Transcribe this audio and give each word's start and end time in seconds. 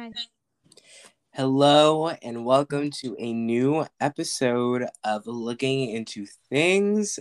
Hi. 0.00 0.12
Hello, 1.34 2.08
and 2.08 2.46
welcome 2.46 2.90
to 3.02 3.14
a 3.18 3.34
new 3.34 3.84
episode 4.00 4.86
of 5.04 5.26
Looking 5.26 5.90
into 5.90 6.24
Things. 6.48 7.18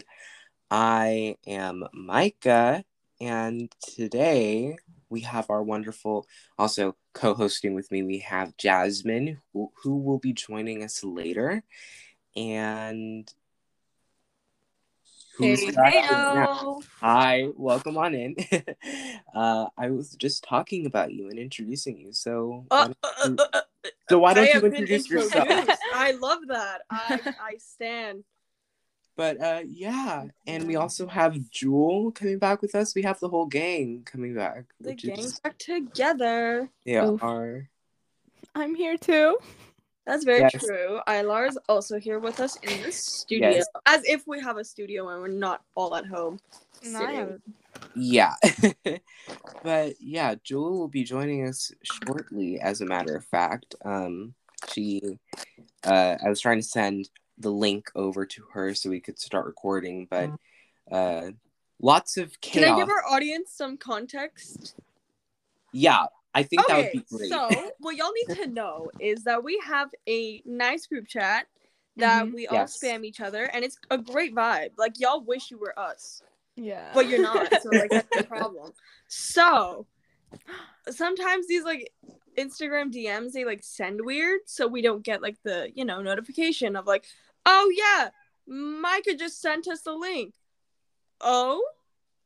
I 0.71 1.35
am 1.45 1.83
Micah, 1.91 2.85
and 3.19 3.69
today 3.81 4.77
we 5.09 5.19
have 5.21 5.49
our 5.49 5.61
wonderful, 5.61 6.25
also 6.57 6.95
co 7.13 7.33
hosting 7.33 7.73
with 7.73 7.91
me, 7.91 8.01
we 8.01 8.19
have 8.19 8.55
Jasmine, 8.55 9.41
who, 9.51 9.73
who 9.83 9.97
will 9.97 10.19
be 10.19 10.31
joining 10.31 10.81
us 10.81 11.03
later. 11.03 11.61
And 12.37 13.29
who's 15.39 15.61
Hey, 15.61 15.71
heyo. 15.71 16.83
Hi, 16.99 17.47
welcome 17.55 17.97
on 17.97 18.13
in. 18.13 18.35
uh, 19.33 19.67
I 19.77 19.89
was 19.89 20.11
just 20.15 20.43
talking 20.43 20.85
about 20.85 21.13
you 21.13 21.29
and 21.29 21.39
introducing 21.39 21.97
you, 21.97 22.11
so 22.11 22.65
Uh, 22.69 22.85
don't 22.87 22.97
uh, 23.03 23.09
you- 23.29 23.35
uh, 23.39 23.45
uh, 23.53 23.57
uh, 23.85 23.89
so 24.09 24.19
why 24.19 24.33
don't 24.33 24.53
you 24.53 24.61
introduce 24.61 25.09
yourself? 25.09 25.47
I 25.93 26.11
love 26.11 26.39
that. 26.49 26.81
I 26.91 27.19
I 27.41 27.57
stand. 27.57 28.23
But 29.15 29.41
uh 29.41 29.61
yeah, 29.65 30.25
and 30.47 30.67
we 30.67 30.75
also 30.75 31.07
have 31.07 31.39
Jewel 31.49 32.11
coming 32.11 32.37
back 32.39 32.61
with 32.61 32.75
us. 32.75 32.93
We 32.95 33.03
have 33.03 33.19
the 33.19 33.29
whole 33.29 33.45
gang 33.45 34.03
coming 34.05 34.35
back. 34.35 34.65
The 34.81 34.89
which 34.91 35.05
is- 35.05 35.09
gang's 35.15 35.39
back 35.39 35.57
together. 35.57 36.69
yeah, 36.85 37.07
Oof. 37.07 37.23
our 37.23 37.69
I'm 38.55 38.75
here 38.75 38.97
too. 38.97 39.37
That's 40.05 40.23
very 40.23 40.41
Yes. 40.41 40.51
true. 40.53 40.99
is 41.47 41.57
also 41.67 41.99
here 41.99 42.19
with 42.19 42.39
us 42.39 42.55
in 42.57 42.81
the 42.81 42.91
studio, 42.91 43.49
Yes. 43.49 43.67
as 43.85 44.03
if 44.05 44.25
we 44.27 44.39
have 44.41 44.57
a 44.57 44.63
studio 44.63 45.09
and 45.09 45.21
we're 45.21 45.27
not 45.27 45.63
all 45.75 45.95
at 45.95 46.05
home. 46.05 46.39
No, 46.83 46.99
sitting. 46.99 47.41
yeah. 47.95 48.35
but 49.63 49.95
yeah, 49.99 50.35
Jewel 50.43 50.79
will 50.79 50.87
be 50.87 51.03
joining 51.03 51.47
us 51.47 51.71
shortly, 51.83 52.59
as 52.59 52.81
a 52.81 52.85
matter 52.85 53.15
of 53.15 53.25
fact. 53.25 53.75
Um 53.83 54.33
she 54.67 55.01
uh 55.83 56.17
I 56.23 56.29
was 56.29 56.39
trying 56.41 56.59
to 56.59 56.67
send 56.67 57.09
the 57.37 57.51
link 57.51 57.89
over 57.95 58.25
to 58.25 58.43
her 58.53 58.73
so 58.73 58.89
we 58.89 58.99
could 58.99 59.19
start 59.19 59.45
recording, 59.45 60.07
but 60.09 60.31
uh 60.91 61.31
lots 61.81 62.17
of 62.17 62.39
chaos. 62.41 62.65
Can 62.65 62.73
I 62.73 62.79
give 62.79 62.89
our 62.89 63.05
audience 63.09 63.51
some 63.51 63.77
context? 63.77 64.75
Yeah, 65.71 66.05
I 66.33 66.43
think 66.43 66.65
that 66.67 66.77
would 66.77 66.85
Okay, 66.87 66.99
be 66.99 67.05
great. 67.17 67.29
so 67.29 67.71
what 67.79 67.95
y'all 67.95 68.11
need 68.13 68.43
to 68.43 68.47
know 68.51 68.91
is 68.99 69.23
that 69.23 69.43
we 69.43 69.59
have 69.65 69.89
a 70.07 70.41
nice 70.45 70.85
group 70.87 71.07
chat 71.07 71.47
that 71.97 72.25
Mhm. 72.27 72.33
we 72.33 72.47
all 72.47 72.55
Yes. 72.57 72.77
spam 72.77 73.03
each 73.03 73.19
other, 73.19 73.43
and 73.45 73.63
it's 73.65 73.77
a 73.89 73.97
great 73.97 74.33
vibe. 74.35 74.71
Like 74.77 74.99
y'all 74.99 75.21
wish 75.23 75.51
you 75.51 75.57
were 75.57 75.77
us. 75.77 76.21
Yeah. 76.55 76.91
but 76.93 77.07
you're 77.07 77.21
not 77.21 77.61
so 77.61 77.69
like 77.69 77.89
that's 77.89 78.13
the 78.13 78.23
problem 78.27 78.73
so 79.07 79.87
sometimes 80.89 81.47
these 81.47 81.63
like 81.63 81.93
instagram 82.37 82.91
dms 82.93 83.31
they 83.31 83.45
like 83.45 83.63
send 83.63 84.01
weird 84.03 84.41
so 84.45 84.67
we 84.67 84.81
don't 84.81 85.03
get 85.03 85.21
like 85.21 85.37
the 85.45 85.71
you 85.73 85.85
know 85.85 86.01
notification 86.01 86.75
of 86.75 86.85
like 86.85 87.05
oh 87.45 87.71
yeah 87.73 88.09
micah 88.47 89.13
just 89.15 89.39
sent 89.41 89.67
us 89.69 89.81
the 89.83 89.93
link 89.93 90.33
oh 91.21 91.63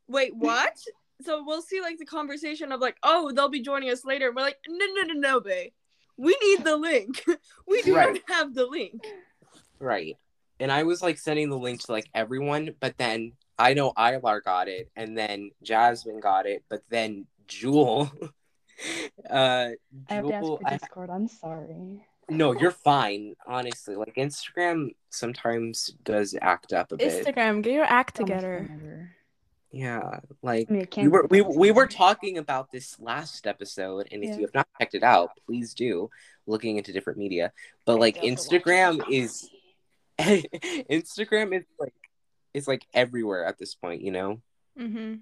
wait 0.08 0.34
what 0.36 0.76
so 1.24 1.42
we'll 1.46 1.62
see 1.62 1.80
like 1.80 1.98
the 1.98 2.04
conversation 2.06 2.72
of 2.72 2.80
like 2.80 2.96
oh 3.02 3.32
they'll 3.32 3.48
be 3.48 3.60
joining 3.62 3.90
us 3.90 4.04
later 4.04 4.32
we're 4.32 4.42
like 4.42 4.58
no 4.68 4.86
no 4.94 5.02
no 5.02 5.14
no 5.14 5.40
babe 5.40 5.72
we 6.16 6.36
need 6.42 6.64
the 6.64 6.76
link 6.76 7.24
we 7.68 7.82
do 7.82 7.94
Right. 7.96 8.12
not 8.28 8.36
have 8.36 8.54
the 8.54 8.66
link 8.66 9.02
Right. 9.80 10.16
And 10.60 10.70
I 10.70 10.84
was 10.84 11.02
like 11.02 11.18
sending 11.18 11.50
the 11.50 11.58
link 11.58 11.82
to 11.82 11.92
like 11.92 12.08
everyone, 12.14 12.74
but 12.80 12.96
then 12.96 13.32
I 13.58 13.74
know 13.74 13.92
Ilar 13.92 14.42
got 14.42 14.68
it, 14.68 14.88
and 14.96 15.18
then 15.18 15.50
Jasmine 15.62 16.20
got 16.20 16.46
it, 16.46 16.62
but 16.70 16.82
then 16.88 17.26
Jewel. 17.48 18.10
uh, 19.30 19.70
I 20.08 20.14
have 20.14 20.26
to 20.26 20.32
ask 20.34 20.46
for 20.46 20.60
I- 20.64 20.76
Discord. 20.76 21.10
I'm 21.10 21.28
sorry. 21.28 22.06
no, 22.30 22.52
you're 22.52 22.70
fine. 22.70 23.34
Honestly, 23.46 23.96
like 23.96 24.14
Instagram 24.14 24.94
sometimes 25.10 25.88
does 26.04 26.34
act 26.40 26.72
up 26.72 26.92
a 26.92 26.96
bit. 26.96 27.26
Instagram, 27.26 27.60
get 27.62 27.72
your 27.74 27.84
act 27.84 28.18
Oh 28.20 28.24
together. 28.24 29.10
Mm-hmm. 29.74 29.82
Yeah, 29.82 30.20
like 30.42 30.70
I 30.70 30.72
mean, 30.72 30.88
we 30.96 31.08
were 31.08 31.26
we, 31.30 31.40
we 31.42 31.70
were 31.70 31.86
talking 31.86 32.38
about 32.38 32.70
this 32.70 32.98
last 33.00 33.46
episode, 33.46 34.08
and 34.12 34.22
if 34.22 34.30
Yeah. 34.30 34.36
you 34.36 34.40
have 34.42 34.54
not 34.54 34.68
checked 34.80 34.94
it 34.94 35.02
out, 35.02 35.30
please 35.46 35.74
do. 35.74 36.10
Looking 36.46 36.76
into 36.76 36.92
different 36.92 37.18
media, 37.18 37.52
but 37.86 37.98
like 37.98 38.16
I 38.18 38.20
watch 38.20 38.28
Instagram 38.28 39.02
is 39.10 39.48
Instagram 40.18 41.56
is 41.56 41.64
like 41.78 41.94
is 42.52 42.68
like 42.68 42.86
everywhere 42.94 43.44
at 43.46 43.58
this 43.58 43.74
point, 43.74 44.02
you 44.02 44.10
know, 44.12 44.40
Mhm. 44.78 45.20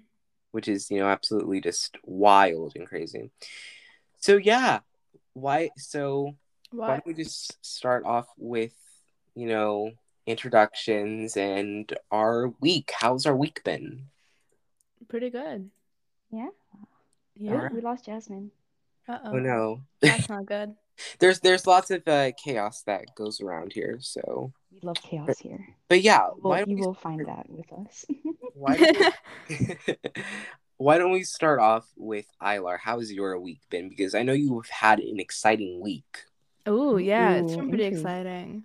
which 0.51 0.67
is 0.67 0.91
you 0.91 0.99
know 0.99 1.07
absolutely 1.07 1.61
just 1.61 1.97
wild 2.03 2.73
and 2.75 2.87
crazy. 2.87 3.31
So 4.19 4.37
yeah, 4.37 4.79
why? 5.33 5.69
So 5.77 6.35
why 6.71 6.87
don't 6.87 7.05
we 7.07 7.13
just 7.13 7.63
start 7.65 8.05
off 8.05 8.27
with 8.37 8.73
you 9.35 9.47
know 9.47 9.91
introductions 10.25 11.37
and 11.37 11.91
our 12.11 12.49
week? 12.59 12.91
How's 12.99 13.25
our 13.25 13.35
week 13.35 13.63
been? 13.63 14.09
Pretty 15.07 15.29
good. 15.29 15.69
Yeah, 16.31 16.49
Yeah. 17.35 17.51
Alright. 17.53 17.73
we 17.73 17.81
lost 17.81 18.05
Jasmine. 18.05 18.51
Uh 19.07 19.19
Oh 19.25 19.31
oh. 19.33 19.39
no, 19.39 19.81
That's 20.01 20.29
not 20.29 20.45
good. 20.45 20.75
there's 21.19 21.39
there's 21.41 21.67
lots 21.67 21.91
of 21.91 22.07
uh, 22.07 22.31
chaos 22.43 22.83
that 22.83 23.15
goes 23.15 23.41
around 23.41 23.73
here. 23.73 23.97
So, 24.01 24.53
We 24.71 24.79
love 24.81 24.97
chaos 25.01 25.39
here. 25.39 25.67
but 25.89 26.01
yeah, 26.01 26.27
Well, 26.27 26.51
why 26.51 26.59
don't 26.59 26.69
you 26.69 26.75
we 26.77 26.81
will 26.81 26.93
find 26.93 27.25
that 27.27 27.49
with 27.49 27.71
us. 27.73 28.05
why 28.53 28.77
don't 28.77 29.13
we, 29.49 29.77
why 30.77 30.97
don't 30.97 31.11
we 31.11 31.23
start 31.23 31.59
off 31.59 31.85
with 31.95 32.25
Ilar? 32.41 32.77
How 32.79 32.99
has 32.99 33.11
your 33.11 33.39
week 33.39 33.61
been? 33.69 33.89
Because 33.89 34.15
I 34.15 34.23
know 34.23 34.33
you've 34.33 34.69
had 34.69 34.99
an 34.99 35.19
exciting 35.19 35.81
week. 35.81 36.23
Oh 36.65 36.97
yeah, 36.97 37.35
it's 37.35 37.55
been 37.55 37.69
pretty 37.69 37.85
exciting. 37.85 38.63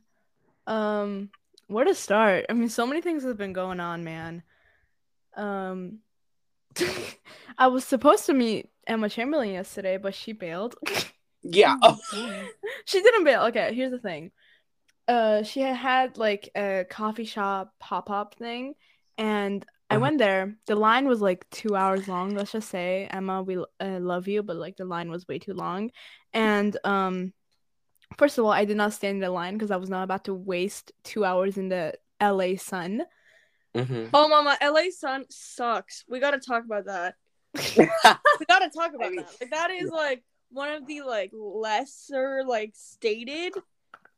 Um, 0.66 1.30
where 1.66 1.84
to 1.84 1.94
start? 1.94 2.46
I 2.48 2.52
mean, 2.52 2.68
so 2.68 2.86
many 2.86 3.00
things 3.00 3.24
have 3.24 3.36
been 3.38 3.52
going 3.52 3.80
on, 3.80 4.04
man. 4.04 4.42
Um, 5.36 5.98
I 7.58 7.66
was 7.68 7.84
supposed 7.84 8.26
to 8.26 8.34
meet 8.34 8.70
Emma 8.86 9.08
Chamberlain 9.08 9.50
yesterday, 9.50 9.96
but 9.96 10.14
she 10.14 10.32
bailed. 10.32 10.76
Yeah. 11.44 11.76
Oh, 11.82 11.96
she 12.84 13.00
didn't 13.00 13.22
bail. 13.24 13.44
Okay, 13.44 13.72
here's 13.72 13.92
the 13.92 14.00
thing. 14.00 14.32
Uh, 15.06 15.44
she 15.44 15.60
had 15.60 15.76
had 15.76 16.18
like 16.18 16.50
a 16.56 16.84
coffee 16.90 17.24
shop 17.24 17.72
pop 17.78 18.10
up 18.10 18.34
thing, 18.34 18.74
and 19.16 19.64
I 19.88 19.94
Uh-huh. 19.94 20.02
went 20.02 20.18
there. 20.18 20.56
The 20.66 20.74
line 20.74 21.06
was 21.06 21.22
like 21.22 21.48
two 21.50 21.76
hours 21.76 22.08
long. 22.08 22.34
Let's 22.34 22.52
just 22.52 22.68
say, 22.68 23.06
Emma, 23.10 23.42
we 23.42 23.56
uh, 23.56 24.00
love 24.00 24.26
you, 24.28 24.42
but 24.42 24.56
like 24.56 24.76
the 24.76 24.84
line 24.84 25.10
was 25.10 25.28
way 25.28 25.38
too 25.38 25.54
long. 25.54 25.90
And 26.34 26.76
um, 26.84 27.32
first 28.18 28.36
of 28.38 28.44
all, 28.44 28.50
I 28.52 28.64
did 28.64 28.76
not 28.76 28.92
stand 28.92 29.16
in 29.16 29.20
the 29.20 29.30
line 29.30 29.54
because 29.54 29.70
I 29.70 29.76
was 29.76 29.88
not 29.90 30.02
about 30.04 30.24
to 30.24 30.34
waste 30.34 30.92
two 31.04 31.24
hours 31.24 31.56
in 31.56 31.68
the 31.68 31.94
LA 32.20 32.56
sun. 32.56 33.02
Hmm 33.76 34.06
oh 34.14 34.28
mama 34.28 34.56
la 34.62 34.80
sun 34.90 35.24
sucks 35.30 36.04
we 36.08 36.18
gotta 36.20 36.38
talk 36.38 36.64
about 36.64 36.86
that 36.86 37.14
we 37.76 37.86
gotta 38.48 38.70
talk 38.70 38.94
about 38.94 39.10
that. 39.14 39.26
Like 39.40 39.50
that 39.50 39.70
is 39.70 39.90
like 39.90 40.22
one 40.50 40.72
of 40.72 40.86
the 40.86 41.02
like 41.02 41.30
lesser 41.34 42.42
like 42.46 42.72
stated 42.74 43.52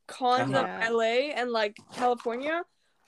cons 0.06 0.52
Uh-huh. 0.52 0.66
of 0.88 0.92
LA 0.94 1.30
and 1.34 1.50
like 1.50 1.76
California. 1.94 2.62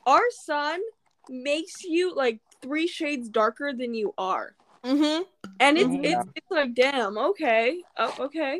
Our 0.07 0.23
sun 0.45 0.81
makes 1.29 1.83
you 1.85 2.15
like 2.15 2.41
three 2.63 2.87
shades 2.87 3.29
darker 3.29 3.73
than 3.73 3.95
you 3.95 4.15
are. 4.17 4.55
Mm-hmm. 4.85 5.23
And 5.61 5.79
it's 5.79 5.93
Yeah. 5.95 6.21
it's 6.21 6.31
it's 6.37 6.51
like 6.51 6.75
damn, 6.75 7.19
okay. 7.19 7.83
Oh, 7.99 8.15
okay. 8.21 8.59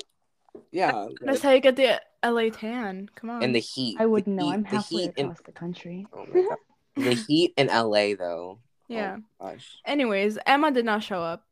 yeah. 0.73 1.07
That's 1.21 1.43
how 1.43 1.51
you 1.53 1.61
get 1.61 1.77
the 1.77 2.01
LA 2.25 2.51
tan. 2.51 3.09
Come 3.15 3.31
on. 3.31 3.43
and 3.43 3.55
the 3.55 3.61
heat. 3.61 3.97
I 4.01 4.07
wouldn't 4.07 4.37
know. 4.37 4.47
heat- 4.47 4.53
I'm 4.53 4.65
halfway 4.65 5.03
heat 5.03 5.13
in- 5.17 5.27
across 5.27 5.41
the 5.47 5.53
country. 5.53 6.07
oh 6.13 6.27
my 6.27 6.43
God. 6.43 6.59
The 6.97 7.15
heat 7.29 7.55
in 7.57 7.69
LA 7.69 8.15
though. 8.19 8.59
yeah. 8.89 9.19
Oh, 9.41 9.47
gosh. 9.53 9.79
Anyways, 9.85 10.39
Emma 10.47 10.71
did 10.71 10.85
not 10.85 11.03
show 11.03 11.21
up. 11.23 11.45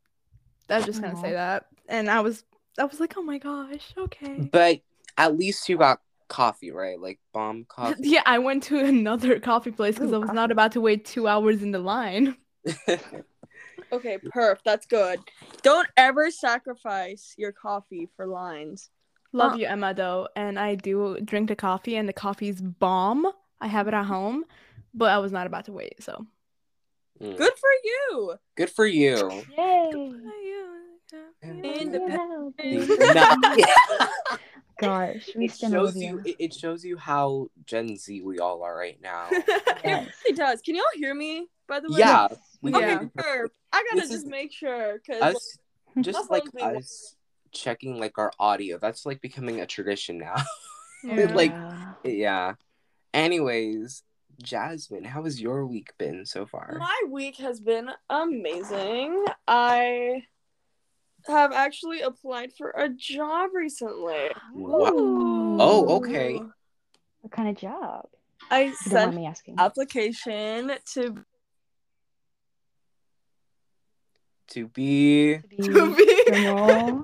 I 0.69 0.77
was 0.77 0.85
just 0.85 1.01
gonna 1.01 1.17
Aw. 1.17 1.21
say 1.21 1.31
that, 1.33 1.65
and 1.89 2.09
I 2.09 2.21
was, 2.21 2.43
I 2.79 2.85
was 2.85 2.99
like, 2.99 3.15
oh 3.17 3.21
my 3.23 3.37
gosh, 3.39 3.93
okay. 3.97 4.49
But 4.51 4.79
at 5.17 5.37
least 5.37 5.67
you 5.67 5.77
got 5.77 5.99
coffee, 6.29 6.71
right? 6.71 6.97
Like 6.99 7.19
bomb 7.33 7.65
coffee. 7.67 7.95
yeah, 8.03 8.21
I 8.25 8.39
went 8.39 8.63
to 8.63 8.79
another 8.85 9.39
coffee 9.39 9.71
place 9.71 9.95
because 9.95 10.13
I 10.13 10.17
was 10.17 10.27
coffee. 10.27 10.35
not 10.35 10.51
about 10.51 10.71
to 10.73 10.81
wait 10.81 11.03
two 11.05 11.27
hours 11.27 11.61
in 11.61 11.71
the 11.71 11.79
line. 11.79 12.37
Okay, 13.93 14.17
perf, 14.33 14.59
that's 14.63 14.85
good. 14.85 15.19
Don't 15.63 15.87
ever 15.97 16.31
sacrifice 16.31 17.33
your 17.37 17.51
coffee 17.51 18.07
for 18.15 18.25
lines. 18.25 18.89
Love 19.33 19.53
Uh, 19.53 19.55
you, 19.57 19.65
Emma, 19.65 19.93
though, 19.93 20.29
and 20.37 20.57
I 20.57 20.75
do 20.75 21.19
drink 21.25 21.49
the 21.49 21.57
coffee, 21.57 21.97
and 21.97 22.07
the 22.07 22.13
coffee's 22.13 22.61
bomb. 22.61 23.27
I 23.59 23.67
have 23.67 23.89
it 23.89 23.93
at 23.93 24.05
home, 24.05 24.45
but 24.93 25.09
I 25.11 25.17
was 25.19 25.31
not 25.31 25.47
about 25.47 25.65
to 25.65 25.71
wait, 25.73 26.01
so. 26.03 26.25
Mm. 27.21 27.37
Good 27.37 27.53
for 27.53 27.69
you. 27.83 28.33
Good 28.55 28.69
for 28.69 28.85
you. 28.87 29.43
Yay! 29.57 29.91
Independent. 31.43 32.55
No. 33.15 33.35
Gosh, 34.79 35.29
we 35.35 35.45
it 35.45 35.55
shows 35.55 35.95
you. 35.95 36.01
you. 36.07 36.21
It, 36.25 36.35
it 36.39 36.53
shows 36.55 36.83
you 36.83 36.97
how 36.97 37.47
Gen 37.65 37.95
Z 37.97 38.21
we 38.23 38.39
all 38.39 38.63
are 38.63 38.75
right 38.75 38.99
now. 39.01 39.27
Yes. 39.83 40.09
It 40.25 40.35
does. 40.35 40.61
Can 40.61 40.75
y'all 40.75 40.83
hear 40.95 41.13
me? 41.13 41.47
By 41.67 41.79
the 41.79 41.89
way. 41.91 41.99
Yeah, 41.99 42.27
Yes. 42.31 42.39
we 42.61 42.71
Yeah. 42.71 42.77
Okay, 42.95 43.05
perf. 43.17 43.47
I 43.73 43.83
gotta 43.89 44.01
This 44.01 44.09
just 44.09 44.27
make 44.27 44.51
sure 44.51 44.99
because 44.99 45.21
us, 45.21 45.57
just 46.01 46.17
That's 46.17 46.29
like 46.29 46.43
one 46.53 46.75
us 46.77 47.15
checking 47.51 47.99
like 47.99 48.17
our 48.17 48.31
audio. 48.39 48.77
That's 48.79 49.05
like 49.05 49.21
becoming 49.21 49.59
a 49.61 49.65
tradition 49.65 50.17
now. 50.17 50.35
Yeah. 51.03 51.33
Like- 51.33 51.51
Yeah. 51.51 51.93
yeah. 52.03 52.53
Anyways, 53.13 54.03
Jasmine, 54.41 55.03
how 55.03 55.23
has 55.23 55.39
your 55.41 55.65
week 55.65 55.91
been 55.97 56.25
so 56.25 56.45
far? 56.45 56.75
My 56.79 57.01
week 57.09 57.37
has 57.37 57.59
been 57.59 57.89
amazing. 58.09 59.25
I 59.47 60.23
have 61.27 61.51
actually 61.51 62.01
applied 62.01 62.51
for 62.53 62.69
a 62.71 62.89
job 62.89 63.51
recently. 63.53 64.29
Wow. 64.53 64.89
Oh, 64.93 65.97
okay. 65.97 66.41
What 67.21 67.31
kind 67.31 67.49
of 67.49 67.55
job? 67.55 68.07
I 68.49 68.63
you 68.63 68.73
sent 68.75 69.15
me 69.15 69.25
asking. 69.27 69.55
application 69.59 70.71
to 70.93 71.23
To 74.47 74.67
be 74.67 75.37
To 75.37 75.47
be 75.47 75.57
To 75.57 75.95
be- 75.95 77.03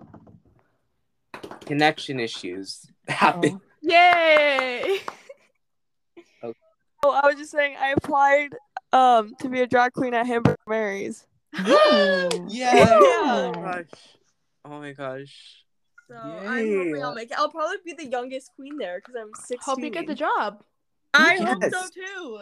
connection 1.65 2.19
issues 2.19 2.85
roll. 3.09 3.15
happen. 3.17 3.51
Oh. 3.55 3.61
Yay! 3.81 4.99
Oh, 7.09 7.19
I 7.23 7.27
was 7.27 7.35
just 7.35 7.51
saying 7.51 7.75
I 7.79 7.93
applied 7.97 8.49
um 8.93 9.33
to 9.39 9.49
be 9.49 9.61
a 9.61 9.67
drag 9.67 9.93
queen 9.93 10.13
at 10.13 10.25
Hamburger 10.25 10.57
Mary's. 10.67 11.25
Oh. 11.57 12.29
Yeah. 12.49 12.75
Yeah. 12.75 12.91
Oh 12.93 13.51
my 13.53 13.61
gosh. 13.61 13.99
Oh 14.65 14.79
my 14.79 14.91
gosh. 14.93 15.63
So 16.09 16.15
I'm 16.15 16.75
hoping 16.77 17.03
I'll 17.03 17.13
make 17.15 17.31
it. 17.31 17.37
I'll 17.37 17.49
probably 17.49 17.77
be 17.83 17.93
the 17.93 18.05
youngest 18.05 18.51
queen 18.55 18.77
there 18.77 18.99
because 18.99 19.15
I'm 19.19 19.33
16. 19.33 19.57
Hope 19.61 19.83
you 19.83 19.89
get 19.89 20.07
the 20.07 20.15
job. 20.15 20.63
I 21.13 21.35
Yes. 21.35 21.47
hope 21.49 21.63
so 21.63 21.89
too. 21.93 22.39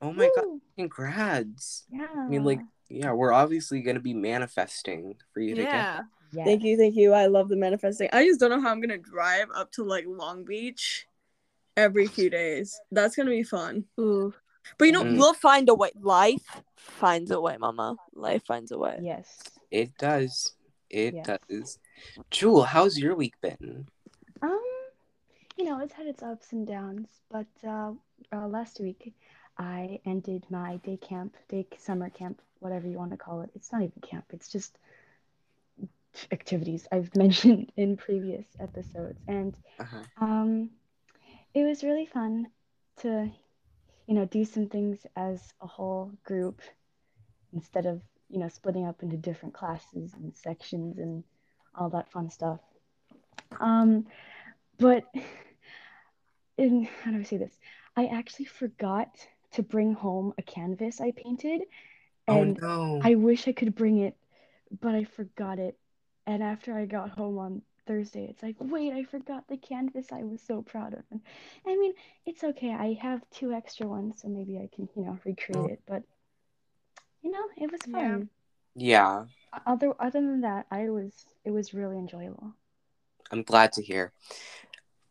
Oh 0.00 0.12
my 0.12 0.30
god. 0.36 0.60
Congrats. 0.76 1.84
Yeah. 1.90 2.06
I 2.16 2.28
mean, 2.28 2.44
like, 2.44 2.60
yeah, 2.88 3.12
we're 3.12 3.32
obviously 3.32 3.80
gonna 3.82 3.98
be 4.00 4.14
manifesting 4.14 5.16
for 5.32 5.40
you 5.40 5.56
to 5.56 5.62
get. 5.62 5.72
Yeah. 5.72 6.00
Yes. 6.30 6.44
Thank 6.46 6.62
you, 6.62 6.76
thank 6.76 6.94
you. 6.94 7.12
I 7.14 7.26
love 7.26 7.48
the 7.48 7.56
manifesting. 7.56 8.10
I 8.12 8.24
just 8.24 8.38
don't 8.38 8.50
know 8.50 8.60
how 8.60 8.70
I'm 8.70 8.80
gonna 8.80 8.98
drive 8.98 9.48
up 9.56 9.72
to 9.72 9.82
like 9.82 10.04
Long 10.06 10.44
Beach 10.44 11.07
every 11.78 12.06
few 12.08 12.28
days. 12.28 12.78
That's 12.90 13.14
gonna 13.16 13.30
be 13.30 13.44
fun. 13.44 13.84
Ooh. 14.00 14.34
But 14.76 14.84
you 14.86 14.92
know, 14.92 15.04
Mm. 15.04 15.16
we'll 15.16 15.34
find 15.34 15.68
a 15.68 15.74
way. 15.74 15.90
Life 16.00 16.44
finds 16.76 17.30
a 17.30 17.40
way, 17.40 17.56
Mama. 17.56 17.96
Life 18.14 18.44
finds 18.44 18.70
a 18.72 18.78
way. 18.78 18.98
Yes. 19.00 19.38
It 19.70 19.96
does. 19.96 20.54
It 20.90 21.14
Yes. 21.14 21.26
does. 21.48 21.78
Jewel, 22.30 22.64
how's 22.64 22.98
your 22.98 23.14
week 23.14 23.34
been? 23.40 23.86
Um, 24.42 24.60
you 25.56 25.64
know, 25.64 25.78
it's 25.80 25.94
had 25.94 26.06
its 26.06 26.22
ups 26.22 26.52
and 26.52 26.66
downs, 26.66 27.08
but 27.30 27.46
uh, 27.64 27.92
uh, 28.32 28.46
last 28.48 28.80
week 28.80 29.14
I 29.56 30.00
ended 30.04 30.44
my 30.50 30.76
day 30.78 30.96
camp, 30.96 31.36
day 31.48 31.66
summer 31.78 32.10
camp, 32.10 32.40
whatever 32.60 32.86
you 32.88 32.98
want 32.98 33.12
to 33.12 33.16
call 33.16 33.40
it. 33.42 33.50
It's 33.54 33.70
not 33.72 33.82
even 33.82 34.00
camp, 34.02 34.24
it's 34.30 34.48
just 34.48 34.78
activities 36.32 36.86
I've 36.92 37.14
mentioned 37.24 37.72
in 37.76 37.96
previous 37.96 38.46
episodes. 38.60 39.20
And 39.28 39.54
Uh-huh. 39.78 40.04
um, 40.18 40.70
it 41.54 41.64
was 41.64 41.82
really 41.84 42.06
fun 42.06 42.48
to, 43.00 43.30
you 44.06 44.14
know, 44.14 44.24
do 44.24 44.44
some 44.44 44.68
things 44.68 45.06
as 45.16 45.52
a 45.60 45.66
whole 45.66 46.12
group 46.24 46.60
instead 47.52 47.86
of, 47.86 48.00
you 48.28 48.38
know, 48.38 48.48
splitting 48.48 48.86
up 48.86 49.02
into 49.02 49.16
different 49.16 49.54
classes 49.54 50.12
and 50.14 50.36
sections 50.36 50.98
and 50.98 51.24
all 51.74 51.90
that 51.90 52.10
fun 52.10 52.30
stuff. 52.30 52.60
Um, 53.60 54.06
but 54.78 55.04
in 56.58 56.88
how 57.02 57.12
do 57.12 57.18
I 57.18 57.22
say 57.22 57.36
this? 57.36 57.58
I 57.96 58.06
actually 58.06 58.46
forgot 58.46 59.08
to 59.52 59.62
bring 59.62 59.94
home 59.94 60.34
a 60.38 60.42
canvas 60.42 61.00
I 61.00 61.12
painted, 61.12 61.62
and 62.26 62.58
oh 62.62 62.66
no. 62.66 63.00
I 63.02 63.14
wish 63.14 63.48
I 63.48 63.52
could 63.52 63.74
bring 63.74 63.98
it, 63.98 64.16
but 64.80 64.94
I 64.94 65.04
forgot 65.04 65.58
it. 65.58 65.78
And 66.26 66.42
after 66.42 66.76
I 66.76 66.84
got 66.84 67.10
home 67.10 67.38
on 67.38 67.62
Thursday, 67.88 68.26
it's 68.28 68.42
like, 68.42 68.56
wait, 68.60 68.92
I 68.92 69.02
forgot 69.02 69.48
the 69.48 69.56
canvas 69.56 70.12
I 70.12 70.22
was 70.22 70.42
so 70.42 70.60
proud 70.60 70.92
of. 70.92 71.02
And 71.10 71.20
I 71.66 71.74
mean, 71.76 71.94
it's 72.26 72.44
okay. 72.44 72.70
I 72.72 72.98
have 73.00 73.22
two 73.30 73.52
extra 73.52 73.86
ones, 73.86 74.20
so 74.20 74.28
maybe 74.28 74.58
I 74.58 74.68
can, 74.72 74.88
you 74.94 75.04
know, 75.06 75.18
recreate 75.24 75.70
it. 75.70 75.82
But 75.86 76.02
you 77.22 77.30
know, 77.32 77.44
it 77.56 77.72
was 77.72 77.80
fun. 77.82 78.28
yeah, 78.76 79.24
Other 79.66 79.94
other 79.98 80.20
than 80.20 80.42
that, 80.42 80.66
I 80.70 80.90
was 80.90 81.12
it 81.44 81.50
was 81.50 81.72
really 81.72 81.96
enjoyable. 81.98 82.52
I'm 83.32 83.42
glad 83.42 83.72
to 83.72 83.82
hear. 83.82 84.12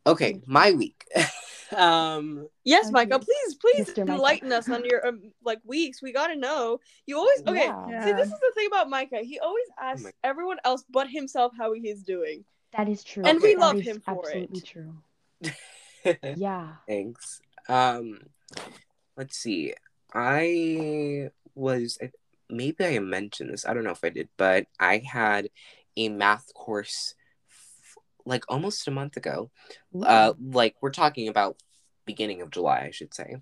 Okay, 0.05 0.41
my 0.45 0.71
week. 0.71 1.03
um, 1.75 2.47
Yes, 2.63 2.91
Thank 2.91 3.09
Micah. 3.09 3.19
Please, 3.19 3.55
please 3.55 3.89
Mr. 3.89 3.99
Micah. 3.99 4.11
enlighten 4.13 4.51
us 4.51 4.69
on 4.69 4.85
your 4.85 5.05
um, 5.07 5.31
like 5.43 5.59
weeks. 5.65 6.01
We 6.01 6.13
gotta 6.13 6.35
know. 6.35 6.79
You 7.07 7.17
always 7.17 7.41
okay. 7.47 7.65
Yeah. 7.65 8.05
See, 8.05 8.11
this 8.13 8.27
is 8.27 8.39
the 8.39 8.51
thing 8.55 8.67
about 8.67 8.89
Micah. 8.89 9.21
He 9.21 9.39
always 9.39 9.65
asks 9.81 10.03
my- 10.03 10.11
everyone 10.23 10.57
else 10.63 10.83
but 10.89 11.09
himself 11.09 11.53
how 11.57 11.73
he's 11.73 12.03
doing. 12.03 12.45
That 12.73 12.89
is 12.89 13.03
true. 13.03 13.23
And 13.25 13.41
we 13.41 13.55
That 13.55 13.61
love 13.61 13.75
is 13.77 13.87
him 13.87 14.01
for 14.01 14.23
absolutely 14.25 14.59
it. 14.59 14.65
true. 14.65 14.93
Yeah. 16.37 16.75
Thanks. 16.87 17.41
Um, 17.67 18.19
let's 19.17 19.37
see. 19.37 19.73
I 20.13 21.31
was 21.53 21.97
maybe 22.49 22.85
I 22.85 22.99
mentioned 22.99 23.51
this. 23.51 23.65
I 23.65 23.73
don't 23.73 23.83
know 23.83 23.91
if 23.91 24.03
I 24.05 24.09
did, 24.09 24.29
but 24.37 24.67
I 24.79 24.99
had 24.99 25.49
a 25.97 26.07
math 26.07 26.53
course 26.53 27.13
f- 27.49 27.97
like 28.25 28.45
almost 28.47 28.87
a 28.87 28.91
month 28.91 29.17
ago. 29.17 29.51
Uh, 30.01 30.33
like 30.41 30.75
we're 30.79 30.91
talking 30.91 31.27
about 31.27 31.57
beginning 32.05 32.41
of 32.41 32.51
July, 32.51 32.85
I 32.87 32.91
should 32.91 33.13
say. 33.13 33.37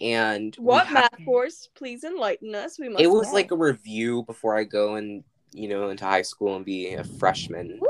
And 0.00 0.56
What 0.56 0.88
ha- 0.88 1.08
math 1.12 1.24
course? 1.24 1.68
Please 1.76 2.02
enlighten 2.02 2.54
us. 2.56 2.76
We 2.78 2.88
must. 2.88 3.02
It 3.04 3.08
was 3.08 3.28
know. 3.28 3.34
like 3.34 3.52
a 3.52 3.56
review 3.56 4.24
before 4.24 4.56
I 4.56 4.64
go 4.64 4.96
and 4.96 5.22
you 5.52 5.68
know 5.68 5.90
into 5.90 6.04
high 6.06 6.22
school 6.22 6.56
and 6.56 6.64
be 6.64 6.94
a 6.94 7.04
freshman. 7.04 7.78
Woo! 7.80 7.88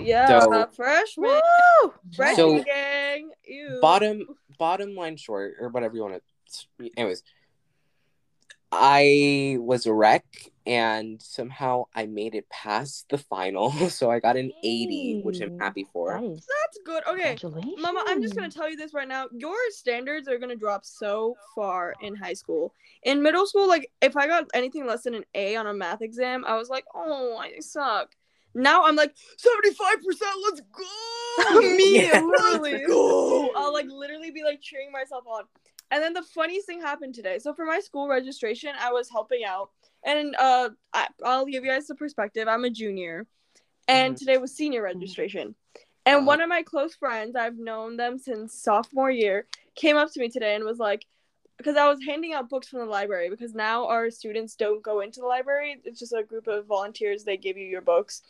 Yeah, 0.00 0.40
So- 0.40 0.66
freshman, 0.74 1.40
Woo! 1.82 1.94
freshman 2.14 2.58
So- 2.58 2.64
gang. 2.64 3.30
Ew. 3.46 3.78
bottom 3.80 4.26
bottom 4.58 4.94
line 4.94 5.16
short 5.16 5.54
or 5.60 5.68
whatever 5.68 5.94
you 5.96 6.02
want 6.02 6.22
to 6.50 6.90
anyways 6.96 7.22
i 8.72 9.56
was 9.60 9.86
a 9.86 9.92
wreck 9.92 10.24
and 10.66 11.20
somehow 11.22 11.84
i 11.94 12.04
made 12.06 12.34
it 12.34 12.48
past 12.48 13.06
the 13.10 13.18
final 13.18 13.70
so 13.88 14.10
i 14.10 14.18
got 14.18 14.36
an 14.36 14.50
80 14.64 15.20
which 15.24 15.40
i'm 15.40 15.58
happy 15.58 15.86
for 15.92 16.12
That 16.14 16.24
is 16.24 16.46
That's 16.64 16.78
good. 16.84 17.02
Okay. 17.08 17.36
Mama, 17.78 18.02
I'm 18.06 18.20
just 18.22 18.34
gonna 18.34 18.50
tell 18.50 18.68
you 18.68 18.76
this 18.76 18.92
right 18.92 19.06
now. 19.08 19.26
Your 19.32 19.56
standards 19.70 20.26
are 20.28 20.36
gonna 20.38 20.56
drop 20.56 20.84
so 20.84 21.36
far 21.54 21.94
in 22.02 22.14
high 22.14 22.32
school. 22.34 22.74
In 23.04 23.22
middle 23.22 23.46
school, 23.46 23.66
like 23.68 23.90
if 24.02 24.16
I 24.16 24.26
got 24.26 24.44
anything 24.52 24.84
less 24.86 25.02
than 25.04 25.14
an 25.14 25.24
A 25.34 25.56
on 25.56 25.66
a 25.68 25.74
math 25.74 26.02
exam, 26.02 26.44
I 26.46 26.56
was 26.56 26.68
like, 26.68 26.84
oh, 26.94 27.36
I 27.38 27.58
suck. 27.60 28.14
Now 28.56 28.84
I'm 28.84 28.96
like 28.96 29.14
75. 29.36 30.02
percent 30.02 30.30
Let's 30.42 30.62
go. 30.72 31.60
Me, 31.76 32.02
Yeah. 32.02 32.20
literally. 32.20 32.72
Let's 32.72 32.86
go. 32.86 33.52
I'll 33.54 33.72
like 33.72 33.86
literally 33.88 34.30
be 34.30 34.42
like 34.42 34.60
cheering 34.60 34.90
myself 34.90 35.24
on. 35.26 35.44
And 35.90 36.02
then 36.02 36.14
the 36.14 36.22
funniest 36.22 36.66
thing 36.66 36.80
happened 36.80 37.14
today. 37.14 37.38
So 37.38 37.54
for 37.54 37.64
my 37.64 37.80
school 37.80 38.08
registration, 38.08 38.70
I 38.80 38.90
was 38.92 39.08
helping 39.08 39.44
out, 39.44 39.70
and 40.02 40.34
uh, 40.36 40.70
I, 40.92 41.06
I'll 41.24 41.46
give 41.46 41.64
you 41.64 41.70
guys 41.70 41.86
the 41.86 41.94
perspective. 41.94 42.48
I'm 42.48 42.64
a 42.64 42.70
junior, 42.70 43.26
and 43.86 44.14
Mhm. 44.14 44.18
today 44.18 44.38
was 44.38 44.56
senior 44.56 44.82
registration. 44.82 45.54
And 46.06 46.16
Uh-huh. 46.18 46.26
one 46.26 46.40
of 46.40 46.48
my 46.48 46.62
close 46.62 46.94
friends, 46.94 47.36
I've 47.36 47.58
known 47.58 47.96
them 47.96 48.18
since 48.18 48.54
sophomore 48.54 49.10
year, 49.10 49.46
came 49.74 49.96
up 49.96 50.12
to 50.12 50.20
me 50.20 50.28
today 50.28 50.54
and 50.54 50.64
was 50.64 50.78
like, 50.78 51.04
because 51.56 51.76
I 51.76 51.88
was 51.88 51.98
handing 52.04 52.32
out 52.32 52.48
books 52.48 52.68
from 52.68 52.80
the 52.80 52.86
library 52.86 53.30
because 53.30 53.54
now 53.54 53.86
our 53.86 54.10
students 54.10 54.56
don't 54.56 54.82
go 54.82 55.00
into 55.00 55.20
the 55.20 55.26
library. 55.26 55.80
It's 55.84 55.98
just 55.98 56.12
a 56.12 56.22
group 56.22 56.46
of 56.46 56.66
volunteers. 56.66 57.24
They 57.24 57.36
give 57.36 57.56
you 57.56 57.66
your 57.66 57.80
books. 57.80 58.22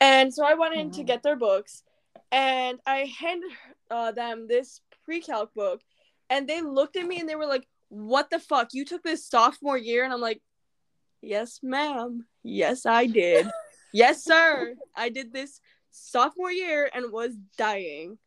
And 0.00 0.32
so 0.32 0.44
I 0.44 0.54
went 0.54 0.74
in 0.74 0.90
to 0.92 1.02
get 1.02 1.22
their 1.22 1.36
books 1.36 1.82
and 2.32 2.80
I 2.86 3.12
handed 3.18 3.50
uh, 3.90 4.12
them 4.12 4.48
this 4.48 4.80
pre 5.04 5.20
calc 5.20 5.54
book. 5.54 5.82
And 6.30 6.48
they 6.48 6.62
looked 6.62 6.96
at 6.96 7.06
me 7.06 7.20
and 7.20 7.28
they 7.28 7.36
were 7.36 7.46
like, 7.46 7.66
What 7.88 8.30
the 8.30 8.40
fuck? 8.40 8.74
You 8.74 8.84
took 8.84 9.02
this 9.02 9.26
sophomore 9.26 9.78
year? 9.78 10.04
And 10.04 10.12
I'm 10.12 10.20
like, 10.20 10.42
Yes, 11.22 11.60
ma'am. 11.62 12.26
Yes, 12.42 12.86
I 12.86 13.06
did. 13.06 13.48
yes, 13.92 14.24
sir. 14.24 14.74
I 14.94 15.10
did 15.10 15.32
this 15.32 15.60
sophomore 15.90 16.50
year 16.50 16.90
and 16.92 17.12
was 17.12 17.34
dying. 17.56 18.18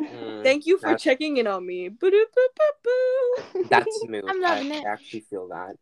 Mm, 0.00 0.42
Thank 0.42 0.66
you 0.66 0.78
for 0.78 0.86
That's- 0.88 1.02
checking 1.02 1.36
in 1.36 1.46
on 1.46 1.66
me. 1.66 1.88
Boo-doo-boo-boo-boo. 1.90 3.64
that's 3.68 4.00
smooth 4.04 4.24
I'm 4.26 4.44
I, 4.44 4.48
loving 4.48 4.72
it. 4.74 4.84
I 4.84 4.90
actually 4.92 5.20
feel 5.28 5.48
that 5.48 5.76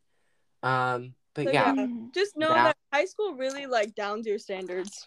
um 0.69 1.15
but 1.35 1.45
So, 1.47 1.53
yeah 1.53 1.73
yeah. 1.75 1.87
Just 2.13 2.37
know 2.37 2.49
That- 2.49 2.77
that 2.93 2.97
high 2.99 3.05
school 3.05 3.35
really 3.35 3.67
like 3.67 3.95
downs 3.95 4.27
your 4.27 4.39
standards. 4.39 5.07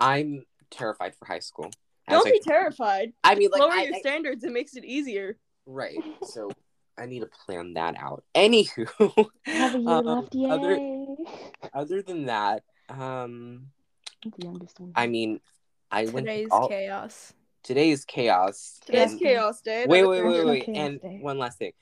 i'm 0.00 0.44
terrified 0.70 1.14
for 1.16 1.24
high 1.26 1.38
school 1.40 1.70
Don't 2.08 2.26
I- 2.26 2.30
be 2.30 2.40
terrified. 2.40 3.12
i 3.24 3.34
mean 3.34 3.50
like 3.50 3.60
Lower 3.60 3.72
I- 3.72 3.84
your 3.84 3.96
I- 3.96 4.00
standards. 4.00 4.44
It 4.44 4.52
makes 4.52 4.76
it 4.76 4.84
easier. 4.84 5.36
right 5.66 5.98
so 6.22 6.50
i 6.98 7.06
need 7.06 7.20
to 7.20 7.30
plan 7.46 7.74
that 7.74 7.96
out 7.98 8.22
anywho 8.34 8.86
Have 9.46 9.74
a 9.74 9.78
year 9.78 9.88
um, 9.88 10.04
left, 10.06 10.34
yay! 10.34 10.48
other 10.50 10.78
other 11.72 12.02
than 12.02 12.26
that 12.26 12.62
um 12.88 13.66
the 14.24 14.44
youngest 14.44 14.78
one. 14.80 14.92
i 14.94 15.06
mean 15.06 15.40
i 15.90 16.04
went 16.06 16.26
Today's 16.26 16.48
all, 16.52 16.68
chaos. 16.68 17.34
Today 17.64 17.90
is 17.90 18.04
chaos 18.04 18.78
Today's 18.86 19.12
and- 19.12 19.20
chaos 19.20 19.60
day. 19.60 19.86
wait 19.88 20.02
That 20.02 20.08
wait 20.08 20.22
wait 20.24 20.46
wait 20.46 20.68
and 20.68 21.00
Day. 21.00 21.18
one 21.20 21.38
last 21.38 21.58
thing 21.58 21.72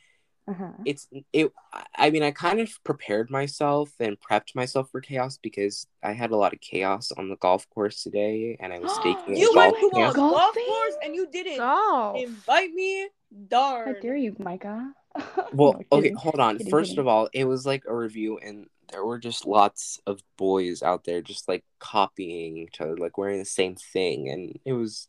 Uh-huh. 0.49 0.71
it's 0.87 1.07
it 1.33 1.53
i 1.97 2.11
mean 2.11 2.23
i 2.23 2.31
kind 2.33 2.59
of 2.61 2.69
prepared 2.85 3.31
myself 3.31 3.91
and 4.01 4.17
prepped 4.19 4.55
myself 4.57 4.89
for 4.91 5.01
chaos 5.01 5.39
because 5.43 5.87
i 6.03 6.13
had 6.13 6.31
a 6.33 6.37
lot 6.37 6.53
of 6.55 6.61
chaos 6.61 7.13
on 7.19 7.29
the 7.29 7.37
golf 7.37 7.69
course 7.71 8.03
today 8.03 8.57
and 8.61 8.73
i 8.73 8.79
was 8.79 8.97
taking 9.05 9.37
You 9.37 9.53
golf 9.55 9.73
went 9.73 9.77
to 9.81 9.87
a 9.87 9.91
camp 10.05 10.17
golf 10.17 10.55
course 10.55 10.97
and 11.05 11.15
you 11.15 11.27
didn't 11.31 11.59
Golf. 11.59 12.17
invite 12.19 12.73
me. 12.73 13.09
Darn! 13.49 13.95
How 13.95 14.01
dare 14.01 14.17
you, 14.17 14.37
Micah? 14.39 14.93
well 15.53 15.75
No, 15.91 15.99
okay 15.99 16.11
hold 16.13 16.39
on 16.41 16.59
Kidding, 16.59 16.71
first 16.71 16.91
kidding. 16.91 17.01
of 17.01 17.07
all 17.09 17.29
it 17.33 17.45
was 17.45 17.65
like 17.65 17.85
a 17.87 17.95
review 17.95 18.39
and 18.39 18.67
there 18.91 19.05
were 19.05 19.19
just 19.19 19.47
lots 19.47 20.01
of 20.07 20.21
boys 20.37 20.83
out 20.83 21.05
there 21.05 21.23
just 21.23 21.49
like 21.49 21.65
copying 21.79 22.59
each 22.59 22.81
other 22.81 22.97
like 22.97 23.17
wearing 23.17 23.39
the 23.39 23.45
same 23.61 23.77
thing 23.77 24.29
and 24.29 24.59
it 24.67 24.73
was 24.75 25.09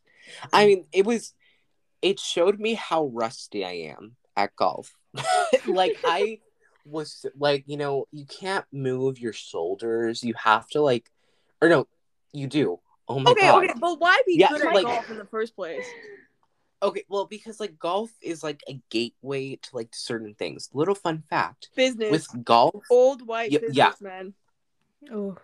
i 0.52 0.66
mean 0.66 0.86
it 0.94 1.06
was 1.06 1.34
it 2.02 2.20
showed 2.20 2.60
me 2.60 2.74
how 2.74 3.06
rusty 3.08 3.64
i 3.66 3.72
am 3.72 4.16
at 4.36 4.56
golf 4.56 4.96
like 5.68 5.98
i 6.06 6.40
was 6.86 7.26
like 7.38 7.64
you 7.68 7.78
know 7.78 8.06
you 8.12 8.26
can't 8.26 8.66
move 8.72 9.20
your 9.20 9.34
shoulders 9.34 10.24
you 10.24 10.34
have 10.36 10.68
to 10.68 10.82
like 10.82 11.10
or 11.62 11.70
no 11.70 11.88
you 12.34 12.48
do 12.48 12.80
oh 13.08 13.20
my 13.20 13.32
Okay, 13.32 13.42
god 13.48 13.64
okay, 13.64 13.74
but 13.80 14.00
why 14.00 14.22
be 14.26 14.36
Yeah, 14.36 14.50
good 14.50 14.66
at 14.66 14.74
like- 14.74 14.86
golf 14.86 15.10
in 15.10 15.18
the 15.18 15.26
first 15.26 15.56
place? 15.56 15.86
okay 16.82 17.06
well 17.08 17.26
because 17.26 17.62
like 17.62 17.80
golf 17.80 18.12
is 18.22 18.44
like 18.44 18.62
a 18.68 18.82
gateway 18.90 19.56
to 19.56 19.70
like 19.74 19.96
certain 19.96 20.34
things 20.34 20.70
little 20.74 20.96
fun 20.96 21.24
fact 21.30 21.70
Business. 21.76 22.12
with 22.12 22.44
golf 22.44 22.84
old 22.92 23.26
white 23.26 23.52
Yeah, 23.52 23.60
yeah. 23.72 23.94
Oh. 25.12 25.38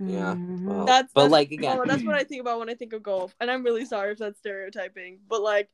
Yeah, 0.00 0.34
Mhm. 0.34 0.64
well, 0.64 0.84
That's 0.86 1.12
but 1.12 1.22
that's- 1.22 1.32
like 1.32 1.50
again 1.52 1.78
oh, 1.78 1.84
that's 1.86 2.02
what 2.04 2.14
I 2.14 2.24
think 2.24 2.40
about 2.40 2.58
when 2.58 2.70
I 2.70 2.74
think 2.74 2.92
of 2.94 3.02
golf. 3.02 3.34
And 3.40 3.50
I'm 3.50 3.62
really 3.62 3.84
sorry 3.84 4.12
if 4.12 4.18
that's 4.18 4.38
stereotyping, 4.38 5.20
but 5.28 5.42
like 5.42 5.68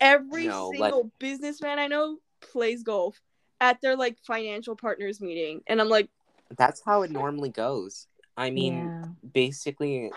every 0.00 0.46
No, 0.46 0.68
like- 0.68 0.92
single 0.92 1.10
businessman 1.18 1.78
I 1.78 1.86
know 1.88 2.18
plays 2.40 2.82
golf 2.82 3.20
at 3.60 3.80
their 3.80 3.96
like 3.96 4.18
financial 4.20 4.76
partners 4.76 5.20
meeting, 5.20 5.62
and 5.66 5.80
I'm 5.80 5.88
like, 5.88 6.08
that's 6.56 6.80
how 6.82 7.02
it 7.02 7.10
normally 7.10 7.48
goes 7.48 8.06
i 8.36 8.50
mean 8.50 8.74
yeah. 8.74 9.04
basically 9.32 10.10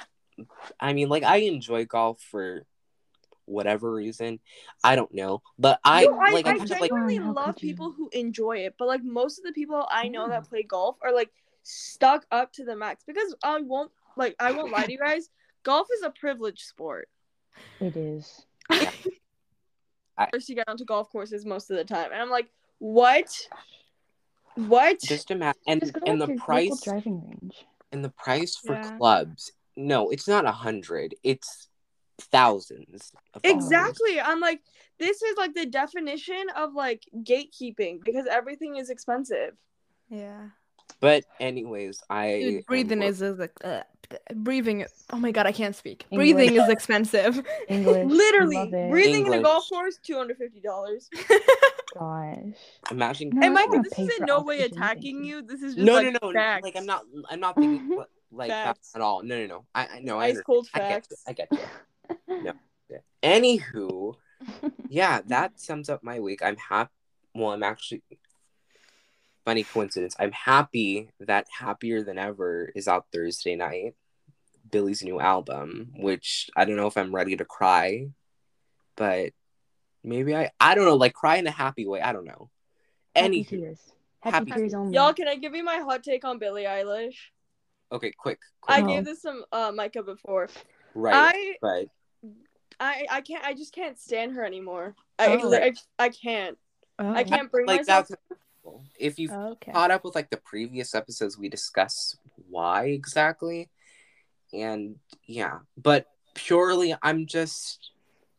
i 0.80 0.92
mean 0.92 1.08
like 1.08 1.24
i 1.24 1.38
enjoy 1.38 1.86
golf 1.86 2.20
for 2.22 2.66
whatever 3.46 3.94
reason 3.94 4.40
i 4.84 4.96
don't 4.96 5.14
know 5.14 5.42
but 5.58 5.80
i 5.86 6.04
no, 6.04 6.12
like 6.18 6.46
I 6.46 6.52
i 6.52 6.58
kind 6.58 6.72
of 6.72 6.80
like 6.82 6.92
love 6.92 7.56
people 7.56 7.92
who 7.92 8.10
enjoy 8.12 8.58
it, 8.58 8.76
but 8.78 8.88
like 8.88 9.04
most 9.04 9.38
of 9.40 9.46
the 9.46 9.54
people 9.54 9.88
I 9.90 10.10
know 10.10 10.24
Yeah. 10.24 10.40
that 10.42 10.50
play 10.50 10.64
golf 10.64 10.98
are 11.02 11.14
like 11.14 11.32
stuck 11.68 12.26
up 12.32 12.54
to 12.54 12.64
the 12.64 12.76
max 12.76 13.04
because 13.06 13.36
I 13.44 13.60
won't 13.62 13.92
like 14.16 14.36
I 14.40 14.52
won't 14.52 14.72
lie 14.72 14.86
to 14.86 14.92
you 14.92 14.98
guys. 15.00 15.30
Golf 15.64 15.88
is 15.94 16.02
a 16.04 16.10
privileged 16.10 16.62
sport. 16.62 17.10
It 17.82 17.96
is. 17.98 18.46
First, 20.32 20.50
you 20.50 20.56
get 20.56 20.68
onto 20.68 20.86
golf 20.86 21.10
courses 21.12 21.46
most 21.46 21.70
of 21.70 21.78
the 21.78 21.84
time, 21.84 22.12
and 22.12 22.22
I'm 22.22 22.30
like, 22.30 22.48
what? 22.80 23.30
What? 24.56 25.00
just 25.02 25.30
imagine 25.30 25.62
and 25.68 25.82
Just 25.82 25.98
and 26.08 26.20
the 26.20 26.36
price 26.38 26.82
driving 26.82 27.22
range. 27.28 27.66
and 27.92 28.04
the 28.04 28.10
price 28.10 28.56
for 28.56 28.74
Yeah. 28.74 28.98
clubs 28.98 29.52
no 29.76 30.10
it's 30.10 30.28
not 30.28 30.46
a 30.46 30.52
hundred 30.52 31.14
it's 31.22 31.70
thousands 32.20 33.12
of 33.36 33.44
dollars. 33.44 33.56
Exactly. 33.72 34.20
I'm 34.20 34.40
like, 34.40 34.62
this 34.98 35.22
is 35.22 35.38
like 35.38 35.54
the 35.54 35.68
definition 35.68 36.48
of 36.56 36.74
like 36.74 37.04
gatekeeping 37.18 38.04
because 38.04 38.26
everything 38.26 38.78
is 38.78 38.90
expensive. 38.90 39.56
Yeah. 40.10 40.48
But 41.00 41.24
anyways 41.40 42.02
i 42.10 42.40
Dude, 42.40 42.66
breathing 42.66 43.02
is, 43.04 43.22
is 43.22 43.38
like 43.40 43.52
uh, 43.64 43.82
breathing. 44.36 44.86
Oh 45.12 45.18
my 45.18 45.32
god, 45.32 45.46
I 45.48 45.52
can't 45.52 45.76
speak. 45.76 46.06
English. 46.12 46.34
Breathing 46.34 46.56
is 46.62 46.70
expensive. 46.70 47.42
English. 47.68 48.10
Literally, 48.10 48.56
love 48.56 48.74
it. 48.74 48.90
breathing 48.90 49.28
in 49.28 49.34
a 49.34 49.42
golf 49.42 49.68
course, 49.70 49.98
two 50.02 50.16
hundred 50.16 50.38
fifty 50.38 50.62
dollars. 50.62 51.10
Gosh. 51.94 52.38
imagine 52.92 53.32
No, 53.34 53.42
Hey, 53.42 53.54
I 53.56 53.82
this 53.82 53.98
is 54.00 54.20
in 54.20 54.26
no 54.26 54.42
way 54.42 54.62
attacking 54.62 55.24
you. 55.24 55.38
you. 55.38 55.42
This 55.42 55.62
is 55.62 55.76
just 55.76 55.86
no 55.86 55.94
like 55.96 56.06
no 56.14 56.20
no 56.22 56.32
facts. 56.34 56.64
like 56.64 56.76
i'm 56.76 56.86
not 56.86 57.02
i'm 57.30 57.40
not 57.40 57.56
thinking 57.56 57.90
li- 57.98 58.04
like 58.32 58.50
that 58.50 58.78
at 58.94 59.02
all 59.02 59.24
no 59.24 59.40
no 59.40 59.46
no 59.48 59.66
i 59.74 59.88
i 59.96 60.00
know 60.00 60.20
i 60.20 60.26
ice 60.26 60.30
understand. 60.38 60.46
cold 60.46 60.68
I 60.74 60.80
get 60.80 60.90
facts. 60.90 61.10
you. 61.10 61.18
I 61.28 61.34
get 61.34 61.48
you. 61.52 62.54
Yeah. 62.90 62.98
Anywho, 63.24 64.16
yeah, 64.90 65.22
that 65.28 65.60
sums 65.60 65.90
up 65.90 66.04
my 66.04 66.20
week. 66.20 66.42
I'm 66.44 66.56
happy. 66.58 66.92
Well, 67.34 67.52
I'm 67.52 67.64
actually 67.64 68.04
funny 69.48 69.64
coincidence. 69.64 70.14
I'm 70.20 70.34
happy 70.34 71.10
that 71.22 71.48
Happier 71.58 72.04
Than 72.04 72.18
Ever 72.18 72.70
is 72.76 72.86
out 72.90 73.06
Thursday 73.14 73.56
night. 73.56 73.96
Billie's 74.70 75.02
new 75.02 75.22
album, 75.22 75.94
which 75.96 76.50
I 76.58 76.66
don't 76.66 76.76
know 76.76 76.88
if 76.88 76.98
I'm 76.98 77.16
ready 77.16 77.38
to 77.38 77.46
cry, 77.46 78.10
but 78.98 79.32
maybe 80.04 80.36
I. 80.36 80.52
I 80.60 80.76
don't 80.76 80.84
know, 80.84 80.98
like 80.98 81.14
cry 81.14 81.38
in 81.38 81.48
a 81.48 81.52
happy 81.52 81.88
way. 81.88 82.02
I 82.02 82.12
don't 82.12 82.26
know. 82.26 82.50
Happy 83.16 83.46
tears. 83.46 83.80
Happy, 84.20 84.50
Happy 84.50 84.52
tears 84.52 84.74
only. 84.74 84.94
Y'all, 84.94 85.14
can 85.14 85.30
I 85.30 85.38
give 85.38 85.56
you 85.56 85.64
my 85.64 85.78
hot 85.78 86.04
take 86.04 86.26
on 86.26 86.40
Billie 86.40 86.66
Eilish? 86.66 87.16
okay, 87.90 88.12
quick, 88.18 88.40
I. 88.68 88.82
Oh. 88.82 88.88
gave 88.88 89.06
this 89.06 89.22
some 89.22 89.46
uh 89.54 89.72
Micah 89.74 90.04
before. 90.04 90.50
right, 90.94 91.16
I 91.16 91.56
but 91.62 91.86
I 92.82 93.06
I 93.10 93.22
can't 93.22 93.46
I 93.46 93.54
just 93.54 93.74
can't 93.74 93.98
stand 93.98 94.34
her 94.34 94.44
anymore. 94.44 94.94
I 95.18 95.38
Oh. 95.38 95.54
I, 95.54 95.74
I 95.98 96.10
can't. 96.10 96.58
Oh. 97.00 97.14
I 97.14 97.24
can't 97.24 97.50
bring 97.50 97.66
like 97.66 97.82
myself 97.82 98.10
that's 98.10 98.22
if 99.00 99.20
you've 99.20 99.32
Okay. 99.32 99.72
caught 99.74 99.92
up 99.92 100.04
with 100.04 100.16
like 100.16 100.30
the 100.30 100.38
previous 100.38 100.96
episodes 100.96 101.38
we 101.38 101.50
discuss 101.50 102.18
why 102.50 102.86
exactly 102.86 103.70
and 104.54 104.96
yeah 105.26 105.60
but 105.78 106.06
purely 106.34 106.96
i'm 107.02 107.26
just 107.26 107.92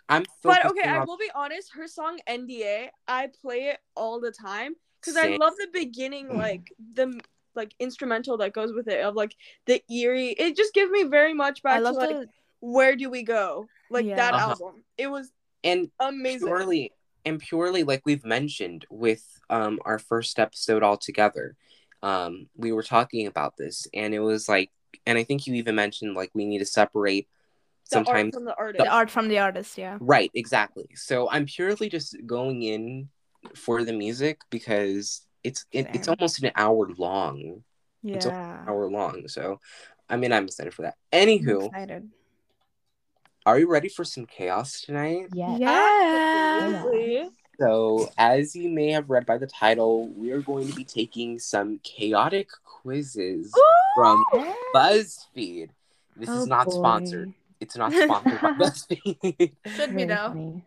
i'm 0.08 0.24
But 0.42 0.62
focusing 0.62 0.70
okay, 0.70 0.88
I 0.88 1.04
will 1.04 1.18
be 1.18 1.30
honest. 1.34 1.72
Her 1.74 1.86
song 1.86 2.18
NDA, 2.26 2.90
I 3.06 3.28
play 3.42 3.68
it 3.68 3.78
all 3.94 4.20
the 4.20 4.32
time 4.32 4.74
because 5.00 5.16
I 5.16 5.36
love 5.36 5.54
the 5.58 5.68
beginning, 5.72 6.28
like 6.36 6.72
the 6.94 7.20
like 7.54 7.74
instrumental 7.80 8.38
that 8.38 8.52
goes 8.52 8.72
with 8.72 8.88
it 8.88 9.04
of 9.04 9.14
like 9.14 9.34
the 9.66 9.82
eerie. 9.92 10.28
It 10.30 10.56
just 10.56 10.72
gives 10.74 10.90
me 10.90 11.04
very 11.04 11.34
much 11.34 11.62
back 11.62 11.76
I 11.76 11.80
love 11.80 11.94
to 11.94 12.00
like 12.00 12.08
the 12.10 12.28
where 12.60 12.96
do 12.96 13.10
we 13.10 13.22
go? 13.22 13.68
Like 13.90 14.06
Yeah. 14.06 14.16
that 14.16 14.34
Uh-huh. 14.34 14.50
album. 14.50 14.84
It 14.96 15.08
was 15.08 15.30
and 15.64 15.90
amazing. 16.00 16.46
purely 16.46 16.92
and 17.24 17.38
purely 17.40 17.82
like 17.84 18.02
we've 18.04 18.24
mentioned 18.24 18.86
with 18.90 19.24
um 19.50 19.78
our 19.84 19.98
first 19.98 20.38
episode 20.38 20.82
all 20.82 20.96
together 20.96 21.56
um 22.02 22.48
we 22.56 22.72
were 22.72 22.82
talking 22.82 23.26
about 23.26 23.56
this 23.56 23.86
and 23.92 24.14
it 24.14 24.20
was 24.20 24.48
like 24.48 24.70
and 25.06 25.18
i 25.18 25.24
think 25.24 25.46
you 25.46 25.54
even 25.54 25.74
mentioned 25.74 26.14
like 26.14 26.30
we 26.34 26.44
need 26.46 26.58
to 26.60 26.66
separate 26.66 27.28
the 27.90 27.98
art 27.98 28.06
sometimes 28.06 28.34
from 28.34 28.44
the 28.44 28.54
artist. 28.56 28.84
the 28.84 28.90
art 28.90 29.10
from 29.10 29.28
the 29.28 29.38
artist. 29.38 29.78
Yeah. 29.78 29.96
Right, 29.98 30.30
exactly. 30.34 30.88
So 30.94 31.30
I'm 31.30 31.46
purely 31.46 31.88
just 31.88 32.14
going 32.26 32.62
in 32.62 33.08
for 33.54 33.82
the 33.82 33.94
music 33.94 34.40
because 34.50 35.24
it's 35.42 35.64
it, 35.72 35.88
it's 35.94 36.06
almost 36.06 36.42
an 36.42 36.52
hour 36.54 36.90
long. 36.98 37.64
It's 38.04 38.26
a- 38.26 38.28
Yeah. 38.28 38.64
Hour 38.68 38.90
long. 38.90 39.26
So 39.28 39.60
I 40.06 40.16
mean 40.18 40.32
I'm 40.34 40.44
excited 40.44 40.74
for 40.74 40.82
that. 40.82 40.96
I'm 41.14 41.28
Anywho, 41.28 41.66
excited. 41.68 42.10
Are 43.48 43.58
you 43.58 43.66
ready 43.68 43.88
for 43.88 44.04
some 44.04 44.26
chaos 44.26 44.82
tonight? 44.82 45.28
Yes. 45.32 45.58
Yeah. 45.58 46.60
Absolutely. 46.62 47.28
So 47.58 48.10
as 48.18 48.54
you 48.54 48.68
may 48.68 48.90
have 48.92 49.08
read 49.10 49.24
by 49.26 49.38
the 49.38 49.46
title, 49.46 50.08
we 50.08 50.30
are 50.32 50.42
going 50.42 50.68
to 50.68 50.74
be 50.74 50.84
taking 50.84 51.38
some 51.38 51.80
chaotic 51.82 52.48
quizzes 52.64 53.50
from 53.96 54.24
BuzzFeed. 54.74 55.70
This 56.16 56.28
Oh, 56.28 56.42
is 56.42 56.46
not 56.46 56.70
sponsored. 56.70 57.32
It's 57.60 57.76
not 57.76 57.92
sponsored 57.92 58.40
by 58.40 58.52
BuzzFeed. 58.60 59.52
Should 59.76 59.96
be 59.96 60.04
Very 60.04 60.04
though. 60.04 60.62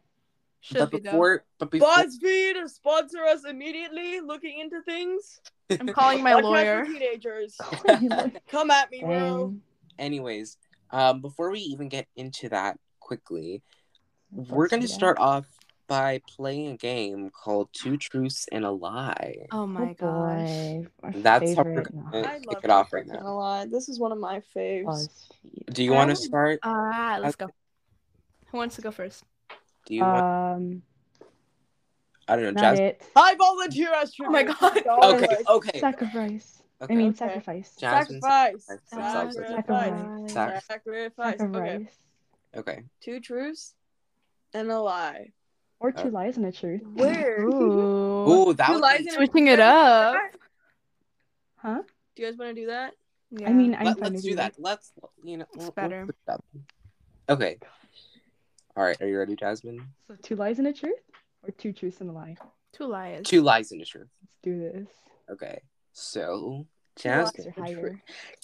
Should 0.62 0.78
but 0.80 0.92
be 0.92 0.98
though. 1.00 1.12
before 1.12 1.44
but 1.60 1.72
before 1.72 1.88
BuzzFeed 1.88 2.68
sponsor 2.70 3.24
us 3.26 3.46
immediately. 3.48 4.20
Looking 4.22 4.60
into 4.60 4.82
things. 4.82 5.40
I'm 5.70 5.88
calling 5.88 6.24
my 6.24 6.34
Podcast 6.34 6.44
lawyer. 6.44 6.86
for 6.86 6.92
teenagers. 6.94 7.58
Come 8.50 8.72
at 8.72 8.92
me, 8.92 9.02
bro. 9.04 9.56
anyways, 9.98 10.58
um, 10.92 11.22
before 11.22 11.52
we 11.52 11.60
even 11.60 11.90
get 11.90 12.08
into 12.16 12.50
that 12.50 12.78
quickly, 13.00 13.62
Let's 14.36 14.50
we're 14.50 14.68
going 14.68 14.82
to 14.82 14.88
start 14.88 15.18
off 15.20 15.46
by 15.88 16.22
playing 16.38 16.68
a 16.68 16.78
game 16.78 17.30
called 17.32 17.70
Two 17.74 17.98
Truths 17.98 18.48
and 18.52 18.64
a 18.64 18.72
Lie. 18.72 19.48
Oh 19.52 19.62
Oh 19.64 19.68
my 19.68 19.94
gosh. 19.94 19.98
boy. 20.00 20.88
That's 21.16 21.56
how 21.56 21.64
we're 21.64 21.84
favorite. 21.84 21.94
going 22.12 22.24
to 22.24 22.30
I 22.30 22.40
kick 22.40 22.60
it 22.64 22.70
off 22.70 22.94
right 22.94 23.06
now. 23.06 23.20
a 23.26 23.32
Lie. 23.34 23.66
This 23.66 23.90
is 23.90 24.00
one 24.00 24.12
of 24.12 24.18
my 24.18 24.42
faves. 24.56 24.86
BuzzFeed. 24.86 25.74
Do 25.74 25.84
you 25.84 25.92
want 25.94 26.10
to 26.12 26.16
start? 26.16 26.60
Ah, 26.64 27.18
let's 27.22 27.36
go. 27.36 27.48
Who 28.52 28.58
wants 28.58 28.76
to 28.76 28.82
go 28.82 28.92
first? 28.92 29.24
Do 29.86 29.96
you 29.96 30.04
want? 30.04 30.24
Um, 30.26 30.82
I 32.28 32.36
don't 32.36 32.46
know, 32.46 32.52
not 32.52 32.62
Jasmine. 32.62 32.86
it. 32.86 33.02
I 33.16 33.36
volunteer 33.36 33.94
as 33.94 34.14
Oh 34.22 34.32
my. 34.32 34.44
God. 34.60 34.84
Okay, 34.88 35.38
okay. 35.50 35.80
Sacrifice. 35.80 36.61
Okay. 36.82 36.94
I 36.94 36.98
mean, 36.98 37.10
Okay. 37.10 37.18
sacrifice. 37.18 37.76
Jasmine. 37.78 38.22
Sacrifice. 38.22 38.66
Sacrifice. 38.66 39.36
Sacrifice. 39.36 40.32
Sac- 40.32 40.64
Sacrifice. 40.64 41.12
Okay. 41.20 41.38
Sacrifice. 41.38 41.98
Okay. 42.56 42.84
Two 43.02 43.20
truths 43.20 43.74
and 44.54 44.70
a 44.72 44.80
lie. 44.80 45.32
Or 45.80 45.92
two 45.92 46.10
Uh, 46.10 46.12
lies 46.12 46.38
and 46.38 46.46
a 46.46 46.52
truth. 46.52 46.82
Where? 46.94 47.42
Ooh. 47.44 48.30
Ooh, 48.50 48.54
that 48.54 48.68
Two 48.68 48.74
was 48.74 48.82
lies 48.82 49.00
and 49.00 49.08
a 49.10 49.12
Switching 49.14 49.46
truth. 49.46 49.54
it 49.54 49.60
up. 49.60 50.16
Huh? 51.58 51.82
Do 52.16 52.22
you 52.24 52.30
guys 52.30 52.38
want 52.38 52.56
to 52.56 52.62
do 52.62 52.68
that? 52.68 52.94
Yeah. 53.32 53.50
I 53.50 53.54
mean, 53.54 53.76
I'm 53.76 53.86
Let, 53.86 54.00
fine 54.00 54.16
us 54.16 54.22
do 54.24 54.30
you. 54.32 54.36
that. 54.36 54.56
Let's 54.60 54.92
you 55.24 55.38
know. 55.38 55.46
It's 55.54 55.58
we'll- 55.58 55.66
we'll 55.66 55.72
better. 55.72 56.08
it. 56.28 56.42
Okay. 57.30 57.58
All 58.76 58.84
right. 58.84 59.00
Are 59.02 59.08
you 59.08 59.18
ready, 59.18 59.36
Jasmine? 59.36 59.82
So 60.08 60.16
two 60.22 60.36
lies 60.36 60.60
and 60.60 60.68
a 60.68 60.74
truth, 60.74 61.00
or 61.44 61.52
two 61.52 61.72
truths 61.72 62.02
and 62.02 62.10
a 62.10 62.14
lie. 62.14 62.36
Two 62.74 62.88
lies. 62.88 63.24
Two 63.26 63.42
lies 63.42 63.72
and 63.72 63.82
a 63.82 63.86
truth. 63.86 64.10
Let's 64.22 64.38
do 64.44 64.60
this. 64.60 64.88
Okay. 65.30 65.62
So, 65.94 66.66
lies. 66.98 67.04
Jazz, 67.04 67.32
Let's 67.36 67.46
get 67.46 67.58
higher. 67.58 68.02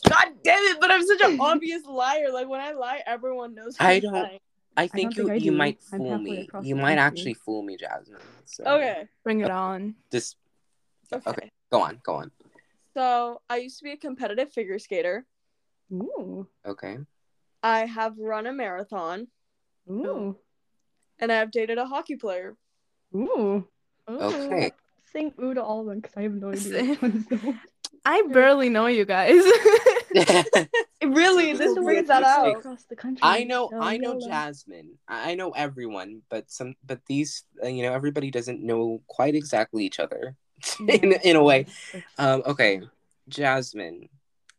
God 0.10 0.26
damn 0.44 0.64
it! 0.64 0.78
But 0.80 0.92
I'm 0.92 1.06
such 1.06 1.22
an 1.22 1.40
obvious 1.40 1.86
liar. 1.86 2.32
Like 2.32 2.48
when 2.48 2.62
I 2.62 2.72
lie, 2.74 3.02
everyone 3.06 3.54
knows. 3.56 3.76
I 3.80 3.94
I'm 3.94 4.02
don't- 4.02 4.14
lying. 4.14 4.40
I 4.80 4.86
think 4.88 5.16
don't 5.16 5.24
you 5.26 5.30
think 5.32 5.42
I 5.42 5.46
you 5.46 5.52
do. 5.52 5.58
might 5.58 5.82
fool 5.82 6.18
me. 6.20 6.48
You 6.62 6.76
might 6.76 6.98
country. 6.98 7.00
actually 7.00 7.34
fool 7.34 7.64
me, 7.64 7.78
Jasmine. 7.78 8.20
So, 8.46 8.64
Okay. 8.64 9.08
Bring 9.24 9.40
it 9.42 9.50
on. 9.50 9.96
Just 10.12 10.38
Okay. 11.12 11.28
okay. 11.32 11.52
Go 11.72 11.82
on. 11.82 12.00
Go 12.04 12.14
on. 12.16 12.32
So 12.94 13.42
I 13.50 13.58
used 13.58 13.80
to 13.80 13.84
be 13.86 13.94
a 13.94 13.98
competitive 13.98 14.52
figure 14.54 14.78
skater. 14.78 15.26
Ooh. 15.92 16.48
Okay. 16.64 17.00
I 17.64 17.86
have 17.88 18.20
run 18.20 18.46
a 18.46 18.54
marathon, 18.54 19.28
Ooh. 19.90 20.36
and 21.18 21.32
I 21.32 21.38
have 21.38 21.50
dated 21.50 21.80
a 21.80 21.86
hockey 21.88 22.16
player. 22.16 22.56
Ooh. 23.16 23.68
Okay. 24.08 24.72
Sing 25.12 25.34
ooh 25.42 25.56
to 25.56 25.64
all 25.64 25.82
of 25.82 25.88
them 25.88 26.02
because 26.02 26.16
I 26.18 26.22
have 26.24 26.34
no 26.34 26.52
idea 26.52 26.96
Same. 28.08 28.28
which 28.30 28.34
one's 28.34 28.34
the 28.34 28.34
one. 28.34 28.34
I 28.34 28.34
barely 28.34 28.70
know 28.70 28.88
you 28.88 29.06
guys. 29.06 29.44
Really, 31.06 31.54
This 31.54 31.60
this 31.60 31.76
brings 31.76 32.08
that 32.08 32.24
out. 32.24 32.58
across 32.58 32.84
the 32.86 32.96
country. 32.96 33.20
I 33.22 33.44
know. 33.44 33.70
so 33.72 33.80
I 33.80 33.98
know 33.98 34.14
YOLO. 34.14 34.28
Jasmine. 34.28 34.98
I 35.08 35.32
I 35.32 35.36
know 35.36 35.52
everyone, 35.52 36.22
but 36.30 36.50
some, 36.50 36.76
but 36.86 37.00
these, 37.06 37.44
uh, 37.64 37.68
you 37.68 37.84
know, 37.84 37.94
everybody 37.94 38.32
doesn't 38.32 38.64
know 38.64 39.02
quite 39.08 39.36
exactly 39.36 39.86
each 39.86 40.00
other 40.00 40.36
in 40.80 41.12
Yeah. 41.12 41.20
in 41.24 41.36
a 41.36 41.44
way. 41.44 41.68
Um. 42.18 42.42
Okay, 42.46 42.82
Jasmine. 43.30 44.10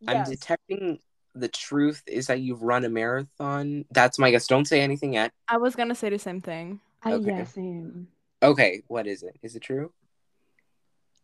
I'm 0.06 0.24
detecting 0.24 1.00
the 1.34 1.48
truth 1.48 2.02
is 2.06 2.28
that 2.28 2.40
you've 2.40 2.62
run 2.62 2.84
a 2.84 2.88
marathon. 2.88 3.84
That's 3.90 4.18
my 4.18 4.30
guess. 4.30 4.46
Don't 4.46 4.66
say 4.66 4.80
anything 4.80 5.14
yet. 5.14 5.32
I 5.48 5.56
was 5.58 5.74
gonna 5.74 5.94
say 5.96 6.08
the 6.08 6.18
same 6.20 6.40
thing. 6.40 6.80
I, 7.02 7.12
Okay. 7.14 7.26
yeah, 7.38 7.44
same. 7.44 8.08
Okay, 8.42 8.82
what 8.86 9.06
is 9.08 9.24
it? 9.24 9.36
Is 9.42 9.56
it 9.56 9.62
true? 9.62 9.92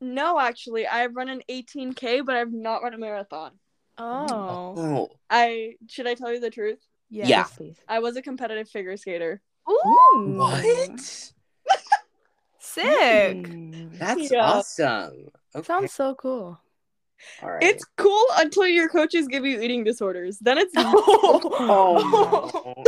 No, 0.04 0.38
actually, 0.38 0.86
I've 0.86 1.16
run 1.16 1.30
an 1.30 1.42
18k, 1.48 2.26
but 2.26 2.36
I've 2.36 2.52
not 2.52 2.82
run 2.82 2.92
a 2.92 2.98
marathon. 2.98 3.52
Oh. 3.96 4.74
Oh, 4.76 5.08
I 5.30 5.76
should 5.88 6.06
I 6.06 6.14
tell 6.14 6.32
you 6.32 6.40
the 6.40 6.50
truth? 6.50 6.78
Yes. 7.08 7.28
Yeah. 7.28 7.44
Please. 7.44 7.76
I 7.88 8.00
was 8.00 8.16
a 8.16 8.22
competitive 8.22 8.68
figure 8.68 8.96
skater. 8.98 9.40
Ooh. 9.68 10.34
what? 10.36 10.60
Sick. 12.58 13.48
That's 13.98 14.30
Yeah. 14.30 14.44
awesome. 14.44 15.30
Okay. 15.54 15.66
Sounds 15.66 15.92
so 15.94 16.14
cool. 16.14 16.60
All 17.42 17.50
right. 17.50 17.62
It's 17.62 17.84
cool 17.96 18.24
until 18.36 18.66
your 18.66 18.88
coaches 18.88 19.28
give 19.28 19.44
you 19.44 19.60
eating 19.60 19.84
disorders. 19.84 20.38
Then 20.38 20.58
it's 20.58 20.72
oh 20.76 22.74
no. 22.74 22.84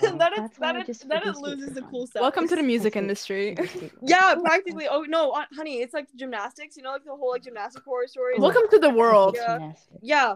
then 0.00 0.18
That's 0.18 0.38
it's 0.38 0.58
then 0.58 0.76
it, 0.76 0.86
just 0.86 1.08
then 1.08 1.22
it 1.26 1.36
loses 1.36 1.74
the 1.74 1.82
cool 1.82 2.06
stuff. 2.06 2.22
Welcome 2.22 2.48
to 2.48 2.56
the 2.56 2.62
music 2.62 2.96
industry. 2.96 3.56
Yeah, 4.02 4.34
practically. 4.42 4.86
Oh 4.88 5.02
no, 5.02 5.30
uh, 5.32 5.44
honey, 5.54 5.80
it's 5.80 5.94
like 5.94 6.08
gymnastics. 6.16 6.76
You 6.76 6.82
know, 6.82 6.92
like 6.92 7.04
the 7.04 7.10
whole 7.16 7.30
like 7.30 7.42
gymnastic 7.42 7.84
horror 7.84 8.06
story. 8.06 8.34
Ooh. 8.36 8.42
Welcome 8.42 8.62
to 8.70 8.78
the 8.78 8.90
world. 8.90 9.36
Yeah. 9.38 9.72
Yeah, 10.00 10.34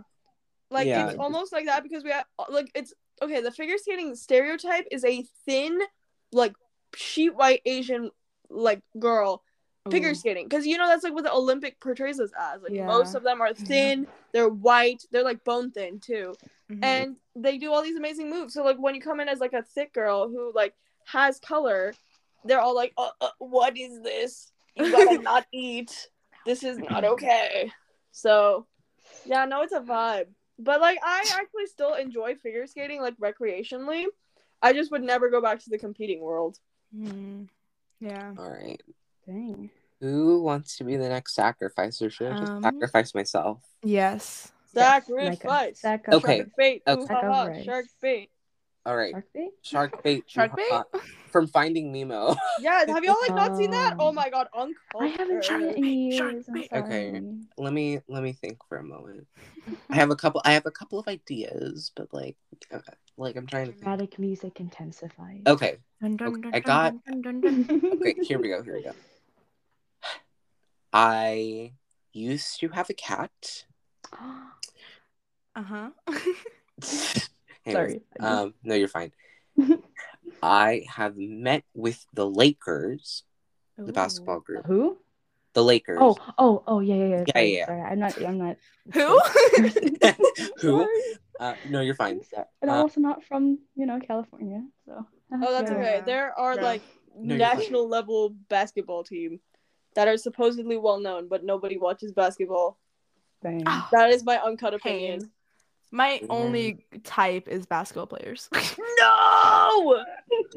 like 0.71 0.87
Yeah. 0.87 1.09
it's 1.09 1.19
almost 1.19 1.53
like 1.53 1.67
that 1.67 1.83
because 1.83 2.05
we 2.05 2.11
have 2.11 2.25
like 2.49 2.71
it's 2.75 2.93
okay. 3.23 3.41
The 3.41 3.51
figure 3.53 3.79
skating 3.79 4.15
stereotype 4.15 4.87
is 4.91 5.05
a 5.05 5.25
thin, 5.45 5.79
like 6.33 6.55
sheet 6.95 7.35
white 7.35 7.63
Asian 7.65 8.11
like 8.49 8.81
girl 8.99 9.43
figure 9.91 10.11
Ooh. 10.11 10.15
skating 10.15 10.49
because 10.49 10.67
you 10.67 10.77
know 10.79 10.87
that's 10.89 11.05
like 11.05 11.15
what 11.15 11.25
the 11.25 11.33
Olympic 11.33 11.81
portrays 11.81 12.21
us 12.21 12.31
as. 12.39 12.63
Like 12.63 12.73
Yeah. 12.73 12.87
most 12.87 13.15
of 13.15 13.23
them 13.23 13.41
are 13.41 13.55
thin, 13.55 14.07
they're 14.33 14.49
white, 14.49 15.03
they're 15.11 15.25
like 15.25 15.45
bone 15.45 15.71
thin 15.71 16.01
too, 16.01 16.35
Mhm. 16.71 16.83
and 16.83 17.17
they 17.35 17.59
do 17.59 17.73
all 17.73 17.83
these 17.83 17.97
amazing 17.97 18.31
moves. 18.31 18.55
So 18.55 18.63
like 18.65 18.79
when 18.79 18.95
you 18.95 19.01
come 19.01 19.21
in 19.21 19.29
as 19.29 19.41
like 19.41 19.53
a 19.53 19.63
thick 19.63 19.93
girl 19.93 20.29
who 20.29 20.53
like 20.55 20.75
has 21.07 21.39
color, 21.39 21.95
they're 22.45 22.61
all 22.61 22.75
like, 22.75 22.93
uh, 22.97 23.11
uh, 23.21 23.31
"What 23.39 23.77
is 23.77 24.01
this? 24.03 24.53
You 24.75 24.91
gotta 24.91 25.19
not 25.23 25.47
eat. 25.53 26.11
This 26.45 26.63
is 26.65 26.79
not 26.79 27.05
okay." 27.05 27.73
So 28.13 28.67
yeah, 29.25 29.45
no, 29.45 29.63
it's 29.63 29.73
a 29.73 29.81
vibe. 29.81 30.27
But 30.59 30.81
like 30.81 30.99
I 31.03 31.29
actually 31.39 31.67
still 31.67 31.95
enjoy 31.95 32.35
figure 32.37 32.67
skating 32.67 33.01
like 33.01 33.17
recreationally. 33.19 34.07
I 34.63 34.73
just 34.73 34.91
would 34.91 35.03
never 35.03 35.29
go 35.29 35.43
back 35.43 35.61
to 35.61 35.71
the 35.71 35.79
competing 35.79 36.21
world. 36.21 36.59
Mhm. 36.97 37.49
Yeah. 38.01 38.33
All 38.39 38.51
right. 38.51 38.81
Dang. 39.27 39.71
Who 40.01 40.43
wants 40.43 40.77
to 40.77 40.85
be 40.85 40.97
the 40.97 41.09
next 41.09 41.35
sacrifice, 41.35 42.01
or 42.03 42.11
should 42.11 42.33
I 42.33 42.39
just 42.39 42.53
Um, 42.53 42.63
sacrifice 42.63 43.15
myself? 43.15 43.63
Yes. 43.83 44.53
Sacrifice. 44.73 45.81
Sac- 45.81 46.09
Okay. 46.09 46.39
Shark 46.39 46.49
bait. 46.57 46.83
Okay. 46.87 47.03
Ooh, 47.03 47.07
Sack 47.07 47.17
ha, 47.17 47.27
of 47.27 47.33
ha, 47.35 47.45
rice. 47.47 47.65
Shark 47.65 47.87
bait. 48.03 48.31
All 48.85 48.97
right. 48.97 49.13
Shark 49.13 49.33
bait? 49.33 49.51
Shark 49.63 50.03
bait. 50.03 50.25
Shark 50.29 50.57
bait? 50.57 50.83
from 51.33 51.47
Finding 51.49 51.93
Nemo. 51.93 52.37
Yeah, 52.61 52.85
have 52.87 53.05
y'all 53.05 53.17
like 53.27 53.35
not 53.35 53.57
seen 53.57 53.71
that? 53.73 53.97
Oh 53.99 54.09
Um, 54.09 54.15
my 54.15 54.31
god, 54.31 54.49
Uncle. 54.55 54.75
I 55.01 55.07
haven't 55.09 55.45
seen 55.45 55.63
it 55.63 55.77
in 55.77 55.85
years. 55.85 56.45
Okay. 56.73 57.21
let 57.59 57.73
me 57.73 58.01
let 58.09 58.23
me 58.23 58.33
think 58.33 58.59
for 58.69 58.79
a 58.79 58.83
moment. 58.85 59.27
I 59.91 59.97
have 59.97 60.11
a 60.11 60.17
couple. 60.17 60.41
I 60.45 60.53
have 60.53 60.67
a 60.67 60.71
couple 60.71 60.99
of 60.99 61.09
ideas, 61.09 61.91
but 61.97 62.13
like, 62.15 62.37
uh, 62.73 62.79
like 63.17 63.37
I'm 63.37 63.47
trying 63.47 63.67
to 63.67 63.73
think. 63.73 63.83
Dramatic 63.83 64.19
music 64.19 64.61
intensifies. 64.61 65.43
Okay. 65.47 65.79
Dun, 66.01 66.17
dun, 66.17 66.29
Okay, 66.29 66.41
dun, 66.43 66.55
I 66.55 66.61
got- 66.61 66.95
dun, 67.05 67.23
dun, 67.23 67.41
dun, 67.41 67.63
dun. 67.65 67.93
Okay. 68.01 68.15
Here 68.23 68.39
we 68.39 68.49
go. 68.49 68.63
Here 68.63 68.75
we 68.75 68.83
go. 68.83 68.93
I 70.97 71.73
used 72.15 72.59
to 72.61 72.69
have 72.71 72.89
a 72.89 72.95
cat. 72.95 73.67
Uh-huh. 75.57 75.89
Sorry. 77.71 78.03
Um, 78.21 78.53
no, 78.63 78.75
you're 78.75 78.89
fine. 78.89 79.13
I 80.43 80.85
have 80.89 81.17
met 81.17 81.65
with 81.75 82.05
the 82.13 82.29
Lakers, 82.29 83.25
the 83.79 83.93
basketball 83.93 84.41
group. 84.41 84.67
Who? 84.67 84.99
The 85.55 85.65
Lakers. 85.65 85.97
Oh, 86.01 86.17
oh, 86.37 86.63
oh, 86.67 86.81
yeah, 86.81 86.95
yeah, 86.97 87.09
yeah. 87.09 87.25
Yeah, 87.25 87.33
Sorry, 87.33 87.57
yeah. 87.57 87.67
sorry. 87.67 87.81
I'm 87.81 87.99
not. 88.01 88.13
I'm 88.21 88.39
not. 88.39 88.57
Who? 88.93 89.21
Who? 90.61 90.89
Uh, 91.41 91.55
no, 91.71 91.81
you're 91.81 91.95
fine. 91.95 92.21
I'm. 92.37 92.45
And 92.61 92.71
I'm 92.71 92.77
Uh, 92.77 92.83
also 92.83 93.01
not 93.01 93.25
from, 93.25 93.59
you 93.75 93.87
know, 93.87 93.99
California. 93.99 94.61
So. 94.85 95.07
Oh, 95.33 95.53
that's 95.53 95.71
Yeah. 95.71 95.77
okay. 95.77 96.03
There 96.05 96.39
are 96.39 96.57
Yeah. 96.57 96.63
like 96.63 96.83
No, 97.17 97.37
national 97.37 97.89
level 97.89 98.37
basketball 98.53 99.05
team 99.05 99.41
that 99.97 100.07
are 100.07 100.17
supposedly 100.17 100.77
well 100.77 101.01
known, 101.01 101.27
but 101.27 101.43
nobody 101.45 101.77
watches 101.79 102.13
basketball. 102.13 102.79
Dang. 103.43 103.65
Ah, 103.67 103.89
That 103.93 104.11
is 104.11 104.25
my 104.25 104.39
uncut 104.39 104.71
Pain. 104.83 105.15
opinion. 105.15 105.31
My 105.91 106.21
Yeah. 106.21 106.27
only 106.31 106.87
type 107.05 107.49
is 107.49 107.67
basketball 107.67 108.07
players. 108.07 108.49
No. 108.99 110.03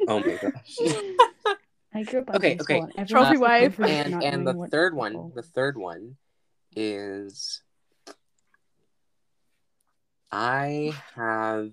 Oh 0.08 0.20
my 0.26 0.38
gosh. 0.38 0.78
I 1.94 2.04
grew 2.04 2.22
up 2.22 2.36
Okay, 2.36 2.58
okay. 2.62 2.80
and 2.80 2.94
everyone 2.98 3.08
Trophy 3.26 3.38
was 3.38 3.40
wife. 3.42 3.80
over 3.80 3.86
and 3.90 4.24
and 4.24 4.48
the 4.48 4.68
third 4.72 4.94
one, 4.96 5.12
baseball 5.12 5.32
the 5.36 5.42
third 5.44 5.78
one 5.78 6.16
is 6.76 7.62
I 10.32 10.94
have 11.16 11.72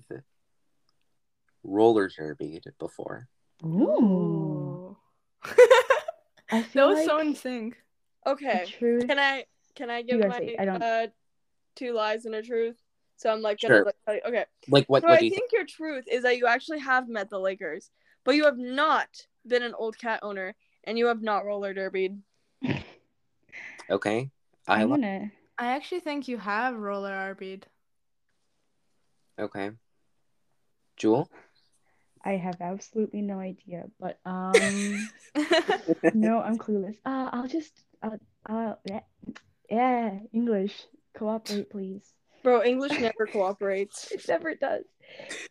roller 1.62 2.08
derbied 2.08 2.64
before. 2.78 3.28
Ooh. 3.64 4.96
I 6.50 6.62
that 6.62 6.70
feel 6.70 6.88
was 6.88 6.98
like 6.98 7.06
so 7.06 7.18
in 7.18 7.34
sync. 7.34 7.76
Okay. 8.26 8.64
truth. 8.66 9.06
Can 9.06 9.18
I 9.18 9.44
can 9.74 9.90
I 9.90 10.02
give 10.02 10.20
gotta 10.20 10.28
my. 10.28 10.56
I 10.58 10.64
don't- 10.64 10.82
uh 10.82 11.06
two 11.74 11.92
lies 11.92 12.24
and 12.26 12.34
a 12.34 12.42
truth? 12.42 12.76
So 13.16 13.32
I'm 13.32 13.40
like 13.40 13.60
gonna 13.60 13.76
Sure. 13.76 13.92
like, 14.06 14.22
okay. 14.26 14.44
Like 14.68 14.86
what? 14.88 15.02
so 15.02 15.08
what 15.08 15.18
I 15.18 15.22
you 15.22 15.30
think 15.30 15.50
think? 15.50 15.52
your 15.52 15.64
truth 15.66 16.04
is 16.10 16.22
that 16.24 16.36
you 16.38 16.46
actually 16.46 16.80
have 16.80 17.08
met 17.08 17.30
the 17.30 17.38
Lakers, 17.40 17.90
but 18.24 18.34
you 18.34 18.44
have 18.44 18.58
not 18.58 19.08
been 19.46 19.62
an 19.62 19.74
old 19.74 19.96
cat 19.98 20.20
owner, 20.22 20.54
and 20.84 20.98
you 20.98 21.06
have 21.06 21.22
not 21.22 21.44
roller 21.44 21.72
derbied. 21.74 22.18
Okay, 23.88 24.30
I 24.66 24.82
I'm 24.82 24.90
li- 24.90 25.00
gonna. 25.00 25.30
I 25.58 25.66
actually 25.68 26.00
think 26.00 26.26
you 26.28 26.38
have 26.38 26.74
roller 26.76 27.10
arbied. 27.12 27.62
okay. 29.38 29.70
Jewel. 30.96 31.30
I 32.26 32.32
have 32.32 32.60
absolutely 32.60 33.22
no 33.22 33.38
idea, 33.38 33.84
but 34.00 34.18
um, 34.26 34.52
no, 36.12 36.40
I'm 36.40 36.58
clueless. 36.58 36.96
Uh, 37.06 37.30
I'll 37.32 37.46
just. 37.46 37.72
Uh, 38.02 38.16
uh, 38.48 38.74
yeah, 38.84 39.00
yeah, 39.70 40.18
English. 40.32 40.74
Cooperate, 41.16 41.70
please. 41.70 42.02
Bro, 42.42 42.64
English 42.64 42.98
never 42.98 43.26
cooperates. 43.26 44.08
It 44.12 44.28
never 44.28 44.54
does. 44.54 44.84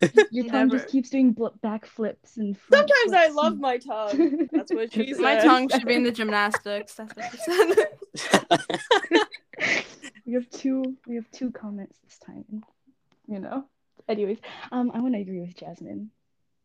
Your 0.32 0.46
tongue 0.46 0.68
Never. 0.68 0.78
just 0.78 0.90
keeps 0.90 1.10
doing 1.10 1.32
bl- 1.32 1.48
backflips 1.64 2.36
and. 2.36 2.58
front 2.58 2.90
Sometimes 2.90 3.14
I 3.14 3.24
flips 3.24 3.36
love 3.36 3.60
my 3.60 3.78
tongue. 3.78 4.50
That's 4.52 4.74
what 4.74 4.92
she 4.94 5.14
said. 5.14 5.22
My 5.22 5.38
tongue 5.38 5.70
should 5.70 5.86
be 5.86 5.96
in 5.96 6.04
the 6.04 6.12
gymnastics. 6.12 6.94
That's 6.96 7.16
what 7.16 7.32
she 7.32 7.38
said. 7.38 9.20
we 10.26 10.34
have 10.34 10.50
two. 10.50 10.98
We 11.08 11.16
have 11.16 11.32
two 11.32 11.52
comments 11.52 11.98
this 12.04 12.20
time. 12.20 12.64
You 13.28 13.40
know. 13.40 13.66
Anyways, 14.08 14.38
um, 14.72 14.92
I 14.94 15.00
want 15.00 15.16
to 15.16 15.22
agree 15.22 15.40
with 15.40 15.56
Jasmine. 15.56 16.12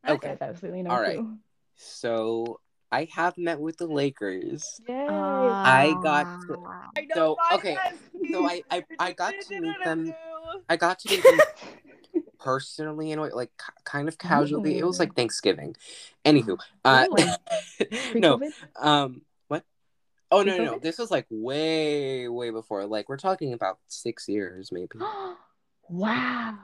I 0.04 0.12
Okay. 0.12 0.28
have 0.28 0.42
absolutely 0.42 0.82
no 0.82 0.90
All 0.90 1.00
right. 1.00 1.16
clue. 1.18 1.38
so 1.76 2.60
I 2.92 3.08
have 3.12 3.38
met 3.38 3.60
with 3.60 3.76
the 3.76 3.86
Lakers. 3.86 4.80
Yay! 4.88 5.06
I 5.08 5.94
got 6.02 6.26
to- 6.46 6.58
I 6.96 7.02
know 7.02 7.14
So, 7.14 7.36
okay, 7.52 7.74
ass. 7.76 7.94
so 8.32 8.44
I- 8.46 8.64
I- 8.70 8.84
I 8.98 9.12
got 9.12 9.34
to 9.48 9.60
meet 9.60 9.76
them- 9.84 10.14
I 10.68 10.76
got 10.76 10.98
to 11.00 11.10
meet 11.10 11.22
them 11.24 11.38
personally 12.38 13.10
in 13.12 13.18
a 13.18 13.22
way, 13.22 13.30
like 13.30 13.52
kind 13.84 14.08
of 14.08 14.18
casually. 14.18 14.78
It 14.78 14.84
was 14.84 14.98
like 14.98 15.14
Thanksgiving. 15.14 15.76
Anywho, 16.24 16.58
uh, 16.84 17.06
Ooh. 17.10 18.14
no, 18.18 18.40
um, 18.76 19.22
what? 19.48 19.64
Oh 20.30 20.42
no, 20.42 20.56
no, 20.56 20.64
no. 20.64 20.78
This 20.78 20.98
was 20.98 21.10
like 21.10 21.26
way, 21.30 22.28
way 22.28 22.50
before. 22.50 22.86
Like 22.86 23.08
we're 23.08 23.16
talking 23.16 23.52
about 23.52 23.78
six 23.86 24.28
years, 24.28 24.72
maybe. 24.72 24.98
wow. 25.88 26.58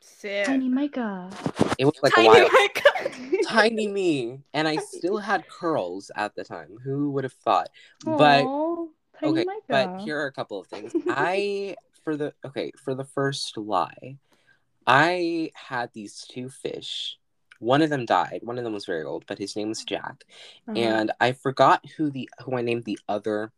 Sick. 0.00 0.46
Tiny 0.46 0.68
Micah. 0.68 1.30
It 1.78 1.84
was 1.84 1.94
like 2.02 2.12
a 2.12 2.16
Tiny 2.16 2.28
while. 2.28 2.48
Micah. 2.52 3.42
Tiny 3.48 3.88
me, 3.88 4.40
and 4.52 4.68
I 4.68 4.76
still 4.76 5.18
had 5.18 5.48
curls 5.48 6.10
at 6.16 6.34
the 6.34 6.44
time. 6.44 6.76
Who 6.84 7.10
would 7.12 7.24
have 7.24 7.32
thought? 7.32 7.68
But 8.04 8.42
Tiny 8.42 8.90
okay, 9.22 9.44
Micah. 9.44 9.60
but 9.68 10.00
here 10.00 10.18
are 10.20 10.26
a 10.26 10.32
couple 10.32 10.60
of 10.60 10.66
things. 10.66 10.92
I 11.08 11.76
for 12.04 12.16
the 12.16 12.32
okay 12.44 12.72
for 12.82 12.94
the 12.94 13.04
first 13.04 13.56
lie, 13.56 14.16
I 14.86 15.50
had 15.54 15.90
these 15.92 16.24
two 16.28 16.48
fish. 16.48 17.18
One 17.60 17.82
of 17.82 17.90
them 17.90 18.06
died. 18.06 18.40
One 18.42 18.56
of 18.58 18.64
them 18.64 18.72
was 18.72 18.86
very 18.86 19.02
old, 19.04 19.24
but 19.26 19.38
his 19.38 19.56
name 19.56 19.68
was 19.68 19.82
Jack. 19.82 20.24
Uh-huh. 20.68 20.78
And 20.78 21.12
I 21.20 21.32
forgot 21.32 21.84
who 21.96 22.10
the 22.10 22.28
who 22.44 22.56
I 22.56 22.62
named 22.62 22.84
the 22.84 22.98
other 23.08 23.52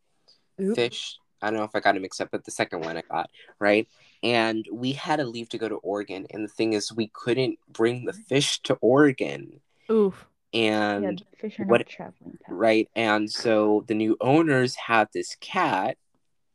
Oop. 0.60 0.74
fish. 0.74 1.18
I 1.42 1.50
don't 1.50 1.58
know 1.58 1.64
if 1.64 1.74
I 1.74 1.80
got 1.80 1.96
it 1.96 2.02
mixed 2.02 2.20
up, 2.20 2.28
but 2.30 2.44
the 2.44 2.50
second 2.50 2.84
one 2.84 2.96
I 2.96 3.02
got 3.02 3.30
right. 3.58 3.88
And 4.22 4.66
we 4.72 4.92
had 4.92 5.16
to 5.16 5.24
leave 5.24 5.48
to 5.50 5.58
go 5.58 5.68
to 5.68 5.76
Oregon. 5.76 6.26
And 6.30 6.44
the 6.44 6.48
thing 6.48 6.74
is, 6.74 6.92
we 6.92 7.08
couldn't 7.14 7.58
bring 7.72 8.04
the 8.04 8.12
fish 8.12 8.60
to 8.64 8.74
Oregon. 8.82 9.60
Oof. 9.90 10.26
yeah, 10.52 10.96
And 10.96 11.18
the 11.30 11.36
fish 11.36 11.58
are 11.58 11.64
what- 11.64 11.78
not 11.80 11.86
traveling 11.88 12.38
past. 12.42 12.52
right, 12.52 12.88
and 12.94 13.30
so 13.30 13.84
the 13.88 13.94
new 13.94 14.16
owners 14.20 14.74
had 14.76 15.08
this 15.14 15.36
cat, 15.40 15.96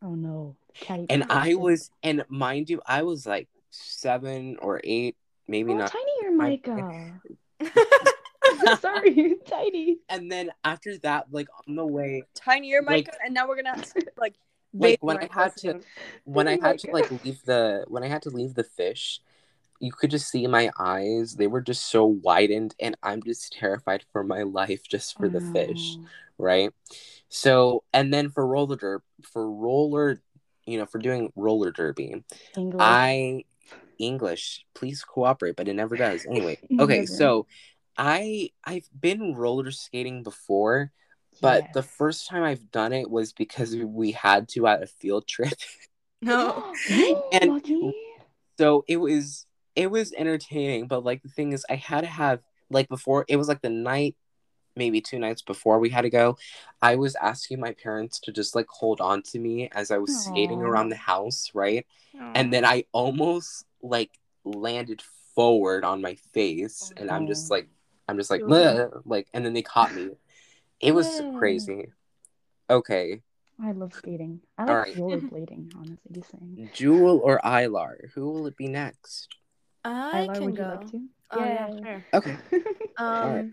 Oh 0.01 0.13
no. 0.15 0.55
Catty 0.75 1.07
and 1.09 1.23
I 1.23 1.27
bastard. 1.27 1.57
was, 1.59 1.91
and 2.03 2.25
mind 2.29 2.69
you, 2.69 2.81
I 2.85 3.01
was 3.03 3.25
like 3.25 3.47
seven 3.71 4.57
or 4.61 4.79
eight, 4.83 5.15
maybe 5.47 5.71
Oh, 5.73 5.77
not. 5.77 5.91
tinier 5.91 6.31
I- 6.31 6.35
Micah. 6.35 7.21
Sorry, 8.79 9.35
tiny. 9.47 9.97
And 10.09 10.31
then 10.31 10.51
after 10.63 10.97
that, 10.99 11.31
like 11.31 11.47
on 11.67 11.75
the 11.75 11.85
way, 11.85 12.23
Tinier 12.35 12.81
Like- 12.81 13.07
Micah, 13.07 13.17
and 13.25 13.33
now 13.33 13.47
we're 13.47 13.61
gonna 13.61 13.83
like 14.17 14.35
like 14.79 14.97
when 15.01 15.17
I 15.17 15.29
had 15.31 15.55
to, 15.57 15.81
when 16.25 16.47
I 16.47 16.57
had 16.61 16.79
to 16.79 16.91
like 16.91 17.11
leave 17.11 17.43
the, 17.45 17.85
when 17.87 18.03
I 18.03 18.07
had 18.07 18.21
to 18.23 18.29
leave 18.29 18.55
the 18.55 18.63
fish, 18.63 19.21
you 19.79 19.91
could 19.91 20.09
just 20.11 20.29
see 20.29 20.47
my 20.47 20.71
eyes. 20.79 21.35
They 21.35 21.47
were 21.47 21.61
just 21.61 21.89
so 21.89 22.05
widened, 22.05 22.75
and 22.79 22.97
I'm 23.03 23.21
just 23.21 23.53
terrified 23.53 24.05
for 24.11 24.23
my 24.23 24.43
life 24.43 24.87
just 24.87 25.17
for 25.17 25.29
the 25.29 25.41
fish. 25.41 25.97
Oh, 26.01 26.07
right? 26.37 26.71
So, 27.29 27.83
and 27.93 28.13
then 28.13 28.29
for 28.29 28.45
roller 28.45 28.75
derby, 28.75 29.03
for 29.23 29.51
roller, 29.51 30.21
you 30.65 30.77
know, 30.77 30.85
for 30.85 30.99
doing 30.99 31.31
roller 31.35 31.71
derby, 31.71 32.23
English. 32.55 32.79
I 32.79 33.43
English, 33.97 34.65
please 34.73 35.03
cooperate, 35.03 35.55
but 35.55 35.67
it 35.67 35.73
never 35.73 35.95
does. 35.95 36.25
Anyway, 36.25 36.57
okay, 36.79 37.05
so 37.05 37.47
I 37.97 38.51
I've 38.63 38.87
been 38.99 39.35
roller 39.35 39.71
skating 39.71 40.23
before, 40.23 40.91
but 41.41 41.73
the 41.73 41.83
first 41.83 42.27
time 42.27 42.43
I've 42.43 42.71
done 42.71 42.93
it 42.93 43.09
was 43.09 43.33
because 43.33 43.75
we 43.75 44.11
had 44.11 44.47
to 44.49 44.67
at 44.67 44.83
a 44.83 44.87
field 44.87 45.27
trip. 45.27 45.53
no. 46.21 46.73
And- 47.31 47.53
Lucky. 47.53 47.93
so 48.57 48.83
it 48.87 48.97
was 48.97 49.45
it 49.75 49.91
was 49.91 50.13
entertaining, 50.13 50.87
but 50.87 51.03
like 51.03 51.21
the 51.21 51.29
thing 51.29 51.51
is 51.51 51.65
I 51.69 51.75
had 51.75 52.01
to 52.01 52.07
have 52.07 52.39
like 52.69 52.87
before 52.87 53.25
it 53.27 53.35
was 53.35 53.47
like 53.47 53.61
the 53.61 53.69
night 53.69 54.15
maybe 54.77 54.99
two 54.99 55.19
nights 55.19 55.41
before 55.41 55.79
we 55.79 55.89
had 55.89 56.01
to 56.01 56.09
go, 56.09 56.37
I 56.81 56.95
was 56.95 57.15
asking 57.15 57.59
my 57.61 57.71
parents 57.73 58.19
to 58.21 58.31
just 58.33 58.55
like 58.55 58.67
hold 58.67 58.99
on 58.99 59.21
to 59.31 59.39
me 59.39 59.69
as 59.73 59.89
I 59.89 59.97
was 59.99 60.11
skating 60.25 60.61
around 60.61 60.89
the 60.89 60.97
house, 60.97 61.51
right? 61.53 61.85
And 62.35 62.51
then 62.51 62.65
I 62.65 62.83
almost 62.91 63.65
like 63.81 64.11
landed 64.43 65.01
forward 65.33 65.83
on 65.85 66.01
my 66.01 66.15
face 66.33 66.91
and 66.97 67.09
I'm 67.09 67.27
just 67.27 67.49
like 67.51 67.67
I'm 68.07 68.17
just 68.17 68.29
like 68.29 68.41
like 69.05 69.27
and 69.33 69.45
then 69.45 69.53
they 69.53 69.61
caught 69.61 69.93
me. 69.95 70.09
It 70.79 70.93
was 70.93 71.19
Yeah. 71.19 71.31
crazy. 71.37 71.91
Okay. 72.69 73.21
I 73.61 73.71
love 73.71 73.93
skating. 73.93 74.41
I 74.57 74.63
All 74.63 74.67
like 74.67 74.77
right. 74.77 74.95
rollerblading, 74.97 75.71
honestly, 75.77 76.11
just 76.11 76.31
saying. 76.31 76.69
Jewel 76.73 77.19
or 77.23 77.39
Ilar? 77.43 78.09
Who 78.13 78.29
will 78.29 78.47
it 78.47 78.57
be 78.57 78.67
next? 78.67 79.29
I 79.83 80.25
Ilar, 80.27 80.35
can 80.35 80.45
would 80.45 80.57
go. 80.57 80.63
you 80.63 80.69
like 80.69 80.91
to? 80.91 81.01
Oh 81.31 81.45
yeah, 81.45 81.67
Yay. 81.69 81.79
sure. 81.83 82.05
Okay. 82.13 82.37
Um, 82.97 83.33
right. 83.33 83.45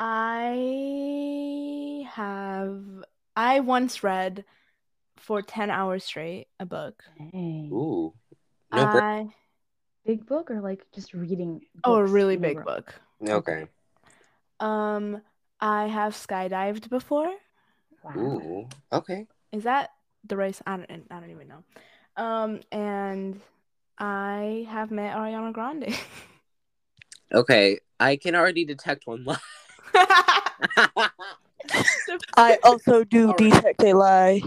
I 0.00 2.04
have. 2.10 2.82
I 3.36 3.60
once 3.60 4.02
read 4.02 4.44
for 5.16 5.42
ten 5.42 5.70
hours 5.70 6.02
straight 6.04 6.48
a 6.58 6.66
book. 6.66 7.04
Dang. 7.32 7.70
Ooh. 7.72 8.12
No 8.72 8.86
break. 8.88 9.04
I 9.04 9.28
Big 10.06 10.26
book 10.26 10.50
or 10.50 10.60
like 10.60 10.84
just 10.92 11.14
reading? 11.14 11.60
oh, 11.84 11.94
a 11.96 12.04
really 12.04 12.36
big 12.36 12.64
book. 12.64 12.94
Okay. 13.28 13.66
Um, 14.58 15.20
I 15.60 15.86
have 15.86 16.14
skydived 16.14 16.88
before. 16.88 17.30
Wow. 18.02 18.16
Ooh. 18.16 18.68
Okay. 18.92 19.26
Is 19.52 19.64
that 19.64 19.90
the 20.26 20.36
race? 20.36 20.62
I 20.66 20.76
don't. 20.76 21.06
I 21.10 21.20
don't 21.20 21.30
even 21.30 21.48
know. 21.48 21.64
Um, 22.16 22.60
and 22.72 23.40
I 23.98 24.66
have 24.70 24.90
met 24.90 25.16
Ariana 25.16 25.52
Grande. 25.52 25.94
Okay. 27.32 27.78
I 28.00 28.16
can 28.16 28.34
already 28.34 28.64
detect 28.64 29.06
one 29.06 29.24
lie. 29.24 29.36
I 32.36 32.58
also 32.64 33.04
do 33.04 33.28
All 33.28 33.34
right. 33.34 33.52
detect 33.52 33.82
a 33.84 33.92
lie. 33.92 34.42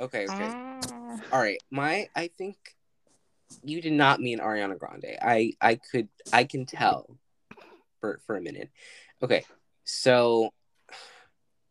okay. 0.00 0.24
Okay. 0.24 0.48
Ah. 0.48 1.20
All 1.32 1.40
right. 1.40 1.58
My. 1.70 2.08
I 2.16 2.28
think 2.28 2.56
you 3.62 3.82
did 3.82 3.92
not 3.92 4.20
mean 4.20 4.38
Ariana 4.38 4.78
Grande. 4.78 5.18
I. 5.20 5.52
I 5.60 5.74
could. 5.74 6.08
I 6.32 6.44
can 6.44 6.64
tell. 6.64 7.18
For 8.00 8.20
for 8.26 8.36
a 8.36 8.40
minute. 8.40 8.70
Okay. 9.22 9.44
So. 9.84 10.50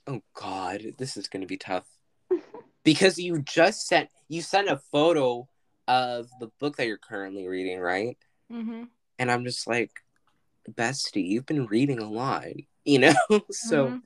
Oh 0.06 0.21
God, 0.34 0.82
this 0.97 1.15
is 1.15 1.28
gonna 1.28 1.45
be 1.45 1.58
tough. 1.58 1.86
Because 2.84 3.17
you 3.17 3.39
just 3.39 3.88
sent 3.88 4.10
you 4.28 4.41
sent 4.41 4.67
a 4.67 4.78
photo 4.78 5.47
of 5.88 6.28
the 6.41 6.49
book 6.60 6.76
that 6.78 6.88
you're 6.88 6.97
currently 6.97 7.47
reading, 7.47 7.80
right? 7.80 8.17
mm-hmm. 8.52 8.84
And 9.19 9.32
I'm 9.32 9.45
just 9.45 9.67
like, 9.67 9.91
bestie, 10.69 11.26
you've 11.28 11.45
been 11.45 11.65
reading 11.67 11.99
a 11.99 12.10
lot, 12.10 12.45
you 12.84 12.99
know? 12.99 13.13
so 13.52 13.86
Mhm. 13.88 14.02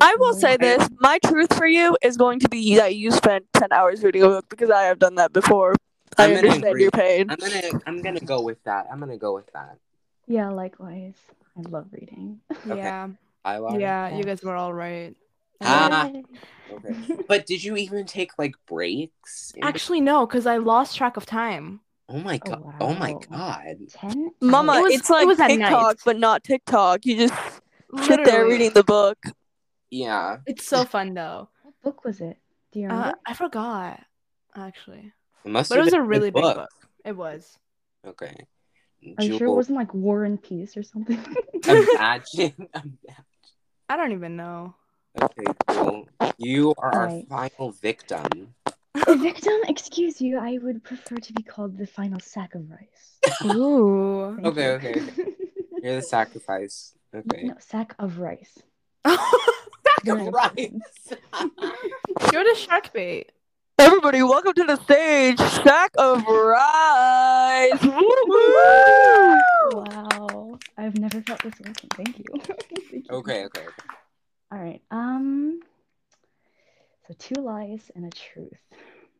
I 0.00 0.16
will 0.18 0.34
say 0.34 0.56
this: 0.56 0.88
my 0.98 1.18
truth 1.24 1.56
for 1.56 1.66
you 1.66 1.96
is 2.02 2.16
going 2.16 2.40
to 2.40 2.48
be 2.48 2.76
that 2.76 2.96
you 2.96 3.10
spent 3.10 3.46
ten 3.52 3.68
hours 3.72 4.02
reading 4.02 4.22
a 4.22 4.28
book 4.28 4.48
because 4.48 4.70
I 4.70 4.84
have 4.84 4.98
done 4.98 5.16
that 5.16 5.32
before. 5.32 5.74
I 6.18 6.24
I'm 6.24 6.36
understand 6.36 6.64
agree. 6.64 6.82
your 6.82 6.90
pain. 6.90 7.26
I'm 7.28 7.36
gonna 7.38 7.80
I'm 7.86 8.02
gonna 8.02 8.20
go 8.20 8.40
with 8.40 8.62
that. 8.64 8.86
I'm 8.90 8.98
gonna 8.98 9.18
go 9.18 9.34
with 9.34 9.52
that. 9.52 9.78
Yeah, 10.26 10.50
likewise. 10.50 11.14
I 11.56 11.62
love 11.68 11.86
reading. 11.92 12.40
Okay. 12.66 12.76
Yeah, 12.76 13.08
I 13.44 13.56
love 13.58 13.80
yeah. 13.80 14.16
You 14.16 14.24
guys 14.24 14.42
were 14.42 14.54
all 14.56 14.72
right. 14.72 15.14
Ah. 15.60 16.10
Okay. 16.72 16.94
But 17.26 17.46
did 17.46 17.64
you 17.64 17.76
even 17.76 18.06
take 18.06 18.30
like 18.38 18.54
breaks? 18.68 19.52
Actually, 19.60 20.00
no, 20.00 20.24
because 20.24 20.46
I 20.46 20.58
lost 20.58 20.96
track 20.96 21.16
of 21.16 21.26
time. 21.26 21.80
oh 22.08 22.20
my 22.20 22.40
Oh, 22.46 22.50
god. 22.50 22.74
Oh 22.80 22.94
my 22.94 23.14
god. 23.28 23.76
Ten. 23.90 24.30
Mama, 24.40 24.74
It 24.78 24.82
was- 24.82 24.92
it's 24.94 25.10
like 25.10 25.24
it 25.24 25.26
was. 25.26 25.38
TikTok, 25.38 25.96
but 26.04 26.16
not 26.16 26.44
TikTok. 26.44 27.04
You 27.04 27.16
just 27.26 27.34
sit 28.04 28.24
there 28.24 28.46
reading 28.46 28.72
the 28.72 28.84
book. 28.84 29.18
Yeah. 29.90 30.36
It's 30.46 30.64
so 30.64 30.84
fun 30.84 31.14
though. 31.14 31.48
What 31.64 31.74
book 31.82 32.04
was 32.04 32.20
it? 32.20 32.36
Do 32.70 32.78
you 32.78 32.86
Uh, 32.88 32.92
remember? 32.92 33.18
I 33.26 33.34
forgot 33.34 34.00
actually, 34.54 35.12
It 35.44 35.50
must 35.50 35.70
but 35.70 35.78
it 35.78 35.82
was 35.82 35.90
been 35.90 35.98
a 36.00 36.02
good 36.04 36.08
really 36.08 36.30
big 36.30 36.42
book. 36.44 36.68
It 37.04 37.16
was. 37.16 37.58
Okay. 38.06 38.46
Are 39.18 39.24
you 39.24 39.38
sure 39.38 39.48
it 39.48 39.54
wasn't 39.54 39.76
like 39.76 39.92
War 39.92 40.22
and 40.24 40.40
Peace 40.40 40.76
or 40.76 40.84
something? 40.84 41.18
imagine. 41.66 42.68
I 43.90 43.96
don't 43.96 44.12
even 44.12 44.36
know. 44.36 44.74
okay, 45.20 45.42
Jewel, 45.72 46.08
you 46.38 46.74
are 46.78 46.94
our 46.94 47.08
Alright. 47.08 47.28
final 47.28 47.72
victim. 47.72 48.54
A 49.08 49.16
victim? 49.28 49.54
Excuse 49.66 50.20
you, 50.20 50.38
I 50.38 50.58
would 50.58 50.84
prefer 50.84 51.16
to 51.16 51.32
be 51.32 51.42
called 51.42 51.76
the 51.76 51.88
final 51.88 52.20
sack 52.20 52.54
of 52.54 52.70
rice. 52.70 53.18
Ooh. 53.56 54.36
Thank 54.36 54.46
Okay, 54.46 54.64
you. 54.66 54.70
okay. 54.74 55.00
You're 55.82 55.96
the 55.96 56.02
sacrifice. 56.02 56.94
Okay. 57.12 57.42
No, 57.48 57.54
sack 57.58 57.96
of 57.98 58.18
rice. 58.20 58.56
Sack 59.04 60.06
of 60.08 60.28
rice. 60.28 60.54
You're 62.32 62.44
the 62.50 62.54
shark 62.56 62.92
bait. 62.92 63.32
Everybody, 63.76 64.22
welcome 64.22 64.52
to 64.52 64.62
the 64.64 64.76
stage, 64.84 65.38
Sack 65.38 65.90
of 65.98 66.24
Rice. 66.26 67.82
Wow. 69.72 70.09
I've 70.80 70.98
never 70.98 71.20
felt 71.20 71.42
this 71.42 71.52
welcome. 71.62 71.88
Thank 71.90 72.18
you. 72.18 72.24
Thank 72.40 72.92
you. 72.92 73.02
Okay, 73.10 73.44
okay, 73.44 73.60
okay. 73.60 73.84
All 74.50 74.58
right. 74.58 74.80
Um. 74.90 75.60
So 77.06 77.14
two 77.18 77.34
lies 77.42 77.90
and 77.94 78.06
a 78.06 78.10
truth. 78.10 78.58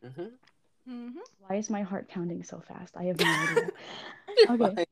Mm-hmm. 0.02 0.90
Mm-hmm. 0.90 1.18
Why 1.40 1.56
is 1.56 1.68
my 1.68 1.82
heart 1.82 2.08
pounding 2.08 2.42
so 2.44 2.62
fast? 2.66 2.96
I 2.96 3.04
have 3.04 3.20
no 3.20 3.26
idea. 4.48 4.64
Okay. 4.64 4.86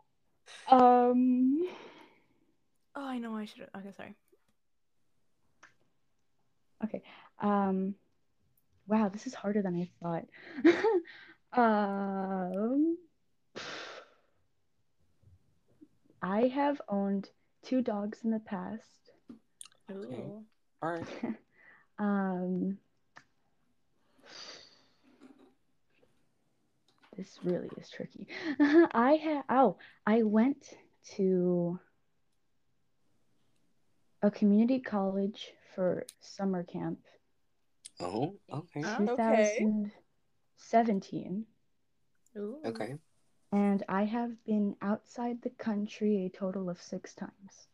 fine. 0.68 0.80
Um. 0.80 1.68
Oh, 2.94 3.06
I 3.06 3.18
know. 3.18 3.34
I 3.34 3.46
should. 3.46 3.66
Okay, 3.74 3.92
sorry. 3.96 4.14
Okay. 6.84 7.02
Um. 7.40 7.94
Wow, 8.86 9.08
this 9.08 9.26
is 9.26 9.32
harder 9.32 9.62
than 9.62 9.74
I 9.74 9.88
thought. 10.02 10.26
um. 11.58 12.98
I 16.22 16.48
have 16.48 16.80
owned 16.88 17.28
two 17.62 17.82
dogs 17.82 18.20
in 18.24 18.30
the 18.30 18.40
past. 18.40 19.10
Okay. 19.90 20.24
All 20.82 20.90
right. 20.90 21.06
um, 21.98 22.78
this 27.16 27.38
really 27.42 27.70
is 27.76 27.88
tricky. 27.88 28.28
I 28.60 29.18
had 29.22 29.44
oh, 29.48 29.78
I 30.06 30.22
went 30.22 30.74
to 31.16 31.80
a 34.22 34.30
community 34.30 34.78
college 34.80 35.52
for 35.74 36.04
summer 36.20 36.62
camp. 36.64 36.98
Oh, 38.00 38.34
okay. 38.52 38.82
Ah, 38.84 38.96
2017. 38.98 41.46
Ooh. 42.36 42.58
Okay 42.64 42.94
and 43.52 43.82
I 43.88 44.04
have 44.04 44.32
been 44.44 44.76
outside 44.82 45.42
the 45.42 45.50
country 45.50 46.24
a 46.26 46.28
total 46.36 46.68
of 46.68 46.80
6 46.80 47.14
times. 47.14 47.68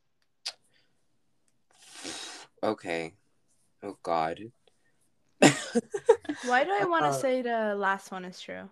Okay. 2.63 3.15
Oh 3.83 3.99
God. 4.03 4.39
Why 5.41 6.65
do 6.65 6.71
I 6.73 6.85
want 6.89 7.05
to 7.05 7.11
Uh, 7.11 7.13
say 7.13 7.43
the 7.43 7.75
last 7.77 8.11
one 8.11 8.25
is 8.25 8.41
true? 8.41 8.69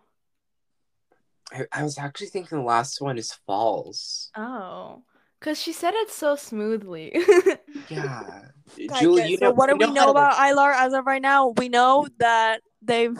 I, 1.52 1.66
I 1.72 1.82
was 1.82 1.98
actually 1.98 2.28
thinking 2.28 2.58
the 2.58 2.64
last 2.64 3.00
one 3.00 3.18
is 3.18 3.32
false. 3.46 4.30
Oh, 4.36 5.02
because 5.38 5.60
she 5.60 5.72
said 5.72 5.92
it 5.94 6.10
so 6.10 6.36
smoothly. 6.36 7.14
Yeah. 7.90 8.42
Okay, 8.74 9.00
Julie, 9.00 9.28
you 9.28 9.36
so 9.36 9.50
what 9.50 9.68
do 9.68 9.76
we 9.76 9.84
how 9.86 9.92
know 9.92 10.04
to- 10.06 10.10
about 10.12 10.34
Ilar 10.36 10.72
as 10.74 10.94
of 10.94 11.04
right 11.06 11.20
now? 11.20 11.48
We 11.58 11.68
know 11.68 12.06
that 12.18 12.62
they've 12.80 13.18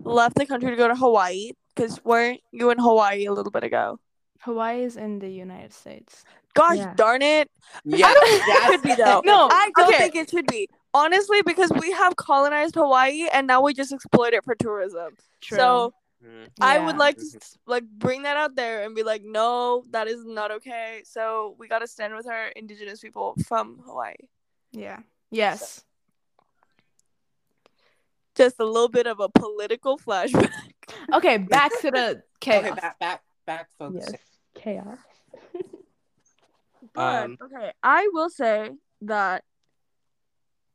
left 0.00 0.34
the 0.36 0.44
country 0.46 0.70
to 0.70 0.76
go 0.76 0.88
to 0.88 0.94
Hawaii 0.96 1.52
because 1.74 2.02
weren't 2.04 2.40
you 2.52 2.70
in 2.70 2.78
Hawaii 2.78 3.24
a 3.26 3.32
little 3.32 3.50
bit 3.50 3.64
ago? 3.64 3.98
Hawaii 4.40 4.84
is 4.84 4.96
in 4.96 5.18
the 5.18 5.28
United 5.28 5.72
States. 5.72 6.24
Gosh 6.54 6.76
Yeah. 6.78 6.94
darn 6.94 7.22
it! 7.22 7.50
Yeah, 7.84 8.06
I 8.06 8.14
don't 8.14 8.28
think 8.28 8.42
it 8.42 8.46
that's- 8.46 8.70
should 8.70 8.82
be 8.82 8.94
though. 8.94 9.22
No, 9.24 9.48
I 9.50 9.70
don't 9.76 9.88
okay. 9.88 9.98
think 9.98 10.14
it 10.16 10.30
should 10.30 10.46
be 10.46 10.68
honestly 10.92 11.42
because 11.42 11.72
we 11.80 11.90
have 11.92 12.14
colonized 12.16 12.74
Hawaii 12.76 13.26
and 13.32 13.46
now 13.46 13.60
we 13.62 13.74
just 13.74 13.92
exploit 13.92 14.32
it 14.34 14.44
for 14.44 14.54
tourism. 14.54 15.16
True. 15.40 15.58
So 15.58 15.94
Mm, 16.24 16.48
I 16.58 16.76
Yeah. 16.78 16.86
would 16.86 16.96
like 16.96 17.18
to 17.18 17.40
like 17.66 17.84
bring 17.84 18.22
that 18.22 18.38
out 18.38 18.54
there 18.56 18.84
and 18.84 18.94
be 18.94 19.02
like, 19.02 19.22
no, 19.22 19.84
that 19.90 20.06
is 20.08 20.24
not 20.24 20.50
okay. 20.52 21.02
So 21.04 21.54
we 21.58 21.68
gotta 21.68 21.86
stand 21.86 22.14
with 22.14 22.26
our 22.26 22.46
indigenous 22.56 23.00
people 23.00 23.34
from 23.46 23.80
Hawaii. 23.84 24.14
yeah. 24.72 25.00
Yes. 25.30 25.84
Just 28.34 28.58
a 28.58 28.64
little 28.64 28.88
bit 28.88 29.06
of 29.06 29.20
a 29.20 29.28
political 29.28 29.98
flashback. 30.04 30.50
Okay, 31.12 31.36
back 31.38 31.72
to 31.80 31.90
the 31.90 32.22
chaos. 32.40 32.64
Okay, 32.66 32.70
back, 32.80 32.98
back, 32.98 33.22
back, 33.46 33.68
folks. 33.78 33.96
Yes, 34.10 34.20
chaos. 34.54 34.98
But 36.92 37.24
Um, 37.24 37.38
okay, 37.42 37.72
I 37.82 38.08
will 38.12 38.28
say 38.30 38.70
that 39.02 39.42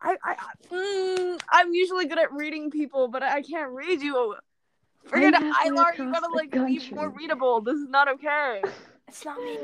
I 0.01 0.15
I 0.23 0.35
I- 0.39 0.73
mm, 0.73 1.41
I'm 1.51 1.73
usually 1.73 2.05
good 2.07 2.17
at 2.17 2.33
reading 2.33 2.71
people, 2.71 3.07
but 3.09 3.21
I 3.23 3.41
can't 3.41 3.71
read 3.71 4.01
you. 4.01 4.35
Forget 5.05 5.35
I'm 5.35 5.43
halfway 5.53 5.69
Ilar, 5.71 5.75
you 5.97 6.03
across 6.09 6.13
gotta 6.21 6.27
the 6.31 6.35
like 6.35 6.51
be 6.51 6.89
more 6.95 7.09
readable. 7.09 7.61
This 7.61 7.75
is 7.75 7.87
not 7.89 8.07
okay. 8.09 8.63
It's 9.07 9.23
not 9.25 9.37
me. 9.41 9.57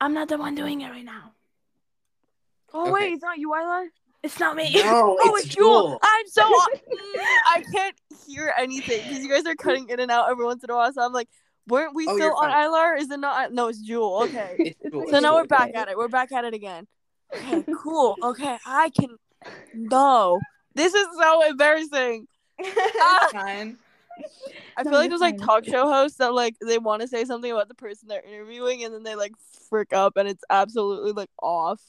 I'm 0.00 0.14
not 0.14 0.28
the 0.28 0.38
one 0.38 0.54
doing 0.54 0.80
it 0.80 0.90
right 0.90 1.04
now. 1.04 1.32
Oh 2.72 2.82
Okay. 2.82 2.92
wait, 2.92 3.12
it's 3.14 3.22
not 3.22 3.38
you, 3.38 3.50
Ilar. 3.50 3.86
It's 4.22 4.38
not 4.38 4.54
me. 4.56 4.70
No, 4.74 5.16
Oh, 5.20 5.34
it's 5.36 5.46
it's 5.46 5.54
Jewel. 5.54 5.82
Jewel. 5.88 5.98
I'm 6.02 6.26
so 6.26 6.42
I 6.44 7.64
can't 7.72 7.96
hear 8.26 8.52
anything 8.58 9.02
because 9.08 9.22
you 9.24 9.30
guys 9.30 9.46
are 9.46 9.54
cutting 9.56 9.88
in 9.88 9.98
and 10.00 10.10
out 10.10 10.30
every 10.30 10.44
once 10.44 10.62
in 10.62 10.70
a 10.70 10.74
while. 10.76 10.92
So 10.92 11.02
I'm 11.02 11.12
like, 11.12 11.28
weren't 11.68 11.94
we 11.94 12.06
Oh, 12.08 12.16
still 12.16 12.36
on 12.36 12.50
fine. 12.50 12.66
Ilar? 12.68 13.00
Is 13.00 13.10
it 13.10 13.18
not? 13.20 13.52
No, 13.52 13.68
it's 13.68 13.80
Jewel. 13.80 14.22
Okay. 14.24 14.54
It's 14.58 14.78
It's 14.82 14.92
Jewel. 14.92 15.06
so 15.08 15.16
it's 15.16 15.22
now 15.22 15.34
we're 15.34 15.44
back 15.46 15.70
at 15.74 15.88
it. 15.88 15.96
We're 15.96 16.08
back 16.08 16.32
at 16.32 16.44
it 16.44 16.52
again. 16.54 16.86
Okay, 17.34 17.64
cool. 17.82 18.16
Okay, 18.22 18.58
I 18.66 18.90
can. 18.90 19.16
No, 19.74 20.38
this 20.74 20.92
is 20.94 21.06
so 21.18 21.46
embarrassing. 21.48 22.26
Ah. 22.60 22.64
it's 23.24 23.32
fine. 23.32 23.78
I 24.76 24.82
No, 24.82 24.90
feel 24.90 24.98
like 24.98 25.02
you're 25.10 25.18
those 25.18 25.20
like 25.20 25.38
talk 25.38 25.64
show 25.64 25.86
hosts 25.88 26.18
that 26.18 26.34
like 26.34 26.56
they 26.60 26.76
want 26.78 27.00
to 27.02 27.08
say 27.08 27.24
something 27.24 27.50
about 27.50 27.68
the 27.68 27.74
person 27.74 28.06
they're 28.08 28.20
interviewing 28.22 28.84
and 28.84 28.92
then 28.92 29.02
they 29.02 29.14
like 29.14 29.32
freak 29.70 29.92
up 29.94 30.16
and 30.18 30.28
it's 30.28 30.44
absolutely 30.50 31.12
like 31.12 31.30
off. 31.42 31.80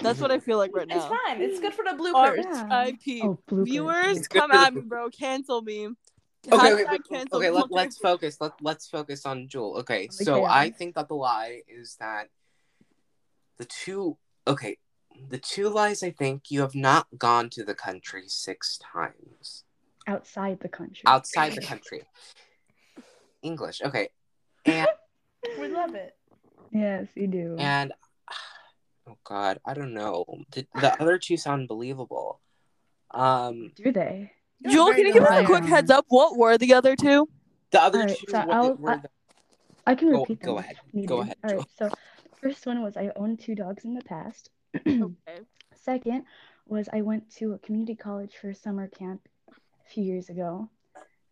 That's 0.00 0.20
what 0.20 0.30
I 0.30 0.38
feel 0.40 0.58
like 0.58 0.74
right 0.74 0.88
now. 0.88 0.96
It's 0.96 1.06
fine. 1.06 1.40
It's 1.40 1.60
good 1.60 1.72
for 1.74 1.84
the 1.84 1.90
R- 1.90 1.96
bloopers. 2.36 2.42
Yeah. 2.44 2.66
R.I.P. 2.70 3.22
Oh, 3.22 3.38
bloopers. 3.48 3.64
Viewers, 3.64 4.16
It's 4.18 4.28
come 4.28 4.50
at 4.50 4.74
me, 4.74 4.80
bro. 4.82 5.08
Cancel 5.10 5.62
me. 5.62 5.86
Okay, 5.86 6.56
Hashtag 6.56 6.74
wait, 6.76 6.86
wait, 6.90 7.08
cancel 7.08 7.38
okay. 7.38 7.50
let, 7.50 7.70
let's 7.70 7.96
focus. 7.96 8.36
Let 8.40 8.52
Let's 8.60 8.86
focus 8.86 9.24
on 9.24 9.48
Jewel. 9.48 9.76
Okay, 9.78 10.08
the 10.08 10.24
so 10.24 10.44
I 10.44 10.70
think 10.70 10.94
that 10.96 11.08
the 11.08 11.14
lie 11.14 11.62
is 11.68 11.96
that 12.00 12.28
the 13.56 13.64
two. 13.64 14.18
Okay, 14.46 14.76
the 15.30 15.38
two 15.38 15.70
lies. 15.70 16.02
I 16.02 16.10
think 16.10 16.50
you 16.50 16.60
have 16.60 16.74
not 16.74 17.06
gone 17.16 17.48
to 17.50 17.64
the 17.64 17.74
country 17.74 18.24
six 18.26 18.78
times 18.78 19.64
Outside 20.06 20.60
the 20.60 20.68
country. 20.68 21.02
outside 21.06 21.54
the 21.54 21.62
country. 21.66 22.02
English. 23.42 23.80
Okay, 23.82 24.08
and 24.66 24.88
We 25.58 25.68
love 25.68 25.94
it. 25.94 26.14
Yes, 26.72 27.06
you 27.14 27.26
do. 27.26 27.56
and 27.58 27.92
oh 29.08 29.16
god, 29.24 29.58
I 29.64 29.74
don't 29.74 29.94
know. 29.94 30.24
The, 30.52 30.66
the 30.74 30.92
other 31.02 31.18
two 31.18 31.36
sound 31.36 31.68
believable. 31.68 32.40
Um, 33.10 33.72
do 33.76 33.92
they? 33.92 34.32
Jewel, 34.68 34.92
can 34.92 35.06
you 35.06 35.12
give 35.12 35.24
us 35.24 35.42
a 35.42 35.44
quick 35.44 35.64
heads 35.64 35.90
up? 35.90 36.06
What 36.08 36.36
were 36.36 36.56
the 36.58 36.74
other 36.74 36.96
two? 36.96 37.28
the 37.70 37.82
other 37.82 38.00
Alright, 38.00 38.16
two. 38.18 38.26
so 38.30 38.46
were, 38.46 38.52
I'll- 38.52 38.74
were 38.76 38.90
I- 38.92 38.96
the- 38.98 39.08
I 39.86 39.94
can 39.94 40.10
Go- 40.12 40.20
repeat 40.20 40.40
them. 40.40 40.46
go 40.52 40.58
ahead. 40.58 40.76
needed. 40.94 41.08
Go 41.08 41.20
ahead, 41.20 41.36
All 41.44 41.56
right. 41.56 41.66
So, 41.78 41.90
first 42.40 42.64
one 42.64 42.82
was 42.82 42.96
I 42.96 43.10
owned 43.16 43.38
two 43.40 43.54
dogs 43.54 43.84
in 43.84 43.92
the 43.94 44.02
past. 44.04 44.48
Okay. 44.86 45.40
Second 45.74 46.24
was 46.66 46.88
I 46.92 47.02
went 47.02 47.28
to 47.36 47.52
a 47.52 47.58
community 47.58 47.94
college 47.94 48.32
for 48.40 48.54
summer 48.54 48.88
camp 48.88 49.20
a 49.50 49.88
few 49.90 50.02
years 50.02 50.30
ago. 50.30 50.70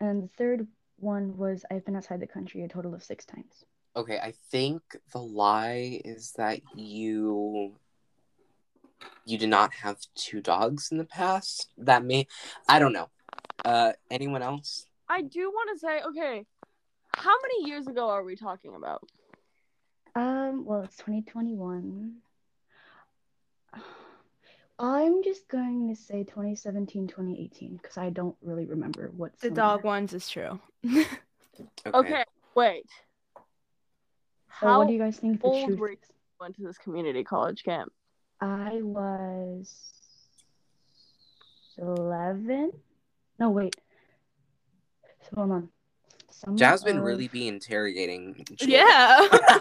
And 0.00 0.22
the 0.24 0.28
third 0.36 0.66
one 0.98 1.38
was 1.38 1.64
I've 1.70 1.86
been 1.86 1.96
outside 1.96 2.20
the 2.20 2.26
country 2.26 2.62
a 2.64 2.68
total 2.68 2.92
of 2.94 3.02
six 3.02 3.24
times. 3.24 3.64
Okay, 3.94 4.18
I 4.18 4.32
think 4.50 4.82
the 5.12 5.18
lie 5.18 6.00
is 6.04 6.32
that 6.32 6.60
you 6.74 7.72
you 9.24 9.38
did 9.38 9.50
not 9.50 9.74
have 9.74 9.98
two 10.14 10.40
dogs 10.40 10.90
in 10.90 10.98
the 10.98 11.04
past. 11.04 11.68
That 11.76 12.04
may 12.04 12.26
I 12.68 12.78
don't 12.78 12.92
know. 12.92 13.10
Uh 13.64 13.92
anyone 14.10 14.42
else? 14.42 14.86
I 15.08 15.22
do 15.22 15.50
want 15.50 15.70
to 15.74 15.78
say, 15.78 16.00
okay, 16.02 16.46
how 17.14 17.34
many 17.42 17.68
years 17.68 17.86
ago 17.86 18.08
are 18.08 18.24
we 18.24 18.34
talking 18.34 18.74
about? 18.74 19.06
Um, 20.14 20.64
well, 20.64 20.82
it's 20.82 20.96
2021. 20.96 22.14
I'm 24.78 25.22
just 25.22 25.48
going 25.48 25.94
to 25.94 26.00
say 26.00 26.24
2017, 26.24 27.06
2018 27.08 27.76
because 27.76 27.96
I 27.96 28.10
don't 28.10 28.36
really 28.42 28.66
remember 28.66 29.10
what 29.16 29.38
The 29.40 29.50
dog 29.50 29.84
ones 29.84 30.12
is 30.12 30.28
true. 30.28 30.58
Okay. 31.86 31.98
Okay, 31.98 32.24
wait. 32.54 32.86
So 34.62 34.68
How 34.68 34.78
what 34.78 34.86
do 34.86 34.92
you 34.94 34.98
guys 35.00 35.16
think 35.16 35.40
the 35.40 35.46
old 35.48 35.66
truth 35.66 35.78
were 35.80 35.90
you 35.90 35.96
went 36.40 36.54
to 36.54 36.62
this 36.62 36.78
community 36.78 37.24
college 37.24 37.64
camp? 37.64 37.92
I 38.40 38.78
was 38.80 39.74
11. 41.78 42.70
No, 43.40 43.50
wait. 43.50 43.74
So 45.22 45.30
hold 45.34 45.50
on. 45.50 45.68
Summer 46.30 46.56
Jasmine 46.56 46.98
of- 46.98 47.02
really 47.04 47.26
be 47.26 47.48
interrogating. 47.48 48.44
Jewel. 48.56 48.70
Yeah. 48.70 49.28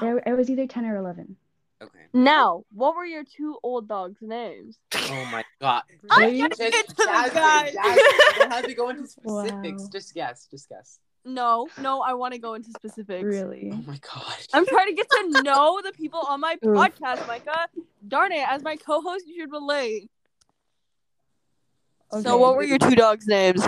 It, 0.00 0.22
it 0.26 0.36
was 0.36 0.48
either 0.50 0.66
10 0.66 0.84
or 0.86 0.96
11. 0.96 1.36
Okay. 1.80 1.98
Now, 2.12 2.64
what 2.72 2.96
were 2.96 3.04
your 3.04 3.22
two 3.24 3.58
old 3.62 3.88
dogs' 3.88 4.18
names? 4.20 4.78
Oh 4.96 5.28
my 5.30 5.44
god. 5.60 5.82
I'm 6.10 6.36
Just- 6.36 6.58
gonna 6.60 6.70
Just 6.70 6.72
get 6.72 6.88
to 6.88 6.94
the 6.94 7.04
Jasmine, 7.04 7.34
guy. 7.42 7.64
Jasmine, 7.72 7.94
you 7.94 8.38
don't 8.38 8.52
have 8.52 8.64
to 8.66 8.74
go 8.74 8.88
into 8.88 9.06
specifics. 9.08 9.82
Wow. 9.82 9.88
Just 9.92 10.14
guess. 10.14 10.46
Just 10.50 10.68
guess. 10.68 10.98
No, 11.24 11.68
no, 11.80 12.00
I 12.02 12.14
want 12.14 12.34
to 12.34 12.40
go 12.40 12.54
into 12.54 12.70
specifics. 12.70 13.22
Really? 13.24 13.70
Oh 13.72 13.82
my 13.86 13.98
god. 13.98 14.36
I'm 14.52 14.66
trying 14.66 14.88
to 14.88 14.94
get 14.94 15.08
to 15.10 15.42
know 15.44 15.80
the 15.84 15.92
people 15.92 16.20
on 16.28 16.40
my 16.40 16.56
podcast, 16.56 17.26
Micah. 17.28 17.68
Darn 18.06 18.32
it, 18.32 18.44
as 18.48 18.62
my 18.62 18.76
co-host, 18.76 19.26
you 19.28 19.40
should 19.40 19.52
relate. 19.52 20.10
So, 22.22 22.36
what 22.36 22.56
were 22.56 22.64
your 22.64 22.78
two 22.78 22.94
dogs' 22.94 23.26
names? 23.26 23.66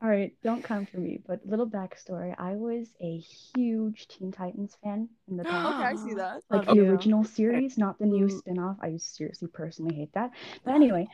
All 0.00 0.08
right, 0.08 0.32
don't 0.44 0.62
come 0.62 0.86
for 0.86 0.98
me, 0.98 1.20
but 1.26 1.44
little 1.44 1.66
backstory. 1.66 2.32
I 2.38 2.52
was 2.54 2.86
a 3.00 3.18
huge 3.18 4.06
Teen 4.06 4.30
Titans 4.30 4.76
fan 4.84 5.08
in 5.28 5.36
the 5.36 5.42
past. 5.44 5.74
Okay, 5.74 5.84
I 5.84 5.94
see 5.96 6.14
that. 6.14 6.42
like 6.50 6.66
Love 6.66 6.76
the 6.76 6.82
you. 6.82 6.90
original 6.92 7.24
series, 7.24 7.76
not 7.76 7.98
the 7.98 8.06
new 8.06 8.28
spin-off. 8.28 8.76
I 8.80 8.96
seriously 8.98 9.48
personally 9.48 9.96
hate 9.96 10.12
that. 10.12 10.30
But 10.64 10.74
anyway, 10.74 11.08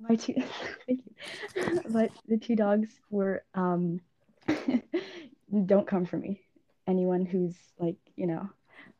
my 0.00 0.16
two 0.16 0.34
thank 0.86 1.00
you. 1.06 1.80
But 1.88 2.10
the 2.28 2.36
two 2.36 2.56
dogs 2.56 2.88
were 3.08 3.42
um 3.54 4.00
don't 5.66 5.86
come 5.86 6.04
for 6.04 6.16
me. 6.16 6.40
Anyone 6.86 7.26
who's 7.26 7.56
like, 7.78 7.96
you 8.16 8.26
know. 8.26 8.48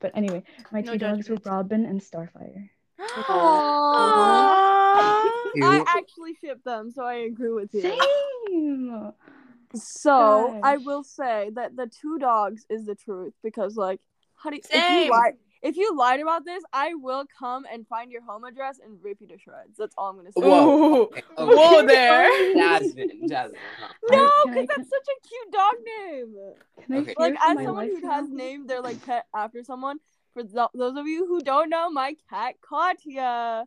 But 0.01 0.13
anyway, 0.15 0.43
my 0.73 0.81
No 0.81 0.93
two 0.93 0.99
dogs 0.99 1.29
were 1.29 1.37
judgment. 1.37 1.47
Robin 1.47 1.87
and 1.87 2.01
Starfire. 2.01 2.69
Aww. 2.99 3.71
Ew. 5.55 5.65
I 5.65 5.85
actually 5.89 6.35
ship 6.35 6.63
them, 6.65 6.91
so 6.91 7.03
I 7.05 7.15
agree 7.15 7.53
with 7.53 7.73
you. 7.73 7.83
Same. 7.83 9.13
So 9.75 10.61
I 10.63 10.77
will 10.79 11.03
say 11.03 11.51
that 11.55 11.77
the 11.77 11.87
two 11.87 12.19
dogs 12.19 12.67
is 12.71 12.87
the 12.87 12.95
truth 12.95 13.35
because, 13.43 13.77
like, 13.77 14.01
how 14.37 14.51
do 14.51 14.57
you, 14.57 14.63
if 14.63 14.71
Same. 14.71 15.05
you 15.05 15.11
lie 15.11 15.33
if 15.63 15.77
you 15.77 15.97
lied 15.97 16.21
about 16.21 16.45
this, 16.45 16.63
I 16.73 16.95
will 16.95 17.25
come 17.39 17.67
and 17.71 17.87
find 17.87 18.11
your 18.11 18.23
home 18.23 18.45
address 18.45 18.79
and 18.83 18.99
rip 19.03 19.21
you 19.21 19.27
to 19.29 19.39
shreds. 19.39 19.77
That's 19.79 19.95
all 19.97 20.11
I'm 20.11 20.17
gonna 20.17 20.33
say. 20.33 20.41
Whoa. 20.41 21.03
Ooh. 21.03 21.11
Okay, 21.39 21.55
Whoa 21.55 21.87
there. 21.87 22.29
Jasmine, 22.55 23.11
Jasmine. 23.29 23.59
huh. 23.79 23.89
No, 24.11 24.31
because 24.45 24.69
that's 24.69 24.89
such 24.89 25.09
a 25.09 25.29
cute 25.29 25.53
dog 25.53 25.75
name. 26.09 26.37
Okay. 26.99 27.15
Like 27.19 27.35
as 27.35 27.57
someone 27.57 27.75
wife 27.75 27.91
who 28.01 28.09
has 28.09 28.29
named 28.31 28.69
their 28.69 28.81
like 28.81 29.05
pet 29.05 29.27
after 29.35 29.63
someone. 29.63 29.99
For 30.33 30.43
th- 30.43 30.69
those 30.75 30.97
of 30.97 31.07
you 31.07 31.27
who 31.27 31.41
don't 31.41 31.71
know, 31.71 31.91
my 31.91 32.15
cat 32.31 32.57
Katya, 32.61 33.67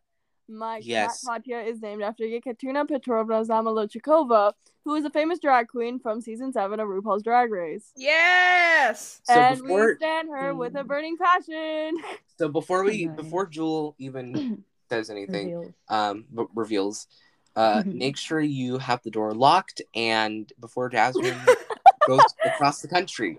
my 0.50 0.78
Yes. 0.82 1.22
cat 1.22 1.42
Katya 1.44 1.58
is 1.60 1.80
named 1.80 2.02
after 2.02 2.24
Yekaterina 2.24 2.86
Petrovna 2.86 3.44
Zamolodchikova, 3.44 4.52
who 4.84 4.94
is 4.94 5.04
a 5.04 5.10
famous 5.10 5.38
drag 5.38 5.68
queen 5.68 5.98
from 5.98 6.20
season 6.20 6.52
seven 6.52 6.80
of 6.80 6.88
RuPaul's 6.88 7.22
Drag 7.22 7.50
Race. 7.50 7.92
Yes. 7.96 9.20
So 9.24 9.32
and 9.34 9.62
we 9.62 9.94
stand 9.96 10.28
her 10.30 10.54
with 10.54 10.74
a 10.74 10.82
Mm. 10.84 10.88
burning 10.88 11.16
passion. 11.16 11.96
So 12.38 12.48
before 12.48 12.84
we 12.84 13.04
Nice. 13.04 13.16
before 13.16 13.46
Jewel 13.46 13.94
even 13.98 14.64
says 14.88 15.10
anything, 15.10 15.50
Reveals. 15.50 15.74
um, 15.88 16.24
b- 16.34 16.44
reveals, 16.54 17.06
uh, 17.54 17.82
make 17.86 18.16
sure 18.16 18.40
you 18.40 18.78
have 18.78 19.02
the 19.02 19.10
door 19.10 19.34
locked 19.34 19.82
and 19.94 20.50
before 20.58 20.88
Jasmine 20.88 21.38
goes 22.08 22.22
across 22.46 22.80
the 22.80 22.88
country. 22.88 23.36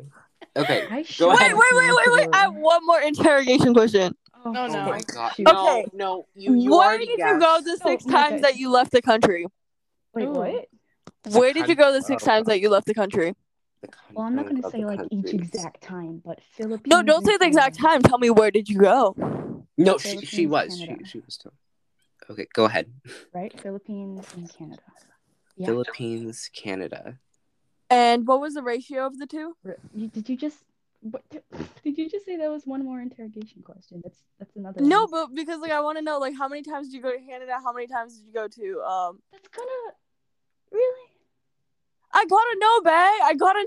Okay. 0.56 0.84
I 0.92 0.98
Go 0.98 1.04
should 1.04 1.30
Wait, 1.30 1.40
ahead. 1.40 1.54
wait, 1.54 1.64
have 1.72 1.78
wait, 1.78 1.92
wait, 2.12 2.28
wait! 2.28 2.30
I 2.36 2.38
have 2.44 2.54
one 2.54 2.86
more 2.86 3.02
interrogation 3.02 3.74
question. 3.74 4.16
Oh, 4.44 4.52
No, 4.52 4.66
Oh 4.66 4.68
no. 4.68 4.86
my 4.86 5.02
god. 5.04 5.34
Shoot. 5.36 5.44
No, 5.46 5.54
Okay. 5.54 5.86
no, 5.94 6.28
you 6.36 6.54
you 6.56 6.72
Where 6.72 6.88
already 6.88 7.06
did 7.06 7.20
you 7.20 7.40
go 7.40 7.62
the 7.64 7.80
Oh, 7.84 7.90
six 7.90 8.06
my 8.06 8.12
times 8.12 8.42
God. 8.42 8.44
that 8.44 8.58
you 8.58 8.70
left 8.70 8.92
the 8.92 9.02
country? 9.02 9.46
Wait, 10.14 10.28
Ooh. 10.28 10.32
what? 10.32 10.68
Where 11.32 11.54
did 11.54 11.68
you 11.70 11.76
go 11.76 11.92
the 11.92 12.02
six 12.02 12.24
times 12.24 12.48
that 12.48 12.60
you 12.60 12.70
left 12.70 12.88
the 12.88 12.94
country? 12.94 13.36
Well, 14.14 14.26
I'm 14.26 14.36
not 14.36 14.48
gonna 14.48 14.70
say 14.70 14.82
the 14.82 14.88
like 14.88 15.00
each 15.12 15.34
exact 15.34 15.82
time, 15.82 16.22
but 16.24 16.40
Philippines. 16.56 16.88
No, 16.88 17.02
don't 17.04 17.26
say 17.26 17.38
the 17.38 17.46
exact 17.46 17.80
time. 17.80 18.02
Tell 18.02 18.18
me 18.18 18.30
where 18.30 18.52
did 18.52 18.68
you 18.70 18.80
go? 18.80 19.16
No, 19.78 19.98
she 19.98 20.18
she 20.22 20.48
was. 20.48 20.74
She 20.74 20.86
Canada. 20.86 21.06
she 21.06 21.20
was 21.20 21.38
too. 21.38 21.52
Okay, 22.30 22.48
go 22.54 22.66
ahead. 22.66 22.92
Right, 23.34 23.58
Philippines 23.60 24.26
and 24.36 24.52
Canada. 24.54 24.82
Yeah. 25.56 25.68
Philippines, 25.68 26.50
Canada. 26.54 27.18
And 27.90 28.28
what 28.28 28.40
was 28.40 28.54
the 28.54 28.64
ratio 28.64 29.06
of 29.06 29.18
the 29.18 29.28
two? 29.28 29.56
Did 29.96 30.30
you 30.30 30.38
just? 30.38 30.64
What, 31.02 31.24
did 31.84 31.98
you 31.98 32.10
just 32.10 32.26
say 32.26 32.38
that 32.38 32.50
was 32.50 32.66
one 32.66 32.86
more 32.86 33.02
interrogation 33.02 33.62
question? 33.64 34.02
That's 34.04 34.20
that's 34.40 34.56
another. 34.56 34.82
No, 34.82 35.06
one. 35.06 35.12
but 35.12 35.36
because 35.36 35.60
like 35.60 35.72
I 35.72 35.82
want 35.82 35.98
to 35.98 36.04
know 36.04 36.20
like 36.20 36.36
how 36.38 36.48
many 36.48 36.62
times 36.62 36.88
did 36.88 36.96
you 36.96 37.02
go 37.02 37.12
to 37.12 37.20
Canada? 37.20 37.58
How 37.64 37.74
many 37.74 37.88
times 37.88 38.18
did 38.18 38.28
you 38.28 38.34
go 38.34 38.48
to 38.48 38.82
um? 38.82 39.20
that's 39.32 39.48
gonna 39.48 39.96
really. 40.72 41.10
I 42.14 42.26
gotta 42.26 42.58
know, 42.60 42.82
Bay. 42.82 43.18
I 43.24 43.34
gotta 43.38 43.66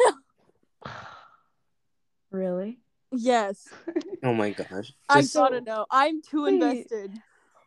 know. 0.84 0.92
really? 2.30 2.78
Yes, 3.10 3.68
Oh 4.24 4.32
my 4.32 4.50
gosh. 4.50 4.92
I 5.08 5.20
Just 5.20 5.34
gotta 5.34 5.60
know. 5.60 5.86
I'm 5.90 6.22
too 6.22 6.44
Wait. 6.44 6.54
invested. 6.54 7.12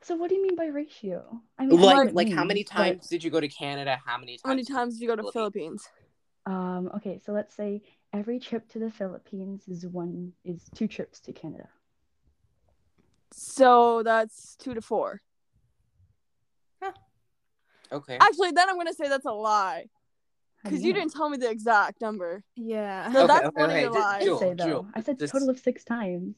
So 0.01 0.15
what 0.15 0.30
do 0.30 0.36
you 0.36 0.43
mean 0.43 0.56
by 0.56 0.65
ratio? 0.65 1.41
I 1.58 1.65
mean, 1.65 1.80
I 1.80 1.82
know 1.82 1.88
like 1.88 1.97
what 1.97 2.08
it 2.08 2.15
like 2.15 2.30
how 2.30 2.43
many 2.43 2.60
means, 2.62 2.69
but- 2.69 2.75
times 2.75 3.08
did 3.08 3.23
you 3.23 3.30
go 3.30 3.39
to 3.39 3.47
Canada? 3.47 3.97
How 4.06 4.17
many 4.17 4.34
times? 4.34 4.41
How 4.43 4.49
many 4.49 4.63
did 4.63 4.73
times 4.73 4.95
did 4.95 5.01
you 5.01 5.08
go 5.08 5.15
to 5.15 5.23
to 5.23 5.32
Philippines? 5.32 5.88
Um. 6.45 6.89
Okay. 6.95 7.19
So 7.23 7.32
let's 7.34 7.56
say 7.56 7.82
every 8.13 8.39
trip 8.39 8.67
to 8.70 8.80
the 8.80 8.89
Philippines 8.91 9.67
is 9.67 9.86
one 9.86 10.34
is 10.43 10.63
two 10.76 10.88
trips 10.88 11.20
to 11.22 11.34
Canada. 11.34 11.70
So 13.34 14.04
that's 14.04 14.56
two 14.56 14.74
to 14.74 14.82
four. 14.82 15.22
Okay. 17.89 18.17
Actually, 18.20 18.52
then 18.52 18.70
I'm 18.70 18.76
gonna 18.76 18.93
say 18.93 19.08
that's 19.08 19.26
a 19.26 19.32
lie 19.32 19.86
because 20.63 20.84
you 20.84 20.91
know? 20.91 21.00
didn't 21.00 21.13
tell 21.13 21.30
me 21.30 21.38
the 21.38 21.50
exact 21.50 22.02
number. 22.02 22.43
Yeah. 22.58 23.10
So 23.13 23.20
Okay, 23.20 23.28
that's 23.28 23.46
okay, 23.48 23.62
one 23.62 23.70
okay, 23.70 23.78
of 23.78 23.82
your 23.84 23.93
just- 23.93 24.06
lies. 24.06 24.22
I 24.22 24.26
Jewel, 24.26 24.39
say 24.39 24.54
though. 24.56 24.65
Jewel, 24.65 24.88
I 24.93 25.02
said 25.02 25.20
just- 25.20 25.32
total 25.34 25.50
of 25.50 25.60
six 25.60 25.84
times. 25.86 26.36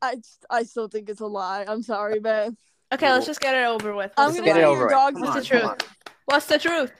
I 0.00 0.16
I 0.48 0.62
still 0.62 0.88
think 0.88 1.10
it's 1.10 1.20
a 1.20 1.26
lie. 1.26 1.64
I'm 1.68 1.82
sorry, 1.82 2.20
babe. 2.20 2.54
Okay, 2.92 3.10
let's 3.10 3.26
just 3.26 3.40
get 3.40 3.54
it 3.54 3.66
over 3.66 3.94
with. 3.94 4.12
I'm 4.16 4.26
What's 4.28 4.38
gonna 4.38 4.48
the 4.52 4.54
get 4.54 4.60
it 4.62 4.64
over 4.64 4.76
your 4.78 4.86
with. 4.86 4.92
dog's 4.92 5.20
Come 5.20 5.36
is 5.36 5.48
the 5.48 5.56
on, 5.58 5.62
the 5.62 5.76
truth. 5.76 5.96
What's 6.26 6.46
the 6.46 6.58
truth? 6.58 6.92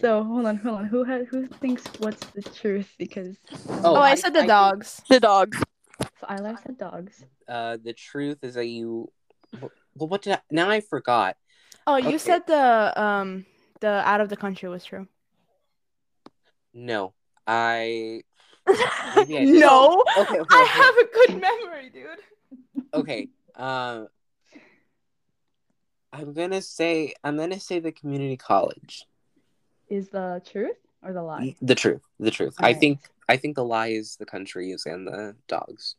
So 0.00 0.24
hold 0.24 0.46
on, 0.46 0.56
hold 0.56 0.78
on. 0.78 0.84
Who 0.86 1.04
had 1.04 1.26
who 1.26 1.46
thinks 1.46 1.84
what's 1.98 2.26
the 2.30 2.42
truth? 2.42 2.92
Because 2.98 3.36
Oh, 3.68 3.80
Oh, 3.84 3.94
I, 3.96 4.10
I- 4.10 4.14
said 4.14 4.32
the 4.34 4.40
I- 4.42 4.46
dogs. 4.46 5.02
The 5.08 5.20
dog. 5.20 5.54
so 6.20 6.26
Isla 6.30 6.56
said 6.64 6.78
dogs. 6.78 7.24
Uh, 7.48 7.76
the 7.82 7.92
truth 7.92 8.38
is 8.42 8.54
that 8.54 8.66
you. 8.66 9.10
Well, 9.60 10.08
what 10.08 10.22
did 10.22 10.34
I? 10.34 10.40
Now 10.50 10.70
I 10.70 10.80
forgot. 10.80 11.36
Oh, 11.86 11.96
you 11.96 12.08
Okay. 12.08 12.18
said 12.18 12.46
the 12.46 13.00
um 13.00 13.44
the 13.80 13.88
out 14.08 14.20
of 14.20 14.28
the 14.28 14.36
country 14.36 14.68
was 14.68 14.84
true. 14.84 15.06
No, 16.72 17.12
I. 17.46 18.22
Maybe 19.16 19.38
I 19.38 19.44
did. 19.44 19.60
No, 19.60 20.04
Okay, 20.18 20.38
okay, 20.38 20.54
I 20.56 20.62
okay. 20.62 20.82
have 20.82 20.96
a 20.96 21.06
good 21.12 21.40
memory, 21.40 21.90
dude. 21.90 22.84
Okay. 22.94 23.28
Um. 23.56 24.08
I'm 26.12 26.32
gonna 26.32 26.62
say 26.62 27.14
I'm 27.22 27.36
gonna 27.36 27.60
say 27.60 27.78
the 27.80 27.92
community 27.92 28.36
college. 28.36 29.04
Is 29.90 30.08
the 30.08 30.40
truth 30.50 30.76
or 31.02 31.12
the 31.12 31.22
lie? 31.22 31.54
The 31.60 31.74
truth. 31.74 32.00
The 32.20 32.30
truth. 32.30 32.54
I 32.58 32.68
Alright. 32.68 32.80
think 32.80 33.00
I 33.28 33.36
think 33.36 33.56
the 33.56 33.64
lie 33.64 33.88
is 33.88 34.16
the 34.16 34.26
countries 34.26 34.84
and 34.86 35.06
the 35.06 35.34
dogs. 35.48 35.96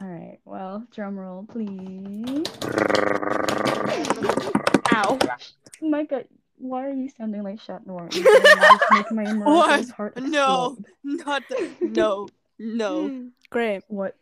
All 0.00 0.08
right. 0.08 0.38
Well, 0.44 0.86
drum 0.94 1.18
roll, 1.18 1.44
please. 1.48 2.44
Ow. 4.94 5.18
Micah, 5.82 6.24
why 6.58 6.86
are 6.86 6.92
you 6.92 7.08
sounding 7.08 7.42
like 7.42 7.58
Shatner? 7.60 8.14
You're 8.14 8.24
gonna 8.24 8.78
just 8.78 8.92
make 8.92 9.10
my 9.12 9.32
miraculous 9.38 9.90
heart 9.90 10.16
No. 10.22 10.76
Not 11.02 11.42
the 11.48 11.70
no 11.80 12.28
no. 12.58 13.28
Great. 13.50 13.82
What? 13.88 14.16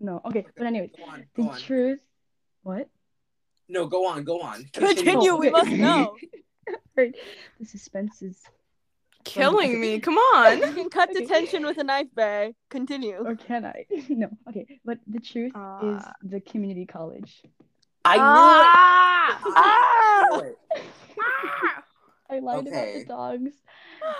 No. 0.00 0.20
Okay. 0.26 0.46
But 0.56 0.66
anyways, 0.66 0.90
Go 0.96 1.04
on, 1.04 1.26
the 1.54 1.60
truth. 1.60 2.00
What? 2.62 2.88
No, 3.68 3.86
go 3.86 4.06
on, 4.06 4.24
go 4.24 4.40
on. 4.40 4.64
Continue. 4.72 5.30
Oh, 5.30 5.36
we 5.36 5.50
must 5.50 5.70
know. 5.70 6.16
right. 6.96 7.14
The 7.58 7.66
suspense 7.66 8.22
is. 8.22 8.42
Killing 9.26 9.80
me. 9.80 9.98
Come 10.06 10.16
on. 10.16 10.58
You 10.58 10.72
can 10.74 10.88
cut 10.90 11.10
the 11.12 11.18
Okay. 11.24 11.26
tension 11.26 11.64
with 11.66 11.78
a 11.78 11.84
knife, 11.84 12.06
Bay. 12.14 12.54
Continue. 12.70 13.16
Or 13.26 13.34
can 13.36 13.64
I? 13.66 13.84
no. 14.08 14.28
Okay. 14.48 14.66
But 14.84 14.98
the 15.06 15.20
truth 15.20 15.52
is 15.82 16.02
Uh. 16.02 16.12
the 16.22 16.40
community 16.40 16.86
college. 16.86 17.42
I 18.04 18.16
Ah! 18.20 19.38
knew 20.32 20.40
it. 20.40 20.56
I. 20.76 20.82
Ah! 21.18 21.82
I 22.28 22.38
lied 22.40 22.66
about 22.66 22.92
the 22.94 23.04
dogs, 23.06 23.52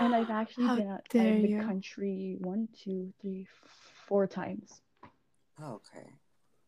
and 0.01 0.14
I've 0.14 0.31
actually 0.31 0.66
How 0.66 0.77
been 0.77 0.88
outside 0.88 1.09
dare 1.11 1.37
of 1.37 1.42
the 1.42 1.49
you. 1.49 1.61
country 1.62 2.37
one, 2.38 2.69
two, 2.85 3.12
three, 3.21 3.47
four 4.07 4.27
times. 4.29 4.81
Okay. 5.61 6.07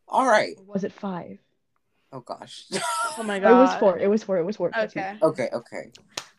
All 0.09 0.27
right. 0.27 0.55
Or 0.59 0.65
was 0.65 0.83
it 0.85 0.93
five? 0.93 1.39
Oh 2.13 2.21
gosh. 2.21 2.65
Oh 3.19 3.23
my 3.23 3.39
god. 3.39 3.51
It 3.51 3.55
was 3.55 3.75
four. 3.79 3.99
It 3.99 4.09
was 4.09 4.23
four. 4.25 4.39
It 4.39 4.45
was 4.45 4.57
four. 4.57 4.71
trust 4.71 4.97
me. 4.97 5.03
Okay. 5.03 5.19
okay. 5.23 5.49
Okay. 5.53 5.91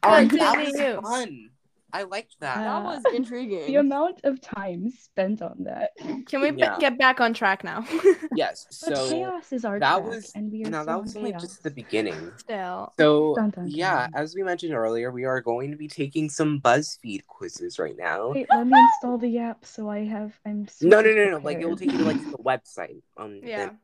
All 0.03 0.11
right. 0.11 0.29
That 0.31 0.57
was 0.57 0.71
Continue. 0.73 1.01
fun. 1.01 1.49
I 1.91 2.03
liked 2.03 2.35
that. 2.41 2.57
That 2.57 2.83
was 2.83 3.03
intriguing. 3.13 3.65
The 3.67 3.75
amount 3.77 4.21
of 4.23 4.39
time 4.41 4.89
spent 4.91 5.41
on 5.41 5.63
that. 5.65 5.91
Can 6.27 6.41
we 6.41 6.51
b- 6.51 6.63
get 6.79 6.97
back 6.99 7.19
on 7.19 7.33
track 7.33 7.63
now? 7.63 7.83
yes. 8.35 8.67
But 8.85 8.95
So 8.97 9.09
chaos 9.09 9.51
is 9.51 9.65
our 9.65 9.79
that 9.79 9.97
track, 9.97 10.05
was 10.07 10.31
and 10.35 10.51
we 10.51 10.63
are 10.63 10.65
you 10.65 10.71
know 10.71 10.79
so 10.81 10.85
that 10.85 11.01
was 11.01 11.15
only 11.15 11.31
chaos. 11.31 11.41
just 11.41 11.63
the 11.63 11.71
beginning. 11.71 12.31
Still. 12.37 12.93
So 12.99 13.33
Dun, 13.35 13.49
dun, 13.49 13.65
yeah, 13.67 14.07
as 14.13 14.35
we 14.35 14.43
mentioned 14.43 14.73
earlier, 14.73 15.11
we 15.11 15.25
are 15.25 15.41
going 15.41 15.71
to 15.71 15.77
be 15.77 15.87
taking 15.87 16.29
some 16.29 16.61
BuzzFeed 16.61 17.25
quizzes 17.25 17.79
right 17.79 17.97
now. 17.97 18.33
Wait, 18.33 18.47
let 18.53 18.67
me 18.67 18.77
install 18.79 19.17
the 19.17 19.39
app 19.39 19.65
so 19.65 19.89
I 19.89 20.05
have. 20.05 20.39
I'm. 20.45 20.67
No, 20.81 21.01
no, 21.01 21.09
super 21.09 21.25
no, 21.25 21.37
no. 21.37 21.43
Like 21.43 21.59
it 21.59 21.65
will 21.67 21.75
take 21.77 21.91
you 21.91 21.97
to 21.97 22.05
like 22.05 22.21
the 22.31 22.37
website. 22.51 23.01
Um, 23.17 23.41
Yeah. 23.43 23.57
then- 23.57 23.79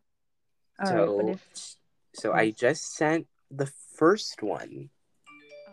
All 0.80 0.86
so, 0.88 1.18
right, 1.18 1.30
if 1.30 1.76
so 2.14 2.34
I 2.34 2.52
just 2.52 2.96
sent 2.96 3.28
the 3.50 3.68
first 3.96 4.44
one. 4.44 4.90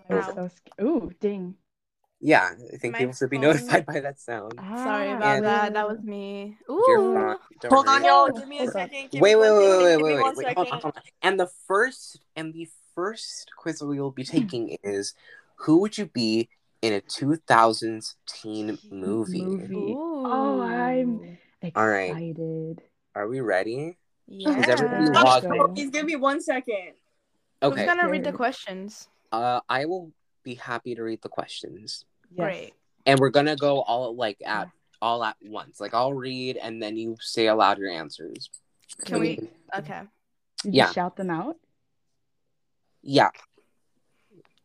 I 0.09 0.14
was 0.14 0.25
Ow. 0.29 0.35
so 0.35 0.49
sc- 0.49 0.81
ooh, 0.81 1.11
ding. 1.21 1.57
Yeah, 2.24 2.50
I 2.72 2.76
think 2.76 2.92
My 2.92 2.98
people 3.00 3.14
should 3.14 3.30
be 3.30 3.38
notified 3.38 3.85
by 3.92 3.98
that 3.98 4.20
sound. 4.20 4.54
Sorry 4.56 5.11
about 5.11 5.37
And- 5.37 5.44
that. 5.44 5.74
That 5.74 5.88
was 5.88 6.00
me. 6.02 6.56
Ooh. 6.70 7.14
fine. 7.16 7.37
Don't 7.61 7.72
Hold 7.72 7.88
on, 7.88 8.04
y'all. 8.04 8.30
Give 8.30 8.46
me 8.46 8.61
a 8.61 8.68
second. 8.70 9.11
Give 9.11 9.20
Wait, 9.20 9.35
me 9.35 9.40
wait, 9.40 9.50
one 9.50 9.58
wait, 9.58 9.82
second, 9.82 10.02
wait, 10.02 10.14
wait, 10.14 10.24
wait, 10.37 10.37
wait. 10.46 10.56
Hold 10.56 10.68
on, 10.68 10.80
hold 10.80 10.96
on. 10.96 11.02
And 11.22 11.40
the 11.40 11.48
first 11.66 12.20
and 12.37 12.54
the 12.54 12.68
first 12.94 13.50
quiz 13.58 13.82
we 13.82 13.98
will 14.00 14.12
be 14.12 14.22
taking 14.22 14.76
is 14.85 15.14
who 15.56 15.80
would 15.80 15.98
you 15.98 16.06
be 16.06 16.48
in 16.80 16.92
a 16.92 17.01
2000s 17.01 18.14
teen 18.28 18.78
movie? 18.90 19.42
Movie. 19.42 19.94
Oh, 19.99 20.61
I'm 20.62 21.38
All 21.74 21.88
right. 21.88 22.11
excited. 22.11 22.82
Are 23.16 23.26
we 23.26 23.40
ready? 23.40 23.97
Yeah. 24.28 24.59
Is 24.61 24.68
everybody 24.68 25.07
Let's 25.07 25.24
logged 25.24 25.44
in? 25.47 25.74
Please 25.74 25.90
give 25.90 26.07
me 26.07 26.14
one 26.16 26.40
second. 26.40 26.92
Okay. 27.62 27.64
Who's 27.64 27.72
Okay. 27.72 27.86
gonna 27.86 28.09
read 28.09 28.22
the 28.24 28.32
questions? 28.32 29.09
Uh, 29.32 29.61
I 29.68 29.86
will 29.86 30.12
be 30.44 30.55
happy 30.55 30.94
to 30.94 31.03
read 31.03 31.22
the 31.22 31.28
questions, 31.28 31.80
Yes. 31.80 32.05
Great. 32.37 32.72
and 33.07 33.18
we're 33.18 33.30
gonna 33.30 33.57
go 33.57 33.83
all 33.83 34.14
like 34.14 34.39
at 34.45 34.68
all 35.01 35.24
at 35.24 35.37
once. 35.43 35.80
Like 35.80 35.95
I'll 35.95 36.14
read, 36.14 36.57
and 36.57 36.83
then 36.83 36.97
you 36.97 37.16
say 37.20 37.47
aloud 37.49 37.78
your 37.78 37.91
answers. 37.91 38.51
Can 39.05 39.20
we? 39.20 39.49
Okay. 39.76 40.03
Did 40.62 40.74
Yeah. 40.74 40.87
you 40.89 40.93
shout 40.93 41.16
them 41.16 41.30
out? 41.30 41.57
Yeah, 43.03 43.30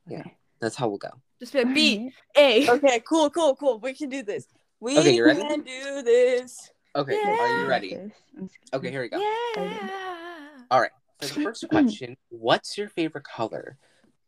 Yeah. 0.07 0.23
That's 0.59 0.75
how 0.75 0.87
we'll 0.89 0.97
go. 0.99 1.09
Just 1.39 1.53
be 1.53 1.63
like 1.63 1.73
B 1.73 1.97
Alright. 2.37 2.67
A. 2.67 2.69
Okay, 2.71 2.99
cool, 3.07 3.29
cool, 3.29 3.55
cool. 3.55 3.79
We 3.79 3.93
can 3.93 4.09
do 4.09 4.21
this. 4.23 4.47
We 4.79 4.97
Okay, 4.99 5.15
you 5.15 5.25
ready? 5.25 5.41
can 5.41 5.61
do 5.61 6.01
this. 6.03 6.69
Okay, 6.95 7.13
Yeah. 7.23 7.37
are 7.39 7.61
you 7.63 7.67
ready? 7.67 7.95
Practice. 7.95 8.17
I'm 8.37 8.47
scared. 8.49 8.69
Okay, 8.73 8.91
here 8.91 9.01
we 9.01 9.09
go. 9.09 9.17
Yeah. 9.19 10.63
All 10.71 10.81
right. 10.81 10.91
For 11.19 11.27
the 11.33 11.41
first 11.41 11.67
question, 11.69 12.15
what's 12.29 12.77
your 12.77 12.89
favorite 12.89 13.23
color? 13.23 13.77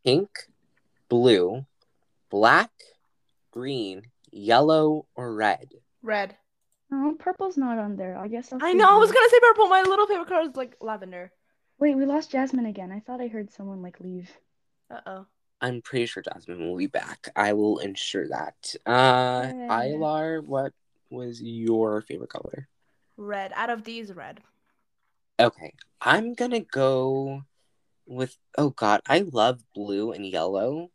Pink, 0.03 0.29
blue, 1.07 1.65
black, 2.29 2.71
green, 3.51 4.03
yellow, 4.31 5.05
or 5.15 5.33
red? 5.33 5.69
Red. 6.01 6.35
Oh, 6.91 7.15
purple's 7.19 7.57
not 7.57 7.77
on 7.77 7.95
there. 7.95 8.17
I 8.17 8.27
guess 8.27 8.51
I'll 8.51 8.63
I 8.63 8.71
say 8.71 8.77
know. 8.77 8.89
I 8.89 8.97
was 8.97 9.11
gonna 9.11 9.29
say 9.29 9.39
purple. 9.41 9.67
My 9.67 9.83
little 9.83 10.07
favorite 10.07 10.27
color 10.27 10.49
is 10.49 10.55
like 10.55 10.75
lavender. 10.81 11.31
Wait, 11.77 11.95
we 11.95 12.05
lost 12.05 12.31
Jasmine 12.31 12.65
again. 12.65 12.91
I 12.91 12.99
thought 12.99 13.21
I 13.21 13.27
heard 13.27 13.51
someone 13.51 13.81
like 13.81 13.99
leave. 13.99 14.29
Uh 14.89 14.99
oh. 15.05 15.25
I'm 15.61 15.81
pretty 15.81 16.05
sure 16.07 16.23
Jasmine 16.23 16.59
will 16.67 16.77
be 16.77 16.87
back. 16.87 17.29
I 17.35 17.53
will 17.53 17.79
ensure 17.79 18.27
that. 18.29 18.75
Uh, 18.85 19.51
Yay. 19.53 19.67
Ilar, 19.67 20.43
what 20.43 20.73
was 21.09 21.41
your 21.41 22.01
favorite 22.01 22.29
color? 22.29 22.67
Red. 23.17 23.51
Out 23.55 23.69
of 23.69 23.83
these, 23.83 24.13
red. 24.13 24.39
Okay, 25.39 25.73
I'm 26.01 26.33
gonna 26.33 26.59
go 26.59 27.43
with. 28.05 28.35
Oh 28.57 28.71
God, 28.71 29.01
I 29.07 29.19
love 29.19 29.61
blue 29.75 30.11
and 30.11 30.25
yellow. 30.25 30.89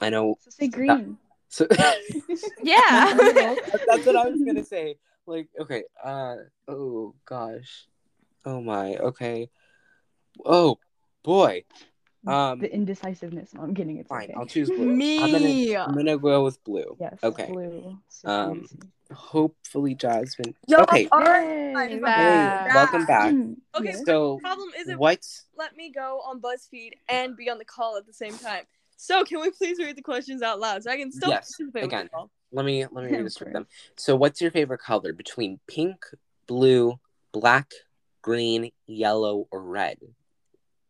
I 0.00 0.10
know. 0.10 0.36
So 0.40 0.50
say 0.50 0.68
green. 0.68 1.18
So 1.56 1.66
Yeah. 2.62 3.14
that's 3.86 4.04
what 4.04 4.14
I 4.14 4.28
was 4.28 4.42
gonna 4.44 4.62
say. 4.62 4.96
Like, 5.26 5.48
okay, 5.58 5.84
uh, 6.04 6.36
oh 6.68 7.14
gosh, 7.24 7.86
oh 8.44 8.60
my, 8.60 8.96
okay, 8.96 9.48
oh 10.44 10.78
boy, 11.24 11.64
um, 12.26 12.58
the 12.58 12.70
indecisiveness. 12.72 13.54
No, 13.54 13.62
I'm 13.62 13.74
kidding. 13.74 13.96
It's 13.96 14.10
fine, 14.10 14.24
okay. 14.24 14.34
I'll 14.36 14.44
choose 14.44 14.68
blue. 14.68 14.90
I'm 14.90 14.98
Me. 14.98 15.32
gonna, 15.32 15.84
I'm 15.84 15.94
gonna 15.96 16.18
go 16.18 16.44
with 16.44 16.62
blue. 16.62 16.94
Yes. 17.00 17.18
Okay. 17.22 17.46
Blue. 17.46 17.98
Super 18.10 18.30
Um, 18.30 18.60
easy. 18.62 18.78
Hopefully, 19.14 19.94
Jasmine. 19.94 20.54
Yo, 20.68 20.80
okay, 20.82 21.08
all 21.10 21.20
right. 21.20 21.90
Hey, 21.90 21.98
back. 22.00 22.74
welcome 22.74 23.06
back. 23.06 23.32
Okay, 23.74 23.84
Yes. 23.86 24.04
So, 24.04 24.40
problem 24.40 24.68
isn't 24.78 24.98
what's 24.98 25.46
let 25.56 25.74
me 25.74 25.90
go 25.90 26.20
on 26.26 26.42
BuzzFeed 26.42 26.92
and 27.08 27.34
be 27.34 27.48
on 27.48 27.56
the 27.56 27.64
call 27.64 27.96
at 27.96 28.06
the 28.06 28.12
same 28.12 28.36
time. 28.36 28.64
So 28.96 29.24
can 29.24 29.40
we 29.40 29.50
please 29.50 29.78
read 29.78 29.96
the 29.96 30.02
questions 30.02 30.42
out 30.42 30.58
loud 30.58 30.82
so 30.82 30.90
I 30.90 30.96
can 30.96 31.12
still 31.12 31.30
Yes, 31.30 31.54
participate 31.56 31.82
with 31.82 31.92
again. 31.92 32.08
let 32.52 32.64
me 32.64 32.84
let 32.90 33.04
me 33.04 33.12
read 33.16 33.26
this 33.26 33.36
for 33.36 33.44
them. 33.44 33.66
So, 33.96 34.16
what's 34.16 34.40
your 34.40 34.50
favorite 34.50 34.80
color 34.80 35.12
between 35.12 35.60
pink, 35.66 36.04
blue, 36.46 36.98
black, 37.32 37.70
green, 38.22 38.70
yellow, 38.86 39.46
or 39.50 39.62
red? 39.62 39.98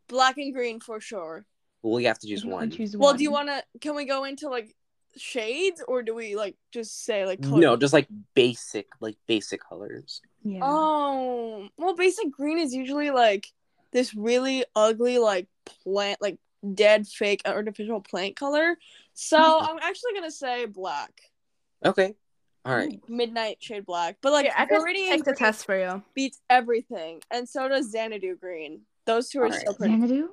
Black 0.08 0.38
and 0.38 0.54
green 0.54 0.80
for 0.80 1.00
sure. 1.00 1.44
Well, 1.82 2.00
you 2.00 2.06
have 2.06 2.18
to 2.20 2.26
choose 2.26 2.44
You 2.44 2.50
can 2.50 2.52
one. 2.52 2.70
choose 2.70 2.96
Well, 2.96 3.14
do 3.14 3.22
you 3.22 3.32
want 3.32 3.48
to? 3.48 3.62
Can 3.80 3.94
we 3.96 4.04
go 4.04 4.24
into 4.24 4.48
like 4.48 4.74
shades, 5.16 5.82
or 5.86 6.02
do 6.02 6.14
we 6.14 6.36
like 6.36 6.56
just 6.72 7.04
say 7.04 7.26
like 7.26 7.42
color? 7.42 7.60
No, 7.60 7.76
just 7.76 7.92
like 7.92 8.08
basic, 8.34 8.86
like 9.00 9.16
basic 9.26 9.60
colors. 9.68 10.20
Yeah. 10.44 10.60
Oh, 10.62 11.68
well, 11.76 11.94
basic 11.96 12.30
green 12.30 12.58
is 12.58 12.72
usually 12.72 13.10
like 13.10 13.48
this 13.92 14.14
really 14.14 14.64
ugly, 14.74 15.18
like 15.18 15.48
plant, 15.64 16.20
like 16.20 16.38
dead, 16.74 17.06
fake, 17.06 17.42
artificial 17.46 18.00
plant 18.00 18.36
color. 18.36 18.76
So 19.14 19.38
Mhm. 19.38 19.68
I'm 19.68 19.78
actually 19.82 20.14
gonna 20.14 20.30
say 20.30 20.66
black, 20.66 21.30
Okay. 21.84 22.14
All 22.64 22.74
right. 22.74 23.00
midnight 23.08 23.62
shade 23.62 23.86
black. 23.86 24.16
But 24.20 24.32
like 24.32 24.46
Here, 24.46 24.54
I 24.56 24.66
can 24.66 24.80
Viridian 24.80 25.08
take 25.10 25.24
the 25.24 25.34
test 25.34 25.64
for 25.64 25.78
you. 25.78 26.02
beats 26.14 26.40
everything, 26.50 27.22
and 27.30 27.48
so 27.48 27.68
does 27.68 27.90
Xanadu 27.90 28.36
green. 28.36 28.82
Those 29.04 29.28
two 29.28 29.40
are 29.40 29.44
Alright. 29.44 29.66
so 29.66 29.72
pretty. 29.74 29.94
Xanadu? 29.94 30.30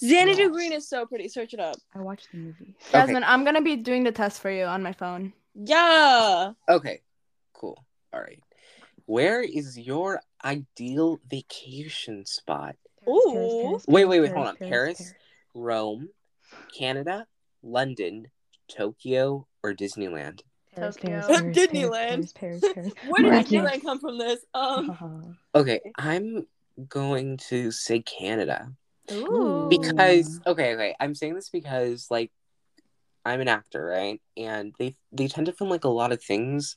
Xanadu 0.00 0.42
Yes. 0.42 0.50
green 0.50 0.72
is 0.72 0.88
so 0.88 1.06
pretty. 1.06 1.28
Search 1.28 1.54
it 1.54 1.60
up. 1.60 1.76
I 1.94 2.00
watched 2.00 2.32
the 2.32 2.38
movie. 2.38 2.74
Jasmine, 2.90 3.22
I'm 3.22 3.44
gonna 3.44 3.60
be 3.62 3.76
doing 3.76 4.02
the 4.02 4.10
test 4.12 4.40
for 4.40 4.50
you 4.50 4.64
on 4.64 4.82
my 4.82 4.92
phone. 4.92 5.32
Yeah. 5.54 6.52
Okay. 6.68 7.02
Cool. 7.52 7.78
All 8.12 8.20
right. 8.20 8.40
Where 9.06 9.40
is 9.40 9.78
your 9.78 10.20
ideal 10.44 11.20
vacation 11.28 12.26
spot? 12.26 12.76
Ooh. 13.08 13.80
Wait, 13.86 14.04
wait, 14.06 14.20
wait, 14.20 14.32
hold 14.32 14.48
on. 14.48 14.56
Paris? 14.56 15.14
Rome, 15.54 16.08
Canada, 16.76 17.26
London, 17.62 18.28
Tokyo, 18.68 19.46
or 19.62 19.74
Disneyland? 19.74 20.40
Paris, 20.74 20.96
Tokyo. 20.96 21.10
Paris, 21.10 21.26
Paris, 21.26 21.42
Paris, 21.42 21.56
Disneyland. 21.56 22.34
Paris, 22.34 22.60
Paris, 22.62 22.72
Paris. 22.74 22.92
Where 23.08 23.22
did 23.22 23.46
Disneyland 23.46 23.82
come 23.82 24.00
from? 24.00 24.18
This 24.18 24.44
um. 24.54 24.90
Uh-huh. 24.90 25.08
Okay, 25.54 25.80
I'm 25.96 26.46
going 26.88 27.36
to 27.48 27.70
say 27.70 28.00
Canada. 28.00 28.70
Ooh. 29.10 29.68
because 29.70 30.40
okay 30.46 30.74
okay 30.74 30.94
i'm 31.00 31.14
saying 31.14 31.34
this 31.34 31.48
because 31.48 32.08
like 32.10 32.30
i'm 33.24 33.40
an 33.40 33.48
actor 33.48 33.84
right 33.84 34.20
and 34.36 34.74
they 34.78 34.96
they 35.12 35.28
tend 35.28 35.46
to 35.46 35.52
film 35.52 35.70
like 35.70 35.84
a 35.84 35.88
lot 35.88 36.12
of 36.12 36.22
things 36.22 36.76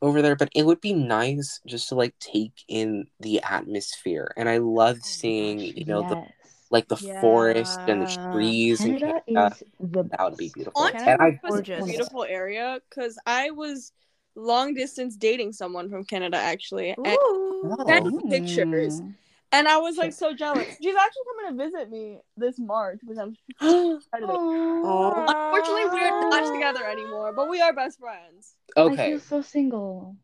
over 0.00 0.22
there 0.22 0.36
but 0.36 0.50
it 0.54 0.64
would 0.64 0.80
be 0.80 0.92
nice 0.92 1.60
just 1.66 1.88
to 1.88 1.96
like 1.96 2.14
take 2.20 2.52
in 2.68 3.06
the 3.18 3.42
atmosphere 3.42 4.32
and 4.36 4.48
i 4.48 4.58
love 4.58 5.02
seeing 5.02 5.58
you 5.58 5.84
know 5.84 6.08
the 6.08 6.14
yes. 6.14 6.32
Like 6.70 6.88
the 6.88 6.96
forest 6.96 7.78
and 7.86 8.02
the 8.02 8.30
trees 8.32 8.80
in 8.80 8.98
Canada 8.98 9.22
canada 9.26 9.56
is 9.56 9.64
the 9.92 10.02
that 10.04 10.20
would 10.22 10.36
be 10.36 10.50
beautiful 10.54 10.82
Canada 10.88 11.10
and 11.10 11.22
i 11.22 11.28
is 11.28 11.38
was 11.42 11.60
a 11.60 11.84
beautiful 11.84 12.24
area 12.24 12.78
because 12.88 13.18
I 13.26 13.50
was 13.50 13.92
long 14.38 14.74
distance 14.74 15.16
dating 15.16 15.52
someone 15.52 15.90
from 15.90 16.04
Canada 16.04 16.36
actually, 16.36 16.90
and, 16.90 17.06
Ooh. 17.06 17.76
Send 17.86 18.06
me 18.06 18.20
oh. 18.22 18.28
pictures. 18.28 19.02
And 19.50 19.66
I 19.66 19.78
was 19.78 19.96
like 19.96 20.12
so 20.12 20.34
jealous. 20.34 20.66
She's 20.80 20.94
actually 20.94 21.22
coming 21.26 21.58
to 21.58 21.64
visit 21.64 21.90
me 21.90 22.18
this 22.36 22.58
March, 22.58 23.00
which 23.02 23.16
I'm 23.18 23.34
excited 23.54 24.24
about. 24.24 24.36
Aw. 24.36 25.24
Unfortunately, 25.26 25.98
we 25.98 26.04
are 26.04 26.28
not 26.28 26.52
together 26.52 26.84
anymore, 26.84 27.32
but 27.34 27.48
we 27.48 27.60
are 27.60 27.72
best 27.72 27.98
friends. 27.98 28.54
I 28.76 28.80
okay 28.80 29.10
feel 29.10 29.20
so 29.20 29.40
single. 29.40 30.16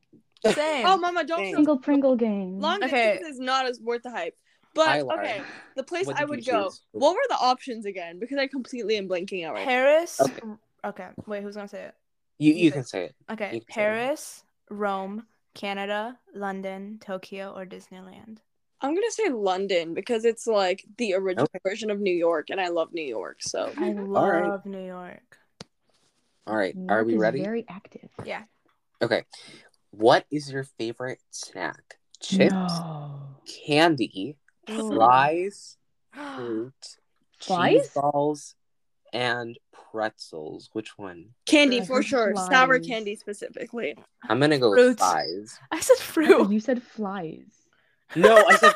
Same. 0.45 0.85
Oh, 0.87 0.99
Mama, 0.99 1.25
don't 1.25 1.39
Thanks. 1.39 1.57
Single 1.57 1.79
Pringle 1.79 2.17
game. 2.17 2.61
long 2.61 2.83
Okay. 2.85 3.13
distance 3.13 3.37
is 3.37 3.41
not 3.41 3.65
as 3.65 3.81
worth 3.81 4.03
the 4.03 4.11
hype. 4.11 4.37
But 4.75 4.89
I 4.89 5.01
okay, 5.01 5.43
the 5.77 5.83
place 5.85 6.07
What 6.07 6.19
I 6.19 6.25
would 6.25 6.45
go. 6.45 6.65
choose? 6.65 6.81
What 6.93 7.13
were 7.15 7.21
the 7.29 7.39
options 7.41 7.87
again? 7.87 8.19
Because 8.19 8.39
I 8.39 8.47
completely 8.47 8.97
am 8.97 9.09
blanking 9.09 9.47
out 9.47 9.55
right. 9.55 9.65
Paris. 9.67 10.21
Okay. 10.21 10.41
Okay. 10.85 11.09
Wait, 11.27 11.43
who's 11.43 11.57
gonna 11.57 11.69
say 11.69 11.85
it? 11.85 11.95
you 12.39 12.53
You 12.53 12.65
you 12.65 12.73
can 12.73 12.85
say 12.85 13.05
it 13.07 13.15
Okay. 13.31 13.55
You 13.55 13.61
can 13.61 13.61
say 13.61 13.65
it. 13.67 13.75
Paris, 13.75 14.45
Rome, 14.71 15.27
Canada, 15.55 16.19
London, 16.35 16.99
Tokyo, 17.01 17.53
or 17.57 17.65
Disneyland. 17.65 18.39
I'm 18.81 18.95
gonna 18.95 19.11
say 19.11 19.29
London 19.31 19.95
because 19.95 20.25
it's 20.25 20.47
like 20.47 20.85
the 20.99 21.15
original 21.15 21.45
Okay. 21.45 21.61
version 21.67 21.91
of 21.91 22.01
New 22.01 22.13
York, 22.13 22.51
and 22.51 22.61
I 22.61 22.69
love 22.69 22.93
New 22.93 23.05
York. 23.07 23.39
So 23.41 23.73
I 23.79 23.95
All 24.15 24.31
right. 24.31 24.49
love 24.49 24.67
New 24.67 24.85
York. 24.85 25.39
all 26.47 26.55
right 26.57 26.77
New 26.77 26.93
are 26.93 26.99
York 26.99 27.07
we 27.07 27.17
ready 27.17 27.39
Very 27.43 27.65
active. 27.69 28.11
Yeah. 28.27 28.43
okay 29.01 29.25
what 29.93 30.27
is 30.31 30.51
your 30.51 30.65
favorite 30.65 31.21
snack 31.31 31.99
chips 32.21 32.55
No. 32.55 33.37
candy 33.67 34.37
Ooh. 34.71 34.95
fries 34.97 35.77
fruit, 36.13 36.73
Flies? 37.41 37.73
cheese 37.75 37.91
balls, 37.95 38.55
and 39.13 39.59
pretzels. 39.73 40.71
Which 40.73 40.97
one? 40.99 41.31
candy 41.47 41.81
I 41.81 41.85
for 41.85 41.97
heard 41.97 42.05
sure, 42.07 42.37
sour 42.37 42.79
candy 42.79 43.17
specifically. 43.17 43.97
I'm 44.29 44.41
gonna 44.41 44.59
go 44.59 44.73
Fruit. 44.73 44.89
with 44.91 44.99
fries. 44.99 45.59
I 45.73 45.81
said 45.81 45.99
fruit. 45.99 46.51
You 46.51 46.61
said 46.61 46.83
flies. 46.83 47.47
No, 48.17 48.37
I 48.37 48.57
said 48.57 48.75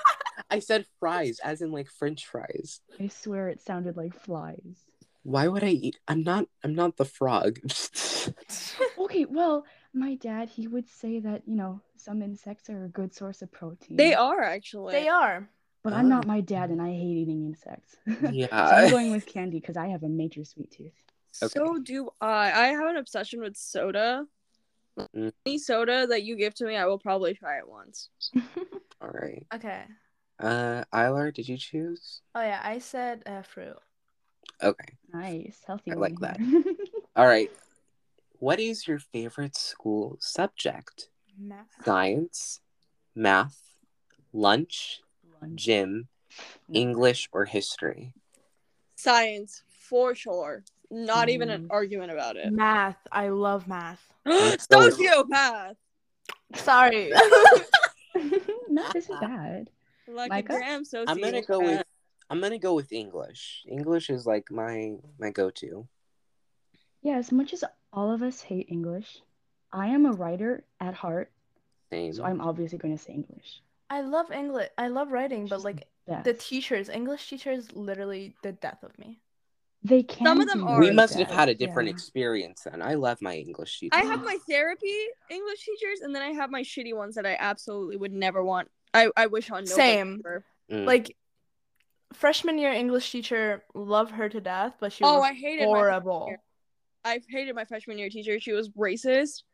I 0.51 0.59
said 0.61 0.87
fries, 0.99 1.39
as 1.45 1.61
in 1.63 1.71
like 1.73 1.89
French 1.91 2.27
fries. 2.27 2.81
I 3.01 3.09
swear 3.09 3.49
it 3.49 3.61
sounded 3.61 3.97
like 3.97 4.15
flies. 4.15 4.85
Why 5.23 5.47
would 5.49 5.63
I 5.65 5.69
eat? 5.71 5.99
I'm 6.09 6.23
not. 6.23 6.47
I'm 6.65 6.75
not 6.75 6.97
the 6.97 7.05
frog. 7.05 7.59
Okay, 8.99 9.25
well, 9.25 9.65
my 9.95 10.17
dad, 10.17 10.49
he 10.51 10.67
would 10.67 10.87
say 10.89 11.19
that, 11.21 11.43
you 11.47 11.55
know, 11.57 11.81
some 11.97 12.21
insects 12.21 12.69
are 12.69 12.85
a 12.85 12.89
good 12.89 13.15
source 13.15 13.41
of 13.43 13.51
protein. 13.51 13.97
They 13.97 14.13
are 14.13 14.43
actually. 14.43 14.93
They 14.93 15.09
are. 15.09 15.49
But 15.89 15.97
I'm 15.97 16.11
not 16.11 16.27
Oh. 16.27 16.29
my 16.29 16.43
dad 16.43 16.69
and 16.69 16.83
I 16.83 16.91
hate 16.91 17.17
eating 17.17 17.47
insects. 17.47 17.97
so 18.07 18.49
I'm 18.53 18.91
going 18.91 19.11
with 19.11 19.25
candy 19.25 19.59
because 19.59 19.79
I 19.79 19.87
have 19.87 20.03
a 20.03 20.09
major 20.09 20.45
sweet 20.45 20.71
tooth. 20.71 20.93
So 21.33 21.79
do 21.79 22.11
I. 22.21 22.53
I 22.53 22.67
have 22.69 22.89
an 22.89 22.99
obsession 22.99 23.41
with 23.41 23.57
soda. 23.57 24.27
Mm. 25.17 25.33
Any 25.47 25.57
soda 25.57 26.07
that 26.09 26.25
you 26.25 26.37
give 26.37 26.55
to 26.57 26.67
me, 26.67 26.77
I 26.77 26.85
will 26.85 26.99
probably 26.99 27.33
try 27.33 27.57
it 27.57 27.67
once. 27.67 28.11
All 29.01 29.09
right. 29.09 29.47
Okay. 29.55 29.85
Uh, 30.39 30.85
Ilar, 30.93 31.33
did 31.33 31.49
you 31.49 31.57
choose? 31.57 32.21
Oh 32.35 32.43
yeah, 32.43 32.61
I 32.63 32.81
said 32.81 33.23
uh, 33.25 33.41
fruit. 33.41 33.79
Okay. 34.63 34.93
nice. 35.11 35.63
Healthy 35.67 35.93
I 35.93 35.95
one 35.95 36.17
like 36.17 36.21
that. 36.21 36.41
All 37.17 37.27
right. 37.27 37.51
What 38.41 38.61
is 38.61 38.87
your 38.87 38.99
favorite 38.99 39.57
school 39.57 40.19
subject? 40.21 41.09
Math. 41.39 41.69
Science, 41.83 42.61
math, 43.15 43.59
lunch, 44.35 45.01
Lunch. 45.01 45.08
Gym, 45.55 46.09
English, 46.73 47.29
or 47.33 47.45
history? 47.45 48.13
Science 48.97 49.63
for 49.69 50.15
sure. 50.15 50.65
Not 50.91 51.29
even 51.29 51.51
an 51.51 51.65
mm. 51.65 51.67
argument 51.71 52.13
about 52.13 52.37
it. 52.37 52.53
Math. 52.53 52.97
I 53.13 53.29
love 53.29 53.69
math. 53.69 54.01
Sociopath. 54.27 55.77
Sorry. 56.55 57.13
Math 58.69 58.97
isn't 58.97 59.21
bad. 59.21 59.71
Like 60.07 60.31
Micah? 60.31 60.55
a 60.55 60.57
gram 60.57 60.85
sociopath. 60.85 61.05
I'm 61.09 61.21
gonna 61.21 61.43
go 61.43 61.61
with 61.61 61.85
I'm 62.31 62.41
gonna 62.41 62.59
go 62.59 62.75
with 62.75 62.93
English. 62.93 63.65
English 63.69 64.11
is 64.11 64.27
like 64.27 64.51
my 64.51 64.97
my 65.19 65.31
go-to. 65.31 65.87
Yeah, 67.03 67.17
as 67.17 67.31
much 67.31 67.53
as 67.53 67.65
all 67.93 68.13
of 68.13 68.23
us 68.23 68.41
hate 68.41 68.69
English, 68.71 69.21
I 69.73 69.89
am 69.89 70.07
a 70.07 70.13
writer 70.13 70.65
at 70.81 70.95
heart. 70.95 71.31
Same. 71.91 72.13
So 72.13 72.25
I'm 72.25 72.41
obviously 72.41 72.79
going 72.79 72.97
to 72.97 73.03
say 73.03 73.13
English. 73.13 73.63
I 73.91 74.03
love 74.03 74.31
English. 74.31 74.69
I 74.77 74.89
love 74.89 75.11
writing, 75.11 75.47
but 75.47 75.63
like 75.63 75.87
Best. 76.07 76.25
the 76.25 76.35
teachers, 76.35 76.89
English 76.89 77.29
teachers, 77.29 77.73
literally 77.73 78.35
the 78.43 78.53
death 78.53 78.83
of 78.83 78.99
me. 78.99 79.21
they 79.83 80.03
can. 80.03 80.27
Some 80.27 80.41
of 80.41 80.49
them 80.49 80.65
are. 80.65 80.79
we 80.79 80.87
really 80.87 80.97
must 80.97 81.15
have 81.15 81.31
had 81.31 81.49
a 81.49 81.55
different 81.55 81.89
yeah. 81.89 81.95
experience 81.95 82.63
then. 82.65 82.83
I 82.83 82.95
love 82.95 83.19
my 83.23 83.37
English 83.37 83.79
teacher. 83.81 83.95
I 83.95 84.03
have 84.03 84.23
my 84.25 84.37
therapy 84.49 84.95
English 85.31 85.65
teachers, 85.65 86.01
and 86.01 86.15
then 86.15 86.23
I 86.23 86.31
have 86.31 86.51
my 86.51 86.63
shitty 86.63 86.95
ones 86.95 87.15
that 87.15 87.27
I 87.27 87.37
absolutely 87.39 87.97
would 87.97 88.13
never 88.13 88.45
want. 88.45 88.69
I, 88.93 89.11
I 89.17 89.27
wish 89.27 89.51
on 89.51 89.65
nobody 89.65 89.75
Same. 89.75 90.23
Mm. 90.71 90.85
Like 90.87 91.17
freshman 92.13 92.59
year 92.59 92.73
English 92.73 93.11
teacher, 93.11 93.63
love 93.75 94.11
her 94.11 94.29
to 94.29 94.41
death, 94.41 94.75
but 94.81 94.93
she 94.93 95.05
Oh, 95.05 95.17
was 95.17 95.25
I 95.25 95.33
hated 95.35 95.65
horrible. 95.65 96.27
year. 96.29 96.41
I 97.05 97.21
hated 97.29 97.55
my 97.55 97.65
freshman 97.65 97.99
year 97.99 98.11
teacher. 98.11 98.39
She 98.41 98.53
was 98.53 98.69
racist, 98.71 99.45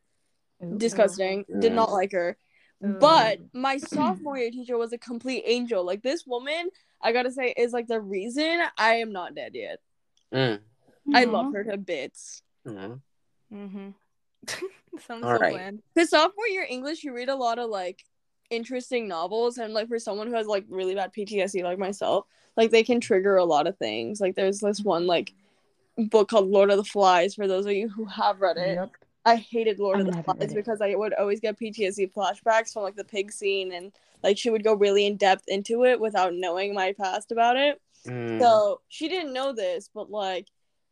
Ooh. 0.63 0.79
disgusting. 0.79 1.45
Did 1.61 1.73
not 1.73 1.93
like 1.93 2.13
her. 2.13 2.37
Ooh. 2.85 2.97
But 3.01 3.41
my 3.53 3.79
sophomore 3.79 4.39
year 4.39 4.51
teacher 4.51 4.79
was 4.79 4.93
a 4.93 4.99
complete 4.99 5.43
angel. 5.47 5.85
Like 5.85 6.03
this 6.03 6.27
woman, 6.27 6.71
I 7.01 7.13
gotta 7.13 7.31
say, 7.31 7.55
is 7.57 7.73
like 7.73 7.87
the 7.87 8.01
reason 8.01 8.61
I 8.79 8.95
am 8.97 9.13
not 9.13 9.35
dead 9.35 9.53
yet. 9.55 9.81
Mm. 10.33 10.61
I 11.15 11.25
love 11.25 11.53
her 11.53 11.65
to 11.65 11.77
bits. 11.77 12.43
Mm. 12.67 13.01
Mm-hmm. 13.53 13.89
Sounds 14.99 15.25
All 15.25 15.35
so 15.35 15.41
right. 15.41 15.53
bland. 15.53 15.83
Because 15.95 16.11
sophomore 16.11 16.49
year 16.49 16.67
English, 16.69 17.05
you 17.05 17.15
read 17.15 17.29
a 17.29 17.37
lot 17.37 17.59
of 17.59 17.71
like 17.71 18.05
interesting 18.51 19.09
novels, 19.09 19.59
and 19.59 19.75
like 19.75 19.89
for 19.89 19.99
someone 19.99 20.29
who 20.29 20.35
has 20.35 20.47
like 20.47 20.65
really 20.69 20.95
bad 20.95 21.13
PTSD 21.13 21.63
like 21.63 21.79
myself, 21.79 22.27
like 22.57 22.71
they 22.71 22.83
can 22.83 23.01
trigger 23.01 23.37
a 23.37 23.45
lot 23.45 23.67
of 23.67 23.77
things. 23.79 24.21
Like 24.21 24.35
there's 24.35 24.61
this 24.61 24.81
one 24.81 25.07
like 25.07 25.33
book 25.97 26.29
called 26.29 26.49
Lord 26.49 26.71
of 26.71 26.77
the 26.77 26.85
Flies. 26.85 27.35
For 27.35 27.47
those 27.47 27.67
of 27.67 27.73
you 27.73 27.89
who 27.89 28.05
have 28.07 28.41
read 28.41 28.57
it, 28.57 28.75
Yep. 28.75 28.91
I 29.25 29.37
hated 29.37 29.79
Lord 29.79 29.99
I 29.99 30.01
of 30.01 30.07
the 30.07 30.23
Flies 30.23 30.55
because 30.55 30.81
I 30.81 30.95
would 30.95 31.15
always 31.15 31.41
get 31.41 31.59
PTSD 31.59 32.13
flashbacks 32.13 32.73
from 32.73 32.83
like 32.83 32.97
the 32.97 33.05
pig 33.05 33.33
scene, 33.33 33.73
and 33.73 33.93
like 34.23 34.39
she 34.39 34.51
would 34.51 34.65
go 34.65 34.75
really 34.75 35.07
in 35.07 35.17
depth 35.17 35.45
into 35.49 35.85
it 35.85 35.99
without 35.99 36.35
knowing 36.35 36.75
my 36.75 36.93
past 36.93 37.33
about 37.33 37.57
it. 37.57 37.81
Mm. 38.07 38.39
So 38.41 38.81
she 38.89 39.09
didn't 39.09 39.33
know 39.33 39.53
this, 39.53 39.89
but 39.93 40.11
like 40.11 40.49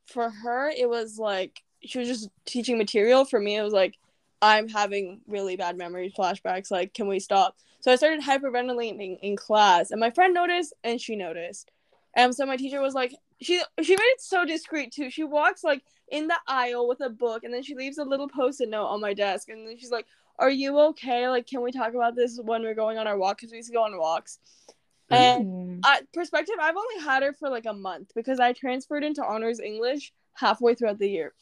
for 0.06 0.30
her, 0.30 0.70
it 0.70 0.88
was 0.88 1.18
like 1.18 1.62
she 1.82 1.98
was 1.98 2.08
just 2.08 2.30
teaching 2.44 2.78
material. 2.78 3.24
For 3.24 3.38
me, 3.38 3.56
it 3.56 3.62
was 3.62 3.74
like 3.74 3.98
I'm 4.40 4.68
having 4.68 5.20
really 5.26 5.56
bad 5.56 5.76
memories, 5.76 6.14
flashbacks. 6.16 6.70
Like, 6.70 6.94
can 6.94 7.06
we 7.06 7.20
stop? 7.20 7.56
So 7.80 7.92
I 7.92 7.96
started 7.96 8.22
hyperventilating 8.22 9.18
in 9.20 9.36
class, 9.36 9.90
and 9.90 10.00
my 10.00 10.10
friend 10.10 10.32
noticed, 10.32 10.72
and 10.84 11.00
she 11.00 11.16
noticed. 11.16 11.70
And 12.14 12.34
so 12.34 12.44
my 12.44 12.56
teacher 12.56 12.80
was 12.80 12.94
like, 12.94 13.14
she 13.42 13.62
she 13.82 13.92
made 13.92 14.02
it 14.02 14.20
so 14.20 14.44
discreet 14.44 14.92
too. 14.92 15.10
She 15.10 15.24
walks 15.24 15.62
like 15.64 15.82
in 16.08 16.28
the 16.28 16.38
aisle 16.46 16.88
with 16.88 17.00
a 17.00 17.10
book, 17.10 17.44
and 17.44 17.52
then 17.52 17.62
she 17.62 17.74
leaves 17.74 17.98
a 17.98 18.04
little 18.04 18.28
post-it 18.28 18.68
note 18.68 18.86
on 18.86 19.00
my 19.00 19.14
desk, 19.14 19.48
and 19.48 19.66
then 19.66 19.78
she's 19.78 19.90
like, 19.90 20.06
"Are 20.38 20.50
you 20.50 20.78
okay? 20.78 21.28
Like, 21.28 21.46
can 21.46 21.62
we 21.62 21.72
talk 21.72 21.94
about 21.94 22.16
this 22.16 22.40
when 22.42 22.62
we're 22.62 22.74
going 22.74 22.98
on 22.98 23.06
our 23.06 23.18
walk? 23.18 23.38
Because 23.38 23.50
we 23.50 23.58
used 23.58 23.68
to 23.68 23.74
go 23.74 23.82
on 23.84 23.98
walks." 23.98 24.38
And 25.10 25.46
Mm. 25.46 25.80
uh, 25.84 25.96
perspective, 26.14 26.54
I've 26.60 26.76
only 26.76 27.04
had 27.04 27.22
her 27.22 27.32
for 27.32 27.48
like 27.50 27.66
a 27.66 27.72
month 27.74 28.12
because 28.14 28.40
I 28.40 28.52
transferred 28.52 29.04
into 29.04 29.24
honors 29.24 29.60
English 29.60 30.12
halfway 30.34 30.74
throughout 30.74 30.98
the 30.98 31.10
year. 31.10 31.34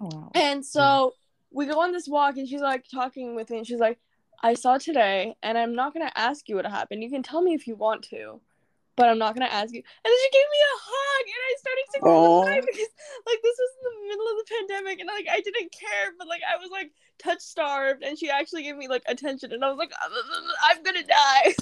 Oh, 0.00 0.08
wow. 0.12 0.30
And 0.34 0.64
so 0.64 1.14
we 1.50 1.66
go 1.66 1.80
on 1.80 1.92
this 1.92 2.08
walk, 2.08 2.36
and 2.36 2.48
she's 2.48 2.60
like 2.60 2.84
talking 2.88 3.34
with 3.34 3.50
me, 3.50 3.58
and 3.58 3.66
she's 3.66 3.78
like, 3.78 3.98
I 4.42 4.54
saw 4.54 4.78
today, 4.78 5.36
and 5.42 5.56
I'm 5.56 5.74
not 5.74 5.94
gonna 5.94 6.12
ask 6.14 6.48
you 6.48 6.56
what 6.56 6.66
happened. 6.66 7.02
You 7.02 7.10
can 7.10 7.22
tell 7.22 7.42
me 7.42 7.54
if 7.54 7.66
you 7.66 7.76
want 7.76 8.02
to, 8.04 8.40
but 8.96 9.08
I'm 9.08 9.18
not 9.18 9.34
gonna 9.34 9.46
ask 9.46 9.72
you. 9.72 9.78
And 9.80 10.10
then 10.10 10.18
she 10.22 10.30
gave 10.32 10.48
me 10.50 10.60
a 10.64 10.76
hug, 10.80 11.24
and 11.26 11.42
I 11.46 11.54
started 11.58 11.86
to 11.92 12.00
cry 12.00 12.60
because 12.60 12.92
like 13.26 13.40
this 13.42 13.56
was 13.58 13.70
in 13.76 13.84
the 13.84 14.08
middle 14.08 14.26
of 14.26 14.36
the 14.38 14.54
pandemic, 14.58 15.00
and 15.00 15.06
like 15.08 15.26
I 15.30 15.40
didn't 15.40 15.72
care, 15.72 16.12
but 16.18 16.26
like 16.26 16.42
I 16.42 16.56
was 16.56 16.70
like 16.70 16.92
touch 17.18 17.40
starved, 17.40 18.02
and 18.02 18.18
she 18.18 18.30
actually 18.30 18.62
gave 18.62 18.76
me 18.76 18.88
like 18.88 19.02
attention, 19.06 19.52
and 19.52 19.64
I 19.64 19.68
was 19.68 19.78
like, 19.78 19.92
I'm 20.70 20.82
gonna 20.82 21.06
die. 21.06 21.54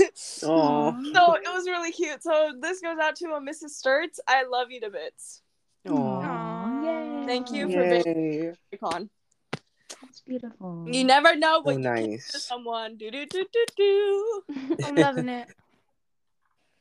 Aw. 0.47 1.01
So 1.15 1.35
it 1.35 1.53
was 1.53 1.67
really 1.67 1.93
cute. 1.93 2.23
So 2.23 2.53
this 2.61 2.81
goes 2.81 2.99
out 2.99 3.17
to 3.17 3.29
uh, 3.31 3.37
a 3.37 3.41
Mrs. 3.41 3.81
Sturts. 3.81 4.19
I 4.27 4.45
love 4.45 4.71
you 4.71 4.81
to 4.81 4.91
bits. 4.91 5.43
Aw. 5.89 5.93
Aw, 5.93 6.83
yay. 6.83 7.27
Thank 7.27 7.53
you 7.53 7.71
for 7.71 7.83
being 7.83 8.05
Yay. 8.07 8.79
Con. 8.83 9.11
That's 10.03 10.21
beautiful. 10.21 10.87
You 10.91 11.05
never 11.05 11.37
know 11.37 11.59
So 11.59 11.63
what 11.63 11.79
you 11.79 11.83
can 11.85 11.97
do 11.97 12.03
to 12.03 12.11
nice. 12.11 12.45
someone. 12.45 12.97
Do 12.97 13.11
do 13.11 13.27
do 13.27 13.45
do 13.53 13.65
do. 13.77 14.43
I'm 14.85 14.97
loving 14.97 15.29
it. 15.29 15.49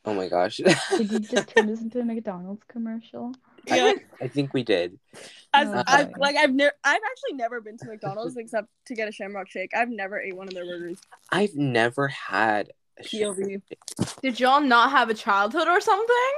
Oh 0.05 0.13
my 0.13 0.27
gosh. 0.27 0.57
Did 0.57 1.11
you 1.11 1.19
just 1.19 1.47
turn 1.49 1.67
this 1.67 1.81
into 1.81 1.99
a 1.99 2.05
McDonald's 2.05 2.63
commercial? 2.67 3.33
Yeah. 3.65 3.93
I 4.21 4.27
think 4.27 4.53
we 4.53 4.63
did. 4.63 4.99
As, 5.53 5.83
I've, 5.87 6.11
boy. 6.11 6.19
like 6.19 6.35
I've 6.35 6.53
never, 6.53 6.73
I've 6.83 7.01
actually 7.11 7.37
never 7.37 7.61
been 7.61 7.77
to 7.77 7.85
McDonald's 7.85 8.35
except 8.35 8.67
to 8.87 8.95
get 8.95 9.07
a 9.07 9.11
Shamrock 9.11 9.49
Shake. 9.49 9.71
I've 9.75 9.89
never 9.89 10.19
ate 10.19 10.35
one 10.35 10.47
of 10.47 10.53
their 10.53 10.65
burgers. 10.65 10.99
I've 11.31 11.55
never 11.55 12.09
had 12.09 12.71
a 12.99 13.03
POV. 13.03 13.61
Did 14.21 14.39
y'all 14.39 14.61
not 14.61 14.91
have 14.91 15.09
a 15.09 15.13
childhood 15.13 15.67
or 15.67 15.79
something? 15.79 16.33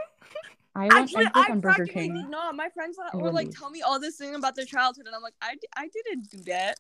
I 0.76 0.82
want 0.82 0.93
Actually, 0.93 1.26
egg 1.26 1.32
I 1.36 1.51
on 1.51 1.59
Burger 1.61 1.76
practically 1.76 2.01
King. 2.01 2.16
did 2.16 2.30
not. 2.30 2.55
My 2.55 2.70
friends 2.70 2.97
and 3.13 3.22
were 3.22 3.30
like, 3.30 3.45
Wendy's. 3.45 3.57
"Tell 3.57 3.70
me 3.70 3.82
all 3.82 3.99
this 3.99 4.18
thing 4.18 4.36
about 4.36 4.55
their 4.55 4.66
childhood," 4.66 5.05
and 5.07 5.16
I'm 5.16 5.22
like, 5.22 5.34
"I, 5.41 5.55
I 5.78 5.88
didn't 5.88 6.30
do 6.30 6.38
that. 6.51 6.78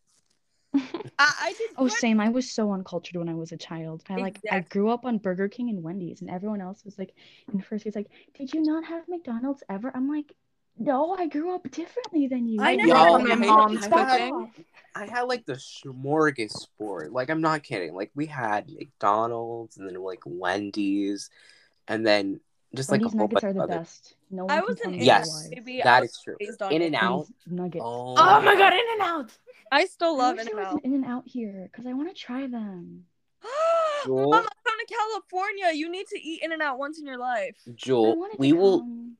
I, 1.19 1.33
I 1.41 1.53
did." 1.57 1.71
Oh, 1.77 1.87
same. 1.87 2.19
I 2.19 2.29
was 2.29 2.49
so 2.49 2.71
uncultured 2.73 3.17
when 3.17 3.29
I 3.29 3.33
was 3.33 3.51
a 3.51 3.57
child. 3.57 4.03
I 4.09 4.15
like 4.15 4.39
I 4.51 4.61
grew 4.61 4.89
up 4.89 5.05
on 5.05 5.17
Burger 5.17 5.47
King 5.47 5.69
and 5.69 5.83
Wendy's, 5.83 6.21
and 6.21 6.29
everyone 6.29 6.61
else 6.61 6.83
was 6.85 6.97
like, 6.97 7.13
in 7.51 7.61
first 7.61 7.83
grade, 7.83 7.95
like, 7.95 8.09
"Did 8.37 8.53
you 8.53 8.61
not 8.61 8.85
have 8.85 9.07
McDonald's 9.07 9.63
ever?" 9.69 9.91
I'm 9.95 10.09
like, 10.09 10.33
"No, 10.77 11.15
I 11.15 11.27
grew 11.27 11.53
up 11.53 11.69
differently 11.71 12.27
than 12.27 12.47
you." 12.47 12.61
I 12.61 12.71
I 12.71 12.75
never 12.75 12.87
never 12.87 12.99
Y'all 12.99 13.19
had 13.19 13.29
my 13.29 13.35
made 13.35 13.47
mom's 13.47 13.87
cooking. 13.87 14.51
I 14.95 15.05
had 15.05 15.23
like 15.23 15.45
the 15.45 15.53
smorgasbord. 15.53 17.11
Like 17.11 17.29
I'm 17.29 17.41
not 17.41 17.63
kidding. 17.63 17.93
Like 17.93 18.11
we 18.15 18.25
had 18.25 18.69
McDonald's 18.71 19.77
and 19.77 19.87
then 19.87 19.95
like 20.01 20.23
Wendy's, 20.25 21.29
and 21.87 22.05
then 22.05 22.39
just 22.75 22.91
like 22.91 23.01
Wendy's 23.01 23.13
a 23.13 23.17
whole 23.17 23.27
nuggets 23.27 23.41
bunch 23.41 23.49
are 23.49 23.53
the 23.53 23.61
other. 23.63 23.77
best. 23.79 24.15
No 24.29 24.45
one 24.45 24.57
I 24.57 24.61
was 24.61 24.77
tell 24.79 24.91
an 24.93 24.99
Yes. 25.01 25.27
otherwise. 25.29 25.49
Maybe 25.51 25.81
I 25.81 25.83
That 25.85 26.01
was 26.01 26.11
is 26.11 26.19
true. 26.23 26.35
In 26.71 26.81
and 26.81 26.95
out. 26.95 27.11
Wendy's 27.19 27.31
nuggets. 27.47 27.83
Oh, 27.85 28.15
Oh 28.17 28.41
my 28.41 28.55
god, 28.55 28.73
In 28.73 28.79
and 28.93 29.01
Out. 29.01 29.31
I 29.71 29.85
still 29.85 30.17
love 30.17 30.35
wish 30.37 30.45
it. 30.45 30.53
there 30.53 30.63
was 30.63 30.79
In 30.83 30.93
and 30.93 31.05
Out 31.05 31.23
here 31.25 31.69
because 31.71 31.85
I 31.87 31.93
want 31.93 32.15
to 32.15 32.21
try 32.21 32.47
them. 32.47 33.05
Jewel? 34.05 34.29
Mom, 34.29 34.33
I'm 34.33 34.41
going 34.41 34.85
to 34.87 34.93
California. 34.93 35.71
You 35.73 35.89
need 35.89 36.07
to 36.07 36.19
eat 36.19 36.41
In 36.43 36.51
and 36.51 36.61
Out 36.61 36.77
once 36.77 36.99
in 36.99 37.05
your 37.05 37.17
life. 37.17 37.57
I 37.67 37.71
Jewel, 37.75 38.27
we 38.37 38.53
will, 38.53 38.79
come. 38.81 39.17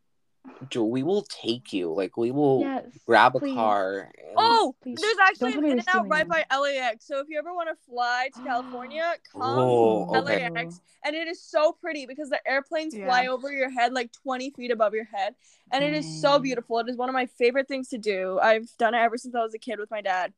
Jewel, 0.70 0.90
we 0.90 1.04
will 1.04 1.24
take 1.24 1.74
you. 1.74 1.94
Like 1.94 2.18
we 2.18 2.32
will 2.32 2.62
Yes. 2.62 2.86
grab 3.06 3.36
a 3.36 3.40
please. 3.40 3.56
car. 3.56 4.12
and- 4.18 4.34
Oh, 4.38 4.76
Please. 4.82 5.00
there's 5.00 5.16
Don't 5.16 5.28
actually 5.28 5.52
tell 5.54 5.60
an 5.64 5.66
In 5.72 5.80
and 5.80 5.88
Out 5.88 6.10
right 6.10 6.28
by 6.28 6.44
LAX. 6.52 7.06
So 7.08 7.20
if 7.20 7.28
you 7.30 7.38
ever 7.40 7.54
want 7.54 7.70
to 7.70 7.76
fly 7.90 8.30
to 8.36 8.42
California, 8.44 9.14
come 9.32 9.42
Oh, 9.44 10.14
to 10.14 10.20
okay. 10.22 10.50
LAX. 10.50 10.82
And 11.04 11.16
it 11.16 11.28
is 11.28 11.42
so 11.42 11.72
pretty 11.72 12.06
because 12.06 12.30
the 12.30 12.46
airplanes 12.48 12.96
fly 12.96 13.28
over 13.28 13.52
your 13.52 13.70
head 13.70 13.94
like 13.94 14.12
20 14.12 14.50
feet 14.52 14.72
above 14.72 14.94
your 14.94 15.06
head. 15.06 15.36
And 15.72 15.84
it 15.84 15.94
is 15.94 16.22
so 16.22 16.40
beautiful. 16.40 16.80
It 16.80 16.90
is 16.90 16.98
one 16.98 17.10
of 17.10 17.14
my 17.14 17.26
favorite 17.28 17.68
things 17.68 17.88
to 17.90 17.98
do. 17.98 18.40
I've 18.42 18.68
done 18.78 18.94
it 18.94 19.00
ever 19.00 19.18
since 19.18 19.36
I 19.36 19.42
was 19.42 19.54
a 19.54 19.60
kid 19.60 19.80
with 19.80 19.92
my 19.92 20.02
dad. 20.02 20.34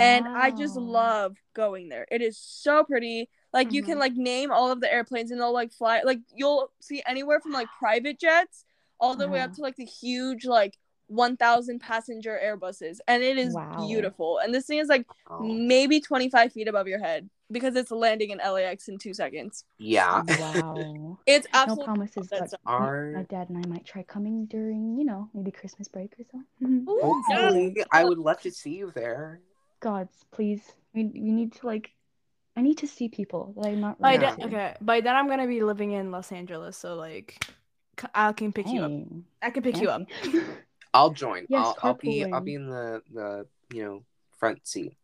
And 0.00 0.26
I 0.26 0.50
just 0.50 0.76
love 0.76 1.36
going 1.54 1.88
there. 1.88 2.06
It 2.10 2.20
is 2.20 2.36
so 2.36 2.82
pretty. 2.84 3.28
Like 3.52 3.72
you 3.72 3.82
can 3.82 3.96
Mhm. 3.96 4.00
like 4.00 4.12
name 4.14 4.50
all 4.50 4.70
of 4.70 4.80
the 4.80 4.92
airplanes 4.92 5.30
and 5.30 5.40
they'll 5.40 5.52
like 5.52 5.72
fly 5.72 6.02
like 6.02 6.18
you'll 6.34 6.70
see 6.80 7.02
anywhere 7.06 7.40
from 7.40 7.52
like 7.52 7.68
private 7.78 8.18
jets 8.18 8.64
all 9.00 9.16
the 9.16 9.28
way 9.28 9.40
up 9.40 9.52
to 9.54 9.60
like 9.62 9.76
the 9.76 9.84
huge 9.84 10.44
like 10.44 10.76
1000 11.08 11.78
passenger 11.80 12.38
airbuses 12.42 12.98
and 13.06 13.22
it 13.22 13.38
is 13.38 13.54
Wow. 13.54 13.84
beautiful. 13.86 14.38
And 14.38 14.52
this 14.54 14.66
thing 14.66 14.78
is 14.78 14.88
like 14.88 15.06
Oh, 15.30 15.40
maybe 15.42 16.00
25 16.00 16.52
feet 16.52 16.68
above 16.68 16.88
your 16.88 16.98
head 16.98 17.28
because 17.50 17.76
it's 17.76 17.90
landing 17.92 18.30
in 18.30 18.38
LAX 18.38 18.88
in 18.88 18.98
2 18.98 19.14
seconds. 19.14 19.64
yeah. 19.78 20.22
Wow. 20.38 21.18
It's 21.26 21.46
absolutely 21.52 21.82
no 21.82 21.86
promises, 21.86 22.28
that's 22.30 22.50
but 22.52 22.60
Our- 22.66 23.12
my 23.14 23.22
dad 23.24 23.48
and 23.50 23.58
I 23.64 23.68
might 23.68 23.84
try 23.84 24.02
coming 24.02 24.46
during, 24.46 24.96
you 24.98 25.04
know, 25.04 25.28
maybe 25.34 25.50
Christmas 25.52 25.88
break 25.88 26.12
or 26.18 26.24
so. 26.24 26.38
Ooh, 26.66 27.00
Hopefully, 27.02 27.72
yes. 27.76 27.86
I 27.92 28.04
would 28.04 28.18
love 28.18 28.40
to 28.42 28.50
see 28.50 28.74
you 28.76 28.90
there. 28.94 29.40
Gods, 29.80 30.24
please. 30.32 30.62
We, 30.94 31.04
we 31.04 31.30
need 31.32 31.52
to 31.54 31.66
like 31.66 31.90
I 32.56 32.62
need 32.62 32.78
to 32.78 32.86
see 32.86 33.08
people 33.10 33.52
that 33.56 33.68
I'm 33.68 33.80
not 33.80 34.00
By 34.00 34.14
Yeah. 34.14 34.34
then, 34.34 34.46
okay. 34.48 34.74
By 34.80 35.00
then, 35.02 35.14
I'm 35.14 35.28
gonna 35.28 35.46
be 35.46 35.62
living 35.62 35.92
in 35.92 36.10
Los 36.10 36.32
Angeles, 36.32 36.76
so 36.76 36.94
like, 36.94 37.36
c- 37.44 37.52
I 38.14 38.32
can 38.32 38.52
pick 38.52 38.66
you 38.68 38.82
up. 38.82 38.90
Oh. 38.90 39.22
I 39.42 39.50
can 39.50 39.62
pick 39.62 39.80
you 39.80 39.88
up. 39.88 40.02
Oh. 40.24 40.44
I'll 40.94 41.10
join. 41.10 41.46
Yes, 41.48 41.66
I'll, 41.66 41.76
I'll 41.82 41.94
be. 41.94 42.24
I'll 42.24 42.40
be 42.40 42.54
in 42.54 42.68
the 42.68 43.02
the 43.12 43.46
you 43.72 43.84
know 43.84 44.02
front 44.38 44.66
seat. 44.66 44.96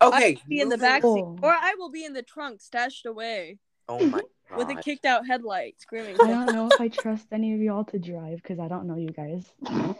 Okay. 0.00 0.36
I'll 0.42 0.48
be 0.48 0.60
in 0.60 0.68
the 0.68 0.76
moving- 0.76 0.88
back 0.88 1.02
seat 1.02 1.08
Oh. 1.08 1.38
or 1.42 1.52
I 1.52 1.74
will 1.78 1.90
be 1.90 2.04
in 2.04 2.12
the 2.12 2.22
trunk 2.22 2.60
stashed 2.60 3.06
away 3.06 3.58
Oh 3.88 3.98
my 4.06 4.20
god. 4.50 4.58
with 4.58 4.70
a 4.70 4.74
kicked 4.82 5.04
out 5.04 5.26
headlight 5.26 5.80
screaming. 5.80 6.16
I 6.20 6.26
don't 6.26 6.52
know 6.52 6.68
if 6.72 6.80
I 6.80 6.88
trust 6.88 7.26
any 7.32 7.54
of 7.54 7.60
y'all 7.60 7.84
to 7.84 7.98
drive 7.98 8.42
because 8.42 8.58
I 8.58 8.68
don't 8.68 8.86
know 8.86 8.96
you 8.96 9.10
guys. 9.10 9.44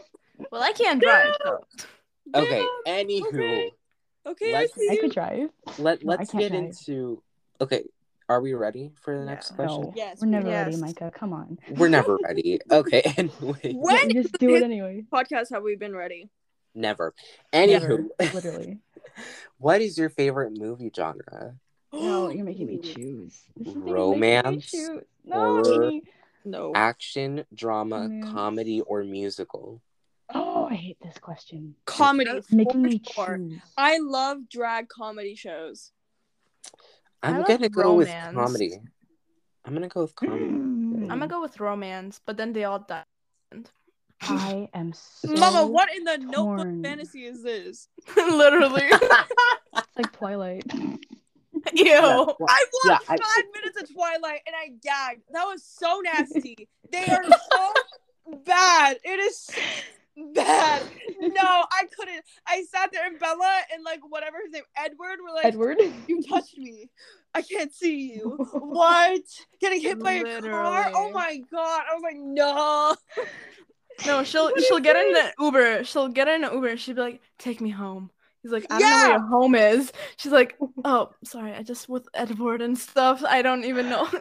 Well, 0.51 0.63
I 0.63 0.71
can't 0.71 0.99
drive. 1.01 1.35
So. 1.43 1.63
Okay. 2.35 2.65
Damn, 2.85 3.07
Anywho, 3.07 3.27
okay. 3.27 3.71
Okay, 4.25 4.49
I 4.55 4.59
Let's- 4.61 4.73
see 4.75 4.89
I 4.89 4.97
could 4.97 5.11
drive. 5.13 5.49
Let 5.77 6.03
Let's 6.03 6.31
can't 6.31 6.41
get 6.41 6.51
drive. 6.51 6.63
into. 6.63 7.21
Okay. 7.61 7.83
Are 8.33 8.41
we 8.41 8.55
ready 8.55 8.89
for 8.99 9.15
the 9.19 9.25
next 9.25 9.51
Yeah. 9.51 9.55
question? 9.57 9.81
No, 9.83 9.93
Yes, 9.95 10.19
we're 10.19 10.25
never 10.27 10.49
yes. 10.49 10.65
ready, 10.65 10.77
Micah. 10.77 11.11
Come 11.13 11.33
on. 11.33 11.59
We're 11.77 11.87
never 11.87 12.17
ready. 12.23 12.59
Okay. 12.71 13.03
Anyway, 13.15 13.73
When 13.75 14.09
Yeah, 14.09 14.21
just 14.23 14.39
do 14.39 14.55
it 14.55 14.63
anyway. 14.63 15.03
podcast 15.13 15.51
have 15.51 15.61
we 15.61 15.75
been 15.75 15.95
ready? 15.95 16.31
never. 16.73 17.13
Never, 17.53 17.99
Anywho, 17.99 18.33
literally. 18.33 18.79
what 19.59 19.81
is 19.81 19.99
your 19.99 20.09
favorite 20.09 20.57
movie 20.57 20.89
genre? 20.95 21.55
No, 21.93 22.29
you're 22.29 22.43
making 22.43 22.65
me 22.65 22.79
choose. 22.79 23.39
This 23.55 23.67
is 23.67 23.75
making 23.75 23.85
me 23.85 23.91
Romance, 23.91 24.71
choose. 24.71 25.01
horror, 25.31 25.63
No. 25.91 26.01
No. 26.43 26.71
Action, 26.73 27.45
drama, 27.53 27.97
Romance. 28.09 28.33
comedy, 28.33 28.81
or 28.81 29.03
musical? 29.03 29.79
Oh, 30.33 30.65
I 30.71 30.73
hate 30.73 30.97
this 31.03 31.19
question. 31.19 31.75
Comedy. 31.85 32.31
It's 32.31 32.51
making 32.51 32.71
for 32.71 32.77
me 32.89 33.01
sure. 33.11 33.37
choose. 33.37 33.61
I 33.77 33.99
love 33.99 34.49
drag 34.49 34.89
comedy 34.89 35.35
shows. 35.35 35.91
I 37.23 37.29
I'm 37.29 37.37
love 37.39 37.47
gonna 37.47 37.69
go 37.69 37.95
with 37.95 38.09
comedy. 38.33 38.79
I'm 39.65 39.73
gonna 39.73 39.87
go 39.87 40.01
with 40.01 40.15
comedy. 40.15 40.43
Mm. 40.45 41.03
I'm 41.03 41.19
gonna 41.19 41.27
go 41.27 41.41
with 41.41 41.59
romance, 41.59 42.19
but 42.25 42.37
then 42.37 42.53
they 42.53 42.65
all 42.65 42.79
die. 42.79 43.03
I 44.21 44.69
am 44.73 44.93
so 45.21 45.33
Mama, 45.33 45.65
what 45.67 45.93
in 45.95 46.03
the 46.03 46.17
notebook 46.17 46.83
fantasy 46.83 47.25
is 47.25 47.41
this? 47.43 47.87
Literally. 48.17 48.83
It's 49.75 49.87
like 49.97 50.11
Twilight. 50.13 50.63
Ew. 50.73 50.97
Yeah, 51.73 52.01
well, 52.01 52.35
I 52.47 52.65
Yeah, 52.85 52.91
watched 52.91 53.09
I- 53.09 53.17
five 53.17 53.43
minutes 53.55 53.81
of 53.81 53.93
Twilight 53.93 54.41
and 54.45 54.55
I 54.55 54.69
gagged. 54.81 55.21
That 55.31 55.45
was 55.45 55.63
so 55.63 56.01
nasty. 56.03 56.67
they 56.91 57.05
are 57.05 57.23
so 57.23 57.73
bad. 58.45 58.97
It 59.03 59.19
is 59.19 59.37
so 59.39 59.53
bad. 60.33 60.83
No, 61.19 61.41
I 61.41 61.85
couldn't. 61.95 62.23
I 62.47 62.63
sat 62.63 62.91
there 62.91 63.05
and 63.05 63.19
Bella 63.19 63.61
and 63.73 63.83
like 63.83 63.99
whatever 64.07 64.37
his 64.43 64.51
name, 64.51 64.63
Edward, 64.77 65.19
were 65.23 65.33
like, 65.33 65.45
Edward. 65.45 65.77
"You 66.07 66.21
touched 66.23 66.57
me. 66.57 66.89
I 67.33 67.41
can't 67.41 67.73
see 67.73 68.13
you." 68.13 68.37
What? 68.53 69.21
Getting 69.59 69.81
hit 69.81 69.99
by 69.99 70.13
a 70.13 70.41
car? 70.41 70.91
Oh 70.95 71.11
my 71.11 71.37
god! 71.51 71.83
I 71.89 71.93
was 71.93 72.03
like, 72.03 72.17
no. 72.17 72.95
No, 74.05 74.23
she'll 74.23 74.51
she'll 74.67 74.79
get 74.79 74.95
in 74.95 75.13
this? 75.13 75.33
the 75.37 75.43
Uber. 75.43 75.83
She'll 75.83 76.07
get 76.07 76.27
in 76.27 76.43
an 76.43 76.53
Uber 76.53 76.67
and 76.69 76.79
she'll 76.79 76.95
be 76.95 77.01
like, 77.01 77.21
"Take 77.37 77.61
me 77.61 77.69
home." 77.69 78.11
He's 78.43 78.51
like, 78.51 78.65
"I 78.69 78.79
don't 78.79 78.89
know 78.89 78.97
where 78.97 79.11
your 79.11 79.27
home 79.27 79.55
is." 79.55 79.91
She's 80.17 80.31
like, 80.31 80.57
"Oh, 80.85 81.09
sorry, 81.23 81.53
I 81.53 81.63
just 81.63 81.89
with 81.89 82.07
Edward 82.13 82.61
and 82.61 82.77
stuff. 82.77 83.23
I 83.27 83.41
don't 83.41 83.65
even 83.65 83.89
know." 83.89 84.07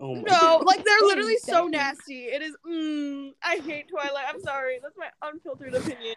Oh 0.00 0.16
my 0.16 0.22
No, 0.22 0.60
like 0.66 0.84
they're 0.84 1.00
literally 1.02 1.38
so 1.38 1.66
nasty. 1.68 2.24
It 2.24 2.42
is. 2.42 2.54
Mm, 2.68 3.32
I 3.42 3.60
hate 3.64 3.88
Twilight. 3.88 4.24
I'm 4.28 4.40
sorry. 4.40 4.80
That's 4.82 4.96
my 4.98 5.08
unfiltered 5.22 5.72
opinion. 5.72 6.16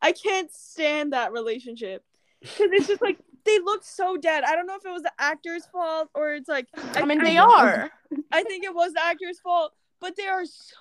I 0.00 0.12
can't 0.12 0.50
stand 0.52 1.12
that 1.12 1.32
relationship 1.32 2.04
because 2.40 2.70
it's 2.72 2.86
just 2.86 3.02
like 3.02 3.18
they 3.44 3.58
look 3.58 3.84
so 3.84 4.16
dead. 4.16 4.44
I 4.44 4.54
don't 4.54 4.66
know 4.66 4.76
if 4.76 4.86
it 4.86 4.92
was 4.92 5.02
the 5.02 5.12
actor's 5.18 5.66
fault 5.66 6.08
or 6.14 6.32
it's 6.34 6.48
like. 6.48 6.68
I 6.94 7.04
mean, 7.04 7.22
they 7.22 7.38
I, 7.38 7.44
are. 7.44 7.90
I 8.30 8.44
think 8.44 8.64
it 8.64 8.74
was 8.74 8.92
the 8.92 9.04
actor's 9.04 9.40
fault, 9.40 9.72
but 10.00 10.16
they 10.16 10.28
are 10.28 10.46
so 10.46 10.76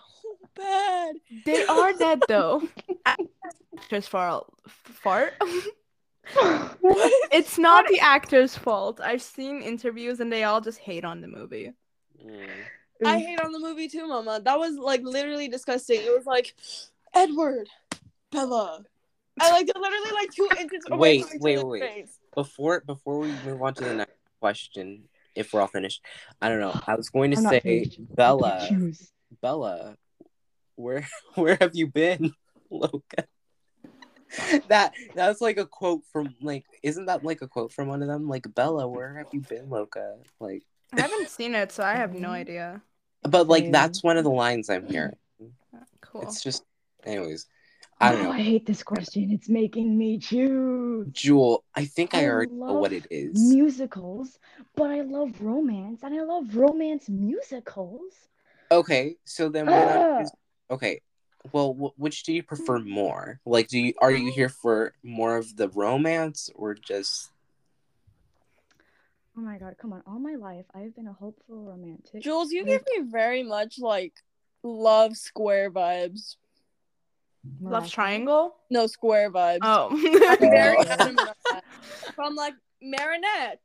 bad. 0.55 1.15
They 1.45 1.65
are 1.65 1.93
dead 1.93 2.21
though. 2.27 2.67
Actor's 3.77 4.07
fault. 4.07 4.53
Fart. 4.67 5.33
It's 7.31 7.57
not 7.57 7.87
the 7.87 7.99
actor's 7.99 8.55
fault. 8.55 8.99
I've 9.01 9.21
seen 9.21 9.61
interviews 9.61 10.19
and 10.19 10.31
they 10.31 10.43
all 10.43 10.61
just 10.61 10.79
hate 10.79 11.05
on 11.05 11.21
the 11.21 11.27
movie. 11.27 11.71
Mm. 12.25 12.47
I 13.05 13.19
hate 13.19 13.41
on 13.41 13.51
the 13.51 13.59
movie 13.59 13.87
too, 13.87 14.07
Mama. 14.07 14.41
That 14.43 14.59
was 14.59 14.77
like 14.77 15.01
literally 15.03 15.47
disgusting. 15.47 16.01
It 16.01 16.15
was 16.15 16.25
like 16.25 16.53
Edward, 17.13 17.67
Bella. 18.31 18.83
I 19.39 19.51
like 19.51 19.67
they're 19.67 19.81
literally 19.81 20.11
like 20.11 20.31
two 20.31 20.47
inches 20.59 20.83
away 20.89 20.99
Wait, 20.99 21.25
from 21.25 21.35
each 21.35 21.41
wait, 21.41 21.57
other's 21.57 21.65
wait. 21.65 21.81
face. 21.81 22.19
Before 22.35 22.81
before 22.81 23.19
we 23.19 23.31
move 23.45 23.61
on 23.61 23.73
to 23.75 23.83
the 23.83 23.93
next 23.95 24.17
question, 24.39 25.03
if 25.35 25.53
we're 25.53 25.61
all 25.61 25.67
finished, 25.67 26.03
I 26.41 26.49
don't 26.49 26.59
know. 26.59 26.79
I 26.85 26.95
was 26.95 27.09
going 27.09 27.31
to 27.31 27.37
I'm 27.37 27.43
say. 27.43 27.91
Bella, 27.99 28.69
Bella, 29.41 29.95
where 30.75 31.07
where 31.35 31.57
have 31.59 31.75
you 31.75 31.87
been, 31.87 32.33
Loca? 32.69 33.25
That 34.67 34.93
that's 35.15 35.41
like 35.41 35.57
a 35.57 35.65
quote 35.65 36.03
from 36.11 36.35
like 36.41 36.65
isn't 36.83 37.05
that 37.05 37.23
like 37.23 37.41
a 37.41 37.47
quote 37.47 37.71
from 37.73 37.87
one 37.87 38.01
of 38.01 38.07
them? 38.07 38.27
Like 38.29 38.53
Bella, 38.53 38.87
where 38.87 39.15
have 39.15 39.27
you 39.33 39.41
been, 39.41 39.69
Loca? 39.69 40.17
Like 40.39 40.63
I 40.93 41.01
haven't 41.01 41.29
seen 41.29 41.55
it, 41.55 41.71
so 41.71 41.83
I 41.83 41.95
have 41.95 42.13
no 42.13 42.29
idea. 42.29 42.81
but 43.23 43.47
like 43.47 43.63
Same. 43.65 43.71
that's 43.71 44.03
one 44.03 44.17
of 44.17 44.23
the 44.23 44.31
lines 44.31 44.69
I'm 44.69 44.87
hearing. 44.87 45.15
Cool. 46.01 46.23
It's 46.23 46.43
just 46.43 46.63
anyways. 47.05 47.47
I 47.99 48.11
don't 48.11 48.21
Oh, 48.21 48.23
know. 48.25 48.31
I 48.31 48.39
hate 48.41 48.65
this 48.65 48.81
question. 48.83 49.31
It's 49.31 49.47
making 49.47 49.95
me 49.97 50.17
choose. 50.17 51.07
Jewel, 51.11 51.63
I 51.75 51.85
think 51.85 52.15
I 52.15 52.23
I 52.23 52.29
already 52.29 52.51
know 52.51 52.73
what 52.73 52.91
it 52.93 53.05
is. 53.11 53.39
Musicals, 53.39 54.39
but 54.75 54.89
I 54.89 55.01
love 55.01 55.39
romance, 55.41 56.01
and 56.03 56.15
I 56.15 56.23
love 56.23 56.55
romance 56.55 57.07
musicals. 57.09 58.13
Okay, 58.71 59.17
so 59.25 59.49
then 59.49 59.67
why 59.67 59.85
not 59.85 59.97
Ah. 59.97 60.23
okay. 60.71 61.01
Well, 61.51 61.73
wh- 61.73 61.99
which 61.99 62.23
do 62.23 62.33
you 62.33 62.43
prefer 62.43 62.79
mm. 62.79 62.87
more? 62.87 63.39
Like, 63.45 63.67
do 63.67 63.79
you 63.79 63.93
are 64.01 64.11
you 64.11 64.31
here 64.31 64.49
for 64.49 64.93
more 65.03 65.37
of 65.37 65.55
the 65.55 65.69
romance 65.69 66.49
or 66.55 66.73
just 66.73 67.31
Oh 69.37 69.41
my 69.41 69.57
god, 69.57 69.75
come 69.79 69.93
on. 69.93 70.03
All 70.05 70.19
my 70.19 70.35
life, 70.35 70.65
I've 70.75 70.93
been 70.95 71.07
a 71.07 71.13
hopeful 71.13 71.63
romantic. 71.63 72.21
Jules, 72.21 72.51
you 72.51 72.65
give 72.65 72.83
me 72.95 73.09
very 73.09 73.43
much 73.43 73.79
like 73.79 74.13
love 74.61 75.15
square 75.15 75.71
vibes. 75.71 76.35
Love 77.61 77.83
Mariah 77.83 77.89
Triangle? 77.89 78.55
No 78.69 78.87
square 78.87 79.31
vibes. 79.31 79.59
Oh. 79.61 79.89
Very 80.39 80.77
adamant 80.87 81.19
on 81.19 81.35
that. 81.51 81.63
From 82.15 82.35
like 82.35 82.53
Marinette 82.81 83.59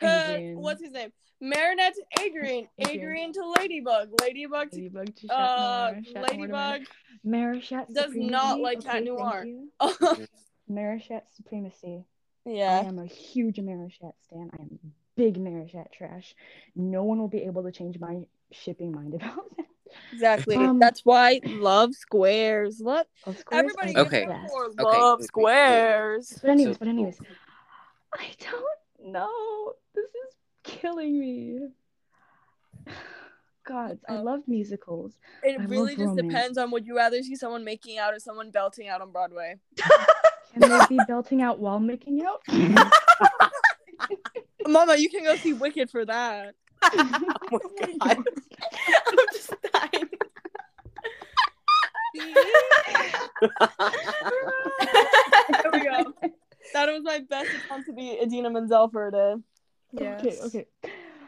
to 0.00 0.06
Adrien. 0.06 0.60
what's 0.60 0.82
his 0.82 0.92
name? 0.92 1.10
Marinette 1.40 1.94
to 1.94 2.22
Adrien. 2.24 2.68
Adrien. 2.80 3.00
Adrien 3.00 3.32
to 3.32 3.46
Ladybug. 3.58 4.08
Ladybug 4.20 4.70
to 4.70 4.76
Ladybug 4.76 5.14
to 5.16 5.26
Chat 5.28 5.36
uh 5.36 5.90
Noir, 5.92 6.02
Chat 6.04 6.14
Noir 6.14 6.22
to 6.22 6.52
Ladybug. 6.54 6.80
Marichat 7.26 7.86
does 7.92 8.04
Supremacy. 8.04 8.26
not 8.30 8.60
like 8.60 8.78
okay, 8.78 8.88
Cat 8.88 9.04
Noir. 9.04 9.44
you. 9.44 9.70
Marichat 10.70 11.22
Supremacy. 11.34 12.04
Yeah. 12.44 12.80
I 12.84 12.86
am 12.88 12.98
a 12.98 13.06
huge 13.06 13.56
Marichat 13.56 14.12
stan. 14.24 14.50
I 14.58 14.62
am 14.62 14.78
big 15.16 15.36
Marichat 15.38 15.90
trash. 15.92 16.34
No 16.74 17.02
one 17.04 17.18
will 17.18 17.28
be 17.28 17.42
able 17.42 17.64
to 17.64 17.72
change 17.72 17.98
my 17.98 18.22
shipping 18.52 18.92
mind 18.92 19.14
about 19.14 19.36
that. 19.56 19.66
Exactly. 20.12 20.56
Um, 20.56 20.78
That's 20.78 21.04
why 21.04 21.40
love 21.44 21.94
squares. 21.94 22.80
Let 22.80 23.06
Of 23.24 23.44
course, 23.44 23.58
everybody 23.60 23.96
I 23.96 24.00
Okay. 24.00 24.22
it 24.24 24.28
guess. 24.28 24.50
Okay, 24.52 24.82
love 24.82 25.18
wait, 25.18 25.22
wait, 25.22 25.26
squares. 25.26 26.38
But 26.42 26.50
anyways, 26.50 26.74
So- 26.74 26.78
but 26.80 26.88
anyways, 26.88 27.18
I 28.14 28.26
don't 28.40 29.12
know. 29.12 29.72
This 29.94 30.04
is 30.06 30.35
killing 30.66 31.18
me. 31.18 31.60
God, 33.64 33.98
I 34.08 34.16
Uh, 34.16 34.22
love 34.22 34.40
musicals. 34.46 35.12
It 35.42 35.58
I 35.60 35.64
really 35.64 35.96
just 35.96 36.06
romance. 36.08 36.28
depends 36.28 36.58
on 36.58 36.70
would 36.70 36.86
you 36.86 36.94
rather 36.96 37.22
see 37.22 37.34
someone 37.36 37.64
making 37.64 37.98
out 37.98 38.14
or 38.14 38.18
someone 38.20 38.50
belting 38.50 38.88
out 38.88 39.00
on 39.00 39.10
Broadway. 39.10 39.56
Can 40.52 40.60
they 40.68 40.80
be 40.88 40.98
belting 41.06 41.42
out 41.42 41.58
while 41.58 41.80
making 41.80 42.24
out? 42.24 42.42
Mama, 44.66 44.96
you 44.96 45.08
can 45.10 45.24
go 45.24 45.36
see 45.36 45.52
Wicked 45.52 45.90
for 45.90 46.04
that. 46.04 46.54
Oh 47.52 47.60
my 47.80 47.92
God. 48.04 48.24
I'm 49.08 49.16
just 49.32 49.54
dying. 49.72 50.08
there 55.62 55.72
we 55.72 55.80
go. 55.80 56.12
That 56.72 56.88
was 56.92 57.02
my 57.02 57.20
best 57.28 57.50
attempt 57.54 57.86
to 57.86 57.92
be 57.94 58.18
Idina 58.20 58.50
Menzel 58.50 58.88
for 58.88 59.08
a 59.08 59.12
day. 59.12 59.34
Yes. 59.92 60.22
Okay, 60.22 60.38
okay. 60.42 60.66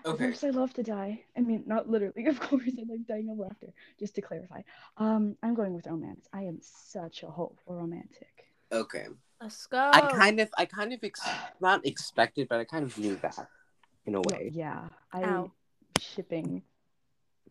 Of 0.05 0.19
course, 0.19 0.45
I 0.45 0.51
love 0.51 0.73
to 0.75 0.83
die. 0.83 1.25
I 1.37 1.41
mean, 1.41 1.65
not 1.67 1.89
literally. 1.89 2.27
Of 2.27 2.41
course, 2.41 2.63
I 2.67 2.83
like 2.89 3.07
dying 3.07 3.29
of 3.31 3.39
laughter. 3.39 3.69
Just 3.99 4.15
to 4.17 4.23
clarify, 4.23 4.63
um, 4.97 5.37
I'm 5.43 5.55
going 5.55 5.75
with 5.75 5.87
romance. 5.87 6.27
I 6.33 6.43
am 6.43 6.59
such 6.61 7.23
a 7.23 7.27
hopeful 7.27 7.75
romantic. 7.75 8.53
Okay. 8.73 9.07
Let's 9.41 9.67
go. 9.67 9.79
I 9.79 10.01
kind 10.13 10.41
of 10.41 10.51
I 10.59 10.65
kind 10.65 10.93
of 10.93 11.01
ex- 11.05 11.21
not 11.61 11.87
expected, 11.87 12.49
but 12.49 12.59
I 12.59 12.65
kind 12.65 12.85
of 12.85 12.97
knew 12.99 13.17
that 13.23 13.39
in 14.07 14.15
a 14.15 14.19
No, 14.19 14.23
way. 14.31 14.51
yeah, 14.53 14.89
I 15.13 15.25
Ow. 15.25 15.53
shipping 15.99 16.63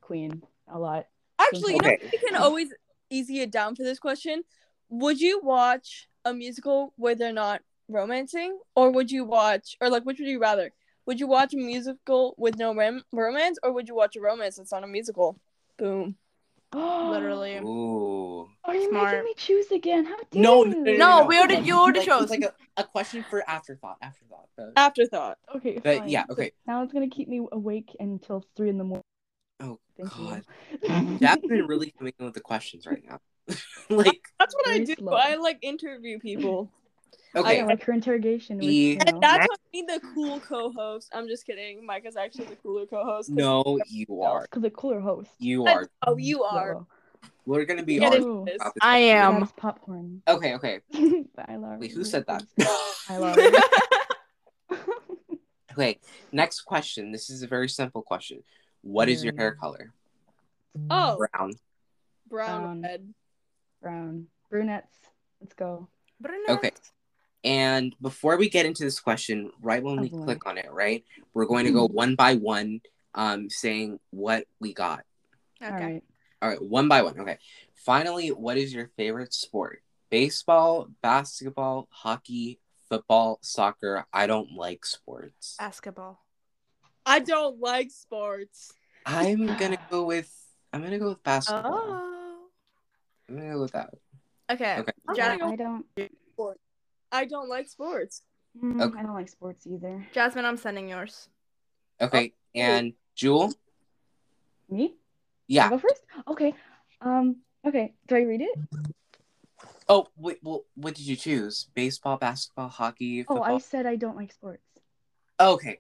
Queen 0.02 0.42
a 0.68 0.78
lot. 0.80 1.08
Actually, 1.40 1.74
you 1.76 1.82
know, 1.82 1.88
Okay. 1.90 2.10
we 2.12 2.18
can 2.18 2.36
always 2.36 2.74
easy 3.10 3.40
it 3.42 3.52
down 3.52 3.76
for 3.76 3.84
this 3.84 4.00
question. 4.00 4.44
Would 4.90 5.22
you 5.22 5.40
watch 5.42 6.10
a 6.26 6.34
musical 6.34 6.94
where 6.98 7.16
they're 7.16 7.32
not 7.32 7.62
romancing, 7.88 8.58
or 8.76 8.92
would 8.92 9.12
you 9.12 9.24
watch, 9.24 9.78
or 9.80 9.90
like, 9.90 10.04
which 10.04 10.20
would 10.20 10.28
you 10.28 10.40
rather? 10.40 10.72
Would 11.08 11.20
you 11.22 11.28
watch 11.28 11.54
a 11.54 11.58
musical 11.58 12.36
with 12.38 12.58
no 12.58 12.76
rom- 12.76 13.04
romance, 13.12 13.58
or 13.64 13.72
would 13.72 13.88
you 13.88 13.96
watch 13.96 14.16
a 14.18 14.22
romance 14.22 14.58
that's 14.58 14.72
not 14.74 14.84
a 14.84 14.88
musical? 14.88 15.40
Boom. 15.78 16.16
Literally. 16.76 17.56
Ooh. 17.60 18.50
Are 18.66 18.76
you 18.76 18.90
Smart. 18.90 19.12
making 19.14 19.24
me 19.24 19.34
choose 19.38 19.72
again? 19.72 20.04
How 20.06 20.18
dare 20.30 20.42
No, 20.42 20.66
you? 20.66 20.72
no, 20.72 20.78
no, 20.80 20.92
No, 20.92 21.20
no, 21.22 21.26
we 21.26 21.38
already- 21.38 21.56
Like- 21.56 21.66
you 21.66 21.78
already 21.78 22.00
like, 22.00 22.08
chose. 22.10 22.24
It's 22.24 22.32
like 22.32 22.44
a, 22.44 22.54
a 22.76 22.84
question 22.84 23.24
for 23.30 23.42
afterthought. 23.50 23.98
Afterthought. 24.02 24.50
But, 24.58 24.74
Afterthought. 24.76 25.38
Okay, 25.56 25.80
but 25.82 26.00
fine. 26.00 26.10
yeah, 26.10 26.26
So 26.28 26.34
okay. 26.34 26.52
now 26.68 26.84
it's 26.84 26.92
gonna 26.92 27.10
keep 27.10 27.30
me 27.30 27.48
awake 27.54 27.96
until 28.02 28.44
three 28.58 28.70
in 28.70 28.78
the 28.78 28.84
morning. 28.84 29.04
Oh 29.62 29.80
Thank 29.96 30.10
God. 30.14 30.44
you. 30.84 31.20
Jasmine 31.20 31.68
really 31.68 31.92
coming 31.98 32.14
in 32.20 32.26
with 32.26 32.34
the 32.34 32.42
questions 32.42 32.86
right 32.86 33.02
now. 33.08 33.20
like, 33.90 34.20
That's 34.40 34.54
what 34.54 34.68
I 34.68 34.80
do. 34.80 34.94
slow. 34.96 35.14
I 35.14 35.36
like 35.36 35.60
interview 35.62 36.20
people. 36.20 36.70
Okay. 37.36 37.62
I 37.62 37.66
like 37.66 37.84
her 37.84 37.94
interrogation. 37.94 38.58
With, 38.58 38.68
you 38.68 38.98
And 39.00 39.14
know, 39.14 39.20
that's 39.20 39.48
what 39.48 39.60
I 39.60 39.70
mean 39.74 39.86
the 39.86 40.02
cool 40.14 40.40
co-host. 40.40 41.10
I'm 41.14 41.28
just 41.28 41.46
kidding. 41.46 41.86
Micah's 41.86 42.16
actually 42.16 42.46
the 42.46 42.56
cooler 42.56 42.86
co-host. 42.86 43.30
No, 43.30 43.80
you 43.88 44.22
are. 44.22 44.44
because 44.44 44.62
the 44.62 44.70
cooler 44.70 45.00
host. 45.00 45.30
You 45.40 45.66
are. 45.66 45.90
Oh, 46.06 46.18
you 46.18 46.44
are. 46.44 46.68
Yellow. 46.68 46.88
We're 47.46 47.66
gonna 47.66 47.84
be 47.84 48.00
Get 48.00 48.14
arguing 48.14 48.40
into 48.40 48.52
this. 48.52 48.56
about 48.62 48.74
this. 48.74 48.82
I 48.82 48.98
am. 48.98 49.48
Popcorn. 49.48 50.22
Okay, 50.28 50.56
okay. 50.56 50.80
But 51.36 51.50
I 51.50 51.56
love 51.56 51.80
Wait, 51.80 51.92
who 51.92 52.04
said 52.04 52.26
that? 52.28 52.44
I 53.10 53.18
love 53.18 53.38
it. 53.38 53.64
okay, 55.72 56.00
next 56.32 56.62
question. 56.62 57.12
This 57.12 57.30
is 57.30 57.44
a 57.44 57.48
very 57.48 57.70
simple 57.70 58.02
question. 58.02 58.44
What 58.82 59.08
is 59.08 59.24
your 59.24 59.36
hair 59.36 59.56
mm. 59.56 59.60
color? 59.60 59.94
Oh, 60.90 61.18
Brown. 61.18 61.52
brown 62.30 62.62
Brown. 62.62 62.82
red. 62.82 63.14
Brown. 63.82 64.28
Brunettes. 64.50 64.94
Let's 65.42 65.54
go. 65.54 65.88
Okay. 66.50 66.72
And 67.48 67.96
before 68.02 68.36
we 68.38 68.50
get 68.50 68.66
into 68.66 68.84
this 68.84 69.00
question, 69.00 69.52
right 69.62 69.82
when 69.82 70.00
Oh, 70.00 70.02
we 70.02 70.10
boy. 70.10 70.24
click 70.24 70.46
on 70.46 70.58
it, 70.58 70.70
right, 70.72 71.06
we're 71.34 71.46
going 71.46 71.66
to 71.66 71.72
go 71.72 71.88
one 71.88 72.16
by 72.16 72.36
one, 72.36 72.82
um, 73.16 73.50
saying 73.50 74.00
what 74.10 74.46
we 74.60 74.74
got. 74.74 75.06
Okay. 75.64 75.72
All 75.74 75.80
right. 75.80 76.04
All 76.42 76.50
right, 76.50 76.62
one 76.62 76.88
by 76.90 77.02
one. 77.04 77.18
Okay. 77.20 77.38
Finally, 77.74 78.30
what 78.30 78.58
is 78.58 78.74
your 78.74 78.90
favorite 78.98 79.34
sport? 79.34 79.82
Baseball, 80.10 80.88
basketball, 81.02 81.88
hockey, 81.90 82.60
football, 82.90 83.40
soccer. 83.42 84.06
I 84.12 84.28
don't 84.28 84.52
like 84.52 84.86
sports. 84.86 85.56
Basketball. 85.58 86.20
I 87.06 87.20
don't 87.20 87.60
like 87.62 87.92
sports. 87.92 88.74
I'm 89.06 89.48
gonna 89.58 89.78
go 89.90 90.04
with 90.04 90.30
I'm 90.74 90.84
gonna 90.84 91.00
go 91.00 91.10
with 91.10 91.24
basketball. 91.24 91.74
Oh. 91.74 92.48
I'm 93.30 93.38
gonna 93.38 93.54
go 93.54 93.62
with 93.62 93.72
that. 93.72 93.94
Okay. 94.52 94.78
Okay. 94.80 94.92
I'm 95.08 95.16
Ja- 95.16 95.26
gonna 95.38 95.40
go- 95.40 95.52
I 95.52 95.56
don't. 95.56 95.86
I 97.12 97.26
don't 97.26 97.50
like 97.50 97.68
sports. 97.68 98.24
mm, 98.62 98.82
Okay. 98.82 99.00
I 99.00 99.04
don't 99.04 99.14
like 99.14 99.30
sports 99.30 99.66
either. 99.68 100.06
Jasmine, 100.14 100.46
I'm 100.46 100.58
sending 100.58 100.90
yours. 100.90 101.30
Okay, 102.02 102.34
and 102.54 102.94
Jewel? 103.16 103.54
Me? 104.70 104.96
Yeah. 105.48 105.68
I 105.68 105.70
go 105.70 105.78
first. 105.80 106.02
Okay. 106.28 106.54
Um. 107.02 107.38
Okay. 107.66 107.94
Do 108.08 108.16
I 108.16 108.22
read 108.22 108.42
it? 108.42 108.60
Oh, 109.90 110.08
wait. 110.18 110.40
Well, 110.44 110.66
what 110.76 110.94
did 110.96 111.08
you 111.08 111.16
choose? 111.16 111.70
Baseball, 111.74 112.18
basketball, 112.18 112.68
hockey, 112.68 113.24
Football? 113.24 113.46
Oh. 113.50 113.56
I 113.56 113.58
said 113.60 113.86
I 113.86 113.96
don't 113.96 114.18
like 114.18 114.32
sports. 114.32 114.62
Okay. 115.40 115.80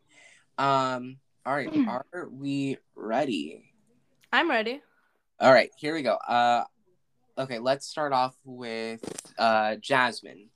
Um. 0.57 1.17
All 1.45 1.53
right. 1.53 1.69
Are 1.88 2.30
we 2.32 2.78
ready? 2.95 3.71
I'm 4.32 4.49
ready. 4.49 4.82
All 5.39 5.51
right. 5.53 5.69
Here 5.78 5.93
we 5.93 6.01
go. 6.01 6.15
Uh. 6.15 6.63
Okay. 7.38 7.59
Let's 7.59 7.86
start 7.86 8.13
off 8.13 8.36
with 8.43 9.01
uh 9.38 9.75
Jasmine. 9.75 10.49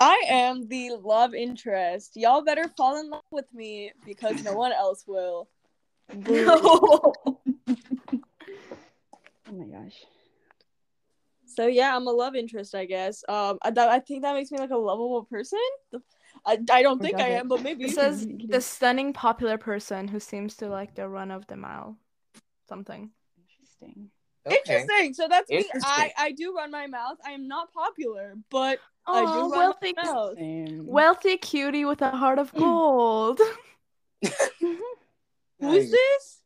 I 0.00 0.22
am 0.28 0.68
the 0.68 0.92
love 1.02 1.34
interest. 1.34 2.16
Y'all 2.16 2.42
better 2.42 2.68
fall 2.76 2.98
in 3.00 3.10
love 3.10 3.22
with 3.30 3.52
me 3.54 3.92
because 4.04 4.42
no 4.42 4.54
one 4.54 4.72
else 4.72 5.04
will. 5.06 5.48
Oh 9.46 9.52
my 9.52 9.66
gosh. 9.66 10.04
So 11.46 11.66
yeah, 11.66 11.94
I'm 11.94 12.06
a 12.06 12.10
love 12.10 12.34
interest, 12.34 12.74
I 12.74 12.86
guess. 12.86 13.22
Um, 13.28 13.58
I, 13.62 13.70
that, 13.70 13.88
I 13.88 14.00
think 14.00 14.22
that 14.22 14.34
makes 14.34 14.50
me 14.50 14.58
like 14.58 14.70
a 14.70 14.76
lovable 14.76 15.24
person. 15.24 15.58
I, 16.46 16.58
I 16.70 16.82
don't 16.82 17.00
Or 17.00 17.04
think 17.04 17.18
does 17.18 17.26
I 17.26 17.30
it? 17.30 17.38
am, 17.40 17.48
but 17.48 17.62
maybe. 17.62 17.84
It 17.84 17.90
says 17.94 18.26
the 18.48 18.60
stunning 18.60 19.12
popular 19.12 19.58
person 19.58 20.08
who 20.08 20.18
seems 20.18 20.56
to 20.56 20.68
like 20.68 20.94
the 20.94 21.08
run 21.08 21.30
of 21.30 21.46
the 21.46 21.56
mile. 21.56 21.96
Something. 22.68 23.10
Interesting. 23.38 24.10
Okay. 24.46 24.56
Interesting. 24.58 25.14
So 25.14 25.26
that's 25.28 25.50
me. 25.50 25.68
I 25.82 26.12
I 26.18 26.32
do 26.32 26.54
run 26.54 26.70
my 26.70 26.86
mouth. 26.86 27.16
I 27.24 27.32
am 27.32 27.48
not 27.48 27.72
popular, 27.72 28.34
but 28.50 28.78
I 29.06 29.24
do 29.24 29.30
Oh, 29.30 29.50
run 29.50 29.50
wealthy, 29.50 29.94
my 29.96 30.04
mouth. 30.04 30.36
Wealthy 30.86 31.36
cutie 31.38 31.84
with 31.84 32.02
a 32.02 32.10
heart 32.10 32.38
of 32.38 32.52
gold. 32.58 33.40
Who's 34.60 35.90
this? 35.90 36.40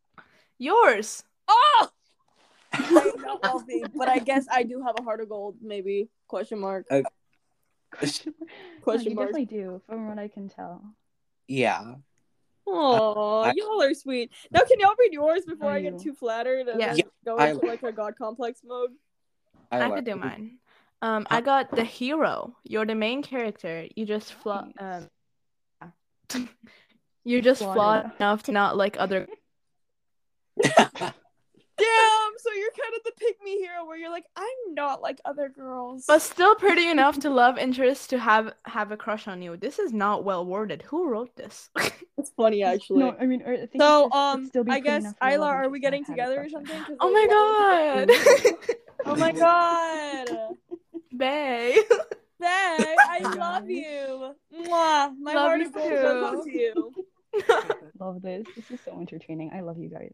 Yours. 0.58 1.24
Oh, 1.48 1.88
I'm 2.72 3.22
not 3.22 3.42
wealthy, 3.42 3.84
but 3.96 4.08
I 4.08 4.18
guess 4.18 4.46
I 4.50 4.62
do 4.62 4.82
have 4.82 4.96
a 4.98 5.02
heart 5.02 5.20
of 5.20 5.28
gold. 5.28 5.56
Maybe 5.62 6.08
question 6.28 6.60
mark. 6.60 6.86
Question 7.92 8.34
mark. 8.38 8.50
Question 8.82 9.10
you 9.10 9.16
mark. 9.16 9.28
definitely 9.28 9.56
do, 9.56 9.82
from 9.86 10.08
what 10.08 10.18
I 10.18 10.28
can 10.28 10.48
tell. 10.48 10.82
Yeah. 11.46 11.94
Oh, 12.70 13.40
I- 13.42 13.52
y'all 13.56 13.80
are 13.82 13.94
sweet. 13.94 14.30
Now, 14.50 14.60
can 14.60 14.78
y'all 14.80 14.94
read 14.98 15.12
yours 15.12 15.44
before 15.46 15.70
Are 15.70 15.74
I 15.76 15.80
get 15.82 15.98
too 15.98 16.12
flattered 16.14 16.68
and 16.68 16.80
Yeah. 16.80 16.92
like, 16.92 17.06
go 17.24 17.36
into 17.38 17.66
like 17.66 17.82
a 17.82 17.92
god 17.92 18.14
complex 18.16 18.60
mode? 18.64 18.90
I, 19.70 19.78
like 19.80 19.94
could 19.96 20.04
do 20.04 20.16
mine. 20.16 20.58
Um, 21.02 21.26
I 21.30 21.40
got 21.40 21.70
the 21.74 21.84
hero. 21.84 22.56
You're 22.64 22.84
the 22.86 22.94
main 22.94 23.22
character. 23.22 23.86
You 23.94 24.04
just 24.04 24.32
flaw. 24.34 24.66
Um, 24.78 25.08
you're 27.24 27.40
just 27.40 27.60
Flawed 27.62 27.74
flawed 27.74 28.04
enough. 28.04 28.16
enough 28.20 28.42
to 28.44 28.52
not 28.52 28.76
like 28.76 28.96
other. 28.98 29.26
Damn, 30.62 31.12
so 32.38 32.52
you're 32.52 32.70
kind 32.70 32.94
of 32.96 33.02
the 33.04 33.12
pick 33.18 33.42
me 33.44 33.58
hero 33.58 33.84
where 33.86 33.96
you're 33.96 34.10
like, 34.10 34.26
I'm 34.36 34.74
not 34.74 35.02
like 35.02 35.20
other 35.24 35.48
girls. 35.48 36.04
but 36.06 36.22
still 36.22 36.54
pretty 36.54 36.88
enough 36.88 37.18
to 37.20 37.30
love 37.30 37.58
interest 37.58 38.10
to 38.10 38.18
have 38.18 38.52
have 38.64 38.90
a 38.92 38.96
crush 38.96 39.28
on 39.28 39.42
you. 39.42 39.56
This 39.56 39.78
is 39.78 39.92
not 39.92 40.24
well 40.24 40.44
worded. 40.46 40.82
Who 40.82 41.08
wrote 41.08 41.34
this? 41.36 41.70
it's 42.18 42.30
funny 42.36 42.62
actually. 42.62 43.00
No, 43.00 43.16
I 43.20 43.26
mean, 43.26 43.42
I 43.46 43.66
think 43.66 43.80
so, 43.82 44.10
um, 44.12 44.46
still 44.46 44.64
be 44.64 44.72
I 44.72 44.80
guess 44.80 45.02
enough 45.02 45.16
Isla, 45.22 45.38
love 45.40 45.54
are 45.54 45.68
we 45.68 45.80
getting 45.80 46.02
not 46.08 46.16
to 46.16 46.22
have 46.22 46.30
a 46.30 46.34
together 46.34 46.44
or 46.46 46.48
something? 46.48 46.96
oh 47.00 47.12
we're- 47.12 47.26
my 47.26 47.32
god. 48.56 48.68
Oh 49.06 49.16
my 49.16 49.32
god. 49.46 50.28
Bae. 51.12 51.76
Bae, 52.40 52.96
I 52.98 53.20
Oh 53.24 53.36
love 53.36 53.68
you. 53.68 54.34
Mwah. 54.54 55.12
My 55.20 55.34
Love 55.34 55.46
heart 55.48 55.60
you 55.60 55.66
of 55.66 55.72
gold 55.74 55.90
goes 55.90 56.44
too. 56.44 56.50
to 56.52 56.56
you. 56.58 56.94
Love 57.98 58.22
this. 58.22 58.46
This 58.54 58.70
is 58.70 58.80
so 58.84 58.92
entertaining. 59.00 59.50
I 59.52 59.60
love 59.60 59.78
you 59.78 59.88
guys. 59.88 60.12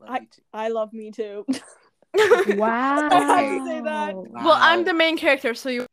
Love 0.00 0.20
you. 0.22 0.28
I 0.52 0.68
love 0.68 0.92
me 0.92 1.10
too. 1.10 1.44
Wow. 1.48 1.54
I 3.10 3.42
had 3.42 3.58
to 3.58 3.66
say 3.66 3.80
that. 3.82 4.14
Well, 4.14 4.56
I'm 4.58 4.84
the 4.84 4.94
main 4.94 5.16
character, 5.16 5.54
so 5.54 5.68
you. 5.68 5.86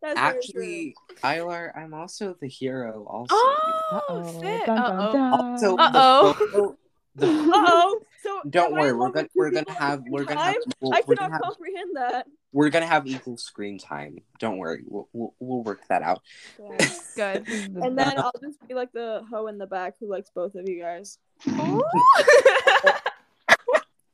That's 0.00 0.16
Actually, 0.18 0.94
Ilar, 1.24 1.76
I'm 1.76 1.92
also 1.92 2.36
the 2.40 2.46
hero. 2.48 3.04
Also. 3.10 3.34
Oh, 3.34 4.00
Uh-oh. 4.08 4.40
sick. 4.40 4.64
Dun, 4.66 4.76
dun, 4.76 4.96
Uh-oh. 4.96 5.50
Also, 5.52 5.76
Uh-oh. 5.76 6.32
photo- 6.34 6.78
the- 7.16 7.26
true. 7.26 7.52
Uh 7.52 7.64
oh. 7.66 8.00
So 8.22 8.40
Don't 8.48 8.72
worry, 8.74 8.92
we're 8.92 9.10
gonna 9.10 9.28
we're 9.34 9.50
gonna 9.50 9.72
have 9.72 10.02
we're 10.08 10.24
gonna 10.24 10.40
have, 10.40 10.56
we'll, 10.80 10.92
I 10.94 11.02
we're 11.06 11.14
cannot 11.16 11.30
gonna 11.30 11.34
have 11.34 11.42
comprehend 11.42 11.96
that. 11.96 12.26
we're 12.52 12.68
gonna 12.70 12.86
have 12.86 13.06
equal 13.08 13.36
screen 13.38 13.78
time. 13.78 14.18
Don't 14.40 14.58
worry, 14.58 14.82
we'll 14.86 15.08
we'll, 15.12 15.34
we'll 15.40 15.62
work 15.64 15.80
that 15.88 16.02
out. 16.02 16.22
Good. 16.56 16.78
This 16.78 17.16
And 17.16 17.96
then 17.98 18.18
I'll 18.18 18.32
just 18.40 18.58
be 18.68 18.74
like 18.74 18.92
the 18.92 19.24
hoe 19.30 19.46
in 19.48 19.58
the 19.58 19.66
back 19.66 19.94
who 20.00 20.08
likes 20.10 20.30
both 20.34 20.54
of 20.56 20.68
you 20.68 20.80
guys. 20.80 21.18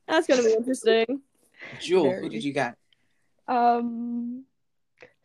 That's 0.07 0.27
gonna 0.27 0.43
be 0.43 0.53
interesting. 0.53 1.21
Jewel, 1.79 2.11
who 2.13 2.29
did 2.29 2.43
you 2.43 2.53
get? 2.53 2.77
Um, 3.47 4.45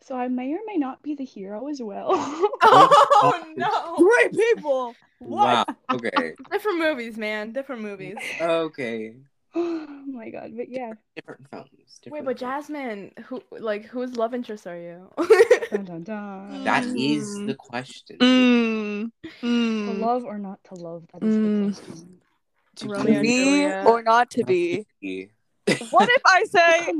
so 0.01 0.15
I 0.15 0.27
may 0.27 0.53
or 0.53 0.59
may 0.65 0.77
not 0.77 1.01
be 1.03 1.15
the 1.15 1.25
hero 1.25 1.67
as 1.67 1.81
well. 1.81 2.09
oh 2.63 3.53
no! 3.55 3.95
Great 3.97 4.33
people. 4.33 4.95
What? 5.19 5.67
Wow. 5.67 5.75
Okay. 5.93 6.35
Different 6.51 6.79
movies, 6.79 7.17
man. 7.17 7.51
Different 7.51 7.83
movies. 7.83 8.17
Okay. 8.39 9.13
oh 9.55 10.03
my 10.07 10.29
god, 10.29 10.53
but 10.55 10.69
yeah. 10.69 10.93
Different 11.15 11.49
films. 11.49 11.69
Wait, 12.09 12.23
but 12.25 12.39
films. 12.39 12.39
Jasmine, 12.39 13.11
who 13.25 13.41
like 13.51 13.85
whose 13.85 14.15
love 14.15 14.33
interest 14.33 14.65
are 14.67 14.77
you? 14.77 15.09
Dun, 15.69 15.85
dun, 15.85 16.03
dun. 16.03 16.63
That 16.63 16.83
is 16.85 17.27
Mm. 17.29 17.47
the 17.47 17.55
question. 17.55 18.17
Mm. 18.19 19.11
To 19.23 19.47
Mm. 19.47 19.99
love 19.99 20.23
or 20.25 20.37
not 20.37 20.63
to 20.65 20.75
love? 20.75 21.03
That 21.13 21.23
is 21.23 21.35
Mm. 21.35 21.43
the 21.43 21.71
question. 21.73 22.21
To 22.77 22.87
Romeo 22.87 23.05
be- 23.05 23.13
and 23.15 23.21
Be 23.23 23.43
Juliet. 23.43 23.87
or 23.87 24.01
not 24.03 24.29
to 24.31 24.43
be. 24.45 24.85
What 25.91 26.09
if 26.09 26.21
I 26.25 26.43
say 26.45 26.93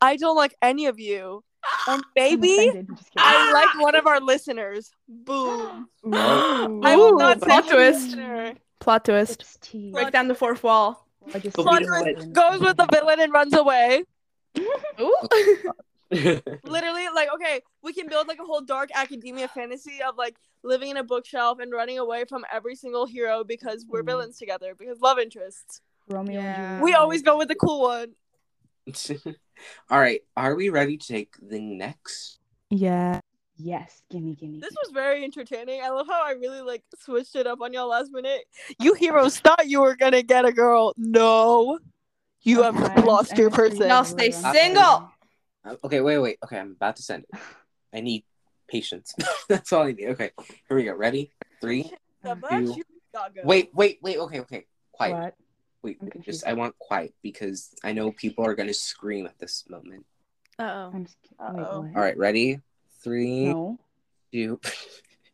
I 0.00 0.16
don't 0.16 0.36
like 0.36 0.54
any 0.62 0.86
of 0.86 1.00
you, 1.00 1.42
and 1.88 2.02
I'm 2.16 2.40
maybe 2.40 2.58
I'm 2.70 2.86
just 2.96 3.10
kidding. 3.10 3.18
I 3.18 3.52
like 3.52 3.82
one 3.82 3.94
of 3.96 4.06
our 4.06 4.20
listeners? 4.20 4.90
Boom. 5.08 5.88
Ooh. 6.06 6.12
I 6.84 6.94
will 6.96 7.14
Ooh, 7.14 7.18
not 7.18 7.40
say 7.40 7.46
plot 7.46 7.66
twist. 7.68 8.06
listener. 8.10 8.54
Plot 8.78 9.04
twist. 9.04 9.68
Break 9.92 10.12
down 10.12 10.28
the 10.28 10.34
fourth 10.36 10.62
wall. 10.62 11.07
I 11.34 11.38
just 11.38 11.56
But 11.56 11.62
Plot 11.64 11.80
we 11.80 11.86
know 11.86 12.02
twist 12.02 12.26
what- 12.28 12.32
goes 12.32 12.60
with 12.60 12.76
the 12.76 12.86
villain 12.92 13.20
and 13.20 13.32
runs 13.32 13.54
away. 13.54 14.04
Literally, 16.10 17.06
like, 17.14 17.28
okay, 17.34 17.60
we 17.82 17.92
can 17.92 18.08
build 18.08 18.28
like 18.28 18.38
a 18.40 18.44
whole 18.44 18.62
dark 18.62 18.88
academia 18.94 19.46
fantasy 19.48 20.02
of 20.06 20.16
like 20.16 20.36
living 20.62 20.88
in 20.90 20.96
a 20.96 21.04
bookshelf 21.04 21.58
and 21.60 21.70
running 21.70 21.98
away 21.98 22.24
from 22.24 22.44
every 22.50 22.74
single 22.74 23.04
hero 23.06 23.44
because 23.44 23.84
we're 23.88 24.02
Mm. 24.02 24.06
villains 24.06 24.38
together 24.38 24.74
because 24.78 25.00
love 25.00 25.18
interests. 25.18 25.82
Romeo 26.08 26.40
Yeah. 26.40 26.46
and 26.46 26.56
Juliet. 26.78 26.82
We 26.84 26.94
always 26.94 27.22
go 27.22 27.36
with 27.36 27.48
the 27.48 27.54
cool 27.54 27.82
one. 27.82 28.14
All 29.90 30.00
right, 30.00 30.22
are 30.36 30.54
we 30.54 30.70
ready 30.70 30.96
to 30.96 31.06
take 31.06 31.34
the 31.42 31.60
next? 31.60 32.38
yeah. 32.70 33.20
Yes, 33.58 34.02
gimme, 34.08 34.36
gimme. 34.36 34.60
This 34.60 34.74
was 34.82 34.92
very 34.92 35.24
entertaining. 35.24 35.82
I 35.82 35.90
love 35.90 36.06
how 36.06 36.24
I 36.24 36.32
really 36.32 36.60
like 36.60 36.84
switched 37.00 37.34
it 37.34 37.46
up 37.46 37.60
on 37.60 37.72
y'all 37.72 37.88
last 37.88 38.12
minute. 38.12 38.42
You 38.80 38.94
heroes 38.94 39.38
thought 39.40 39.68
you 39.68 39.80
were 39.80 39.96
gonna 39.96 40.22
get 40.22 40.44
a 40.44 40.52
girl. 40.52 40.94
No, 40.96 41.80
you 42.42 42.62
have 42.62 42.76
lost 43.04 43.32
I'm 43.32 43.38
your 43.38 43.50
gonna 43.50 43.68
person. 43.68 43.88
Now 43.88 44.04
freeze 44.04 44.36
stay 44.36 44.52
single. 44.52 44.82
Uh, 44.84 45.74
Okay, 45.84 46.00
wait, 46.00 46.18
wait. 46.18 46.38
Okay, 46.44 46.58
I'm 46.58 46.72
about 46.72 46.96
to 46.96 47.02
send 47.02 47.24
it. 47.24 47.40
I 47.92 48.00
need 48.00 48.24
patience. 48.68 49.14
That's 49.48 49.72
all 49.72 49.82
I 49.82 49.92
need. 49.92 50.08
Okay, 50.10 50.30
here 50.68 50.76
we 50.76 50.84
go. 50.84 50.94
Ready? 50.94 51.30
Three. 51.60 51.82
Two. 52.22 52.34
much 52.36 52.76
you 52.76 52.84
got 53.12 53.34
go. 53.34 53.42
Wait, 53.44 53.70
wait, 53.74 53.98
wait. 54.00 54.18
Okay, 54.18 54.40
okay. 54.40 54.64
Quiet. 54.92 55.12
What? 55.12 55.34
Wait, 55.82 55.98
I'm 56.00 56.06
wait, 56.06 56.12
confused. 56.12 56.40
just 56.40 56.48
I 56.48 56.54
want 56.54 56.78
quiet 56.78 57.12
because 57.22 57.74
I 57.84 57.92
know 57.92 58.12
people 58.12 58.46
are 58.46 58.54
gonna 58.54 58.72
scream 58.72 59.26
at 59.26 59.38
this 59.38 59.64
moment. 59.68 60.06
Uh 60.58 60.62
oh. 60.62 60.90
I'm 60.94 61.06
sc- 61.06 61.16
Uh-oh. 61.38 61.90
All 61.94 62.02
right, 62.02 62.16
ready? 62.16 62.60
Three, 63.02 63.44
No. 63.44 63.78
two, 64.32 64.60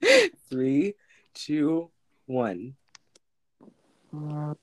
three, 0.50 0.94
two, 1.34 1.90
one. 2.26 2.74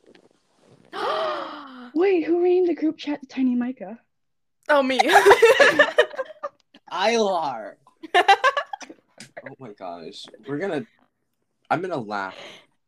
Wait, 1.93 2.24
who 2.26 2.41
renamed 2.41 2.70
the 2.70 2.76
group 2.76 2.97
chat 2.97 3.22
to 3.22 3.28
Tiny 3.28 3.56
Micah? 3.56 3.99
oh 4.70 4.82
me. 4.84 4.99
Ilar. 6.91 7.74
oh 8.16 9.56
my 9.60 9.74
gosh, 9.74 10.26
we're 10.47 10.60
gonna. 10.60 10.86
I'm 11.70 11.82
gonna 11.82 11.97
laugh 11.97 12.38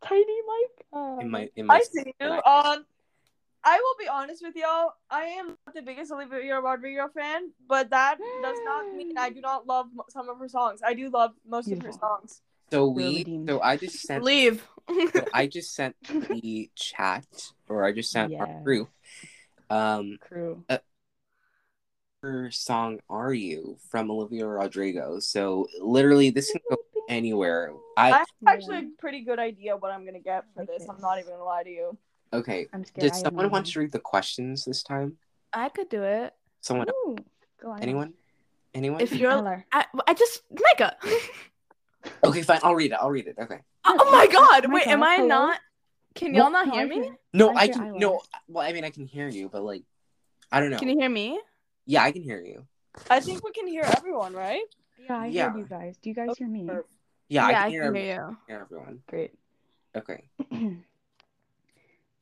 Tiny 0.03 0.37
Micah. 0.47 1.17
in 1.21 1.29
my 1.29 1.49
in 1.55 1.65
my. 1.65 1.75
I 1.75 1.81
see 1.81 2.13
you. 2.19 2.41
Um, 2.45 2.85
I 3.65 3.77
will 3.79 3.95
be 3.97 4.07
honest 4.09 4.43
with 4.43 4.55
y'all. 4.55 4.93
I 5.09 5.23
am 5.23 5.47
not 5.65 5.73
the 5.75 5.81
biggest 5.81 6.11
Olivia 6.11 6.59
Rodrigo 6.59 7.07
fan, 7.13 7.51
but 7.67 7.89
that 7.91 8.17
does 8.41 8.57
not 8.65 8.93
mean 8.95 9.17
I 9.17 9.29
do 9.29 9.41
not 9.41 9.65
love 9.65 9.87
some 10.09 10.27
of 10.29 10.37
her 10.39 10.49
songs. 10.49 10.81
I 10.85 10.93
do 10.93 11.09
love 11.09 11.31
most 11.47 11.71
of 11.71 11.81
her 11.81 11.91
songs. 11.91 12.41
So 12.71 12.87
We're 12.87 13.07
we. 13.07 13.17
redeemed. 13.17 13.49
So 13.49 13.61
I 13.61 13.77
just 13.77 14.01
sent. 14.01 14.23
Leave. 14.23 14.67
So 15.15 15.25
I 15.33 15.47
just 15.47 15.73
sent 15.73 15.95
the 16.29 16.69
chat, 16.75 17.25
or 17.69 17.85
I 17.85 17.93
just 17.93 18.11
sent 18.11 18.33
our 18.39 18.47
Yes. 18.47 18.63
group. 18.63 18.89
Um, 19.69 20.17
Crew. 20.21 20.63
her 22.21 22.51
song 22.51 22.99
"Are 23.09 23.33
You" 23.33 23.77
from 23.89 24.11
Olivia 24.11 24.45
Rodrigo. 24.45 25.19
So 25.19 25.67
literally, 25.81 26.31
this 26.31 26.51
can 26.51 26.61
go 26.69 26.77
anywhere. 27.07 27.71
I 27.95 28.09
I 28.11 28.17
have 28.17 28.27
actually 28.47 28.77
a 28.77 28.89
pretty 28.99 29.21
good 29.21 29.39
idea 29.39 29.77
what 29.77 29.91
I'm 29.91 30.05
gonna 30.05 30.19
get 30.19 30.45
for 30.53 30.61
Like 30.61 30.69
this. 30.69 30.87
I'm 30.89 30.99
not 30.99 31.19
even 31.19 31.31
gonna 31.31 31.43
lie 31.43 31.63
to 31.63 31.69
you. 31.69 31.97
Okay. 32.33 32.67
I'm 32.73 32.83
scared. 32.83 33.11
Does 33.11 33.19
I 33.19 33.23
someone 33.23 33.49
want 33.49 33.67
to 33.67 33.79
read 33.79 33.91
the 33.91 33.99
questions 33.99 34.65
this 34.65 34.83
time? 34.83 35.17
I 35.53 35.69
could 35.69 35.89
do 35.89 36.03
it. 36.03 36.33
Someone? 36.61 36.87
Ooh, 36.89 37.15
go 37.61 37.71
on. 37.71 37.81
Anyone? 37.81 38.13
Anyone? 38.73 39.01
If 39.01 39.13
you're, 39.13 39.31
Tyler. 39.31 39.65
I, 39.71 39.85
I 40.07 40.13
just 40.13 40.43
Micah. 40.51 40.97
Okay, 42.23 42.41
fine. 42.41 42.59
I'll 42.63 42.75
read 42.75 42.91
it. 42.91 42.97
I'll 42.99 43.11
read 43.11 43.27
it. 43.27 43.35
Okay. 43.39 43.59
oh, 43.85 43.97
oh 43.99 44.11
my 44.11 44.27
God! 44.27 44.65
Wait, 44.65 44.85
Micah, 44.85 44.89
am 44.89 45.03
I 45.03 45.15
hello? 45.15 45.27
not? 45.27 45.59
Can 46.15 46.33
y'all 46.33 46.51
not 46.51 46.69
hear 46.69 46.87
me? 46.87 47.11
No, 47.33 47.49
I 47.49 47.61
I 47.61 47.67
can. 47.67 47.87
Isla. 47.87 47.99
No, 47.99 48.21
well, 48.47 48.67
I 48.67 48.73
mean, 48.73 48.83
I 48.83 48.89
can 48.89 49.05
hear 49.05 49.27
you, 49.29 49.49
but 49.49 49.63
like, 49.63 49.83
I 50.51 50.59
don't 50.59 50.69
know. 50.69 50.77
Can 50.77 50.89
you 50.89 50.97
hear 50.99 51.09
me? 51.09 51.39
Yeah, 51.85 52.03
I 52.03 52.11
can 52.11 52.21
hear 52.21 52.41
you. 52.41 52.65
I 53.09 53.19
think 53.19 53.43
we 53.43 53.51
can 53.51 53.67
hear 53.67 53.83
everyone, 53.83 54.33
right? 54.33 54.63
Yeah, 54.99 55.17
I 55.17 55.25
Yeah. 55.27 55.49
heard 55.49 55.59
you 55.59 55.65
guys. 55.65 55.97
Do 56.01 56.09
you 56.09 56.15
guys 56.15 56.29
oh, 56.31 56.35
hear 56.37 56.47
me? 56.47 56.65
Yeah, 56.65 56.79
yeah, 57.29 57.47
I 57.47 57.53
can 57.53 57.71
hear, 57.71 57.83
every- 57.83 58.09
you. 58.09 58.37
hear 58.47 58.59
everyone. 58.61 58.99
Great. 59.07 59.31
Okay, 59.95 60.29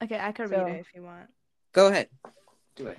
Okay, 0.04 0.20
I 0.20 0.32
could 0.32 0.50
So- 0.50 0.64
read 0.64 0.76
it 0.76 0.80
if 0.80 0.88
you 0.96 1.04
want. 1.04 1.30
go 1.74 1.88
ahead. 1.88 2.10
Do 2.76 2.88
it. 2.88 2.98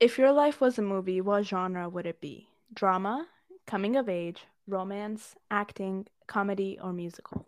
If 0.00 0.18
your 0.18 0.32
life 0.32 0.60
was 0.60 0.78
a 0.78 0.82
movie, 0.82 1.20
what 1.20 1.44
genre 1.44 1.88
would 1.88 2.06
it 2.06 2.20
be? 2.20 2.48
Drama, 2.72 3.28
coming 3.66 3.96
of 3.96 4.08
age, 4.08 4.44
romance, 4.66 5.34
acting, 5.50 6.06
comedy, 6.26 6.78
or 6.82 6.92
musical? 6.92 7.44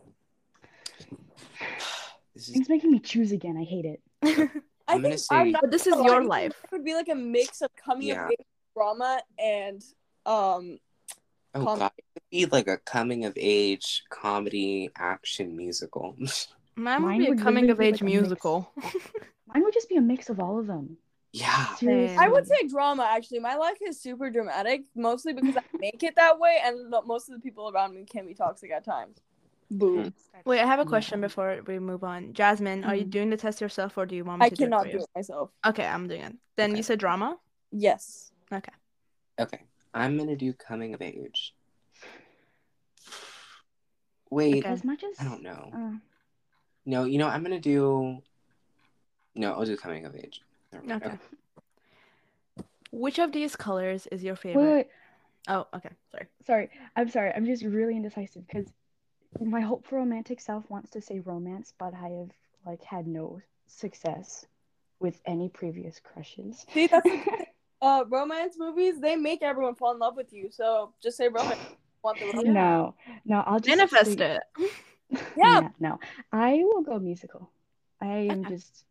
This 2.34 2.48
is. 2.48 2.56
It's 2.56 2.68
making 2.68 2.90
me 2.92 2.98
choose 3.00 3.32
again. 3.32 3.56
I 3.56 3.64
hate 3.64 3.84
it. 3.84 4.00
I 4.22 4.94
I'm 4.94 5.02
gonna 5.02 5.10
think 5.10 5.18
say- 5.20 5.36
I'm 5.36 5.50
not 5.52 5.62
But 5.62 5.70
this 5.70 5.86
is 5.86 5.94
gonna 5.94 6.08
your 6.08 6.20
to 6.22 6.26
life. 6.26 6.52
It 6.64 6.72
would 6.72 6.84
be 6.84 6.94
like 6.94 7.08
a 7.08 7.14
mix 7.14 7.62
of 7.62 7.70
coming 7.76 8.08
Yeah. 8.08 8.26
of 8.26 8.30
age 8.32 8.46
drama 8.74 9.20
and 9.38 9.82
um. 10.26 10.78
Oh 11.54 11.64
com- 11.64 11.78
god, 11.78 11.92
it 11.98 12.04
would 12.14 12.30
be 12.30 12.46
like 12.46 12.66
a 12.68 12.78
coming 12.78 13.24
of 13.26 13.34
age 13.36 14.04
comedy 14.10 14.90
action 14.96 15.56
musical. 15.56 16.16
Mine 16.76 17.02
would 17.02 17.08
Mine 17.08 17.18
be 17.18 17.26
a 17.28 17.34
coming 17.36 17.70
of 17.70 17.80
age 17.80 17.94
like 17.94 18.02
musical. 18.02 18.72
Mine 19.46 19.62
would 19.64 19.74
just 19.74 19.88
be 19.88 19.96
a 19.96 20.00
mix 20.00 20.28
of 20.30 20.40
all 20.40 20.58
of 20.58 20.66
them. 20.66 20.96
yeah. 21.32 21.74
Seriously. 21.74 22.16
I 22.18 22.28
would 22.28 22.46
say 22.46 22.66
drama. 22.68 23.04
Actually, 23.10 23.40
my 23.40 23.56
life 23.56 23.78
is 23.86 24.00
super 24.00 24.30
dramatic, 24.30 24.82
mostly 24.94 25.32
because 25.32 25.56
I 25.56 25.62
make 25.80 26.02
it 26.02 26.16
that 26.16 26.38
way, 26.38 26.58
and 26.64 26.90
lo- 26.90 27.02
most 27.02 27.28
of 27.28 27.34
the 27.34 27.40
people 27.40 27.70
around 27.70 27.94
me 27.94 28.04
can 28.04 28.26
be 28.26 28.34
toxic 28.34 28.70
at 28.70 28.84
times. 28.84 29.18
Boom. 29.70 30.12
Wait, 30.44 30.60
I 30.60 30.66
have 30.66 30.80
a 30.80 30.82
Yeah. 30.82 30.88
question 30.88 31.20
before 31.20 31.60
we 31.66 31.78
move 31.78 32.04
on. 32.04 32.32
Jasmine, 32.34 32.84
are 32.84 32.94
you 32.94 33.04
Mhm. 33.06 33.10
doing 33.10 33.30
the 33.30 33.36
test 33.38 33.60
yourself 33.60 33.96
or 33.96 34.04
do 34.06 34.14
you 34.16 34.24
want 34.24 34.40
me 34.40 34.46
I 34.46 34.48
to 34.50 34.54
do 34.56 34.62
it 34.64 34.66
cannot 34.66 34.82
for 34.84 34.90
do 34.90 34.96
you? 34.98 35.02
it 35.02 35.08
myself. 35.14 35.50
Okay, 35.66 35.86
I'm 35.86 36.08
doing 36.08 36.20
it. 36.22 36.36
Then 36.56 36.70
Okay. 36.70 36.76
you 36.78 36.82
said 36.82 36.98
drama? 36.98 37.38
Yes. 37.70 38.32
Okay. 38.52 38.72
Okay, 39.40 39.60
I'm 39.94 40.18
gonna 40.18 40.36
do 40.36 40.52
coming 40.52 40.92
of 40.94 41.00
age. 41.02 41.54
Wait, 44.30 44.64
Okay. 44.64 44.68
As 44.68 44.84
much 44.84 45.02
as 45.04 45.18
I 45.20 45.24
don't 45.24 45.42
know. 45.42 45.70
Uh, 45.74 45.98
No, 46.84 47.04
you 47.04 47.18
know, 47.18 47.28
I'm 47.28 47.42
gonna 47.42 47.60
do. 47.60 48.18
No, 49.34 49.52
I'll 49.52 49.64
do 49.64 49.76
coming 49.76 50.04
of 50.04 50.14
age. 50.16 50.42
Never 50.72 50.86
mind. 50.86 51.02
Okay. 51.04 51.16
Which 52.90 53.18
of 53.18 53.32
these 53.32 53.56
colors 53.56 54.06
is 54.08 54.22
your 54.22 54.36
favorite? 54.36 54.62
wait, 54.62 54.72
wait. 54.74 54.86
Oh, 55.48 55.66
okay. 55.74 55.88
Sorry. 56.10 56.26
Sorry. 56.46 56.70
I'm 56.96 57.08
sorry. 57.08 57.32
I'm 57.34 57.46
just 57.46 57.64
really 57.64 57.96
indecisive 57.96 58.46
because 58.46 58.66
my 59.40 59.60
hopeful 59.60 59.98
romantic 59.98 60.40
self 60.40 60.68
wants 60.70 60.90
to 60.90 61.00
say 61.00 61.20
romance, 61.20 61.72
but 61.78 61.94
I 61.94 62.08
have 62.08 62.30
like 62.66 62.82
had 62.82 63.06
no 63.06 63.40
success 63.66 64.46
with 65.00 65.20
any 65.24 65.48
previous 65.48 65.98
crushes. 66.00 66.64
See, 66.72 66.86
that's 66.86 67.02
the 67.08 67.46
uh, 67.82 68.04
romance 68.08 68.56
movies 68.58 69.00
they 69.00 69.16
make 69.16 69.42
everyone 69.42 69.74
fall 69.74 69.92
in 69.92 69.98
love 69.98 70.16
with 70.16 70.32
you. 70.32 70.48
So 70.50 70.92
just 71.02 71.16
say 71.16 71.28
romance. 71.28 71.58
Want 72.04 72.18
the 72.18 72.26
romance. 72.26 72.46
No, 72.48 72.94
no. 73.24 73.42
I'll 73.46 73.58
just 73.58 73.68
Manifest 73.76 74.18
say- 74.18 74.38
it. 74.58 74.70
Yeah. 75.36 75.68
no. 75.78 75.98
I 76.32 76.62
will 76.64 76.82
go 76.82 76.98
musical. 76.98 77.50
I 78.00 78.28
am 78.30 78.44
just, 78.44 78.84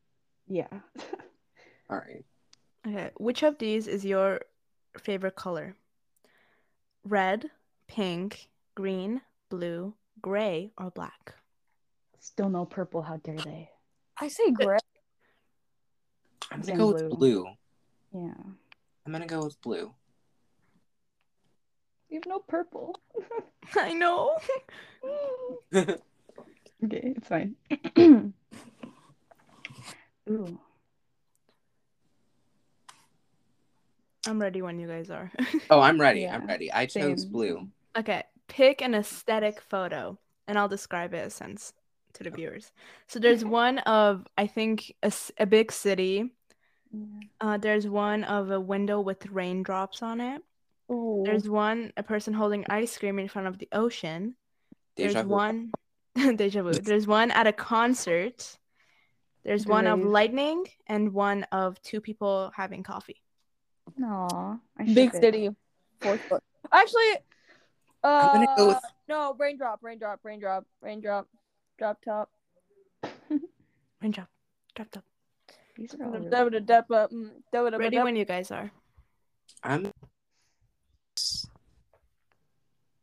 yeah. 0.47 0.67
All 1.89 1.97
right. 1.97 2.26
Okay. 2.88 3.11
Which 3.17 3.43
of 3.43 3.57
these 3.57 3.88
is 3.88 4.05
your 4.05 4.41
favorite 4.97 5.36
color? 5.36 5.76
Red, 7.03 7.49
pink, 7.88 8.49
green, 8.76 9.22
blue, 9.49 9.93
gray, 10.22 10.72
or 10.78 10.91
black? 10.91 11.36
Still 12.19 12.49
no 12.49 12.65
purple. 12.65 13.01
How 13.01 13.17
dare 13.17 13.38
they? 13.38 13.69
I 14.19 14.28
say 14.28 14.51
gray. 14.51 14.78
I'm 16.51 16.61
gonna 16.61 16.67
Then 16.67 16.78
go 16.78 16.88
with 16.88 17.09
blue. 17.09 17.43
blue. 17.43 17.45
Yeah. 18.13 18.43
I'm 19.05 19.11
gonna 19.11 19.26
go 19.26 19.43
with 19.43 19.59
blue. 19.61 19.93
You 22.09 22.17
have 22.17 22.28
no 22.28 22.39
purple. 22.39 22.99
I 23.76 23.93
know. 23.93 24.38
Okay, 26.84 27.13
it's 27.15 27.27
fine. 27.27 27.55
Ooh. 30.29 30.59
I'm 34.27 34.39
ready 34.39 34.61
when 34.61 34.79
you 34.79 34.88
guys 34.88 35.09
are. 35.09 35.32
oh, 35.69 35.79
I'm 35.79 35.99
ready. 35.99 36.27
I'm 36.27 36.45
ready. 36.45 36.71
I 36.71 36.86
chose 36.86 37.23
Same. 37.23 37.32
blue. 37.32 37.67
Okay, 37.97 38.23
pick 38.47 38.82
an 38.82 38.93
aesthetic 38.93 39.61
photo, 39.61 40.17
and 40.47 40.57
I'll 40.57 40.67
describe 40.67 41.13
it 41.13 41.32
since 41.32 41.73
to 42.13 42.23
the 42.23 42.29
viewers. 42.29 42.71
So 43.07 43.19
there's 43.19 43.43
one 43.63 43.79
of 43.79 44.27
I 44.38 44.47
think 44.47 44.93
a 45.03 45.45
big 45.45 45.71
city. 45.71 46.32
Yeah. 46.91 46.99
Uh, 47.39 47.57
there's 47.57 47.88
one 47.88 48.23
of 48.25 48.51
a 48.51 48.59
window 48.59 48.99
with 48.99 49.25
raindrops 49.27 50.03
on 50.03 50.21
it. 50.21 50.41
Ooh. 50.91 51.23
There's 51.25 51.49
one 51.49 51.93
a 51.97 52.03
person 52.03 52.34
holding 52.34 52.65
ice 52.69 52.97
cream 52.97 53.17
in 53.17 53.27
front 53.27 53.47
of 53.47 53.57
the 53.57 53.69
ocean. 53.71 54.36
Deja 54.97 55.13
There's 55.13 55.25
vu. 55.25 55.32
one 55.32 55.71
deja 56.36 56.62
vu. 56.64 56.74
There's 56.74 57.07
one 57.07 57.32
at 57.32 57.47
a 57.47 57.53
concert. 57.53 58.57
There's 59.43 59.66
one 59.66 59.88
of 59.88 59.99
lightning 59.99 60.68
and 60.88 61.14
one 61.14 61.43
of 61.51 61.82
two 61.82 61.99
people 62.01 62.51
having 62.55 62.84
coffee. 62.84 63.22
Aw, 64.03 64.57
I 64.78 64.84
Big 64.93 65.12
city. 65.14 65.49
Fourth 65.99 66.22
floor. 66.22 66.41
Actually, 66.72 67.14
uh, 68.03 68.30
I'm 68.34 68.45
gonna 68.45 68.55
go 68.57 68.68
with- 68.68 68.78
no 69.09 69.36
raindrop, 69.38 69.80
raindrop, 69.82 70.20
raindrop, 70.24 70.66
raindrop, 70.82 71.28
drop 71.78 72.01
top. 72.03 72.30
Raindrop, 74.01 74.30
drop 74.76 74.89
top. 74.91 75.03
These 75.76 75.93
are 75.95 76.05
all 76.05 76.12
really- 76.12 76.30
Ready 77.80 77.97
Ready 77.97 77.97
when 78.03 78.16
you 78.16 78.26
guys 78.26 78.51
are. 78.51 78.72
I'm 79.64 79.91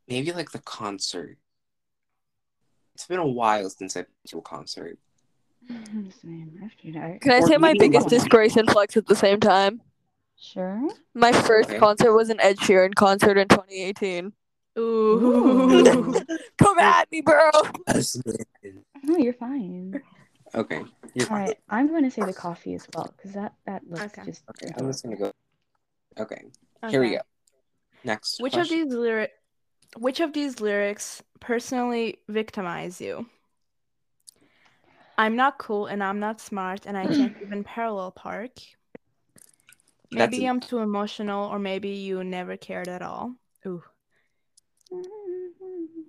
maybe 0.07 0.31
like 0.31 0.51
the 0.51 0.59
concert. 0.59 1.37
It's 2.99 3.07
been 3.07 3.17
a 3.19 3.25
while 3.25 3.69
since 3.69 3.95
I've 3.95 4.07
been 4.07 4.27
to 4.27 4.39
a 4.39 4.41
concert. 4.41 4.97
Same. 5.69 6.59
After 6.61 6.91
that. 6.91 7.21
Can 7.21 7.31
I 7.31 7.37
Or 7.39 7.47
say 7.47 7.55
my 7.55 7.73
biggest 7.79 8.07
one. 8.07 8.09
disgrace 8.09 8.57
and 8.57 8.69
flex 8.69 8.97
at 8.97 9.05
the 9.05 9.15
same 9.15 9.39
time? 9.39 9.79
Sure. 10.37 10.85
My 11.13 11.31
first 11.31 11.69
Okay. 11.69 11.79
concert 11.79 12.13
was 12.13 12.29
an 12.29 12.41
Ed 12.41 12.57
Sheeran 12.57 12.93
concert 12.95 13.37
in 13.37 13.47
2018. 13.47 14.33
Ooh. 14.79 16.13
Come 16.57 16.79
at 16.79 17.09
me, 17.09 17.21
bro. 17.21 17.49
No, 19.03 19.15
you're 19.15 19.31
fine. 19.31 20.01
Okay, 20.53 20.83
you're 21.13 21.25
All 21.27 21.37
fine. 21.37 21.47
right, 21.47 21.57
I'm 21.69 21.87
going 21.87 22.03
to 22.03 22.11
say 22.11 22.23
the 22.23 22.33
coffee 22.33 22.73
as 22.73 22.85
well 22.93 23.13
because 23.15 23.31
that 23.31 23.53
that 23.65 23.81
looks 23.89 24.01
Okay. 24.01 24.23
just. 24.25 24.43
Okay, 24.49 24.73
I'm 24.77 24.87
just 24.87 25.03
gonna 25.05 25.15
go. 25.15 25.31
Okay, 26.19 26.43
here 26.89 26.99
we 26.99 27.11
go. 27.11 27.21
Next. 28.03 28.41
Which 28.41 28.53
question. 28.53 28.81
of 28.81 28.89
these 28.89 28.93
lyric 28.97 29.31
which 29.97 30.19
of 30.19 30.33
these 30.33 30.59
lyrics 30.59 31.23
personally 31.39 32.19
victimize 32.27 33.01
you? 33.01 33.25
I'm 35.17 35.35
not 35.35 35.57
cool 35.57 35.87
and 35.87 36.03
I'm 36.03 36.19
not 36.19 36.39
smart 36.39 36.85
and 36.85 36.97
I 36.97 37.05
can't 37.15 37.35
even 37.41 37.63
parallel 37.63 38.11
park. 38.11 38.51
Maybe 40.11 40.45
a- 40.45 40.49
I'm 40.49 40.59
too 40.59 40.79
emotional 40.79 41.49
or 41.49 41.59
maybe 41.59 41.89
you 41.89 42.23
never 42.23 42.55
cared 42.57 42.87
at 42.87 43.01
all. 43.01 43.35
Ooh. 43.65 43.83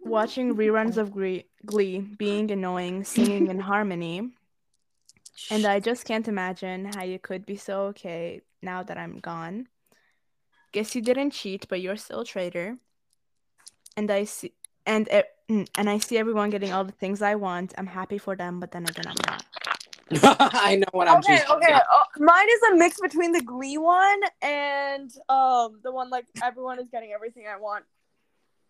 Watching 0.05 0.57
reruns 0.57 0.97
of 0.97 1.13
Glee, 1.13 1.47
Glee 1.67 1.99
being 1.99 2.51
annoying, 2.51 3.05
singing 3.05 3.49
in 3.49 3.61
harmony. 3.61 4.31
And 5.51 5.67
I 5.67 5.81
just 5.81 6.05
can't 6.05 6.29
imagine 6.29 6.85
how 6.85 7.03
you 7.03 7.19
could 7.19 7.45
be 7.45 7.57
so 7.57 7.83
okay 7.87 8.43
now 8.63 8.83
that 8.85 8.97
I'm 8.97 9.19
gone. 9.19 9.67
Guess 10.73 10.95
you 10.95 11.03
didn't 11.03 11.33
cheat, 11.33 11.67
but 11.69 11.81
you're 11.81 11.97
still 11.97 12.21
a 12.21 12.25
traitor. 12.25 12.79
And 13.97 14.11
I 14.11 14.25
see 14.25 14.53
and 14.87 15.09
e- 15.13 15.23
mm, 15.53 15.69
and 15.77 15.91
I 15.91 15.99
see 15.99 16.17
everyone 16.19 16.51
getting 16.51 16.73
all 16.73 16.85
the 16.85 16.93
things 16.93 17.21
I 17.23 17.35
want. 17.35 17.75
I'm 17.77 17.87
happy 17.87 18.19
for 18.19 18.35
them, 18.37 18.61
but 18.61 18.71
then 18.73 18.87
again, 18.87 19.07
I'm 19.07 19.17
not. 19.27 19.45
I 20.55 20.77
know 20.77 20.87
what 20.93 21.07
I'm 21.09 21.19
Okay, 21.19 21.37
choosing. 21.39 21.57
okay. 21.57 21.73
Uh, 21.73 22.03
mine 22.19 22.47
is 22.49 22.63
a 22.73 22.77
mix 22.77 23.01
between 23.01 23.33
the 23.33 23.43
Glee 23.43 23.79
one 23.79 24.21
and 24.43 25.11
um 25.29 25.81
the 25.83 25.93
one 25.93 26.11
like 26.11 26.27
everyone 26.43 26.79
is 26.81 26.87
getting 26.91 27.13
everything 27.13 27.45
I 27.47 27.59
want. 27.59 27.85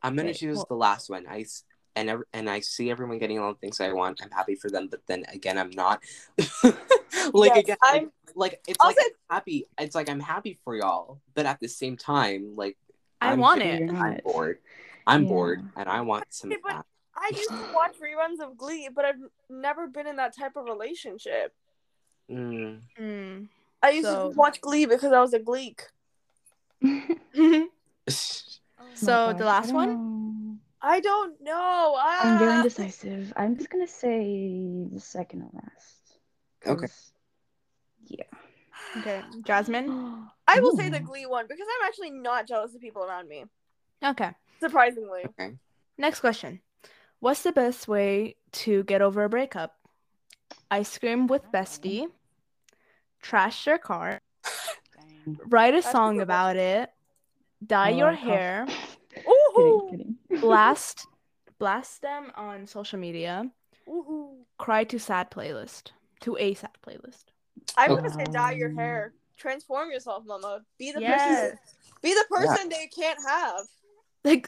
I'm 0.02 0.16
gonna 0.16 0.30
Okay, 0.30 0.38
choose 0.38 0.56
well- 0.56 0.66
the 0.68 0.76
last 0.76 1.08
one. 1.10 1.26
I 1.28 1.40
s- 1.42 1.64
and 1.96 2.08
ev- 2.08 2.22
and 2.32 2.48
I 2.48 2.60
see 2.60 2.90
everyone 2.90 3.18
getting 3.18 3.38
all 3.38 3.52
the 3.52 3.58
things 3.58 3.80
I 3.80 3.92
want. 3.92 4.20
I'm 4.22 4.30
happy 4.30 4.54
for 4.54 4.70
them, 4.70 4.88
but 4.88 5.00
then 5.06 5.24
again, 5.32 5.58
I'm 5.58 5.70
not. 5.70 6.02
like 7.32 7.52
Yes, 7.54 7.58
again, 7.58 7.76
like, 7.82 7.92
I'm- 7.94 8.12
like 8.34 8.60
it's 8.66 8.78
I'll 8.80 8.88
like 8.88 8.96
say- 8.96 9.04
I'm 9.30 9.34
happy. 9.36 9.66
It's 9.78 9.94
like 9.94 10.08
I'm 10.08 10.20
happy 10.20 10.58
for 10.64 10.76
y'all, 10.76 11.20
but 11.34 11.46
at 11.46 11.58
the 11.60 11.68
same 11.68 11.96
time, 11.96 12.54
like 12.56 12.76
I 13.20 13.32
I'm 13.32 13.38
want 13.40 13.62
it. 13.62 13.90
I'm 13.90 14.20
bored. 14.24 14.58
I'm 15.07 15.22
Yeah. 15.24 15.28
bored, 15.28 15.70
and 15.76 15.88
I 15.88 16.01
want 16.03 16.24
some. 16.30 16.51
But- 16.51 16.61
fat. 16.72 16.86
I 17.16 17.30
used 17.34 17.51
to 17.51 17.72
watch 17.74 17.96
reruns 18.01 18.40
of 18.40 18.57
Glee, 18.57 18.88
but 18.94 19.05
I've 19.05 19.20
never 19.51 19.86
been 19.88 20.07
in 20.07 20.16
that 20.16 20.34
type 20.34 20.57
of 20.57 20.64
relationship. 20.64 21.55
Mm. 22.30 22.80
Mm. 22.98 23.48
I 23.82 23.90
used 23.90 24.07
So- 24.07 24.30
to 24.30 24.36
watch 24.36 24.61
Glee 24.61 24.86
because 24.86 25.12
I 25.12 25.20
was 25.20 25.34
a 25.34 25.38
Gleek. 25.40 25.80
so 28.94 29.32
the 29.32 29.44
last 29.44 29.72
one? 29.72 30.61
I 30.80 31.01
don't 31.01 31.38
know. 31.42 31.94
Ah. 31.98 32.20
I'm 32.22 32.38
very 32.38 32.55
indecisive. 32.57 33.32
I'm 33.36 33.57
just 33.57 33.68
gonna 33.68 33.86
say 33.86 34.86
the 34.90 35.01
second 35.01 35.40
to 35.40 35.57
last. 35.57 36.18
Okay. 36.66 36.88
Yeah. 38.07 38.24
Okay, 38.98 39.22
Jasmine. 39.44 40.26
I 40.48 40.61
will 40.61 40.76
say 40.76 40.88
the 40.88 41.01
Glee 41.01 41.26
one 41.26 41.46
because 41.46 41.66
I'm 41.68 41.86
actually 41.86 42.11
not 42.11 42.46
jealous 42.46 42.74
of 42.74 42.80
people 42.80 43.05
around 43.05 43.28
me. 43.28 43.44
Okay. 44.03 44.30
Surprisingly. 44.61 45.22
okay. 45.26 45.54
Next 45.98 46.20
question. 46.20 46.61
What's 47.20 47.42
the 47.42 47.52
best 47.52 47.88
way 47.88 48.36
to 48.52 48.84
get 48.84 49.02
over 49.02 49.24
a 49.24 49.28
breakup? 49.28 49.76
Ice 50.70 50.96
cream 50.98 51.26
with 51.26 51.42
bestie. 51.52 52.06
Trash 53.20 53.66
your 53.66 53.78
car. 53.78 54.20
Write 55.48 55.74
a 55.74 55.80
That's 55.80 55.92
song 55.92 56.14
super 56.14 56.22
about 56.22 56.56
it. 56.56 56.90
Dye 57.64 57.92
Oh, 57.92 57.96
your 57.98 58.12
hair. 58.12 58.66
Ooh. 59.28 59.88
Kidding, 59.90 60.16
kidding. 60.28 60.40
Blast 60.40 61.06
blast 61.58 62.00
them 62.00 62.32
on 62.36 62.66
social 62.66 62.98
media. 62.98 63.50
Ooh. 63.88 64.30
Cry 64.58 64.84
to 64.84 64.98
sad 64.98 65.30
playlist. 65.30 65.90
To 66.20 66.36
a 66.38 66.54
sad 66.54 66.70
playlist. 66.86 67.24
I'm 67.76 67.92
Oh. 67.92 67.96
gonna 67.96 68.11
say 68.11 68.24
oh. 68.26 68.32
dye 68.32 68.52
your 68.52 68.70
hair. 68.74 69.12
Transform 69.36 69.90
yourself, 69.90 70.24
mama. 70.26 70.61
Be 70.78 70.92
the 70.92 71.00
Yes. 71.00 71.50
person 71.50 71.58
be 72.02 72.14
the 72.14 72.24
person 72.30 72.68
they 72.70 72.86
can't 72.86 73.18
have. 73.26 73.66
Like 74.24 74.46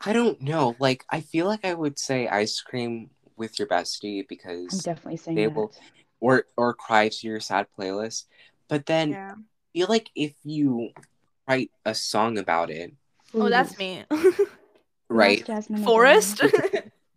I 0.00 0.12
don't 0.12 0.40
know. 0.40 0.76
Like 0.78 1.04
I 1.10 1.20
feel 1.20 1.46
like 1.46 1.64
I 1.64 1.74
would 1.74 1.98
say 1.98 2.28
ice 2.28 2.60
cream 2.60 3.10
with 3.36 3.58
your 3.58 3.68
bestie 3.68 4.20
I'm 4.20 4.26
because 4.28 4.82
definitely 4.82 5.16
saying 5.16 5.36
they 5.36 5.46
that. 5.46 5.54
will- 5.54 5.72
or 6.20 6.46
or 6.56 6.72
cry 6.74 7.08
to 7.08 7.26
your 7.26 7.40
sad 7.40 7.66
playlist. 7.78 8.24
But 8.68 8.86
then 8.86 9.10
yeah. 9.10 9.34
I 9.36 9.78
feel 9.78 9.86
like 9.88 10.08
if 10.16 10.32
you 10.44 10.90
write 11.46 11.70
a 11.84 11.94
song 11.94 12.38
about 12.38 12.70
it, 12.70 12.92
Oh, 13.34 13.50
that's 13.50 13.76
me. 13.78 14.04
right? 15.08 15.46
Last 15.48 15.70
Forest. 15.84 16.42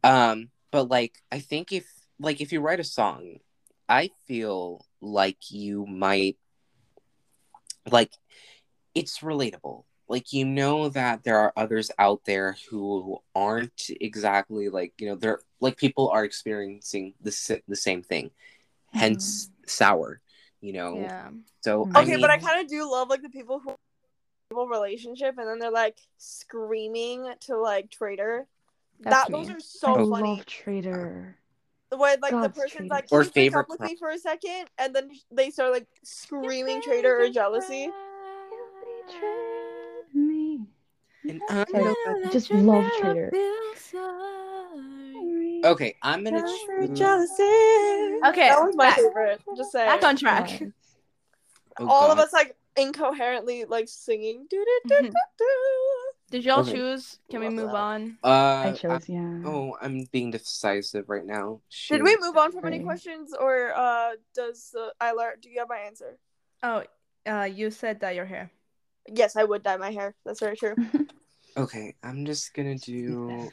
Um, 0.04 0.50
but 0.72 0.90
like 0.90 1.16
I 1.32 1.40
think 1.40 1.72
if 1.72 1.86
like 2.20 2.40
if 2.40 2.52
you 2.52 2.62
write 2.62 2.80
a 2.80 2.84
song, 2.86 3.38
I 3.90 4.12
feel 4.28 4.86
like 5.02 5.52
you 5.52 5.86
might 5.86 6.38
like 7.90 8.12
it's 8.94 9.20
relatable. 9.20 9.84
Like 10.10 10.32
you 10.34 10.46
know 10.46 10.90
that 10.90 11.24
there 11.24 11.38
are 11.38 11.52
others 11.58 11.92
out 12.00 12.22
there 12.26 12.56
who 12.70 13.20
aren't 13.36 13.90
exactly 14.02 14.70
like 14.70 14.94
you 15.00 15.10
know 15.10 15.16
they're 15.16 15.40
like 15.60 15.78
people 15.78 16.10
are 16.10 16.24
experiencing 16.24 17.14
the 17.22 17.62
the 17.68 17.76
same 17.76 18.04
thing, 18.04 18.32
hence 18.94 19.50
sour. 19.66 20.22
You 20.62 20.74
know, 20.74 20.96
yeah. 20.96 21.30
so 21.62 21.86
Mhm. 21.86 21.92
I 21.96 22.02
Okay, 22.02 22.12
mean, 22.12 22.22
but 22.22 22.30
I 22.30 22.38
kind 22.38 22.62
of 22.62 22.68
do 22.70 22.90
love 22.90 23.10
like 23.10 23.22
the 23.22 23.30
people 23.30 23.60
who 23.60 23.76
stable 24.50 24.68
relationship 24.68 25.38
and 25.38 25.48
then 25.48 25.60
they're 25.60 25.72
like 25.72 25.98
screaming 26.18 27.32
to 27.42 27.58
like 27.58 27.90
traitor. 27.92 28.48
That's 29.02 29.26
that 29.26 29.32
those 29.32 29.50
are 29.50 29.60
so 29.60 29.90
I 29.90 29.94
funny. 29.94 30.36
love 30.38 30.46
Traitor. 30.46 31.38
The 31.90 31.98
way 31.98 32.16
like 32.22 32.32
the 32.42 32.50
person's 32.50 32.72
traitor. 32.72 32.88
like, 32.90 33.08
Or 33.12 33.20
Can 33.22 33.28
you 33.28 33.32
favorite 33.32 33.62
up 33.62 33.70
with 33.70 33.80
cri- 33.80 33.90
me 33.90 33.96
for 33.98 34.10
a 34.10 34.18
second, 34.18 34.66
and 34.78 34.96
then 34.96 35.12
they 35.32 35.52
start 35.52 35.72
like 35.74 35.88
screaming 36.04 36.82
traitor 36.82 37.24
or 37.24 37.30
jealousy. 37.30 37.88
Me. 37.88 37.94
And 41.30 41.42
I'm 41.50 42.32
just 42.32 42.52
love 42.52 42.86
Traitor. 43.00 43.32
okay, 45.66 45.96
I'm 46.02 46.24
gonna 46.24 46.42
Traitor, 46.66 46.94
jealousy. 46.94 47.44
Okay, 47.44 48.50
that 48.50 48.62
was 48.64 48.76
my 48.76 48.86
back- 48.90 48.96
favorite. 48.98 49.42
Just 49.56 49.72
saying. 49.72 49.88
Back 49.90 50.04
on 50.04 50.16
track. 50.16 50.62
Oh, 51.80 51.88
All 51.88 52.12
of 52.12 52.18
us 52.20 52.34
like 52.34 52.56
incoherently 52.76 53.66
like 53.66 53.88
singing. 53.88 54.48
Do 54.50 54.64
do 54.64 54.80
do 54.90 55.02
do 55.04 55.12
do. 55.38 55.46
Did 56.30 56.44
y'all 56.44 56.60
Okay. 56.60 56.74
choose? 56.74 57.20
Can 57.30 57.40
we 57.40 57.50
move 57.50 57.70
that. 57.72 57.76
on? 57.78 58.18
Uh, 58.24 58.28
I 58.68 58.72
chose, 58.74 59.08
yeah. 59.08 59.42
Oh, 59.46 59.78
I'm 59.82 60.04
being 60.12 60.30
decisive 60.32 61.08
right 61.08 61.26
now. 61.26 61.62
Did 61.88 62.04
we 62.04 62.18
move 62.20 62.36
on 62.36 62.52
from 62.52 62.66
any 62.66 62.80
questions, 62.80 63.34
or 63.34 63.72
uh, 63.74 64.12
does 64.36 64.76
uh, 64.78 64.90
Aylar? 65.02 65.40
Do 65.42 65.50
you 65.50 65.60
have 65.60 65.70
my 65.70 65.78
answer? 65.78 66.18
Oh, 66.64 66.84
uh, 67.26 67.44
you 67.44 67.72
said 67.72 68.02
that 68.02 68.14
your 68.16 68.26
hair. 68.26 68.52
Yes, 69.14 69.36
I 69.36 69.44
would 69.44 69.64
dye 69.64 69.78
my 69.78 69.92
hair. 69.92 70.16
That's 70.26 70.40
very 70.40 70.56
true. 70.58 70.76
Okay, 71.58 71.96
I'm 72.04 72.24
just 72.24 72.54
gonna 72.54 72.78
do. 72.78 73.50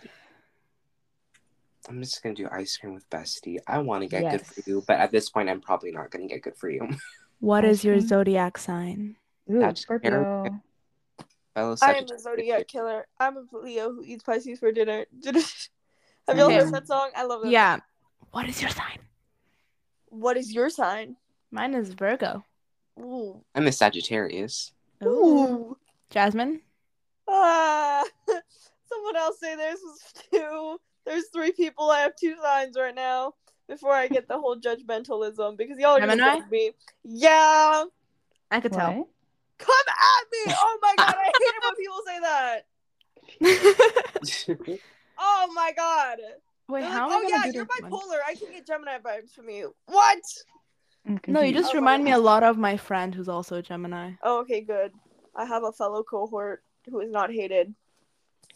I'm 1.88 2.02
just 2.02 2.22
gonna 2.22 2.34
do 2.34 2.46
ice 2.52 2.76
cream 2.76 2.92
with 2.92 3.08
bestie. 3.08 3.56
I 3.66 3.78
want 3.78 4.02
to 4.02 4.08
get 4.08 4.30
good 4.30 4.46
for 4.46 4.62
you, 4.66 4.84
but 4.86 4.98
at 4.98 5.10
this 5.10 5.30
point, 5.30 5.48
I'm 5.48 5.62
probably 5.62 5.90
not 5.90 6.10
gonna 6.10 6.26
get 6.26 6.42
good 6.42 6.56
for 6.56 6.68
you. 6.68 6.86
What 7.40 7.64
is 7.64 7.82
your 7.84 8.00
zodiac 8.00 8.58
sign? 8.58 9.16
Ooh, 9.50 9.60
That's 9.60 9.80
Scorpio. 9.80 10.62
Fellow 11.54 11.76
I 11.82 11.94
am 11.94 12.04
a 12.04 12.18
zodiac 12.18 12.68
killer. 12.68 13.06
I'm 13.20 13.36
a 13.36 13.44
Leo 13.52 13.92
who 13.92 14.02
eats 14.02 14.22
Pisces 14.22 14.58
for 14.58 14.72
dinner. 14.72 15.04
have 15.24 16.38
y'all 16.38 16.50
heard 16.50 16.72
that 16.72 16.86
song? 16.86 17.10
I 17.14 17.24
love 17.24 17.42
that. 17.42 17.50
Yeah. 17.50 17.78
What 18.30 18.48
is 18.48 18.62
your 18.62 18.70
sign? 18.70 18.98
What 20.06 20.36
is 20.36 20.52
your 20.52 20.70
sign? 20.70 21.16
Mine 21.50 21.74
is 21.74 21.92
Virgo. 21.92 22.44
Ooh. 22.98 23.42
I'm 23.54 23.66
a 23.66 23.72
Sagittarius. 23.72 24.72
Ooh. 25.06 25.76
Jasmine? 26.10 26.60
Ah. 27.28 28.04
Someone 28.88 29.16
else 29.16 29.40
say 29.40 29.56
theirs 29.56 29.78
was 29.82 30.00
two. 30.30 30.78
There's 31.04 31.28
three 31.28 31.52
people. 31.52 31.90
I 31.90 32.00
have 32.00 32.14
two 32.16 32.36
signs 32.42 32.76
right 32.76 32.94
now. 32.94 33.34
Before 33.66 33.92
I 33.92 34.08
get 34.08 34.28
the 34.28 34.38
whole 34.38 34.56
judgmentalism, 34.60 35.56
because 35.56 35.78
y'all 35.78 35.96
are 35.96 36.00
gonna 36.00 36.44
me. 36.50 36.72
Yeah. 37.02 37.84
I 38.50 38.60
could 38.60 38.72
tell. 38.72 39.08
Come 39.58 39.74
at 39.88 40.24
me! 40.32 40.54
Oh 40.60 40.78
my 40.82 40.94
god, 40.98 41.14
I 41.18 41.24
hate 41.24 41.54
it 41.54 41.62
when 41.64 41.74
people 41.76 42.02
say 42.06 42.20
that. 42.20 42.66
Oh 45.16 45.52
my 45.54 45.72
god. 45.76 46.18
Wait, 46.68 46.80
They're 46.82 46.90
how 46.90 47.08
like, 47.08 47.18
oh 47.18 47.28
yeah, 47.28 47.44
you're 47.44 47.64
this 47.64 47.80
one? 47.80 47.92
bipolar. 47.92 48.18
I 48.26 48.34
can 48.34 48.50
get 48.52 48.66
Gemini 48.66 48.98
vibes 48.98 49.30
from 49.32 49.48
you. 49.48 49.74
What? 49.86 50.18
I'm 51.06 51.20
No, 51.26 51.42
you 51.42 51.52
just 51.52 51.70
Oh 51.70 51.74
my 51.74 51.80
remind 51.80 52.04
me 52.04 52.12
a 52.12 52.18
oh, 52.18 52.20
lot 52.20 52.42
of 52.42 52.56
my 52.56 52.76
friend 52.76 53.14
who's 53.14 53.28
also 53.28 53.56
a 53.56 53.62
Gemini. 53.62 54.12
Oh, 54.22 54.40
okay, 54.40 54.60
good. 54.60 54.92
I 55.36 55.44
have 55.44 55.64
a 55.64 55.72
fellow 55.72 56.02
cohort 56.02 56.62
who 56.90 57.00
is 57.00 57.10
not 57.10 57.32
hated. 57.32 57.74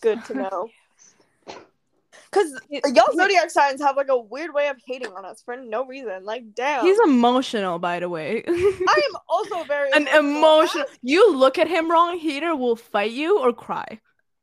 Good 0.01 0.25
to 0.27 0.35
know. 0.43 0.69
Because 2.31 2.61
y'all 2.71 3.17
zodiac 3.17 3.51
signs 3.51 3.81
have 3.81 3.97
like 3.97 4.09
a 4.09 4.19
weird 4.19 4.53
way 4.53 4.69
of 4.69 4.77
hating 4.87 5.13
on 5.13 5.25
us 5.25 5.41
for 5.43 5.57
no 5.57 5.87
reason. 5.87 6.25
Like, 6.25 6.55
damn. 6.55 6.85
He's 6.85 6.99
emotional, 7.01 7.79
by 7.79 8.01
the 8.01 8.09
way. 8.09 8.45
I 8.47 9.01
am 9.11 9.21
also 9.29 9.65
very 9.69 9.91
An 9.93 10.09
emotional. 10.09 10.85
You 11.03 11.35
look 11.35 11.59
at 11.59 11.69
him 11.69 11.91
wrong, 11.91 12.19
he 12.19 12.37
either 12.37 12.55
will 12.55 12.77
fight 12.77 13.13
you 13.13 13.39
or 13.39 13.53
cry. 13.53 14.01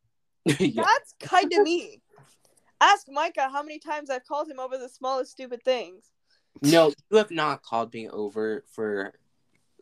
yeah. 0.45 0.83
That's 0.83 1.13
kind 1.19 1.51
of 1.53 1.61
me. 1.61 2.01
Ask 2.81 3.07
Micah 3.09 3.49
how 3.51 3.61
many 3.61 3.79
times 3.79 4.09
I've 4.09 4.25
called 4.25 4.49
him 4.49 4.59
over 4.59 4.77
the 4.77 4.89
smallest 4.89 5.31
stupid 5.31 5.63
things. 5.63 6.11
No, 6.61 6.93
you 7.11 7.17
have 7.17 7.31
not 7.31 7.63
called 7.63 7.93
me 7.93 8.07
over 8.09 8.63
for 8.71 9.13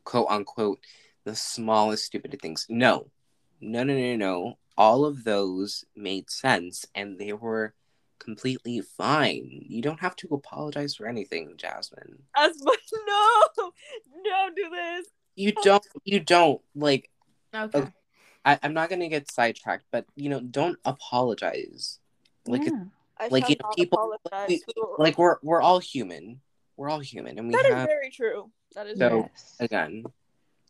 quote 0.04 0.28
unquote 0.30 0.80
the 1.24 1.36
smallest 1.36 2.06
stupid 2.06 2.38
things. 2.42 2.66
No. 2.70 3.10
No, 3.62 3.84
no, 3.84 3.96
no, 3.96 4.16
no. 4.16 4.58
All 4.78 5.06
of 5.06 5.24
those 5.24 5.86
made 5.96 6.30
sense 6.30 6.86
and 6.96 7.18
they 7.20 7.32
were 7.34 7.74
completely 8.20 8.82
fine. 8.82 9.48
You 9.68 9.82
don't 9.82 10.00
have 10.00 10.16
to 10.18 10.28
apologize 10.32 10.96
for 10.96 11.08
anything, 11.08 11.54
Jasmine. 11.58 12.24
As 12.36 12.62
much 12.64 12.80
no, 13.08 13.72
don't 14.24 14.56
do 14.56 14.70
this. 14.70 15.08
You 15.36 15.52
don't. 15.64 15.86
You 16.04 16.20
don't 16.20 16.62
like. 16.76 17.10
Okay. 17.56 17.80
Okay. 17.80 17.92
I, 18.46 18.60
I'm 18.62 18.74
not 18.74 18.90
gonna 18.90 19.08
get 19.10 19.32
sidetracked, 19.32 19.86
but 19.92 20.06
you 20.16 20.30
know, 20.30 20.40
don't 20.42 20.78
apologize. 20.86 22.00
Like, 22.46 22.66
yeah. 22.66 22.84
I 23.18 23.28
Like, 23.30 23.44
shall 23.44 23.50
you 23.52 23.56
know, 23.64 23.70
people- 23.76 24.14
apologize. 24.26 24.50
we- 24.50 24.64
We 24.76 24.84
like 24.98 25.18
we're 25.18 25.38
we're 25.42 25.62
all 25.62 25.80
human. 25.80 26.42
We're 26.78 26.90
all 26.90 27.00
human, 27.00 27.38
and 27.38 27.48
we 27.48 27.54
that 27.56 27.66
is 27.66 27.74
have 27.74 27.88
very 27.88 28.10
true. 28.10 28.52
That 28.76 28.88
is 28.88 28.98
So- 28.98 29.10
very 29.10 29.22
yes. 29.22 29.56
again. 29.60 30.04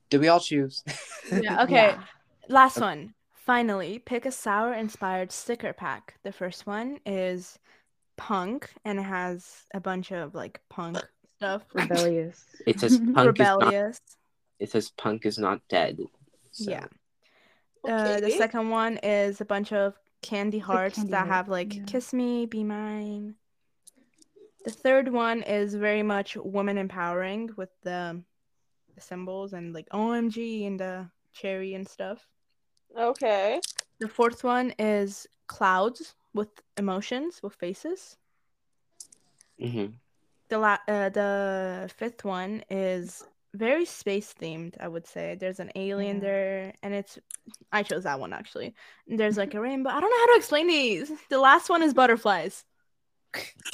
Did 0.10 0.22
we 0.22 0.28
all 0.28 0.40
choose? 0.40 0.84
Yeah, 1.32 1.64
okay. 1.64 1.74
Yeah. 1.74 2.04
Last 2.50 2.78
Okay. 2.78 2.86
one. 2.86 3.14
Finally, 3.34 4.00
pick 4.00 4.26
a 4.26 4.32
sour 4.32 4.74
inspired 4.74 5.32
sticker 5.32 5.74
pack. 5.74 6.16
The 6.24 6.32
first 6.32 6.68
one 6.68 7.00
is 7.06 7.58
punk 8.16 8.70
and 8.86 9.00
it 9.00 9.04
has 9.04 9.66
a 9.74 9.80
bunch 9.80 10.12
of 10.12 10.36
like 10.36 10.62
punk 10.70 10.98
stuff. 11.38 11.64
Rebellious. 11.74 12.46
It 12.68 12.80
says 12.80 12.98
punk 13.00 13.10
is 13.10 13.16
not. 13.16 13.26
Rebellious. 13.26 14.00
It 14.60 14.70
says 14.72 14.92
punk 14.92 15.26
is 15.26 15.38
not 15.40 15.62
dead. 15.68 16.00
So, 16.52 16.70
Yeah. 16.72 16.86
Uh, 17.86 18.20
the 18.20 18.28
Okay. 18.28 18.38
second 18.38 18.70
one 18.70 18.98
is 19.04 19.42
a 19.42 19.46
bunch 19.46 19.74
of 19.74 19.96
candy 20.22 20.60
hearts 20.60 20.96
candy 20.96 21.12
that 21.12 21.18
heart, 21.28 21.30
have 21.30 21.50
like 21.50 21.76
yeah. 21.76 21.84
kiss 21.86 22.14
me, 22.14 22.46
be 22.46 22.64
mine. 22.64 23.36
The 24.66 24.72
third 24.72 25.12
one 25.12 25.44
is 25.44 25.74
very 25.76 26.04
much 26.04 26.36
woman 26.38 26.78
empowering 26.78 27.50
with 27.58 27.70
the, 27.84 28.22
the 28.96 29.02
symbols 29.02 29.54
and 29.54 29.74
like 29.74 29.88
OMG 29.90 30.66
and 30.68 30.80
the 30.80 31.10
cherry 31.34 31.74
and 31.74 31.88
stuff. 31.88 32.26
Okay. 32.98 33.60
The 34.00 34.08
fourth 34.08 34.44
one 34.44 34.74
is 34.80 35.28
clouds 35.48 36.16
with 36.34 36.50
emotions, 36.78 37.42
with 37.44 37.56
faces. 37.56 38.18
mhm. 39.60 39.94
The 40.50 40.58
la- 40.60 40.78
uh, 40.88 41.10
the 41.10 41.90
fifth 41.96 42.24
one 42.24 42.64
is 42.70 43.24
very 43.54 43.86
space 43.86 44.34
themed, 44.34 44.76
I 44.80 44.88
would 44.88 45.08
say. 45.08 45.36
There's 45.40 45.60
an 45.60 45.72
alien 45.76 46.18
Yeah. 46.18 46.22
there, 46.22 46.74
and 46.84 46.94
it's 46.94 47.18
I 47.72 47.84
chose 47.84 48.04
that 48.04 48.20
one 48.20 48.34
actually. 48.34 48.74
And 49.10 49.20
There's 49.20 49.38
like 49.38 49.54
a 49.56 49.60
rainbow. 49.62 49.90
I 49.90 50.00
don't 50.00 50.10
know 50.10 50.20
how 50.20 50.34
to 50.34 50.38
explain 50.38 50.68
these. 50.68 51.12
The 51.30 51.40
last 51.40 51.70
one 51.70 51.82
is 51.84 51.94
butterflies. 51.94 52.66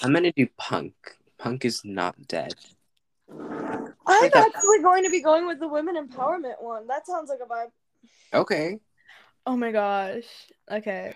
I'm 0.03 0.13
gonna 0.13 0.31
do 0.31 0.47
punk. 0.57 0.93
Punk 1.37 1.65
is 1.65 1.83
not 1.85 2.15
dead. 2.27 2.53
I'm 3.31 4.21
Like 4.21 4.33
that. 4.33 4.51
actually 4.55 4.81
going 4.81 5.03
to 5.03 5.09
be 5.09 5.21
going 5.21 5.45
with 5.47 5.59
the 5.59 5.67
women 5.67 5.95
empowerment 5.95 6.61
one. 6.61 6.87
That 6.87 7.05
sounds 7.05 7.29
like 7.29 7.39
a 7.43 7.47
vibe. 7.47 7.71
Okay. 8.33 8.79
Oh 9.45 9.55
my 9.55 9.71
gosh. 9.71 10.25
Okay, 10.69 11.13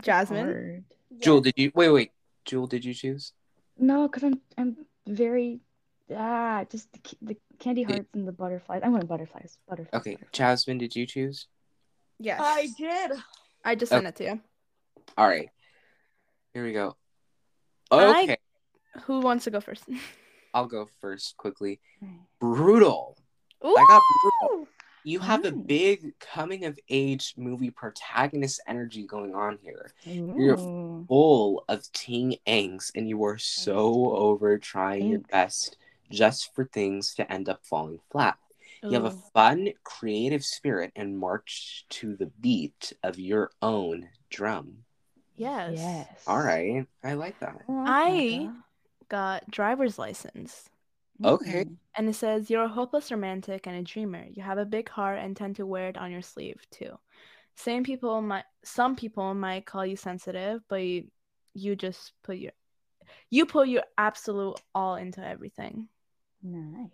Jasmine. 0.00 0.46
Hard. 0.46 0.84
Jewel, 1.20 1.40
did 1.40 1.54
you 1.56 1.72
wait? 1.74 1.90
Wait, 1.90 2.12
Jewel, 2.44 2.66
did 2.66 2.84
you 2.84 2.94
choose? 2.94 3.32
No, 3.78 4.08
because 4.08 4.24
I'm 4.24 4.40
I'm 4.56 4.76
very 5.06 5.60
ah 6.14 6.64
just 6.70 6.92
the, 6.92 7.00
the 7.22 7.36
candy 7.58 7.82
hearts 7.82 8.08
and 8.14 8.26
the 8.26 8.32
butterflies. 8.32 8.82
I 8.84 8.88
want 8.88 9.06
butterflies. 9.08 9.58
Butterflies. 9.68 10.00
Okay, 10.00 10.12
butterflies. 10.12 10.30
Jasmine, 10.32 10.78
did 10.78 10.96
you 10.96 11.06
choose? 11.06 11.46
Yes. 12.18 12.40
I 12.42 12.68
did. 12.76 13.12
I 13.64 13.74
just 13.74 13.90
sent 13.90 14.06
it 14.06 14.16
to 14.16 14.24
you. 14.24 14.40
All 15.16 15.28
right. 15.28 15.48
Here 16.54 16.64
we 16.64 16.72
go. 16.72 16.96
I- 17.90 18.22
Okay, 18.22 18.36
Who 19.04 19.20
wants 19.20 19.44
to 19.44 19.50
go 19.50 19.60
first? 19.60 19.84
I'll 20.54 20.66
go 20.66 20.88
first 21.00 21.36
quickly. 21.36 21.80
Brutal. 22.40 23.16
Ooh! 23.64 23.74
got 23.74 24.02
brutal. 24.40 24.68
You 25.04 25.20
have 25.20 25.44
a 25.44 25.52
big 25.52 26.18
coming 26.20 26.64
of 26.64 26.78
age 26.88 27.34
movie 27.36 27.70
protagonist 27.70 28.60
energy 28.66 29.04
going 29.06 29.34
on 29.34 29.58
here. 29.62 29.92
You're- 30.04 30.56
Full 31.08 31.64
of 31.68 31.90
teen 31.92 32.36
angst, 32.46 32.90
and 32.94 33.08
you 33.08 33.24
are 33.24 33.38
so 33.38 34.14
over 34.14 34.58
trying 34.58 35.08
your 35.08 35.20
best 35.20 35.78
just 36.10 36.54
for 36.54 36.66
things 36.66 37.14
to 37.14 37.32
end 37.32 37.48
up 37.48 37.64
falling 37.64 38.00
flat. 38.10 38.36
You 38.82 38.90
have 38.92 39.04
a 39.06 39.10
fun, 39.32 39.70
creative 39.84 40.44
spirit 40.44 40.92
and 40.94 41.18
march 41.18 41.86
to 41.90 42.14
the 42.16 42.26
beat 42.26 42.92
of 43.02 43.18
your 43.18 43.50
own 43.62 44.10
drum. 44.28 44.84
Yes. 45.38 45.74
Yes. 45.76 46.06
All 46.26 46.42
right. 46.42 46.86
I 47.02 47.14
like 47.14 47.38
that. 47.40 47.56
Oh, 47.68 47.84
I- 47.86 48.50
Got 49.08 49.50
driver's 49.50 49.98
license. 49.98 50.68
Okay. 51.24 51.64
Mm. 51.64 51.76
And 51.96 52.08
it 52.10 52.14
says 52.14 52.50
you're 52.50 52.64
a 52.64 52.68
hopeless 52.68 53.10
romantic 53.10 53.66
and 53.66 53.74
a 53.76 53.82
dreamer. 53.82 54.24
You 54.30 54.42
have 54.42 54.58
a 54.58 54.66
big 54.66 54.88
heart 54.90 55.18
and 55.18 55.34
tend 55.34 55.56
to 55.56 55.66
wear 55.66 55.88
it 55.88 55.96
on 55.96 56.12
your 56.12 56.20
sleeve 56.22 56.60
too. 56.70 56.98
Same 57.56 57.84
people 57.84 58.20
might 58.20 58.44
some 58.64 58.96
people 58.96 59.32
might 59.34 59.64
call 59.64 59.86
you 59.86 59.96
sensitive, 59.96 60.60
but 60.68 60.82
you, 60.82 61.06
you 61.54 61.74
just 61.74 62.12
put 62.22 62.36
your 62.36 62.52
you 63.30 63.46
put 63.46 63.68
your 63.68 63.82
absolute 63.96 64.60
all 64.74 64.96
into 64.96 65.26
everything. 65.26 65.88
Nice. 66.42 66.90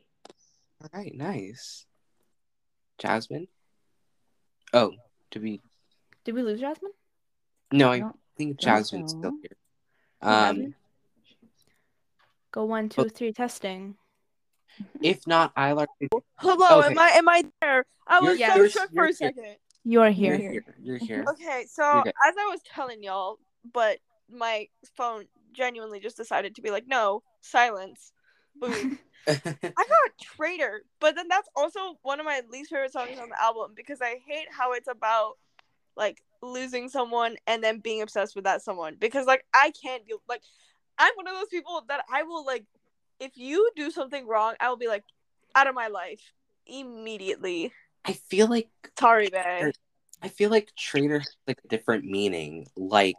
All 0.83 0.89
right. 0.95 1.13
Nice. 1.15 1.85
Jasmine? 2.99 3.49
Oh, 4.73 4.93
did 5.33 5.43
we? 5.43 5.61
Did 6.25 6.35
we 6.37 6.43
lose 6.43 6.61
Jasmine? 6.61 6.93
No, 7.73 7.91
I 7.91 7.99
don't 7.99 8.17
think 8.37 8.51
think 8.51 8.61
Jasmine's 8.61 9.13
so. 9.13 9.19
still 9.19 9.33
here. 9.43 9.57
Um, 10.23 10.75
Go 12.53 12.65
one, 12.65 12.89
two, 12.89 13.09
three, 13.09 13.33
testing. 13.33 13.97
if 15.01 15.27
not, 15.27 15.53
I'll 15.57 15.79
already. 15.79 16.09
Hello, 16.39 16.79
Okay. 16.81 16.89
am 16.93 16.99
I 16.99 17.09
am 17.11 17.29
I 17.29 17.45
there? 17.61 17.85
I 18.07 18.21
was 18.21 18.39
You're- 18.39 18.51
so 18.51 18.57
you're- 18.57 18.71
shook 18.71 18.89
for 18.91 18.95
you're 18.95 19.05
a 19.05 19.09
here. 19.09 19.15
second. 19.15 19.57
You 19.87 20.01
are 20.01 20.09
You're 20.09 20.37
here. 20.37 20.51
here. 20.53 20.65
You're 20.81 20.99
here. 20.99 21.25
Okay, 21.29 21.67
so 21.69 22.01
as 22.01 22.35
I 22.39 22.47
was 22.51 22.61
telling 22.65 23.03
y'all, 23.03 23.39
but 23.73 23.99
my 24.31 24.69
phone 24.97 25.27
genuinely 25.53 26.01
just 26.01 26.17
decided 26.17 26.55
to 26.55 26.63
be 26.63 26.71
like, 26.71 26.87
no, 26.87 27.23
silence. 27.41 28.13
Boom. 28.57 28.99
I 29.27 29.35
got 29.53 30.19
Traitor, 30.23 30.85
but 31.01 31.15
then 31.17 31.29
that's 31.29 31.49
also 31.57 31.99
one 32.03 32.21
of 32.21 32.27
my 32.27 32.43
least 32.51 32.71
favorite 32.71 32.93
songs 32.93 33.19
on 33.19 33.31
the 33.31 33.43
album 33.43 33.73
because 33.75 34.01
I 34.01 34.21
hate 34.27 34.47
how 34.51 34.73
it's 34.73 34.89
about 34.89 35.35
like 35.97 36.23
losing 36.45 36.89
someone 36.89 37.37
and 37.47 37.63
then 37.63 37.79
being 37.79 38.03
obsessed 38.03 38.35
with 38.35 38.45
that 38.45 38.63
someone 38.63 38.97
because 38.99 39.27
like 39.27 39.45
I 39.55 39.73
can't 39.83 40.07
deal 40.07 40.19
like 40.29 40.43
I'm 40.99 41.13
one 41.15 41.27
of 41.27 41.35
those 41.35 41.49
people 41.49 41.83
that 41.89 42.05
I 42.13 42.23
will 42.23 42.45
like 42.45 42.65
if 43.21 43.37
you 43.37 43.71
do 43.77 43.91
something 43.91 44.27
wrong, 44.27 44.55
I 44.61 44.69
will 44.69 44.77
be 44.77 44.89
like 44.89 45.05
out 45.55 45.67
of 45.67 45.75
my 45.75 45.89
life 45.89 46.33
immediately. 46.67 47.73
I 48.05 48.13
feel 48.13 48.49
like 48.49 48.69
Sorry, 48.99 49.29
babe. 49.31 49.73
I 50.23 50.29
feel 50.29 50.51
like 50.51 50.73
traitor 50.77 51.19
has 51.19 51.37
like 51.47 51.61
a 51.65 51.69
different 51.69 52.05
meaning. 52.05 52.67
Like, 52.77 53.17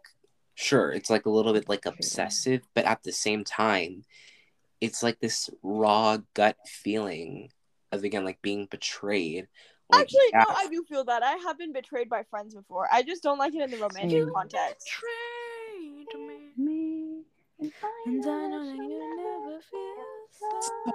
sure, 0.56 0.92
it's 0.92 1.10
like 1.10 1.26
a 1.26 1.30
little 1.30 1.54
bit 1.54 1.70
like 1.70 1.86
obsessive, 1.86 2.62
but 2.74 2.86
at 2.86 3.04
the 3.04 3.12
same 3.12 3.44
time, 3.44 4.04
it's 4.82 5.04
like 5.04 5.20
this 5.20 5.50
raw 5.64 6.18
gut 6.34 6.58
feeling 6.66 7.50
of 7.92 8.04
again 8.04 8.26
like 8.26 8.42
being 8.42 8.68
betrayed. 8.70 9.48
Like, 9.92 10.02
Actually, 10.02 10.20
yeah, 10.32 10.44
no, 10.50 10.56
I 10.56 10.68
do 10.68 10.84
feel 10.90 11.04
that. 11.06 11.22
I 11.24 11.34
have 11.38 11.58
been 11.58 11.72
betrayed 11.74 12.10
by 12.10 12.24
friends 12.24 12.56
before. 12.56 12.88
I 12.92 13.04
just 13.04 13.22
don't 13.24 13.38
like 13.38 13.54
it 13.56 13.62
in 13.62 13.70
the 13.72 13.78
romantic 13.78 14.12
Same. 14.24 14.32
context. 14.34 14.90
Betrayed 15.80 16.28
me. 16.28 16.40
Me. 16.58 17.22
And 17.60 17.72
I 17.84 18.10
know 18.10 18.48
know 18.48 18.66
that 18.68 18.76
you 18.76 19.00
never 19.00 19.50
never 19.50 19.60
feel 19.62 19.80
feel 20.32 20.94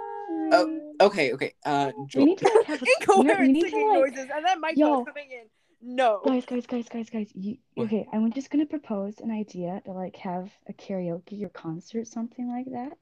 Oh, 0.52 0.92
okay, 1.02 1.32
okay. 1.32 1.54
Uh, 1.64 1.92
We 2.14 2.24
need 2.24 2.38
to 2.38 2.44
like 2.56 2.66
have 2.66 2.82
a, 2.82 2.86
you 2.86 2.96
know, 3.08 3.18
we 3.18 3.24
to 3.62 3.70
singing 3.70 3.88
like 3.88 3.98
noises, 4.00 4.30
and 4.34 4.44
then 4.44 4.60
Mike 4.60 4.76
Yo. 4.76 5.04
coming 5.04 5.30
in. 5.30 5.46
No. 5.82 6.20
guys, 6.26 6.44
guys, 6.44 6.66
guys, 6.66 6.88
guys, 6.90 7.08
guys. 7.08 7.30
You, 7.34 7.56
okay, 7.78 8.06
I'm 8.12 8.30
just 8.32 8.50
gonna 8.50 8.66
propose 8.66 9.20
an 9.20 9.30
idea 9.30 9.80
to 9.86 9.92
like 9.92 10.16
have 10.16 10.50
a 10.68 10.72
karaoke 10.72 11.42
or 11.44 11.48
concert, 11.48 12.06
something 12.06 12.48
like 12.50 12.66
that. 12.72 12.98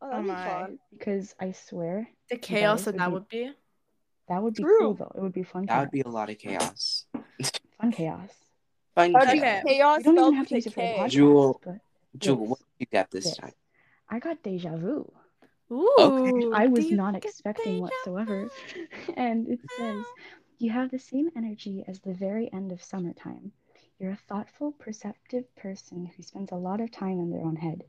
Oh, 0.00 0.08
that'd 0.10 0.24
be 0.24 0.30
Oh 0.30 0.32
my. 0.34 0.44
fun. 0.46 0.78
Because 0.90 1.34
I 1.40 1.52
swear 1.52 2.08
The 2.30 2.38
chaos 2.38 2.86
would 2.86 2.94
that 2.94 2.98
that 2.98 3.08
be- 3.08 3.12
would 3.12 3.28
be. 3.28 3.50
That 4.28 4.42
would 4.42 4.54
be 4.54 4.62
True. 4.62 4.78
cool 4.80 4.94
though. 4.94 5.12
It 5.14 5.20
would 5.22 5.32
be 5.32 5.42
fun. 5.42 5.66
that 5.66 5.80
would 5.80 5.90
be 5.90 6.00
a 6.00 6.08
lot 6.08 6.30
of 6.30 6.38
chaos. 6.38 7.06
fun 7.80 7.92
chaos. 7.92 8.30
Fun 8.94 9.12
That'd 9.12 9.32
be 9.32 9.38
Okay. 9.40 9.62
chaos 9.66 9.98
We 9.98 10.02
don't 10.04 10.18
even 10.18 10.34
have 10.34 10.46
to 10.48 10.54
with 10.54 10.64
use 10.64 10.66
a 10.66 10.68
it 10.68 10.74
for 10.74 10.80
the 10.80 10.86
podcast. 11.04 11.10
Jewel. 11.10 11.60
But 11.64 11.78
Jewel, 12.18 12.40
Yes. 12.40 12.48
what 12.50 12.58
did 12.60 12.66
you 12.78 12.86
get 12.86 13.10
this 13.10 13.26
Yes. 13.26 13.36
time? 13.36 13.52
I 14.08 14.18
got 14.20 14.42
deja 14.42 14.76
vu. 14.76 15.12
Ooh. 15.72 16.52
I 16.54 16.66
was 16.68 16.90
not 16.90 17.16
expecting 17.16 17.80
whatsoever. 17.80 18.50
And 19.16 19.48
it 19.48 19.60
says, 19.76 20.04
You 20.58 20.70
have 20.70 20.90
the 20.90 20.98
same 20.98 21.30
energy 21.36 21.84
as 21.88 22.00
the 22.00 22.14
very 22.14 22.52
end 22.52 22.70
of 22.72 22.82
summertime. 22.82 23.52
You're 23.98 24.12
a 24.12 24.16
thoughtful, 24.28 24.72
perceptive 24.72 25.52
person 25.56 26.06
who 26.06 26.22
spends 26.22 26.52
a 26.52 26.56
lot 26.56 26.80
of 26.80 26.90
time 26.90 27.18
in 27.20 27.30
their 27.30 27.42
own 27.42 27.56
head. 27.56 27.84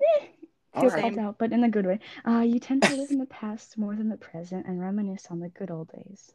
Eh, 0.00 0.04
All 0.20 0.26
Feel 0.74 0.90
right. 0.90 1.00
called 1.02 1.18
out, 1.18 1.38
but 1.38 1.52
in 1.52 1.62
a 1.64 1.68
good 1.68 1.86
way. 1.86 2.00
Uh, 2.26 2.40
you 2.40 2.58
tend 2.58 2.82
to 2.82 2.94
live 2.96 3.10
in 3.10 3.18
the 3.18 3.26
past 3.26 3.78
more 3.78 3.94
than 3.94 4.08
the 4.08 4.16
present 4.16 4.66
and 4.66 4.80
reminisce 4.80 5.26
on 5.30 5.38
the 5.40 5.48
good 5.48 5.70
old 5.70 5.90
days. 5.92 6.32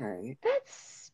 All 0.00 0.06
right. 0.06 0.36
That's 0.42 1.10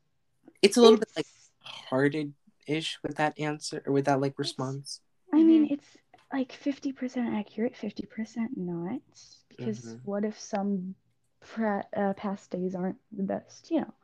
It's 0.62 0.76
a 0.76 0.80
little 0.80 0.98
bit 0.98 1.08
like 1.16 1.26
it's- 1.26 1.50
hearted 1.62 2.32
ish 2.66 2.98
with 3.02 3.16
that 3.16 3.38
answer 3.38 3.82
or 3.86 3.92
with 3.92 4.04
that 4.06 4.20
like 4.20 4.38
response. 4.38 5.00
I 5.32 5.42
mean, 5.42 5.68
Mhm. 5.68 5.72
it's 5.72 5.96
like 6.32 6.52
50% 6.52 7.34
accurate, 7.34 7.74
50% 7.76 8.56
not. 8.56 9.00
Because 9.48 9.80
Mhm. 9.96 10.00
what 10.04 10.24
if 10.24 10.38
some 10.38 10.94
pra- 11.40 11.86
uh, 11.94 12.12
past 12.14 12.50
days 12.50 12.74
aren't 12.74 12.98
the 13.12 13.22
best, 13.24 13.70
you 13.70 13.80
know? 13.80 13.94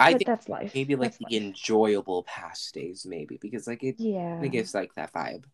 I 0.00 0.12
but 0.12 0.18
think 0.18 0.26
that's 0.26 0.48
life. 0.48 0.74
maybe 0.74 0.94
like 0.96 1.10
That's 1.10 1.18
the 1.18 1.24
life. 1.24 1.32
enjoyable 1.42 2.22
past 2.24 2.72
days, 2.74 3.04
maybe 3.04 3.36
because 3.36 3.66
like 3.66 3.82
it, 3.84 4.00
Yeah. 4.00 4.40
it 4.42 4.48
gives 4.48 4.74
like 4.74 4.94
that 4.94 5.12
vibe. 5.12 5.44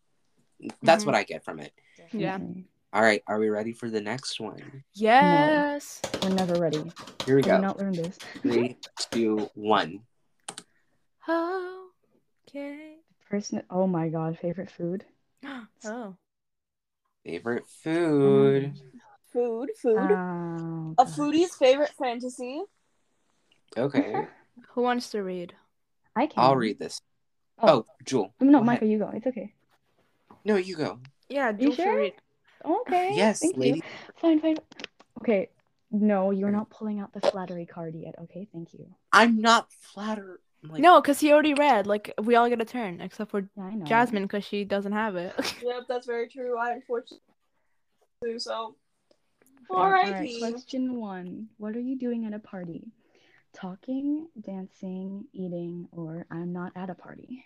That's 0.83 1.05
Mhm. 1.05 1.07
what 1.07 1.15
I 1.15 1.23
get 1.24 1.45
from 1.45 1.61
it. 1.61 1.73
Yeah. 2.12 2.33
definitely. 2.39 2.69
All 2.93 3.03
right, 3.03 3.23
are 3.27 3.39
we 3.39 3.49
ready 3.51 3.73
for 3.73 3.91
the 3.91 4.01
next 4.01 4.41
one? 4.41 4.85
Yes. 4.95 6.01
We're 6.23 6.31
never 6.31 6.55
ready. 6.55 6.91
Here 7.27 7.37
we 7.37 7.43
Did 7.43 7.51
go. 7.51 7.61
not 7.61 7.78
learn 7.78 7.93
this? 7.93 8.19
Three, 8.43 8.78
two, 9.11 9.51
one. 9.55 10.01
Okay. 12.49 12.97
Person. 13.28 13.62
Oh 13.70 13.87
my 13.87 14.09
god, 14.09 14.39
favorite 14.39 14.70
food. 14.70 15.05
Oh. 15.85 16.16
Favorite 17.24 17.66
food. 17.66 18.73
Food, 19.33 19.70
food. 19.83 20.11
Oh, 20.12 20.95
a 20.97 21.05
foodie's 21.05 21.55
favorite 21.57 21.91
fantasy. 21.99 22.62
Okay, 23.77 24.27
Who 24.70 24.83
wants 24.83 25.11
to 25.11 25.23
read? 25.23 25.53
I 26.15 26.27
can. 26.28 26.43
I'll 26.43 26.57
read 26.57 26.78
this. 26.78 27.01
Oh, 27.59 27.69
Oh, 27.69 27.87
Jewel. 28.05 28.33
no, 28.41 28.61
go 28.61 28.65
Michael, 28.65 28.87
ahead. 28.87 28.93
you 28.93 28.99
go. 28.99 29.11
It's 29.12 29.27
okay. 29.27 29.53
No, 30.47 30.56
you 30.56 30.77
go. 30.77 31.01
Yeah, 31.28 31.52
You 31.59 31.74
sure? 31.74 31.97
read. 31.97 32.12
Okay. 32.64 33.10
Yes, 33.16 33.40
thank 33.40 33.56
lady. 33.56 33.78
You. 33.78 33.82
Fine, 34.20 34.40
fine. 34.40 34.56
Okay. 35.20 35.51
No, 35.90 36.31
you're 36.31 36.52
not 36.52 36.70
pulling 36.70 37.01
out 37.01 37.12
the 37.12 37.20
flattery 37.20 37.66
card 37.66 37.94
yet. 37.97 38.14
Okay, 38.23 38.47
thank 38.52 38.73
you. 38.73 38.86
I'm 39.12 39.40
not 39.40 39.73
flattered. 39.73 40.39
Like, 40.62 40.81
No, 40.82 41.01
because 41.01 41.18
he 41.18 41.32
already 41.32 41.55
read. 41.55 41.86
Like, 41.89 42.14
we 42.23 42.36
all 42.36 42.48
get 42.48 42.60
a 42.60 42.64
turn, 42.64 43.01
except 43.01 43.32
for 43.32 43.48
Yeah, 43.56 43.70
Jasmine, 43.85 44.23
because 44.23 44.44
she 44.44 44.64
doesn't 44.64 44.93
have 44.93 45.16
it. 45.16 45.35
Yep, 45.62 45.82
that's 45.89 46.06
very 46.06 46.28
true. 46.28 46.56
I 46.59 46.73
unfortunately 46.73 47.23
do 48.23 48.39
so. 48.39 48.77
All 49.68 49.90
right, 49.90 50.14
Alrighty. 50.14 50.39
question 50.39 50.94
one. 51.01 51.48
What 51.59 51.74
are 51.74 51.81
you 51.81 51.98
doing 51.98 52.24
at 52.24 52.32
a 52.35 52.39
party? 52.39 52.85
Talking, 53.52 54.28
dancing, 54.40 55.24
eating, 55.32 55.89
or 55.90 56.27
I'm 56.31 56.52
not 56.52 56.73
at 56.77 56.90
a 56.90 56.94
party? 56.94 57.44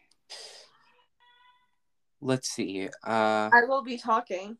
Let's 2.21 2.49
see. 2.51 2.89
Uh, 3.05 3.51
I 3.53 3.63
will 3.67 3.83
be 3.83 3.97
talking. 3.97 4.57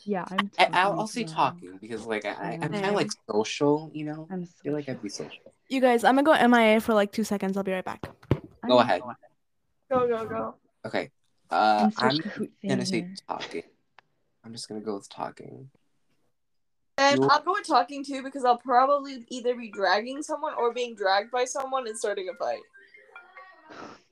Yeah, 0.00 0.24
I'm. 0.28 0.48
Talking 0.50 0.74
I, 0.74 0.88
will 0.88 1.00
I'll 1.00 1.06
say 1.06 1.24
well. 1.24 1.34
talking 1.34 1.78
because 1.80 2.04
like 2.06 2.24
I, 2.24 2.30
I- 2.30 2.58
I'm 2.62 2.72
kind 2.72 2.86
of 2.86 2.94
like 2.94 3.10
social, 3.30 3.90
you 3.94 4.04
know. 4.04 4.26
I'm 4.30 4.42
I 4.42 4.62
feel 4.62 4.72
like 4.72 4.88
I'd 4.88 5.02
be 5.02 5.08
social. 5.08 5.52
you 5.68 5.80
guys, 5.80 6.04
I'm 6.04 6.16
gonna 6.16 6.38
go 6.40 6.48
MIA 6.48 6.80
for 6.80 6.94
like 6.94 7.12
two 7.12 7.24
seconds. 7.24 7.56
I'll 7.56 7.62
be 7.62 7.72
right 7.72 7.84
back. 7.84 8.06
Go 8.66 8.78
ahead. 8.78 9.02
Go, 9.90 10.08
go, 10.08 10.26
go. 10.26 10.54
Okay. 10.86 11.10
Uh, 11.50 11.90
I'm 11.98 12.08
I'm 12.10 12.16
such 12.16 12.26
a 12.26 12.28
hoot 12.30 12.52
gonna 12.66 12.86
say 12.86 13.00
here. 13.02 13.14
talking. 13.28 13.62
I'm 14.44 14.52
just 14.52 14.68
gonna 14.68 14.80
go 14.80 14.94
with 14.96 15.08
talking. 15.08 15.70
And 16.96 17.20
You'll- 17.20 17.30
I'll 17.30 17.42
go 17.42 17.52
with 17.52 17.66
talking 17.66 18.04
too 18.04 18.22
because 18.22 18.44
I'll 18.44 18.58
probably 18.58 19.24
either 19.30 19.54
be 19.54 19.70
dragging 19.70 20.22
someone 20.22 20.54
or 20.58 20.72
being 20.72 20.94
dragged 20.96 21.30
by 21.30 21.44
someone 21.44 21.86
and 21.86 21.98
starting 21.98 22.28
a 22.28 22.34
fight. 22.34 22.60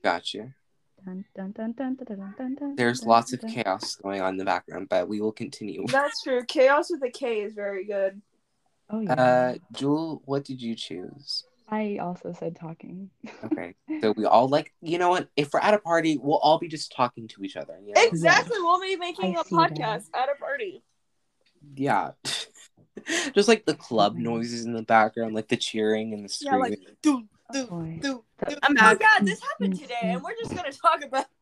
Gotcha. 0.03 0.53
Dun, 1.05 1.25
dun, 1.35 1.51
dun, 1.51 1.71
dun, 1.73 1.95
dun, 1.95 2.05
dun, 2.05 2.33
dun, 2.37 2.55
dun, 2.55 2.75
There's 2.75 3.01
dun, 3.01 3.09
lots 3.09 3.33
of 3.33 3.41
dun. 3.41 3.49
chaos 3.51 3.95
going 3.95 4.21
on 4.21 4.29
in 4.33 4.37
the 4.37 4.45
background, 4.45 4.87
but 4.89 5.07
we 5.07 5.19
will 5.19 5.31
continue. 5.33 5.85
That's 5.91 6.21
true. 6.21 6.43
Chaos 6.47 6.89
with 6.89 7.03
a 7.03 7.09
K 7.09 7.41
is 7.41 7.53
very 7.53 7.85
good. 7.85 8.21
Oh 8.89 8.99
yeah. 9.01 9.13
Uh, 9.13 9.55
Jewel, 9.73 10.21
what 10.25 10.45
did 10.45 10.61
you 10.61 10.75
choose? 10.75 11.45
I 11.69 11.97
also 12.01 12.33
said 12.37 12.55
talking. 12.55 13.09
Okay, 13.45 13.75
so 14.01 14.13
we 14.15 14.25
all 14.25 14.47
like, 14.47 14.73
you 14.81 14.97
know 14.97 15.09
what? 15.09 15.27
If 15.35 15.51
we're 15.53 15.59
at 15.59 15.73
a 15.73 15.79
party, 15.79 16.17
we'll 16.17 16.37
all 16.37 16.57
be 16.59 16.67
just 16.67 16.93
talking 16.95 17.27
to 17.29 17.43
each 17.43 17.55
other. 17.57 17.77
You 17.85 17.93
know? 17.93 18.01
Exactly. 18.03 18.57
We'll 18.59 18.79
be 18.81 18.95
making 18.95 19.35
I 19.35 19.41
a 19.41 19.43
see 19.43 19.55
that. 19.55 19.71
podcast 19.71 20.05
at 20.15 20.29
a 20.29 20.35
party. 20.39 20.83
Yeah. 21.75 22.11
just 23.35 23.47
like 23.47 23.65
the 23.65 23.73
club 23.75 24.13
my 24.15 24.19
God. 24.23 24.29
noises 24.31 24.65
in 24.65 24.73
the 24.73 24.81
background, 24.83 25.35
like 25.35 25.47
the 25.49 25.57
cheering 25.57 26.13
and 26.13 26.23
the 26.27 26.37
Yeah, 26.41 26.51
screaming. 26.51 26.69
like 26.71 26.79
do 27.01 27.17
Oh, 27.17 27.23
do 27.53 27.99
do. 28.01 28.23
Do. 28.47 28.55
I'm 28.63 28.71
Oh 28.71 28.75
back. 28.75 28.99
god, 28.99 29.25
this 29.25 29.41
happened 29.41 29.79
today, 29.79 29.95
and 30.03 30.23
we're 30.23 30.35
just 30.35 30.55
gonna 30.55 30.71
talk 30.71 31.03
about. 31.03 31.25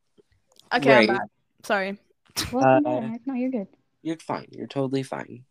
Okay, 0.74 0.90
Right. 0.90 1.10
I'm 1.10 1.16
back. 1.18 1.28
Sorry. 1.64 1.98
Welcome 2.50 2.86
Uh, 2.86 3.02
back. 3.02 3.22
No, 3.26 3.34
you're 3.34 3.52
good. 3.52 3.68
You're 4.04 4.16
fine. 4.18 4.48
You're 4.52 4.68
totally 4.68 5.04
fine. 5.04 5.44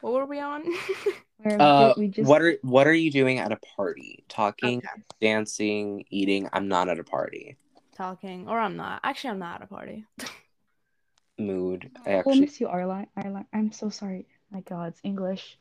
What 0.00 0.14
were 0.14 0.24
we 0.24 0.40
on? 0.40 0.64
Where 1.42 1.60
Uh, 1.60 1.92
we 1.98 2.08
just 2.08 2.26
what 2.26 2.40
are 2.40 2.56
what 2.62 2.86
are 2.86 2.94
you 2.94 3.10
doing 3.10 3.38
at 3.38 3.52
a 3.52 3.58
party? 3.76 4.24
Talking, 4.28 4.78
Okay. 4.78 5.02
dancing, 5.20 6.04
eating. 6.10 6.48
I'm 6.54 6.68
not 6.68 6.88
at 6.88 6.98
a 6.98 7.04
party. 7.04 7.58
Talking, 7.94 8.48
or 8.48 8.58
I'm 8.58 8.76
not. 8.76 9.00
Actually, 9.04 9.30
I'm 9.30 9.40
not 9.40 9.56
at 9.60 9.64
a 9.64 9.66
party. 9.66 10.06
Mood. 11.38 11.90
I 12.06 12.10
We'll 12.10 12.18
actually. 12.18 12.40
miss 12.40 12.60
you, 12.60 12.68
Arla. 12.68 13.04
Arla. 13.16 13.44
I'm 13.52 13.72
so 13.72 13.90
sorry. 13.90 14.26
My 14.50 14.60
God, 14.62 14.88
it's 14.88 15.00
English. 15.04 15.58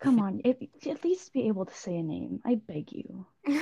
Come 0.00 0.20
on, 0.20 0.40
it, 0.44 0.58
at 0.88 1.04
least 1.04 1.32
be 1.32 1.48
able 1.48 1.66
to 1.66 1.74
say 1.74 1.96
a 1.96 2.02
name. 2.02 2.40
I 2.44 2.54
beg 2.56 2.90
you. 2.92 3.26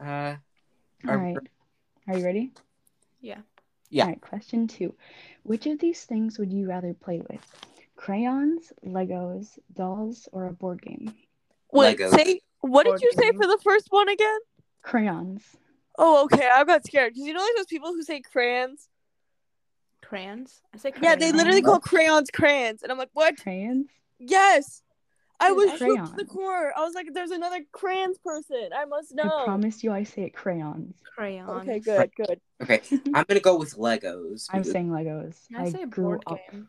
All 0.00 0.36
Are- 1.08 1.42
Are 2.08 2.18
you 2.18 2.24
ready? 2.24 2.50
yeah. 3.20 3.38
Yeah. 3.90 4.04
All 4.04 4.08
right. 4.10 4.20
Question 4.20 4.68
two. 4.68 4.94
Which 5.42 5.66
of 5.66 5.78
these 5.78 6.04
things 6.04 6.38
would 6.38 6.50
you 6.52 6.66
rather 6.68 6.94
play 6.94 7.20
with? 7.28 7.44
Crayons, 7.96 8.72
Legos, 8.86 9.58
dolls, 9.74 10.28
or 10.32 10.46
a 10.46 10.52
board 10.52 10.80
game? 10.80 11.14
Wait, 11.72 11.98
Legos. 11.98 12.10
say 12.14 12.40
what 12.60 12.86
Board 12.86 13.00
did 13.00 13.04
you 13.04 13.12
say 13.12 13.30
game. 13.30 13.40
for 13.40 13.46
the 13.46 13.58
first 13.62 13.88
one 13.90 14.08
again? 14.08 14.38
Crayons. 14.82 15.42
Oh, 15.98 16.24
okay. 16.24 16.48
I 16.50 16.64
got 16.64 16.86
scared 16.86 17.12
because 17.12 17.26
you 17.26 17.34
know, 17.34 17.40
like 17.42 17.56
those 17.56 17.66
people 17.66 17.90
who 17.92 18.02
say 18.02 18.20
crayons. 18.22 18.88
Crayons. 20.02 20.60
I 20.74 20.78
say 20.78 20.92
Yeah, 21.00 21.16
they 21.16 21.32
literally 21.32 21.62
call 21.62 21.80
crayons 21.80 22.30
crayons, 22.30 22.82
and 22.82 22.92
I'm 22.92 22.98
like, 22.98 23.10
what? 23.12 23.36
Crayons? 23.40 23.86
Yes. 24.18 24.82
I 25.40 25.50
was 25.52 25.70
I- 25.70 25.76
shook 25.76 26.04
to 26.10 26.14
the 26.16 26.24
core. 26.24 26.72
I 26.76 26.84
was 26.84 26.94
like, 26.94 27.08
"There's 27.12 27.32
another 27.32 27.60
crayons 27.72 28.18
person. 28.18 28.68
I 28.76 28.84
must 28.84 29.12
know." 29.14 29.24
I 29.24 29.26
know." 29.26 29.44
promise 29.44 29.82
you, 29.82 29.90
I 29.90 30.04
say 30.04 30.22
it 30.22 30.34
crayons. 30.34 30.94
crayons. 31.16 31.50
Okay, 31.50 31.80
good, 31.80 32.10
good. 32.16 32.40
okay, 32.62 32.80
I'm 33.14 33.24
gonna 33.26 33.40
go 33.40 33.56
with 33.58 33.74
Legos. 33.76 34.46
I'm 34.52 34.62
saying 34.62 34.88
Legos. 34.88 35.36
I 35.56 35.70
say 35.70 35.84
grew 35.86 36.04
board 36.04 36.22
up 36.28 36.38
game. 36.52 36.68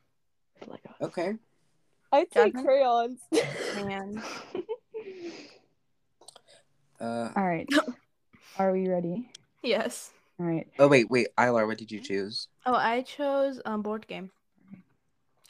with 0.59 0.69
Legos. 0.69 1.01
Okay. 1.07 1.35
I'd 2.11 2.33
say 2.33 2.51
Jasmine? 2.51 2.63
crayons. 2.65 3.19
Crayons. 3.73 4.23
Uh. 6.99 7.29
All 7.35 7.45
right. 7.45 7.67
Are 8.57 8.71
we 8.71 8.87
ready? 8.87 9.29
Yes. 9.61 10.11
All 10.43 10.49
right. 10.49 10.67
Oh 10.77 10.89
wait, 10.89 11.09
wait, 11.09 11.27
Aylar, 11.37 11.65
what 11.65 11.77
did 11.77 11.89
you 11.89 12.01
choose? 12.01 12.49
Oh, 12.65 12.73
I 12.73 13.03
chose 13.03 13.61
um 13.63 13.81
board 13.81 14.05
game. 14.07 14.29
Okay. 14.71 14.81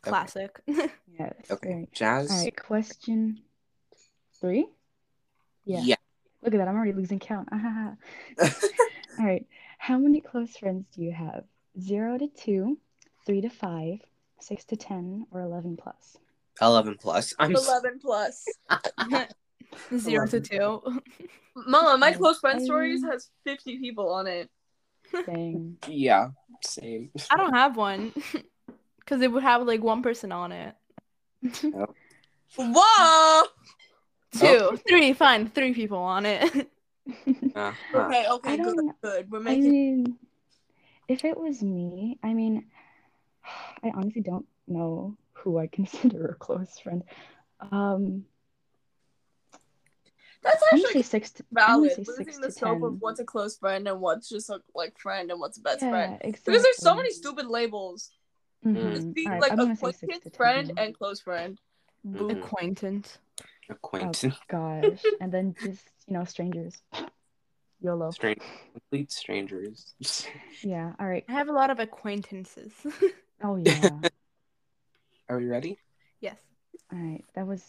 Classic. 0.02 0.62
Yes. 1.20 1.34
Okay, 1.52 1.70
All 1.70 1.76
right. 1.78 1.94
Jazz. 1.94 2.32
All 2.32 2.38
right. 2.38 2.56
Question 2.56 3.40
three. 4.42 4.68
Yeah. 5.64 5.82
Yeah. 5.84 5.96
Look 6.42 6.56
at 6.56 6.58
that. 6.58 6.68
I'm 6.68 6.76
already 6.76 6.94
losing 6.94 7.20
count. 7.20 7.50
Ha, 7.52 7.58
ha. 8.40 8.50
All 9.20 9.26
right. 9.26 9.46
How 9.78 9.98
many 10.00 10.22
close 10.22 10.58
friends 10.58 10.86
do 10.96 11.04
you 11.04 11.12
have? 11.12 11.44
Zero 11.80 12.18
to 12.18 12.28
two, 12.28 12.80
three 13.28 13.42
to 13.42 13.50
five, 13.50 14.00
six 14.40 14.66
to 14.66 14.76
ten, 14.76 15.28
or 15.32 15.42
eleven 15.42 15.78
plus? 15.78 16.18
Eleven 16.62 16.98
plus. 17.00 17.34
I'm. 17.38 17.56
Eleven 17.56 18.00
plus. 18.00 18.48
Zero 19.98 20.28
to 20.28 20.40
two. 20.40 20.82
Mama, 21.56 21.98
my 21.98 22.12
close 22.12 22.40
friend 22.40 22.62
stories 22.62 23.04
has 23.04 23.30
fifty 23.44 23.78
people 23.78 24.10
on 24.10 24.26
it. 24.26 24.50
Dang. 25.26 25.78
Yeah. 25.88 26.30
Same. 26.62 27.12
I 27.30 27.38
don't 27.38 27.54
have 27.54 27.78
one. 27.78 28.14
Because 29.00 29.22
it 29.22 29.30
would 29.32 29.44
have 29.44 29.68
like 29.68 29.84
one 29.84 30.02
person 30.02 30.32
on 30.32 30.54
it. 30.54 30.76
Whoa. 32.56 33.44
Two, 34.32 34.80
three, 34.88 35.12
fine, 35.12 35.50
three 35.50 35.74
people 35.74 35.98
on 35.98 36.26
it. 36.26 36.70
Okay, 37.94 38.26
okay, 38.30 38.58
good, 38.58 38.76
good. 39.02 39.30
We're 39.30 39.42
making. 39.42 39.66
I 39.66 39.70
mean, 39.70 40.16
if 41.10 41.26
it 41.26 41.38
was 41.38 41.62
me, 41.62 42.18
I 42.24 42.34
mean, 42.34 42.68
I 43.84 43.92
honestly 43.94 44.22
don't 44.22 44.46
know 44.68 45.18
who 45.34 45.58
I 45.58 45.68
consider 45.72 46.28
a 46.28 46.36
close 46.36 46.80
friend. 46.80 47.04
Um, 47.60 48.24
That's 50.44 50.64
I'm 50.72 50.78
gonna 50.80 50.88
actually 50.88 51.02
say 51.04 51.10
six. 51.10 51.32
To, 51.32 51.44
I'm 51.52 51.56
valid. 51.56 51.98
Losing 51.98 52.26
six 52.26 52.38
the 52.38 52.48
to 52.48 52.52
scope 52.52 52.80
ten. 52.80 52.84
of 52.84 52.98
what's 53.00 53.20
a 53.20 53.26
close 53.26 53.58
friend 53.58 53.88
and 53.88 54.02
what's 54.02 54.30
just 54.30 54.50
a 54.50 54.62
like 54.76 54.98
friend 55.00 55.32
and 55.32 55.40
what's 55.40 55.58
a 55.58 55.62
best 55.62 55.82
yeah, 55.82 55.90
friend. 55.90 56.14
exactly. 56.22 56.52
Because 56.52 56.64
there's 56.64 56.78
so 56.78 56.96
many 56.96 57.12
stupid 57.12 57.48
labels. 57.48 58.12
Mhm. 58.66 58.96
It's 58.96 59.06
being 59.06 59.28
Alright, 59.28 59.42
like 59.42 59.52
I'm 59.52 59.58
gonna 59.58 59.76
say 59.76 59.92
six 59.92 60.04
acquaintance, 60.04 60.36
friend, 60.36 60.72
and 60.78 60.98
close 60.98 61.22
friend. 61.22 61.60
Mhm. 62.06 62.32
Acquaintance. 62.32 63.18
Acquaintance. 63.70 64.38
Gosh, 64.50 65.04
and 65.22 65.32
then 65.32 65.56
just 65.62 65.84
you 66.08 66.14
know 66.14 66.24
strangers. 66.26 66.82
YOLO. 67.82 68.12
Strange. 68.12 68.42
Complete 68.74 69.12
strangers. 69.12 69.94
Yeah. 70.66 70.94
All 70.98 71.08
right. 71.08 71.26
I 71.28 71.34
have 71.34 71.50
a 71.50 71.52
lot 71.52 71.70
of 71.72 71.80
acquaintances. 71.80 72.72
Oh 73.46 73.58
yeah. 73.58 74.00
Are 75.28 75.38
we 75.38 75.48
ready? 75.48 75.78
yes. 76.22 76.38
All 76.94 76.98
right. 76.98 77.26
That 77.36 77.46
was 77.46 77.62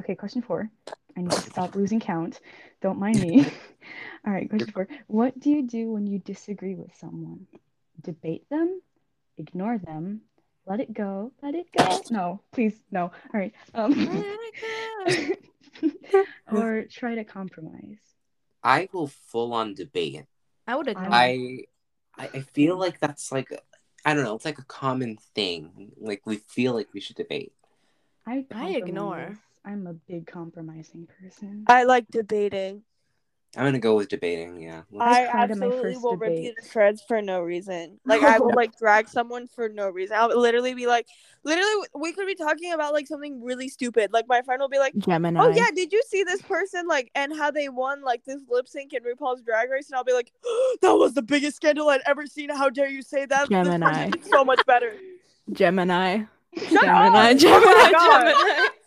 okay. 0.00 0.14
Question 0.14 0.42
four. 0.42 0.70
I 1.16 1.22
need 1.22 1.30
to 1.30 1.40
stop 1.50 1.74
losing 1.74 2.00
count. 2.00 2.40
Don't 2.80 2.98
mind 2.98 3.20
me. 3.20 3.46
All 4.26 4.32
right. 4.32 4.48
Question 4.48 4.72
four. 4.72 4.88
What 5.06 5.38
do 5.38 5.50
you 5.50 5.66
do 5.66 5.92
when 5.92 6.06
you 6.06 6.18
disagree 6.18 6.74
with 6.74 6.94
someone? 6.96 7.46
Debate 8.02 8.48
them, 8.48 8.80
ignore 9.36 9.78
them, 9.78 10.22
let 10.66 10.80
it 10.80 10.92
go, 10.92 11.32
let 11.42 11.54
it 11.54 11.66
go. 11.76 12.00
No, 12.10 12.40
please, 12.52 12.74
no. 12.90 13.02
All 13.02 13.40
right. 13.40 13.52
Um, 13.74 14.08
or 16.50 16.84
try 16.90 17.14
to 17.14 17.24
compromise. 17.24 17.98
I 18.62 18.88
will 18.92 19.08
full 19.08 19.52
on 19.52 19.74
debate. 19.74 20.24
I 20.66 20.76
would 20.76 20.88
ignore. 20.88 21.12
I 21.12 21.64
I 22.16 22.30
I 22.34 22.40
feel 22.40 22.76
like 22.78 23.00
that's 23.00 23.32
like 23.32 23.52
I 24.04 24.14
don't 24.14 24.24
know, 24.24 24.36
it's 24.36 24.44
like 24.44 24.58
a 24.58 24.64
common 24.64 25.18
thing. 25.34 25.92
Like 25.98 26.22
we 26.26 26.36
feel 26.36 26.74
like 26.74 26.88
we 26.94 27.00
should 27.00 27.16
debate. 27.16 27.52
I, 28.26 28.46
I 28.52 28.70
ignore. 28.70 29.38
Compromise. 29.64 29.80
I'm 29.80 29.86
a 29.86 29.94
big 30.12 30.26
compromising 30.26 31.08
person. 31.20 31.64
I 31.68 31.84
like 31.84 32.08
debating. 32.10 32.82
I'm 33.56 33.64
gonna 33.64 33.80
go 33.80 33.96
with 33.96 34.08
debating, 34.08 34.62
yeah. 34.62 34.82
I 35.00 35.26
cried 35.26 35.50
at 35.50 35.58
my 35.58 35.66
absolutely 35.66 35.94
first 35.94 36.02
will 36.04 36.16
rip 36.16 36.30
debate. 36.30 36.44
you 36.44 36.54
to 36.54 36.68
shreds 36.68 37.02
for 37.08 37.20
no 37.20 37.40
reason. 37.40 37.98
Like 38.06 38.22
I 38.22 38.38
will 38.38 38.54
like 38.54 38.78
drag 38.78 39.08
someone 39.08 39.48
for 39.48 39.68
no 39.68 39.88
reason. 39.88 40.16
I'll 40.16 40.28
literally 40.38 40.72
be 40.74 40.86
like, 40.86 41.06
literally, 41.42 41.88
we 41.96 42.12
could 42.12 42.28
be 42.28 42.36
talking 42.36 42.72
about 42.72 42.92
like 42.92 43.08
something 43.08 43.42
really 43.42 43.68
stupid. 43.68 44.12
Like 44.12 44.26
my 44.28 44.42
friend 44.42 44.60
will 44.60 44.68
be 44.68 44.78
like, 44.78 44.96
Gemini. 44.98 45.40
"Oh 45.42 45.48
yeah, 45.48 45.66
did 45.74 45.92
you 45.92 46.00
see 46.06 46.22
this 46.22 46.42
person 46.42 46.86
like 46.86 47.10
and 47.16 47.36
how 47.36 47.50
they 47.50 47.68
won 47.68 48.02
like 48.02 48.24
this 48.24 48.40
lip 48.48 48.68
sync 48.68 48.92
in 48.92 49.02
RuPaul's 49.02 49.42
Drag 49.42 49.68
Race?" 49.68 49.88
And 49.88 49.96
I'll 49.96 50.04
be 50.04 50.12
like, 50.12 50.32
oh, 50.44 50.76
"That 50.80 50.94
was 50.94 51.14
the 51.14 51.22
biggest 51.22 51.56
scandal 51.56 51.88
I'd 51.88 52.02
ever 52.06 52.26
seen. 52.26 52.50
How 52.50 52.70
dare 52.70 52.88
you 52.88 53.02
say 53.02 53.26
that? 53.26 53.48
Gemini. 53.48 54.10
did 54.10 54.24
so 54.26 54.44
much 54.44 54.64
better." 54.64 54.94
Gemini. 55.52 56.22
Shut 56.56 56.82
Gemini. 56.82 57.32
up! 57.32 57.36
Gemini. 57.36 57.92
Oh. 57.96 58.32
Gemini. 58.34 58.68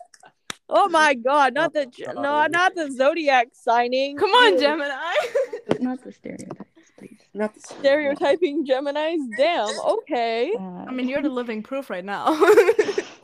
Oh 0.68 0.88
my 0.88 1.14
god, 1.14 1.54
not 1.54 1.72
the 1.74 1.86
no, 2.14 2.46
not 2.46 2.74
the 2.74 2.90
zodiac 2.90 3.48
signing. 3.52 4.16
Come 4.16 4.30
on, 4.30 4.58
Gemini. 4.58 4.94
Not 5.80 6.02
the 6.04 6.12
stereotypes, 6.12 6.90
please. 6.98 7.18
Not 7.34 7.54
the 7.54 7.60
Stereotyping 7.60 8.64
Gemini's. 8.64 9.20
Damn. 9.36 9.68
Okay. 9.80 10.52
Uh, 10.58 10.84
I 10.88 10.90
mean, 10.92 11.08
you're 11.08 11.20
the 11.22 11.28
living 11.28 11.62
proof 11.62 11.90
right 11.90 12.04
now. 12.04 12.24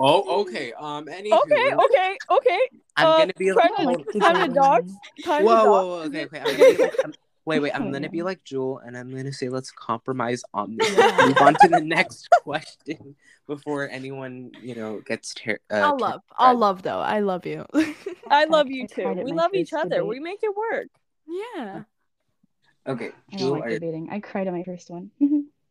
Oh, 0.03 0.41
okay. 0.43 0.73
Um 0.79 1.05
anywho, 1.07 1.39
Okay. 1.45 1.75
Okay. 1.75 2.17
Okay. 2.31 2.61
I'm 2.97 3.07
uh, 3.07 3.19
gonna 3.19 3.33
be 3.37 3.51
try 3.53 3.63
like, 3.65 3.77
to- 3.77 3.83
hold- 3.83 3.97
like 3.99 4.07
the 4.07 4.21
Time 4.21 4.35
to 4.35 4.41
Gemini. 4.41 4.55
dogs. 4.55 4.93
Time 5.25 5.45
whoa, 5.45 5.65
to 5.65 5.71
whoa, 5.71 5.83
dogs. 5.83 5.87
whoa, 5.87 6.01
okay, 6.09 6.25
okay. 6.25 6.39
I'm 6.41 6.45
gonna 6.47 6.59
be 6.59 6.83
like, 6.83 7.01
I'm- 7.05 7.15
wait, 7.45 7.61
wait. 7.61 7.73
I'm 7.75 7.91
gonna 7.93 8.09
be 8.09 8.23
like 8.31 8.43
Jewel, 8.45 8.79
and 8.79 8.97
I'm 8.97 9.11
gonna 9.15 9.33
say 9.33 9.49
let's 9.49 9.71
compromise 9.71 10.43
on 10.55 10.77
this. 10.77 10.97
Yeah. 10.97 11.27
Move 11.27 11.39
on 11.41 11.55
to 11.55 11.69
the 11.69 11.81
next 11.85 12.29
question 12.43 13.17
before 13.47 13.89
anyone, 13.89 14.53
you 14.63 14.75
know, 14.75 15.01
gets 15.07 15.35
ter- 15.35 15.59
uh, 15.71 15.75
I'll 15.77 15.99
ter- 15.99 16.05
love. 16.05 16.21
I'll 16.37 16.57
love 16.57 16.83
though. 16.83 17.01
I 17.01 17.21
love 17.21 17.47
you. 17.47 17.67
I 18.29 18.45
love 18.49 18.67
I 18.67 18.71
you 18.71 18.87
too. 18.87 19.09
We 19.23 19.33
love 19.33 19.51
each 19.55 19.73
other. 19.73 19.89
debate. 19.89 20.07
We 20.07 20.21
make 20.21 20.41
it 20.43 20.55
work. 20.57 20.89
yeah. 21.27 21.83
Okay, 22.87 23.11
I 23.33 23.37
don't 23.37 23.39
Jewel, 23.39 23.51
like 23.53 23.65
are 23.65 23.71
debating. 23.71 24.09
I 24.11 24.21
cried 24.21 24.47
at 24.47 24.53
my 24.55 24.63
first 24.65 24.89
one. 24.91 25.11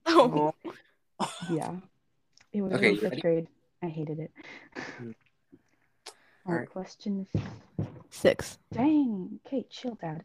Oh. 0.05 0.53
yeah. 1.51 1.71
It 2.53 2.61
was 2.61 2.73
Okay, 2.73 2.89
in 2.89 2.95
you 2.95 3.01
fifth 3.01 3.21
grade. 3.21 3.47
I 3.83 3.87
hated 3.87 4.19
it. 4.19 4.31
Mm. 5.01 5.13
All 6.45 6.53
right, 6.53 6.53
Alright. 6.53 6.69
question 6.69 7.27
Six. 8.09 8.57
Dang. 8.71 9.39
Okay, 9.45 9.65
chill, 9.69 9.97
Dad. 10.01 10.23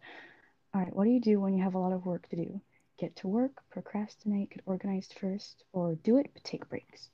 All 0.74 0.80
right, 0.80 0.94
what 0.94 1.04
do 1.04 1.10
you 1.10 1.20
do 1.20 1.40
when 1.40 1.54
you 1.54 1.62
have 1.62 1.74
a 1.74 1.78
lot 1.78 1.92
of 1.92 2.04
work 2.04 2.28
to 2.30 2.36
do? 2.36 2.60
Get 2.98 3.14
to 3.16 3.28
work, 3.28 3.52
procrastinate, 3.70 4.50
get 4.50 4.62
organized 4.66 5.14
first, 5.20 5.62
or 5.72 5.94
do 6.02 6.18
it 6.18 6.30
but 6.34 6.42
take 6.42 6.68
breaks? 6.68 7.10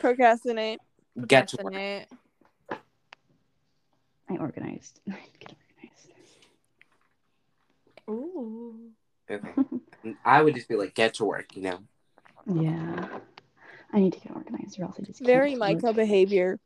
Procrastinate. 0.00 0.80
get 1.26 1.48
to 1.48 1.58
work. 1.62 1.74
I 4.30 4.36
organized. 4.38 5.00
get 5.06 5.54
organized. 5.68 6.12
Ooh. 8.08 8.76
Okay, 9.30 9.52
I 10.24 10.42
would 10.42 10.54
just 10.54 10.68
be 10.68 10.76
like, 10.76 10.94
get 10.94 11.12
to 11.14 11.26
work. 11.26 11.54
You 11.54 11.62
know. 11.62 11.78
Yeah. 12.46 13.08
I 13.92 14.00
need 14.00 14.14
to 14.14 14.20
get 14.20 14.34
organized 14.34 14.80
or 14.80 14.84
else 14.84 14.96
I 14.98 15.02
just 15.02 15.20
Very 15.20 15.50
get 15.50 15.54
to 15.56 15.60
Micah 15.60 15.86
work. 15.86 15.96
behavior. 15.96 16.60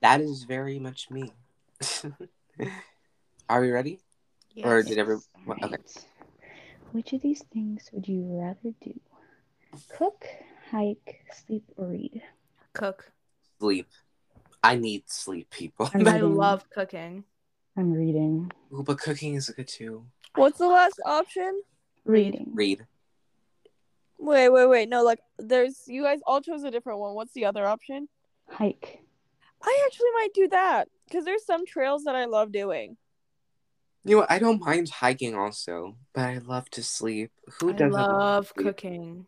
That 0.00 0.22
is 0.22 0.44
very 0.44 0.78
much 0.78 1.10
me. 1.10 1.32
Are 3.48 3.60
we 3.60 3.70
ready? 3.70 4.00
Or 4.64 4.82
did 4.82 4.98
every- 4.98 5.16
All 5.46 5.54
okay. 5.64 5.76
Which 6.92 7.12
of 7.12 7.20
these 7.22 7.42
things 7.52 7.88
would 7.92 8.08
you 8.08 8.22
rather 8.40 8.74
do? 8.80 8.98
Cook, 9.96 10.24
hike, 10.70 11.24
sleep, 11.32 11.64
or 11.76 11.86
read? 11.88 12.22
Cook. 12.72 13.12
Sleep. 13.60 13.86
I 14.62 14.76
need 14.76 15.08
sleep, 15.08 15.50
people. 15.50 15.88
I'm 15.94 16.06
I 16.08 16.14
reading. 16.14 16.34
love 16.34 16.68
cooking. 16.70 17.24
I'm 17.76 17.92
reading. 17.92 18.50
Ooh, 18.72 18.82
but 18.82 18.98
cooking 18.98 19.34
is 19.34 19.48
good 19.50 19.68
too. 19.68 20.04
What's 20.34 20.58
the 20.58 20.66
last 20.66 20.98
option? 21.04 21.62
Reading. 22.04 22.50
Read. 22.54 22.86
Wait, 24.18 24.48
wait, 24.48 24.66
wait. 24.66 24.88
No, 24.88 25.04
like 25.04 25.20
there's 25.38 25.84
you 25.86 26.02
guys 26.02 26.20
all 26.26 26.40
chose 26.40 26.64
a 26.64 26.70
different 26.70 26.98
one. 26.98 27.14
What's 27.14 27.32
the 27.34 27.44
other 27.44 27.66
option? 27.66 28.08
Hike. 28.48 29.00
I 29.62 29.82
actually 29.86 30.10
might 30.14 30.34
do 30.34 30.48
that 30.48 30.88
because 31.06 31.24
there's 31.24 31.44
some 31.44 31.66
trails 31.66 32.04
that 32.04 32.16
I 32.16 32.24
love 32.24 32.50
doing. 32.50 32.96
You 34.04 34.14
know, 34.14 34.20
what? 34.20 34.30
I 34.30 34.38
don't 34.38 34.60
mind 34.64 34.88
hiking 34.88 35.34
also, 35.34 35.96
but 36.14 36.22
I 36.24 36.38
love 36.38 36.70
to 36.70 36.82
sleep. 36.82 37.30
Who 37.60 37.70
I 37.70 37.72
doesn't 37.72 37.92
love 37.92 38.52
sleep? 38.54 38.66
cooking. 38.66 39.26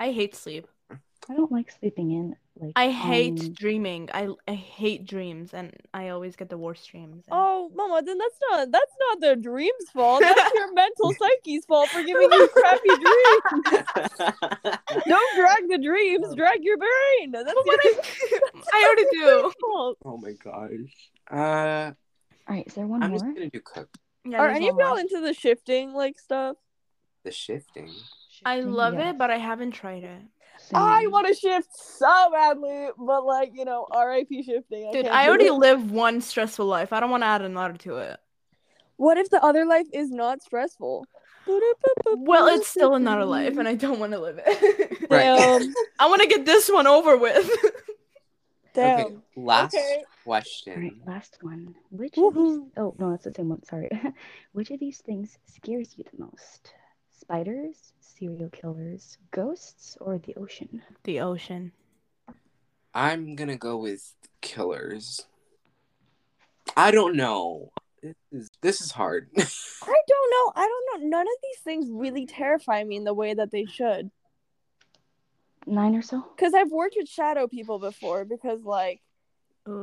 I 0.00 0.12
hate 0.12 0.34
sleep. 0.34 0.66
I 0.90 1.34
don't 1.34 1.52
like 1.52 1.70
sleeping 1.70 2.10
in. 2.12 2.36
Like 2.60 2.72
I 2.74 2.90
hate 2.90 3.40
on- 3.40 3.52
dreaming. 3.52 4.08
I 4.12 4.28
I 4.48 4.54
hate 4.54 5.06
dreams, 5.06 5.54
and 5.54 5.72
I 5.94 6.08
always 6.08 6.34
get 6.36 6.48
the 6.48 6.58
worst 6.58 6.90
dreams. 6.90 7.24
and- 7.28 7.32
Oh, 7.38 7.70
Mama, 7.74 8.02
then 8.02 8.18
that's 8.18 8.38
not 8.50 8.70
that's 8.72 8.96
not 9.04 9.20
the 9.20 9.36
dream's 9.36 9.90
fault. 9.92 10.20
That's 10.22 10.54
your 10.54 10.72
mental 10.82 11.12
psyche's 11.14 11.64
fault 11.66 11.88
for 11.90 12.02
giving 12.02 12.30
you 12.32 12.48
crappy 12.48 12.88
dreams. 12.88 13.42
Don't 15.06 15.36
drag 15.36 15.68
the 15.68 15.78
dreams, 15.82 16.34
drag 16.34 16.64
your 16.64 16.78
brain. 16.78 17.30
That's 17.32 17.44
But 17.54 17.84
your 17.84 17.94
I 18.74 18.84
already 18.86 19.04
do. 19.12 19.52
fault. 19.60 19.98
oh 20.04 20.16
my 20.16 20.32
gosh. 20.32 21.10
Uh, 21.30 21.92
All 22.48 22.54
right, 22.56 22.66
is 22.66 22.74
there 22.74 22.86
one 22.86 23.02
I'm 23.02 23.10
more? 23.10 23.18
just 23.20 23.34
gonna 23.34 23.50
do 23.50 23.60
cook. 23.60 23.88
Yeah, 24.30 24.38
Are 24.38 24.48
any 24.48 24.68
of 24.68 24.76
y'all 24.78 24.96
into 24.96 25.20
the 25.20 25.34
shifting 25.34 25.92
like 25.92 26.18
stuff? 26.18 26.56
The 27.24 27.32
shifting. 27.32 27.92
I 28.44 28.60
love 28.60 28.94
yes. 28.94 29.14
it, 29.14 29.18
but 29.18 29.30
I 29.30 29.38
haven't 29.38 29.72
tried 29.72 30.04
it. 30.04 30.22
I 30.74 31.06
want 31.06 31.26
to 31.28 31.34
shift 31.34 31.68
so 31.72 32.30
badly, 32.32 32.88
but 32.98 33.24
like 33.24 33.52
you 33.54 33.64
know, 33.64 33.86
RIP 33.94 34.44
shifting. 34.44 34.88
I 34.88 34.92
Dude, 34.92 35.06
I 35.06 35.28
already 35.28 35.46
it. 35.46 35.54
live 35.54 35.90
one 35.90 36.20
stressful 36.20 36.66
life. 36.66 36.92
I 36.92 37.00
don't 37.00 37.10
want 37.10 37.22
to 37.22 37.26
add 37.26 37.42
another 37.42 37.76
to 37.78 37.96
it. 37.96 38.18
What 38.96 39.16
if 39.16 39.30
the 39.30 39.42
other 39.42 39.64
life 39.64 39.86
is 39.92 40.10
not 40.10 40.42
stressful? 40.42 41.06
Well, 42.16 42.46
it's 42.48 42.68
still 42.68 42.94
another 42.94 43.24
life, 43.24 43.56
and 43.56 43.66
I 43.66 43.74
don't 43.74 43.98
want 43.98 44.12
to 44.12 44.18
live 44.18 44.38
it. 44.44 45.10
Right. 45.10 45.22
Damn. 45.38 45.72
I 45.98 46.06
want 46.06 46.20
to 46.20 46.28
get 46.28 46.44
this 46.44 46.70
one 46.70 46.86
over 46.86 47.16
with. 47.16 47.50
Damn. 48.74 49.00
Okay, 49.00 49.16
last 49.36 49.74
Okay. 49.74 50.04
Question. 50.24 50.80
right, 50.80 50.96
last 51.06 51.38
one. 51.42 51.74
Which 51.90 52.16
of 52.18 52.34
these? 52.34 52.58
Oh 52.76 52.94
no, 52.98 53.10
that's 53.10 53.24
the 53.24 53.32
same 53.34 53.48
one. 53.48 53.62
Sorry. 53.64 53.88
Which 54.52 54.70
of 54.70 54.78
these 54.80 54.98
things 54.98 55.38
scares 55.46 55.94
you 55.96 56.04
the 56.04 56.22
most? 56.24 56.72
Spiders, 57.10 57.92
serial 58.00 58.50
killers, 58.50 59.18
ghosts, 59.30 59.96
or 60.00 60.18
the 60.18 60.34
ocean? 60.36 60.82
the 61.04 61.20
ocean. 61.20 61.72
I'm 62.94 63.36
gonna 63.36 63.56
go 63.56 63.76
with 63.78 64.14
killers. 64.40 65.26
I 66.76 66.90
don't 66.90 67.16
know. 67.16 67.72
This 68.02 68.14
is 68.30 68.48
this 68.60 68.80
is 68.80 68.92
hard. 68.92 69.28
I 69.36 69.42
don't 70.08 70.30
know. 70.30 70.52
I 70.54 70.66
don't 70.66 71.02
know. 71.02 71.08
None 71.08 71.26
of 71.26 71.34
these 71.42 71.58
things 71.64 71.88
really 71.90 72.26
terrify 72.26 72.84
me 72.84 72.96
in 72.96 73.04
the 73.04 73.14
way 73.14 73.34
that 73.34 73.50
they 73.50 73.64
should. 73.64 74.10
Nine 75.68 75.94
or 75.94 76.02
so. 76.02 76.24
Because 76.36 76.54
I've 76.54 76.70
worked 76.70 76.96
with 76.96 77.08
shadow 77.08 77.46
people 77.46 77.78
before. 77.78 78.24
Because 78.24 78.62
like 78.62 79.02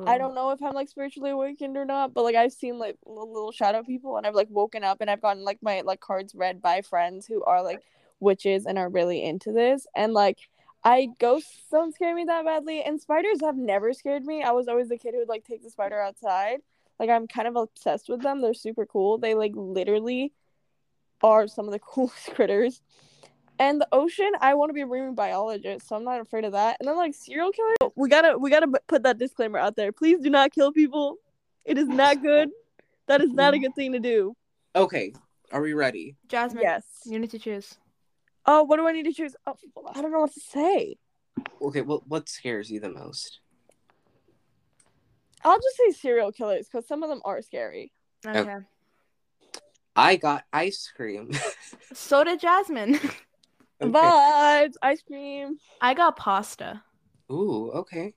I 0.07 0.17
don't 0.17 0.33
know 0.33 0.51
if 0.51 0.63
I'm 0.63 0.73
like 0.73 0.89
spiritually 0.89 1.29
awakened 1.31 1.77
or 1.77 1.85
not, 1.85 2.13
but 2.13 2.23
like 2.23 2.35
I've 2.35 2.53
seen 2.53 2.79
like 2.79 2.97
little, 3.05 3.31
little 3.31 3.51
shadow 3.51 3.83
people, 3.83 4.17
and 4.17 4.25
I've 4.25 4.33
like 4.35 4.49
woken 4.49 4.83
up 4.83 4.99
and 5.01 5.09
I've 5.09 5.21
gotten 5.21 5.43
like 5.43 5.59
my 5.61 5.81
like 5.81 5.99
cards 5.99 6.33
read 6.35 6.61
by 6.61 6.81
friends 6.81 7.27
who 7.27 7.43
are 7.43 7.63
like 7.63 7.81
witches 8.19 8.65
and 8.65 8.77
are 8.77 8.89
really 8.89 9.23
into 9.23 9.51
this, 9.51 9.87
and 9.95 10.13
like. 10.13 10.39
I 10.87 11.07
ghosts 11.17 11.63
don't 11.71 11.95
scare 11.95 12.13
me 12.13 12.25
that 12.25 12.45
badly, 12.45 12.83
and 12.83 13.01
spiders 13.01 13.41
have 13.41 13.57
never 13.57 13.91
scared 13.91 14.23
me. 14.23 14.43
I 14.43 14.51
was 14.51 14.67
always 14.67 14.87
the 14.87 14.99
kid 14.99 15.15
who 15.15 15.21
would 15.21 15.27
like 15.27 15.43
take 15.43 15.63
the 15.63 15.71
spider 15.71 15.99
outside. 15.99 16.59
Like 16.99 17.09
I'm 17.09 17.27
kind 17.27 17.47
of 17.47 17.55
obsessed 17.55 18.07
with 18.07 18.21
them. 18.21 18.39
They're 18.39 18.53
super 18.53 18.85
cool. 18.85 19.17
They 19.17 19.33
like 19.33 19.53
literally 19.55 20.31
are 21.23 21.47
some 21.47 21.65
of 21.65 21.71
the 21.71 21.79
coolest 21.93 22.35
critters. 22.35 22.83
And 23.57 23.79
the 23.79 23.87
ocean, 23.91 24.31
I 24.41 24.53
want 24.53 24.69
to 24.69 24.73
be 24.73 24.81
a 24.81 24.85
marine 24.85 25.15
biologist, 25.15 25.87
so 25.87 25.95
I'm 25.95 26.03
not 26.03 26.19
afraid 26.19 26.43
of 26.43 26.51
that. 26.51 26.77
And 26.79 26.87
then 26.89 26.97
like 26.97 27.13
serial 27.13 27.51
killer, 27.51 27.91
we 27.95 28.09
gotta 28.09 28.37
we 28.37 28.49
gotta 28.49 28.67
put 28.87 29.03
that 29.03 29.17
disclaimer 29.17 29.57
out 29.59 29.75
there. 29.75 29.91
Please 29.91 30.19
do 30.19 30.29
not 30.29 30.51
kill 30.51 30.71
people. 30.71 31.17
It 31.63 31.77
is 31.77 31.87
not 31.87 32.21
good. 32.21 32.49
That 33.07 33.21
is 33.21 33.31
not 33.33 33.53
a 33.53 33.59
good 33.59 33.73
thing 33.75 33.93
to 33.93 33.99
do. 33.99 34.35
okay, 34.75 35.13
are 35.51 35.61
we 35.61 35.73
ready? 35.73 36.15
Jasmine. 36.27 36.63
Yes. 36.63 36.83
You 37.05 37.19
need 37.19 37.31
to 37.31 37.39
choose. 37.39 37.75
Oh, 38.45 38.63
what 38.63 38.77
do 38.77 38.87
I 38.87 38.91
need 38.91 39.03
to 39.03 39.13
choose? 39.13 39.35
Oh, 39.47 39.55
I 39.93 40.01
don't 40.01 40.11
know 40.11 40.19
what 40.19 40.33
to 40.33 40.39
say. 40.39 40.97
Okay, 41.61 41.81
well, 41.81 42.03
what 42.07 42.27
scares 42.29 42.69
you 42.69 42.79
the 42.79 42.89
most? 42.89 43.39
I'll 45.43 45.59
just 45.59 45.77
say 45.77 45.91
serial 45.91 46.31
killers 46.31 46.67
because 46.67 46.87
some 46.87 47.03
of 47.03 47.09
them 47.09 47.21
are 47.23 47.41
scary. 47.41 47.91
Okay. 48.25 48.55
I 49.95 50.15
got 50.17 50.43
ice 50.51 50.91
cream. 50.95 51.31
So 51.93 52.23
did 52.23 52.39
Jasmine. 52.41 52.99
Okay. 53.81 53.91
Vibes, 53.91 54.73
ice 54.81 55.01
cream. 55.01 55.57
I 55.81 55.93
got 55.93 56.15
pasta. 56.17 56.81
Ooh, 57.31 57.71
okay. 57.71 58.13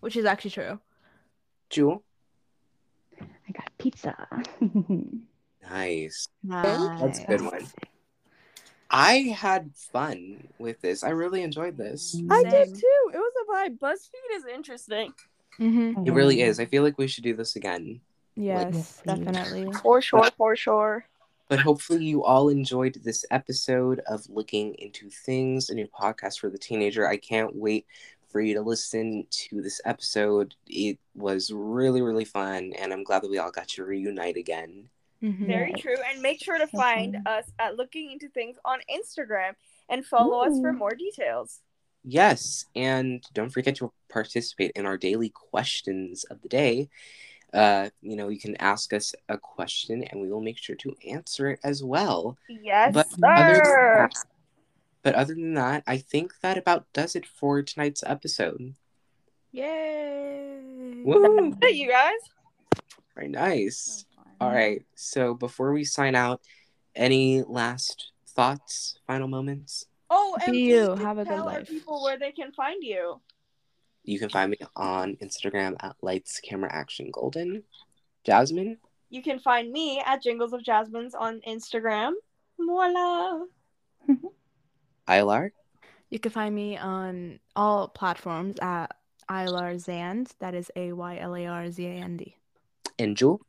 which 0.00 0.16
is 0.16 0.24
actually 0.24 0.50
true. 0.50 0.78
Jewel? 1.70 2.02
I 3.20 3.52
got 3.52 3.70
pizza. 3.78 4.26
Nice. 5.70 6.28
Nice. 6.42 7.00
That's 7.00 7.20
a 7.20 7.26
good 7.26 7.40
one. 7.40 7.66
I 8.90 9.34
had 9.34 9.70
fun 9.74 10.48
with 10.58 10.80
this. 10.82 11.02
I 11.02 11.10
really 11.10 11.42
enjoyed 11.42 11.76
this. 11.76 12.16
I 12.30 12.42
did 12.44 12.68
too. 12.74 13.10
It 13.14 13.16
was 13.18 13.32
a 13.42 13.52
vibe. 13.52 13.78
BuzzFeed 13.78 14.36
is 14.36 14.44
interesting. 14.52 15.12
Mm-hmm. 15.58 16.06
It 16.06 16.12
really 16.12 16.42
is. 16.42 16.60
I 16.60 16.66
feel 16.66 16.82
like 16.82 16.98
we 16.98 17.06
should 17.06 17.24
do 17.24 17.34
this 17.34 17.56
again. 17.56 18.00
Yes, 18.36 18.74
Yes, 18.74 19.02
please. 19.04 19.24
definitely. 19.24 19.72
For 19.82 20.02
sure, 20.02 20.28
for 20.36 20.54
sure. 20.54 21.06
But 21.48 21.60
hopefully, 21.60 22.04
you 22.04 22.24
all 22.24 22.48
enjoyed 22.48 22.94
this 23.04 23.24
episode 23.30 24.00
of 24.06 24.28
Looking 24.30 24.74
Into 24.76 25.10
Things, 25.10 25.68
a 25.68 25.74
new 25.74 25.86
podcast 25.86 26.38
for 26.40 26.48
the 26.48 26.58
teenager. 26.58 27.06
I 27.06 27.18
can't 27.18 27.54
wait 27.54 27.86
for 28.30 28.40
you 28.40 28.54
to 28.54 28.62
listen 28.62 29.26
to 29.30 29.60
this 29.60 29.80
episode. 29.84 30.54
It 30.66 30.98
was 31.14 31.52
really, 31.52 32.00
really 32.02 32.24
fun, 32.24 32.72
and 32.78 32.92
I'm 32.92 33.04
glad 33.04 33.22
that 33.22 33.30
we 33.30 33.38
all 33.38 33.50
got 33.50 33.68
to 33.68 33.84
reunite 33.84 34.36
again. 34.36 34.88
Mhm. 35.22 35.46
Very 35.46 35.72
true. 35.74 35.96
And 36.10 36.20
make 36.20 36.42
sure 36.42 36.58
to 36.58 36.66
So 36.66 36.78
find 36.78 37.14
fun. 37.14 37.26
us 37.26 37.50
at 37.58 37.76
Looking 37.76 38.10
Into 38.10 38.28
Things 38.28 38.56
on 38.64 38.80
Instagram 38.90 39.54
and 39.88 40.04
follow 40.04 40.40
us 40.40 40.58
for 40.60 40.72
more 40.72 40.94
details. 40.94 41.60
Yes, 42.02 42.66
and 42.74 43.22
don't 43.32 43.48
forget 43.50 43.76
to 43.76 43.92
participate 44.10 44.72
in 44.74 44.84
our 44.84 44.98
daily 44.98 45.30
questions 45.30 46.24
of 46.24 46.42
the 46.42 46.48
day. 46.48 46.90
Uh, 47.54 47.88
you 48.02 48.16
know, 48.16 48.28
you 48.28 48.38
can 48.40 48.56
ask 48.56 48.92
us 48.92 49.14
a 49.28 49.38
question, 49.38 50.02
and 50.04 50.20
we 50.20 50.28
will 50.30 50.40
make 50.40 50.58
sure 50.58 50.74
to 50.76 50.92
answer 51.08 51.48
it 51.50 51.60
as 51.62 51.84
well. 51.84 52.36
Yes, 52.48 52.92
But 52.92 53.06
other 53.22 53.52
than 53.54 53.64
sir. 53.64 54.08
that, 54.10 54.14
but 55.02 55.14
other 55.14 55.34
than 55.34 55.54
that, 55.54 55.84
I 55.86 55.98
think 55.98 56.32
that 56.42 56.58
about 56.58 56.86
does 56.92 57.14
it 57.14 57.24
for 57.24 57.62
tonight's 57.62 58.02
episode. 58.04 58.74
Yay! 59.52 61.02
Woo! 61.04 61.50
That's 61.52 61.58
it, 61.72 61.76
you 61.76 61.88
guys. 61.90 62.18
Very 63.14 63.28
nice. 63.28 64.04
So. 64.18 64.22
All 64.40 64.50
right. 64.50 64.82
So 64.96 65.34
before 65.34 65.72
we 65.72 65.84
sign 65.84 66.16
out, 66.16 66.40
any 66.96 67.42
last 67.42 68.10
thoughts, 68.26 68.98
final 69.06 69.28
moments? 69.28 69.86
Oh, 70.10 70.36
and 70.42 70.52
Be 70.52 70.60
you. 70.62 70.96
Have 70.96 71.18
a 71.18 71.24
good 71.24 71.30
tell 71.36 71.46
life. 71.46 71.68
people 71.68 72.02
where 72.02 72.18
they 72.18 72.32
can 72.32 72.52
find 72.52 72.82
you. 72.82 73.20
You 74.04 74.18
can 74.18 74.28
find 74.28 74.50
me 74.50 74.58
on 74.76 75.16
Instagram 75.22 75.76
at 75.80 75.96
Lights 76.02 76.40
Camera 76.40 76.70
Action 76.72 77.10
Golden. 77.10 77.62
Jasmine, 78.24 78.78
You 79.10 79.22
can 79.22 79.38
find 79.38 79.70
me 79.72 80.02
at 80.04 80.22
Jingles 80.22 80.52
of 80.52 80.62
Jasmine's 80.62 81.14
on 81.14 81.40
Instagram. 81.46 82.12
Voila. 82.58 83.40
Aylar, 85.08 85.50
You 86.10 86.18
can 86.18 86.32
find 86.32 86.54
me 86.54 86.76
on 86.78 87.38
all 87.56 87.88
platforms 87.88 88.58
at 88.60 88.96
Aylar 89.28 89.78
Zand. 89.78 90.32
That 90.40 90.54
is 90.54 90.70
A 90.76 90.92
Y 90.92 91.18
L 91.18 91.34
A 91.34 91.46
R 91.46 91.70
Z 91.70 91.84
A 91.84 91.90
N 91.90 92.16
D. 92.16 92.36
and 92.98 93.16
Jewel. 93.16 93.40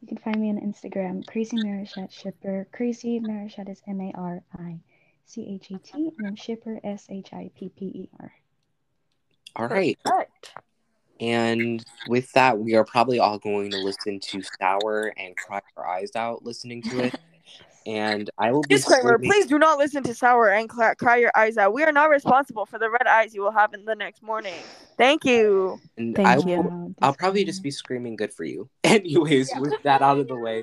You 0.00 0.08
can 0.08 0.18
find 0.18 0.40
me 0.40 0.48
on 0.50 0.58
Instagram, 0.58 1.26
Crazy 1.26 1.56
Marichet 1.58 2.10
Shipper. 2.10 2.66
Crazy 2.72 3.20
Marichet 3.20 3.68
is 3.68 3.82
M 3.86 4.00
A 4.00 4.12
R 4.16 4.42
I 4.58 4.78
C 5.26 5.46
H 5.60 5.70
E 5.70 5.78
T, 5.78 5.90
and 5.94 6.12
then 6.18 6.36
Shipper 6.36 6.80
S 6.84 7.06
H 7.10 7.32
I 7.32 7.50
P 7.56 7.68
P 7.76 7.84
E 7.86 8.08
R. 8.20 8.32
All 9.56 9.66
right. 9.68 9.98
Perfect. 10.04 10.52
And 11.20 11.84
with 12.08 12.32
that, 12.32 12.58
we 12.58 12.74
are 12.74 12.84
probably 12.84 13.18
all 13.18 13.38
going 13.38 13.70
to 13.72 13.78
listen 13.78 14.20
to 14.20 14.42
Sour 14.60 15.12
and 15.18 15.36
cry 15.36 15.60
our 15.76 15.86
eyes 15.86 16.10
out 16.16 16.44
listening 16.44 16.82
to 16.82 17.00
it. 17.04 17.14
And 17.86 18.28
I 18.36 18.52
will 18.52 18.60
be 18.60 18.74
Disclaimer: 18.76 19.14
streaming- 19.16 19.30
Please 19.30 19.46
do 19.46 19.58
not 19.58 19.78
listen 19.78 20.02
to 20.02 20.12
Sour 20.14 20.50
and 20.50 20.68
cla 20.68 20.94
cry 20.96 21.16
your 21.16 21.32
eyes 21.34 21.56
out. 21.56 21.72
We 21.72 21.82
are 21.82 21.90
not 21.92 22.10
responsible 22.10 22.66
for 22.66 22.78
the 22.78 22.90
red 22.90 23.06
eyes 23.06 23.34
you 23.34 23.40
will 23.40 23.52
have 23.52 23.72
in 23.72 23.86
the 23.86 23.94
next 23.94 24.22
morning. 24.22 24.52
Thank 24.98 25.24
you. 25.24 25.80
And 25.96 26.14
Thank 26.14 26.28
I 26.28 26.36
you. 26.36 26.44
will, 26.44 26.62
Wow, 26.64 26.94
I'll 27.00 27.14
probably 27.14 27.42
just 27.42 27.62
be 27.62 27.70
screaming 27.70 28.16
good 28.16 28.34
for 28.34 28.44
you. 28.44 28.68
Anyways, 28.84 29.50
Yeah. 29.50 29.60
with 29.60 29.82
that 29.84 30.02
out 30.02 30.18
of 30.18 30.28
the 30.28 30.36
way, 30.36 30.62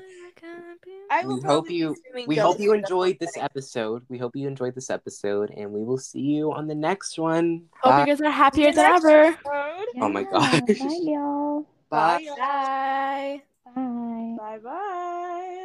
I 1.10 1.26
will 1.26 1.38
we 1.38 1.42
hope 1.44 1.70
you 1.70 1.96
we 2.28 2.36
Ghost 2.36 2.40
hope 2.40 2.60
you 2.60 2.74
enjoyed 2.74 3.18
this 3.20 3.38
episode. 3.38 4.04
We 4.10 4.18
hope 4.18 4.36
you 4.36 4.48
enjoyed 4.48 4.76
this 4.76 4.90
episode, 4.90 5.52
and 5.52 5.72
we 5.72 5.84
will 5.84 5.98
see 5.98 6.20
you 6.22 6.52
on 6.52 6.68
the 6.68 6.76
next 6.76 7.18
one. 7.18 7.66
Hope 7.82 7.92
Bye. 7.92 8.00
you 8.02 8.06
guys 8.08 8.22
are 8.22 8.30
happier 8.32 8.72
than 8.72 8.86
ever. 8.86 9.24
episode. 9.26 9.88
Oh 10.02 10.10
my 10.10 10.22
Yeah, 10.22 10.32
gosh. 10.32 10.62
Bye, 10.62 11.00
y'all. 11.04 11.66
Bye. 11.90 12.26
Bye. 12.38 12.38
Bye. 12.38 13.42
Bye. 13.76 14.36
Bye 14.38 14.58
bye. 14.64 15.64